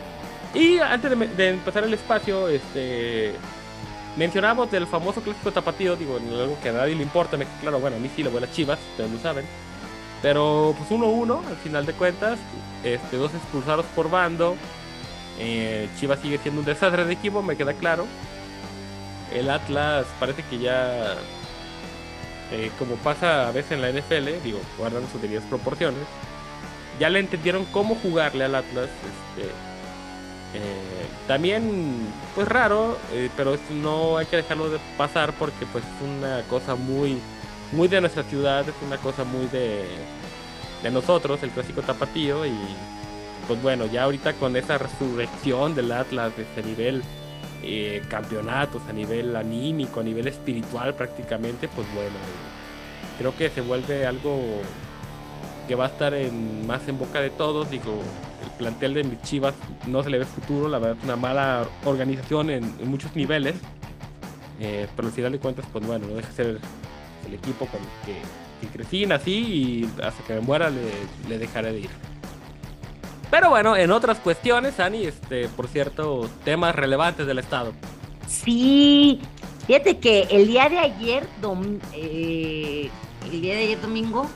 Y 0.53 0.77
antes 0.79 1.37
de, 1.37 1.49
empezar 1.49 1.83
el 1.83 1.93
espacio, 1.93 2.47
este. 2.47 3.33
Mencionamos 4.15 4.69
del 4.69 4.85
famoso 4.85 5.21
clásico 5.21 5.51
tapatío, 5.51 5.95
digo, 5.95 6.17
algo 6.17 6.55
que 6.61 6.69
a 6.69 6.73
nadie 6.73 6.93
le 6.93 7.01
importa, 7.01 7.35
me- 7.35 7.47
claro, 7.61 7.79
bueno, 7.79 7.95
a 7.95 7.99
mí 7.99 8.11
sí 8.15 8.21
le 8.21 8.29
voy 8.29 8.43
chivas, 8.51 8.77
ustedes 8.91 9.09
lo 9.09 9.19
saben. 9.19 9.43
Pero 10.21 10.75
pues 10.77 10.91
1-1 10.91 11.41
al 11.47 11.55
final 11.57 11.85
de 11.87 11.93
cuentas, 11.93 12.37
este, 12.83 13.17
dos 13.17 13.33
expulsados 13.33 13.85
por 13.95 14.11
bando. 14.11 14.55
Eh, 15.39 15.89
Chivas 15.99 16.19
sigue 16.19 16.37
siendo 16.37 16.61
un 16.61 16.65
desastre 16.65 17.05
de 17.05 17.13
equipo, 17.13 17.41
me 17.41 17.57
queda 17.57 17.73
claro. 17.73 18.05
El 19.33 19.49
Atlas 19.49 20.05
parece 20.19 20.43
que 20.43 20.59
ya, 20.59 21.15
eh, 22.51 22.69
como 22.77 22.95
pasa 22.97 23.47
a 23.47 23.51
veces 23.51 23.71
en 23.73 23.81
la 23.81 23.89
NFL, 23.89 24.41
digo, 24.43 24.59
guardando 24.77 25.09
sus 25.09 25.21
debidas 25.21 25.43
proporciones, 25.45 26.03
ya 26.99 27.09
le 27.09 27.19
entendieron 27.19 27.65
cómo 27.65 27.95
jugarle 27.95 28.45
al 28.45 28.55
Atlas. 28.55 28.89
Este, 29.35 29.51
eh, 30.53 31.07
también, 31.27 32.07
pues 32.35 32.47
raro, 32.47 32.97
eh, 33.11 33.29
pero 33.35 33.57
no 33.71 34.17
hay 34.17 34.25
que 34.25 34.37
dejarlo 34.37 34.69
de 34.69 34.79
pasar 34.97 35.33
porque 35.33 35.65
pues 35.65 35.83
es 35.83 36.07
una 36.07 36.41
cosa 36.43 36.75
muy, 36.75 37.17
muy 37.71 37.87
de 37.87 38.01
nuestra 38.01 38.23
ciudad, 38.23 38.67
es 38.67 38.75
una 38.85 38.97
cosa 38.97 39.23
muy 39.23 39.47
de, 39.47 39.85
de 40.83 40.91
nosotros, 40.91 41.41
el 41.43 41.49
clásico 41.49 41.81
tapatío 41.81 42.45
y 42.45 42.53
pues 43.47 43.61
bueno, 43.61 43.85
ya 43.85 44.03
ahorita 44.03 44.33
con 44.33 44.55
esa 44.55 44.77
resurrección 44.77 45.75
del 45.75 45.91
Atlas 45.91 46.35
de 46.37 46.43
este 46.43 46.63
nivel 46.63 47.03
eh, 47.63 48.03
campeonatos, 48.09 48.81
a 48.89 48.93
nivel 48.93 49.35
anímico, 49.35 50.01
a 50.01 50.03
nivel 50.03 50.27
espiritual 50.27 50.93
prácticamente, 50.93 51.67
pues 51.67 51.87
bueno, 51.93 52.15
creo 53.17 53.35
que 53.35 53.49
se 53.49 53.61
vuelve 53.61 54.05
algo 54.05 54.39
que 55.67 55.75
va 55.75 55.85
a 55.85 55.87
estar 55.87 56.13
en, 56.13 56.67
más 56.67 56.87
en 56.87 56.99
boca 56.99 57.21
de 57.21 57.29
todos. 57.29 57.69
Digo, 57.69 58.01
plantel 58.57 58.93
de 58.93 59.03
mis 59.03 59.21
Chivas 59.23 59.53
no 59.87 60.03
se 60.03 60.09
le 60.09 60.19
ve 60.19 60.25
futuro, 60.25 60.67
la 60.69 60.79
verdad 60.79 60.97
una 61.03 61.15
mala 61.15 61.65
organización 61.85 62.49
en, 62.49 62.63
muchos 62.89 63.15
niveles. 63.15 63.55
Eh, 64.59 64.87
pero 64.95 65.07
al 65.07 65.13
final 65.13 65.31
de 65.31 65.39
cuentas, 65.39 65.65
pues 65.73 65.85
bueno, 65.85 66.07
no 66.07 66.15
deja 66.15 66.29
de 66.29 66.35
ser 66.35 66.59
el 67.27 67.33
equipo 67.33 67.65
con 67.65 67.79
el 67.81 67.87
que, 68.05 68.15
que 68.61 68.67
crecí, 68.73 69.05
nací 69.05 69.31
y 69.31 69.89
hasta 70.01 70.23
que 70.25 70.33
me 70.35 70.41
muera 70.41 70.69
le, 70.69 70.81
le 71.27 71.37
dejaré 71.39 71.73
de 71.73 71.79
ir. 71.81 71.89
Pero 73.31 73.49
bueno, 73.49 73.75
en 73.75 73.91
otras 73.91 74.19
cuestiones, 74.19 74.79
Ani, 74.79 75.05
este, 75.05 75.47
por 75.49 75.67
cierto, 75.67 76.29
temas 76.45 76.75
relevantes 76.75 77.25
del 77.25 77.39
Estado. 77.39 77.73
Sí, 78.27 79.19
fíjate 79.65 79.97
que 79.97 80.27
el 80.29 80.47
día 80.47 80.69
de 80.69 80.77
ayer, 80.77 81.25
dom- 81.41 81.79
eh, 81.93 82.89
el 83.31 83.41
día 83.41 83.55
de 83.55 83.63
ayer 83.63 83.81
domingo, 83.81 84.27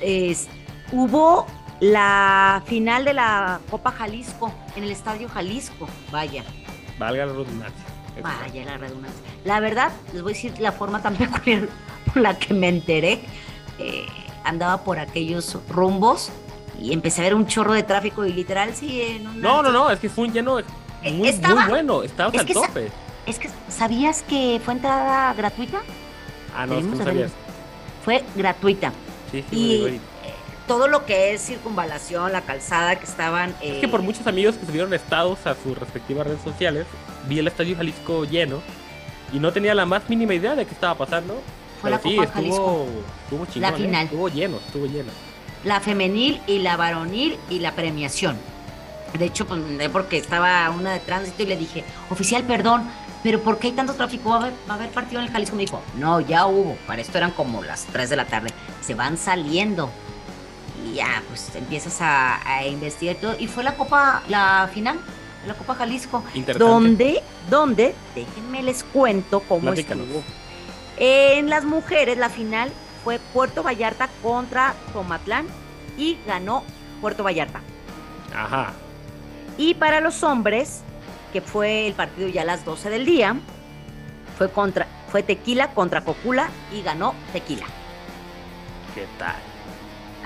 es- 0.00 0.48
hubo 0.92 1.46
la 1.80 2.62
final 2.66 3.04
de 3.04 3.14
la 3.14 3.60
Copa 3.70 3.92
Jalisco 3.92 4.52
en 4.76 4.84
el 4.84 4.90
Estadio 4.90 5.28
Jalisco. 5.28 5.88
Vaya, 6.10 6.44
Valga 6.98 7.26
la 7.26 7.32
redundancia. 7.32 7.84
vaya 8.22 8.64
la 8.64 8.78
redundancia. 8.78 9.20
La 9.44 9.60
verdad, 9.60 9.92
les 10.12 10.22
voy 10.22 10.32
a 10.32 10.34
decir 10.34 10.52
la 10.58 10.72
forma 10.72 11.00
tan 11.02 11.14
peculiar 11.16 11.68
por 12.06 12.16
la 12.22 12.38
que 12.38 12.54
me 12.54 12.68
enteré. 12.68 13.20
eh, 13.78 14.06
andaba 14.44 14.82
por 14.82 14.98
aquellos 14.98 15.58
rumbos 15.68 16.30
y 16.80 16.92
empecé 16.92 17.20
a 17.20 17.24
ver 17.24 17.34
un 17.34 17.46
chorro 17.46 17.74
de 17.74 17.82
tráfico 17.82 18.24
y 18.24 18.32
literal 18.32 18.74
sí 18.74 19.02
en 19.02 19.26
una- 19.26 19.36
No, 19.40 19.62
no, 19.62 19.70
no, 19.70 19.90
es 19.90 20.00
que 20.00 20.08
fue 20.08 20.24
un 20.26 20.32
lleno 20.32 20.58
Eh, 20.58 21.12
muy, 21.12 21.28
estaba- 21.28 21.60
muy 21.62 21.70
bueno. 21.70 22.02
Estábamos 22.02 22.34
es 22.40 22.40
al 22.40 22.52
tope. 22.66 22.90
Es 23.26 23.38
que, 23.38 23.50
¿sabías 23.68 24.22
que 24.22 24.60
fue 24.64 24.74
entrada 24.74 25.32
gratuita? 25.34 25.78
Ah, 26.56 26.66
no, 26.66 26.74
es 26.78 26.84
que 26.86 26.96
no 26.96 27.04
sabías. 27.04 27.30
Fue 28.04 28.24
gratuita. 28.34 28.90
Sí, 29.30 29.44
sí, 29.50 29.56
Y. 29.56 30.00
todo 30.68 30.86
lo 30.86 31.04
que 31.04 31.34
es 31.34 31.42
circunvalación, 31.42 32.30
la 32.30 32.42
calzada 32.42 32.94
que 32.96 33.04
estaban... 33.04 33.50
Es 33.60 33.78
eh, 33.78 33.80
que 33.80 33.88
por 33.88 34.02
muchos 34.02 34.26
amigos 34.28 34.56
que 34.56 34.66
subieron 34.66 34.94
estados 34.94 35.44
a 35.46 35.56
sus 35.56 35.76
respectivas 35.76 36.26
redes 36.26 36.42
sociales, 36.42 36.86
vi 37.26 37.40
el 37.40 37.48
Estadio 37.48 37.74
Jalisco 37.74 38.24
lleno 38.24 38.60
y 39.32 39.40
no 39.40 39.52
tenía 39.52 39.74
la 39.74 39.86
más 39.86 40.08
mínima 40.08 40.34
idea 40.34 40.54
de 40.54 40.66
qué 40.66 40.74
estaba 40.74 40.94
pasando. 40.94 41.42
Fue 41.80 41.90
la 41.90 41.98
sí, 41.98 42.14
Copa 42.14 42.30
Jalisco. 42.30 42.86
estuvo, 42.86 43.02
estuvo 43.24 43.46
chingón, 43.46 43.70
La 43.70 43.76
¿eh? 43.76 43.80
final. 43.80 44.04
Estuvo 44.04 44.28
lleno, 44.28 44.56
estuvo 44.58 44.86
lleno. 44.86 45.10
La 45.64 45.80
femenil 45.80 46.40
y 46.46 46.60
la 46.60 46.76
varonil 46.76 47.36
y 47.50 47.58
la 47.58 47.72
premiación. 47.74 48.36
De 49.18 49.24
hecho, 49.24 49.46
pues, 49.46 49.60
porque 49.90 50.18
estaba 50.18 50.70
una 50.70 50.92
de 50.92 51.00
tránsito 51.00 51.42
y 51.42 51.46
le 51.46 51.56
dije, 51.56 51.82
oficial, 52.10 52.44
perdón, 52.44 52.88
pero 53.22 53.40
¿por 53.40 53.58
qué 53.58 53.68
hay 53.68 53.72
tanto 53.72 53.94
tráfico? 53.94 54.30
¿Va 54.30 54.36
a 54.36 54.38
haber, 54.40 54.52
va 54.68 54.74
a 54.74 54.76
haber 54.76 54.90
partido 54.90 55.20
en 55.20 55.28
el 55.28 55.32
Jalisco? 55.32 55.56
Me 55.56 55.62
dijo, 55.62 55.82
no, 55.96 56.20
ya 56.20 56.46
hubo. 56.46 56.76
Para 56.86 57.00
esto 57.00 57.16
eran 57.16 57.30
como 57.30 57.62
las 57.62 57.86
3 57.86 58.10
de 58.10 58.16
la 58.16 58.26
tarde. 58.26 58.50
Se 58.82 58.94
van 58.94 59.16
saliendo. 59.16 59.90
Y 60.86 60.94
ya, 60.94 61.22
pues 61.28 61.54
empiezas 61.54 62.00
a, 62.00 62.40
a 62.48 62.66
investigar 62.66 63.16
todo. 63.16 63.36
Y 63.38 63.46
fue 63.46 63.64
la 63.64 63.74
Copa, 63.76 64.22
la 64.28 64.68
final, 64.72 64.98
la 65.46 65.54
Copa 65.54 65.74
Jalisco. 65.74 66.22
Donde, 66.58 67.22
donde, 67.50 67.94
déjenme 68.14 68.62
les 68.62 68.84
cuento 68.84 69.40
cómo 69.40 69.62
Platícanos. 69.62 70.06
estuvo. 70.06 70.22
En 70.98 71.48
las 71.48 71.64
mujeres, 71.64 72.18
la 72.18 72.28
final 72.28 72.70
fue 73.04 73.18
Puerto 73.32 73.62
Vallarta 73.62 74.08
contra 74.22 74.74
Tomatlán 74.92 75.46
y 75.96 76.18
ganó 76.26 76.64
Puerto 77.00 77.22
Vallarta. 77.22 77.60
Ajá. 78.34 78.72
Y 79.56 79.74
para 79.74 80.00
los 80.00 80.22
hombres, 80.22 80.82
que 81.32 81.40
fue 81.40 81.86
el 81.86 81.94
partido 81.94 82.28
ya 82.28 82.42
a 82.42 82.44
las 82.44 82.64
12 82.64 82.90
del 82.90 83.04
día, 83.04 83.36
fue 84.36 84.50
contra 84.50 84.86
fue 85.10 85.22
Tequila 85.22 85.72
contra 85.72 86.02
Cocula 86.02 86.50
y 86.72 86.82
ganó 86.82 87.14
Tequila. 87.32 87.66
¿Qué 88.94 89.06
tal? 89.18 89.36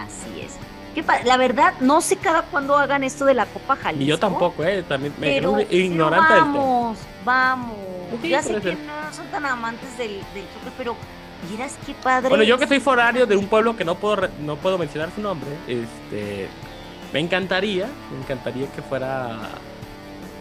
Así 0.06 0.40
es. 0.40 0.52
Qué 0.94 1.02
la 1.24 1.36
verdad, 1.38 1.72
no 1.80 2.00
sé 2.02 2.16
cada 2.16 2.42
cuándo 2.42 2.76
hagan 2.76 3.02
esto 3.02 3.24
de 3.24 3.32
la 3.34 3.46
Copa 3.46 3.76
Jalisco. 3.76 3.98
Ni 4.00 4.06
yo 4.06 4.18
tampoco, 4.18 4.62
¿eh? 4.64 4.82
También 4.82 5.14
me 5.18 5.26
Pero, 5.28 5.54
creo 5.54 5.66
pero 5.68 5.80
ignorante 5.82 6.34
del 6.34 6.42
tema. 6.42 6.54
vamos, 6.54 6.98
vamos. 7.24 7.76
Ya 8.22 8.42
sé 8.42 8.54
que 8.56 8.60
ser. 8.60 8.78
no 8.78 9.12
son 9.14 9.26
tan 9.28 9.46
amantes 9.46 9.96
del, 9.96 10.10
del 10.34 10.44
pero 10.76 10.94
miras 11.50 11.78
qué 11.86 11.94
padre. 11.94 12.28
Bueno, 12.28 12.44
yo 12.44 12.58
que 12.58 12.66
soy 12.66 12.78
foráneo 12.78 13.24
de 13.26 13.36
un 13.36 13.46
pueblo 13.46 13.74
que 13.74 13.86
no 13.86 13.94
puedo 13.94 14.28
no 14.40 14.56
puedo 14.56 14.76
mencionar 14.76 15.08
su 15.14 15.22
nombre, 15.22 15.48
este 15.66 16.48
me 17.10 17.20
encantaría, 17.20 17.86
me 18.10 18.18
encantaría 18.18 18.66
que 18.72 18.82
fuera 18.82 19.38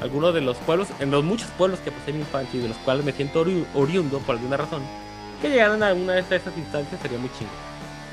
alguno 0.02 0.34
de 0.34 0.42
los 0.42 0.58
pueblos, 0.58 0.90
en 1.00 1.12
los 1.12 1.24
muchos 1.24 1.50
pueblos 1.52 1.80
que 1.80 1.92
pasé 1.92 2.10
en 2.12 2.18
mi 2.18 2.22
infancia 2.24 2.60
y 2.60 2.64
de 2.64 2.68
los 2.70 2.78
cuales 2.80 3.06
me 3.06 3.14
siento 3.14 3.46
ori- 3.46 3.66
oriundo 3.74 4.20
por 4.20 4.36
alguna 4.36 4.58
razón, 4.58 4.82
que 5.42 5.50
llegaran 5.50 5.82
a 5.82 5.88
alguna 5.88 6.14
de 6.14 6.20
esas 6.22 6.42
instancias 6.58 7.00
sería 7.02 7.20
muy 7.20 7.30
chingo. 7.40 7.52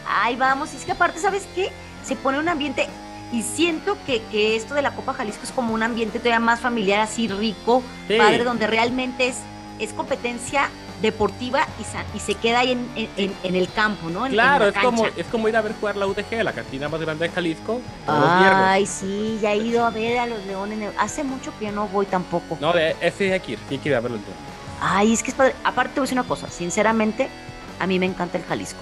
Ay, 0.09 0.37
vamos, 0.37 0.73
y 0.73 0.77
es 0.77 0.85
que 0.85 0.93
aparte, 0.93 1.21
¿sabes 1.21 1.47
qué? 1.55 1.71
Se 2.05 2.17
pone 2.17 2.39
un 2.39 2.49
ambiente, 2.49 2.89
y 3.33 3.43
siento 3.43 3.97
que, 4.07 4.23
que 4.31 4.57
esto 4.57 4.75
de 4.75 4.81
la 4.83 4.93
Copa 4.95 5.13
Jalisco 5.13 5.43
es 5.45 5.53
como 5.53 5.75
un 5.75 5.83
ambiente 5.83 6.19
todavía 6.19 6.41
más 6.41 6.61
familiar, 6.61 7.01
así 7.01 7.29
rico, 7.29 7.83
Sí. 8.09 8.17
padre, 8.17 8.43
donde 8.45 8.67
realmente 8.67 9.29
es, 9.29 9.37
es 9.79 9.93
competencia 9.93 10.71
deportiva 11.03 11.65
y, 11.79 11.85
sa- 11.85 12.05
y 12.15 12.19
se 12.19 12.35
queda 12.35 12.61
ahí 12.61 12.73
en, 12.73 12.89
en- 12.97 13.11
en- 13.17 13.35
en 13.45 13.55
el 13.55 13.71
campo, 13.71 14.09
¿no? 14.09 14.27
Claro, 14.27 14.65
la 14.65 14.71
es 14.71 14.79
como, 14.85 15.07
es 15.07 15.27
como 15.27 15.49
ir 15.49 15.57
a 15.57 15.61
ver 15.61 15.75
jugar 15.79 15.97
la 15.97 16.07
UDG, 16.07 16.43
la 16.43 16.53
cantina 16.53 16.89
más 16.89 17.01
grande 17.01 17.29
de 17.29 17.35
Jalisco, 17.35 17.81
los. 18.07 18.17
Ay, 18.31 18.87
sí, 18.87 19.39
ya 19.43 19.53
he 19.53 19.59
ido 19.59 19.85
a 19.85 19.91
ver 19.91 20.19
a 20.19 20.27
los 20.27 20.45
leones. 20.47 20.91
Hace 20.99 21.23
mucho 21.23 21.53
que 21.61 21.71
no 21.71 21.87
voy 21.89 22.07
tampoco. 22.07 22.57
No, 22.61 22.73
de 22.73 22.97
ese 23.01 23.33
hay 23.33 23.41
que 23.41 23.53
ir, 23.53 23.59
sí 23.69 23.75
hay 23.75 23.79
que 23.79 23.89
ir 23.91 23.95
a 23.95 24.01
verlo 24.01 24.17
día. 24.17 24.27
Ay, 24.81 25.13
es 25.13 25.23
que 25.23 25.31
es 25.31 25.37
padre. 25.37 25.55
Aparte, 25.63 25.93
te 25.95 26.01
voy 26.01 26.07
a 26.07 26.07
decir 26.09 26.19
una 26.19 26.27
cosa. 26.27 26.49
Sinceramente, 26.49 27.29
a 27.79 27.87
mí 27.87 27.99
me 28.01 28.07
encanta 28.07 28.39
el 28.39 28.45
Jalisco. 28.45 28.81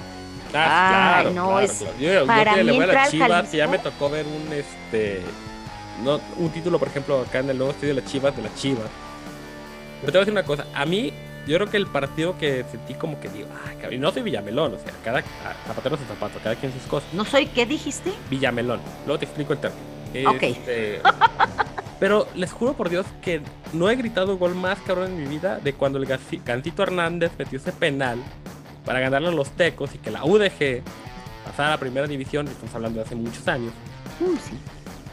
Ah, 0.54 1.16
Ay, 1.18 1.22
claro, 1.24 1.30
no, 1.34 1.46
claro, 1.48 1.60
es- 1.60 1.72
claro. 1.78 1.94
Yo, 1.98 2.12
yo 2.12 2.26
para 2.26 2.54
que 2.54 2.64
le 2.64 2.72
voy 2.72 2.82
a 2.84 2.86
las 2.86 3.10
Chivas, 3.10 3.48
que 3.48 3.56
ya 3.56 3.66
me 3.66 3.78
Jalisco- 3.78 3.90
tocó 3.90 4.10
ver 4.10 4.26
un 4.26 4.52
este 4.52 5.22
no, 6.04 6.20
un 6.36 6.50
título, 6.50 6.78
por 6.78 6.88
ejemplo, 6.88 7.20
acá 7.22 7.38
en 7.38 7.50
el 7.50 7.58
logo 7.58 7.70
estoy 7.70 7.88
de 7.88 7.94
las 7.94 8.04
Chivas, 8.04 8.36
de 8.36 8.42
las 8.42 8.54
Chivas. 8.54 8.86
Pero 10.00 10.12
te 10.12 10.18
voy 10.18 10.18
a 10.18 10.20
decir 10.20 10.32
una 10.32 10.42
cosa, 10.44 10.66
a 10.74 10.84
mí, 10.84 11.12
yo 11.46 11.56
creo 11.56 11.70
que 11.70 11.78
el 11.78 11.86
partido 11.86 12.36
que 12.38 12.64
sentí 12.70 12.92
como 12.94 13.18
que 13.18 13.28
digo, 13.30 13.48
ay, 13.66 13.76
cabrón, 13.76 13.94
y 13.94 13.98
no 13.98 14.12
soy 14.12 14.22
Villamelón, 14.22 14.74
o 14.74 14.78
sea, 14.78 14.92
cada 15.04 15.20
ah, 15.20 15.54
zapatero 15.66 15.96
su 15.96 16.04
zapato, 16.04 16.38
cada 16.42 16.54
quien 16.56 16.72
sus 16.72 16.82
cosas. 16.82 17.08
No 17.14 17.24
soy, 17.24 17.46
¿qué 17.46 17.64
dijiste? 17.64 18.12
Villamelón. 18.30 18.80
Luego 19.06 19.18
te 19.18 19.24
explico 19.24 19.54
el 19.54 19.58
término. 19.58 20.30
Ok. 20.30 20.42
Este, 20.42 21.00
pero 22.00 22.28
les 22.34 22.52
juro 22.52 22.74
por 22.74 22.90
Dios 22.90 23.06
que 23.22 23.40
no 23.72 23.88
he 23.88 23.96
gritado 23.96 24.36
gol 24.36 24.54
más 24.54 24.78
cabrón 24.80 25.12
en 25.12 25.22
mi 25.22 25.26
vida 25.26 25.58
de 25.62 25.72
cuando 25.72 25.98
el 25.98 26.06
Gancito 26.06 26.82
Hernández 26.82 27.32
metió 27.38 27.58
ese 27.58 27.72
penal 27.72 28.18
para 28.86 29.00
ganarle 29.00 29.28
a 29.28 29.32
los 29.32 29.50
Tecos 29.50 29.94
y 29.94 29.98
que 29.98 30.10
la 30.10 30.24
UDG 30.24 30.82
pasara 31.44 31.68
a 31.68 31.70
la 31.72 31.78
primera 31.78 32.06
división, 32.06 32.48
estamos 32.48 32.74
hablando 32.74 33.00
de 33.00 33.04
hace 33.04 33.16
muchos 33.16 33.46
años, 33.48 33.72
sí. 34.18 34.56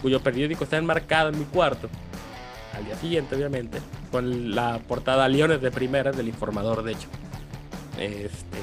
cuyo 0.02 0.22
periódico 0.22 0.64
está 0.64 0.78
enmarcado 0.78 1.30
en 1.30 1.40
mi 1.40 1.45
cuarto, 1.45 1.90
al 2.78 2.86
día 2.86 2.95
siguiente 2.95 3.36
obviamente, 3.36 3.80
con 4.12 4.56
la 4.56 4.80
portada 4.88 5.28
Leones 5.28 5.62
de 5.62 5.72
Primera 5.72 6.12
del 6.12 6.28
informador, 6.28 6.84
de 6.84 6.94
hecho. 6.94 7.08
Este, 8.00 8.60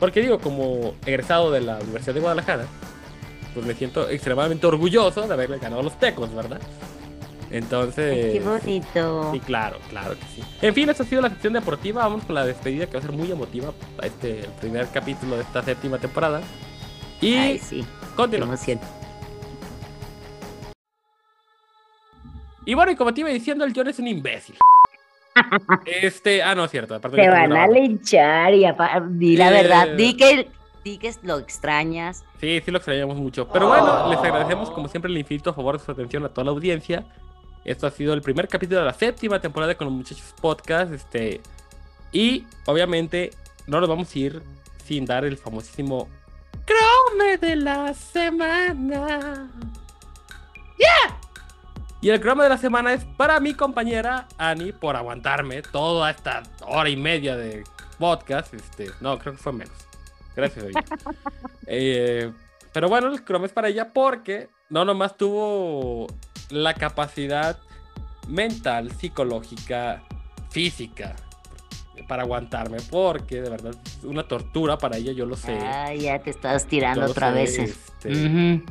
porque 0.00 0.20
digo, 0.20 0.40
como 0.40 0.94
egresado 1.06 1.52
de 1.52 1.60
la 1.60 1.78
Universidad 1.78 2.14
de 2.14 2.20
Guadalajara, 2.20 2.66
pues 3.54 3.64
me 3.64 3.74
siento 3.74 4.08
extremadamente 4.08 4.66
orgulloso 4.66 5.26
de 5.26 5.32
haberle 5.32 5.58
ganado 5.58 5.80
a 5.80 5.84
los 5.84 5.98
tecos, 5.98 6.34
¿verdad? 6.34 6.60
Entonces... 7.52 8.32
Qué 8.32 8.40
bonito. 8.40 9.30
Sí, 9.32 9.40
claro, 9.40 9.78
claro 9.90 10.14
que 10.18 10.24
sí. 10.34 10.42
En 10.62 10.74
fin, 10.74 10.88
esta 10.88 11.02
ha 11.02 11.06
sido 11.06 11.20
la 11.20 11.28
sección 11.28 11.52
deportiva. 11.52 12.02
Vamos 12.02 12.24
con 12.24 12.34
la 12.34 12.46
despedida 12.46 12.86
que 12.86 12.94
va 12.94 12.98
a 13.00 13.02
ser 13.02 13.12
muy 13.12 13.30
emotiva. 13.30 13.72
Este 14.02 14.40
el 14.40 14.52
primer 14.52 14.88
capítulo 14.88 15.36
de 15.36 15.42
esta 15.42 15.62
séptima 15.62 15.98
temporada. 15.98 16.40
Y 17.20 17.34
Ay, 17.34 17.58
sí. 17.58 17.84
Continuamos. 18.16 18.60
Y 22.64 22.74
bueno, 22.74 22.92
y 22.92 22.96
como 22.96 23.12
te 23.12 23.20
iba 23.20 23.30
diciendo, 23.30 23.64
el 23.64 23.72
John 23.76 23.88
es 23.88 23.98
un 23.98 24.08
imbécil. 24.08 24.56
Este, 25.86 26.42
ah, 26.42 26.54
no, 26.54 26.64
es 26.64 26.70
cierto. 26.70 26.94
Aparte 26.94 27.16
Te 27.16 27.28
van 27.28 27.52
a 27.52 27.66
linchar 27.66 28.54
y 28.54 28.66
di 29.10 29.36
la 29.36 29.48
Eh. 29.48 29.62
verdad. 29.62 29.88
Di 29.96 30.16
que, 30.16 30.48
di 30.84 30.96
que 30.96 31.12
lo 31.22 31.38
extrañas. 31.38 32.24
Sí, 32.40 32.60
sí 32.64 32.70
lo 32.70 32.78
extrañamos 32.78 33.16
mucho. 33.18 33.46
Pero 33.48 33.68
bueno, 33.68 34.08
les 34.08 34.18
agradecemos 34.18 34.70
como 34.70 34.88
siempre 34.88 35.10
el 35.10 35.18
infinito 35.18 35.52
favor 35.52 35.78
de 35.78 35.84
su 35.84 35.90
atención 35.92 36.24
a 36.24 36.30
toda 36.30 36.46
la 36.46 36.50
audiencia. 36.52 37.04
Esto 37.64 37.86
ha 37.86 37.90
sido 37.90 38.12
el 38.14 38.22
primer 38.22 38.48
capítulo 38.48 38.80
de 38.80 38.86
la 38.86 38.92
séptima 38.92 39.40
temporada 39.40 39.74
con 39.76 39.86
los 39.86 39.94
muchachos 39.94 40.34
podcast. 40.40 40.92
Este, 40.92 41.40
y 42.10 42.46
obviamente 42.66 43.30
no 43.66 43.80
nos 43.80 43.88
vamos 43.88 44.14
a 44.14 44.18
ir 44.18 44.42
sin 44.84 45.04
dar 45.04 45.24
el 45.24 45.36
famosísimo 45.36 46.08
Chrome 46.66 47.38
de 47.38 47.56
la 47.56 47.94
semana. 47.94 49.50
¡Yeah! 50.78 51.18
Y 52.00 52.10
el 52.10 52.20
croma 52.20 52.42
de 52.42 52.48
la 52.48 52.58
semana 52.58 52.92
es 52.92 53.04
para 53.04 53.38
mi 53.38 53.54
compañera 53.54 54.26
Ani 54.36 54.72
por 54.72 54.96
aguantarme 54.96 55.62
toda 55.62 56.10
esta 56.10 56.42
hora 56.66 56.88
y 56.88 56.96
media 56.96 57.36
de 57.36 57.62
podcast. 57.98 58.52
Este, 58.54 58.90
no, 59.00 59.18
creo 59.18 59.34
que 59.34 59.38
fue 59.38 59.52
menos. 59.52 59.74
Gracias 60.36 60.64
ella. 60.64 60.84
Eh, 61.68 62.30
pero 62.72 62.88
bueno, 62.88 63.06
el 63.06 63.22
croma 63.24 63.46
es 63.46 63.52
para 63.52 63.68
ella 63.68 63.92
porque 63.92 64.50
no 64.68 64.84
nomás 64.84 65.16
tuvo 65.16 66.08
la 66.52 66.74
capacidad 66.74 67.58
mental, 68.28 68.92
psicológica, 68.92 70.02
física 70.50 71.16
para 72.08 72.22
aguantarme, 72.22 72.78
porque 72.90 73.40
de 73.40 73.50
verdad 73.50 73.74
es 73.84 74.04
una 74.04 74.26
tortura 74.26 74.78
para 74.78 74.96
ella, 74.96 75.12
yo 75.12 75.26
lo 75.26 75.36
sé. 75.36 75.52
Ay, 75.58 76.00
ya 76.00 76.18
te 76.18 76.30
estás 76.30 76.64
yo 76.64 76.68
tirando 76.70 77.02
lo 77.02 77.10
otra 77.10 77.28
sé, 77.28 77.34
vez. 77.34 77.58
este, 77.58 78.26
Ujú. 78.26 78.64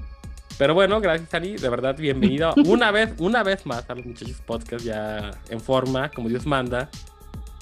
pero 0.57 0.73
bueno, 0.73 0.99
gracias 0.99 1.33
Ani, 1.33 1.55
de 1.55 1.69
verdad 1.69 1.95
bienvenida 1.97 2.53
una 2.65 2.91
vez, 2.91 3.13
una 3.19 3.43
vez 3.43 3.65
más 3.65 3.89
a 3.89 3.95
los 3.95 4.05
muchachos 4.05 4.41
podcast 4.45 4.83
ya 4.85 5.31
en 5.49 5.59
forma, 5.59 6.09
como 6.09 6.29
Dios 6.29 6.45
manda. 6.45 6.89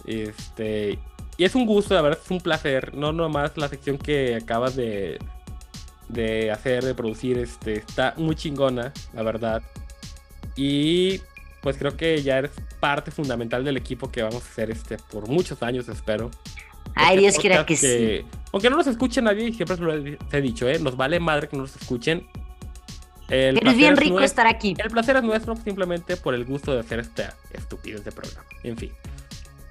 Este, 0.06 0.98
y 1.38 1.44
es 1.44 1.56
un 1.56 1.66
gusto, 1.66 1.94
de 1.96 2.02
verdad 2.02 2.20
es 2.24 2.32
un 2.32 2.41
placer, 2.41 2.96
no 2.96 3.12
nomás 3.14 3.56
la 3.58 3.68
sección 3.68 3.98
que 3.98 4.36
acabas 4.36 4.76
de 4.76 5.20
de 6.10 6.52
hacer, 6.52 6.84
de 6.84 6.96
producir, 6.96 7.38
este, 7.38 7.74
está 7.74 8.14
muy 8.18 8.36
chingona, 8.36 8.91
la 9.14 9.24
verdad. 9.24 9.62
Y 10.61 11.22
pues 11.61 11.77
creo 11.77 11.95
que 11.95 12.22
ya 12.22 12.38
eres 12.40 12.52
parte 12.81 13.11
fundamental 13.11 13.64
del 13.64 13.77
equipo 13.77 14.11
que 14.11 14.22
vamos 14.23 14.44
a 14.44 14.45
hacer 14.49 14.69
este 14.72 14.98
por 14.98 15.30
muchos 15.30 15.64
años, 15.64 15.88
espero. 15.88 16.30
Ay, 16.95 17.15
Este 17.15 17.22
Dios 17.22 17.38
quiera 17.40 17.65
que 17.65 17.77
sí. 17.77 18.26
Aunque 18.52 18.69
no 18.69 18.76
nos 18.76 18.88
escuche 18.88 19.22
nadie, 19.22 19.48
y 19.48 19.53
siempre 19.53 19.77
se 19.77 19.84
lo 19.84 19.94
he 19.95 20.41
dicho, 20.41 20.68
¿eh? 20.68 20.80
Nos 20.80 20.98
vale 20.98 21.19
madre 21.22 21.48
que 21.48 21.56
no 21.56 21.64
nos 21.64 21.76
escuchen. 21.77 22.27
El 23.30 23.56
Pero 23.60 23.72
es 23.72 23.77
bien 23.77 23.95
rico 23.95 24.15
nuestro- 24.19 24.26
estar 24.26 24.48
aquí. 24.48 24.76
El 24.77 24.90
placer 24.90 25.15
es 25.15 25.23
nuestro 25.23 25.56
simplemente 25.56 26.18
por 26.18 26.34
el 26.34 26.44
gusto 26.45 26.73
de 26.73 26.80
hacer 26.81 26.99
este 26.99 27.27
estúpido 27.53 28.02
de 28.02 28.11
programa. 28.11 28.45
En 28.64 28.76
fin. 28.76 28.91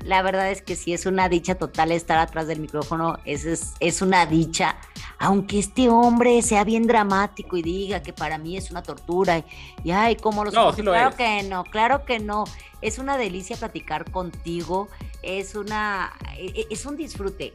La 0.04 0.22
verdad 0.22 0.50
es 0.50 0.62
que 0.62 0.76
sí, 0.76 0.92
es 0.92 1.06
una 1.06 1.28
dicha 1.28 1.56
total 1.56 1.90
estar 1.92 2.18
atrás 2.18 2.46
del 2.46 2.60
micrófono. 2.60 3.18
Es, 3.24 3.44
es, 3.44 3.74
es 3.80 4.00
una 4.00 4.26
dicha. 4.26 4.76
Aunque 5.18 5.58
este 5.58 5.88
hombre 5.88 6.40
sea 6.42 6.62
bien 6.64 6.86
dramático 6.86 7.56
y 7.56 7.62
diga 7.62 8.00
que 8.02 8.12
para 8.12 8.38
mí 8.38 8.56
es 8.56 8.70
una 8.70 8.82
tortura. 8.82 9.38
Y, 9.38 9.44
y 9.84 9.90
ay, 9.90 10.16
¿cómo 10.16 10.44
los 10.44 10.54
No, 10.54 10.60
soporto? 10.60 10.76
sí 10.76 10.82
lo 10.82 10.92
Claro 10.92 11.08
es. 11.10 11.14
que 11.16 11.42
no, 11.44 11.64
claro 11.64 12.04
que 12.04 12.20
no. 12.20 12.44
Es 12.80 12.98
una 12.98 13.18
delicia 13.18 13.56
platicar 13.56 14.10
contigo. 14.10 14.88
Es 15.22 15.54
una. 15.56 16.12
e- 16.36 16.52
e- 16.60 16.66
Es 16.70 16.86
un 16.86 16.96
disfrute. 16.96 17.52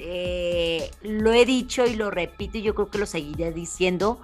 Eh, 0.00 0.90
lo 1.02 1.32
he 1.32 1.44
dicho 1.46 1.84
y 1.86 1.96
lo 1.96 2.10
repito 2.10 2.58
y 2.58 2.62
yo 2.62 2.74
creo 2.74 2.88
que 2.90 2.98
lo 2.98 3.06
seguiré 3.06 3.50
diciendo. 3.52 4.20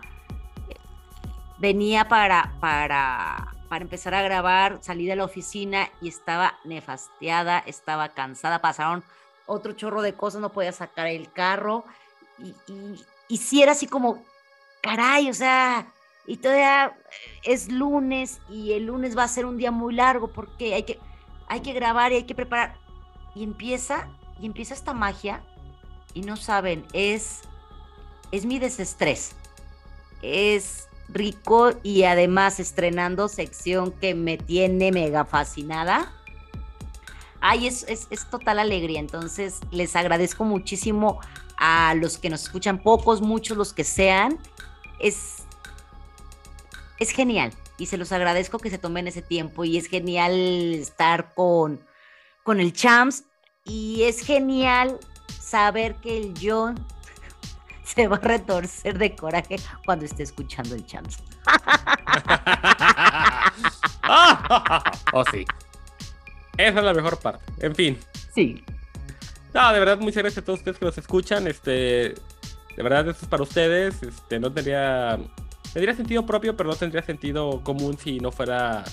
Venía 1.59 2.09
para, 2.09 2.55
para, 2.61 3.54
para 3.69 3.83
empezar 3.83 4.15
a 4.15 4.23
grabar, 4.23 4.79
salí 4.83 5.07
de 5.07 5.17
la 5.17 5.25
oficina 5.25 5.91
y 6.01 6.09
estaba 6.09 6.59
nefasteada, 6.65 7.59
estaba 7.61 8.11
cansada. 8.11 8.61
Pasaron 8.61 9.05
otro 9.47 9.73
chorro 9.73 10.03
de 10.03 10.15
cosas, 10.15 10.41
no 10.41 10.53
podía 10.53 10.73
sacar 10.73 11.07
el 11.07 11.33
carro. 11.33 11.85
Y, 13.29 13.37
sí 13.37 13.63
era 13.63 13.73
así 13.73 13.87
como, 13.87 14.23
caray, 14.83 15.31
o 15.31 15.35
sea, 15.35 15.93
y 16.27 16.37
todavía 16.37 16.97
es 17.43 17.71
lunes 17.71 18.41
y 18.49 18.73
el 18.73 18.87
lunes 18.87 19.17
va 19.17 19.25
a 19.25 19.29
ser 19.29 19.47
un 19.47 19.57
día 19.57 19.71
muy 19.71 19.95
largo 19.95 20.29
porque 20.29 20.75
hay 20.75 20.85
que, 20.85 20.99
hay 21.49 21.61
que 21.61 21.73
grabar 21.73 22.13
y 22.13 22.17
hay 22.17 22.25
que 22.25 22.35
preparar. 22.35 22.77
Y 23.35 23.43
empieza, 23.43 24.09
y 24.41 24.47
empieza 24.47 24.75
esta 24.75 24.93
magia 24.93 25.43
y 26.13 26.23
no 26.23 26.37
saben, 26.37 26.87
es, 26.93 27.43
es 28.31 28.45
mi 28.45 28.59
desestrés. 28.59 29.35
Es 30.23 30.89
rico 31.09 31.73
y 31.83 32.05
además 32.05 32.61
estrenando 32.61 33.29
sección 33.29 33.93
que 33.93 34.15
me 34.15 34.39
tiene 34.39 34.93
mega 34.93 35.25
fascinada. 35.25 36.13
Ay, 37.41 37.67
es, 37.67 37.85
es, 37.89 38.07
es 38.11 38.29
total 38.31 38.59
alegría. 38.59 39.01
Entonces, 39.01 39.61
les 39.71 39.95
agradezco 39.97 40.45
muchísimo 40.45 41.21
a 41.59 41.95
los 41.95 42.19
que 42.19 42.31
nos 42.31 42.43
escuchan, 42.45 42.83
pocos, 42.83 43.21
muchos, 43.21 43.57
los 43.57 43.73
que 43.73 43.85
sean. 43.85 44.39
Es, 44.99 45.45
es 46.99 47.11
genial 47.11 47.53
y 47.79 47.87
se 47.87 47.97
los 47.97 48.13
agradezco 48.13 48.59
que 48.59 48.71
se 48.71 48.79
tomen 48.79 49.09
ese 49.09 49.23
tiempo 49.23 49.65
y 49.65 49.77
es 49.77 49.87
genial 49.87 50.33
estar 50.75 51.35
con, 51.35 51.81
con 52.43 52.61
el 52.61 52.73
Champs 52.73 53.25
y 53.65 54.03
es 54.03 54.21
genial 54.21 54.99
saber 55.41 55.97
que 55.97 56.17
el 56.17 56.35
John 56.41 56.75
se 57.95 58.09
va 58.09 58.17
a 58.17 58.21
retorcer 58.21 58.99
de 58.99 59.15
coraje 59.15 59.57
cuando 59.85 60.05
esté 60.05 60.23
escuchando 60.23 60.75
el 60.75 60.85
Champs. 60.87 61.19
oh, 65.13 65.25
sí. 65.33 65.45
Esa 66.57 66.79
es 66.79 66.85
la 66.85 66.95
mejor 66.95 67.19
parte. 67.19 67.45
En 67.61 67.75
fin. 67.75 67.99
Sí. 68.35 68.65
No, 69.53 69.73
de 69.73 69.79
verdad, 69.79 69.99
muchas 69.99 70.23
gracias 70.23 70.43
a 70.43 70.45
todos 70.45 70.61
ustedes 70.61 70.79
que 70.79 70.85
nos 70.85 70.99
escuchan. 70.99 71.47
Este, 71.47 72.15
de 72.77 72.83
verdad, 72.83 73.09
esto 73.09 73.25
es 73.25 73.29
para 73.29 73.43
ustedes. 73.43 74.03
Este, 74.03 74.39
no 74.41 74.53
tendría, 74.53 75.19
tendría 75.73 75.95
sentido 75.95 76.27
propio, 76.27 76.57
pero 76.57 76.71
no 76.71 76.77
tendría 76.77 77.03
sentido 77.03 77.63
común 77.63 77.97
si 77.99 78.19
no 78.19 78.33
fuera. 78.33 78.85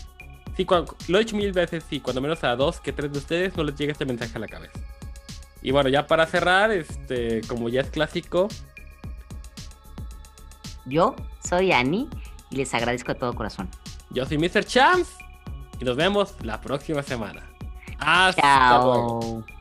Cuando- 0.68 0.96
lo 1.08 1.18
he 1.18 1.22
dicho 1.24 1.36
mil 1.36 1.52
veces, 1.54 1.84
sí, 1.90 2.00
cuando 2.02 2.22
menos 2.22 2.44
a 2.44 2.56
dos 2.56 2.80
que 2.80 2.94
tres 2.94 3.12
de 3.12 3.18
ustedes 3.18 3.58
no 3.58 3.64
les 3.64 3.76
llega 3.76 3.94
este 3.94 4.06
mensaje 4.06 4.34
a 4.36 4.40
la 4.40 4.48
cabeza. 4.48 4.78
Y 5.64 5.72
bueno, 5.72 5.90
ya 5.90 6.06
para 6.06 6.28
cerrar, 6.28 6.72
este, 6.72 7.42
como 7.48 7.68
ya 7.70 7.82
es 7.82 7.90
clásico, 7.90 8.48
Yo 10.92 11.16
soy 11.40 11.72
Annie 11.72 12.08
y 12.50 12.58
les 12.58 12.74
agradezco 12.74 13.14
de 13.14 13.20
todo 13.20 13.34
corazón. 13.34 13.70
yo 14.10 14.26
soy 14.26 14.38
Mr. 14.38 14.66
Champs 14.66 15.16
y 15.80 15.86
nos 15.86 15.96
vemos 15.96 16.36
la 16.42 16.60
próxima 16.60 17.02
semana. 17.02 17.42
Hasta 17.98 18.78
luego. 18.84 19.20
Chao. 19.22 19.61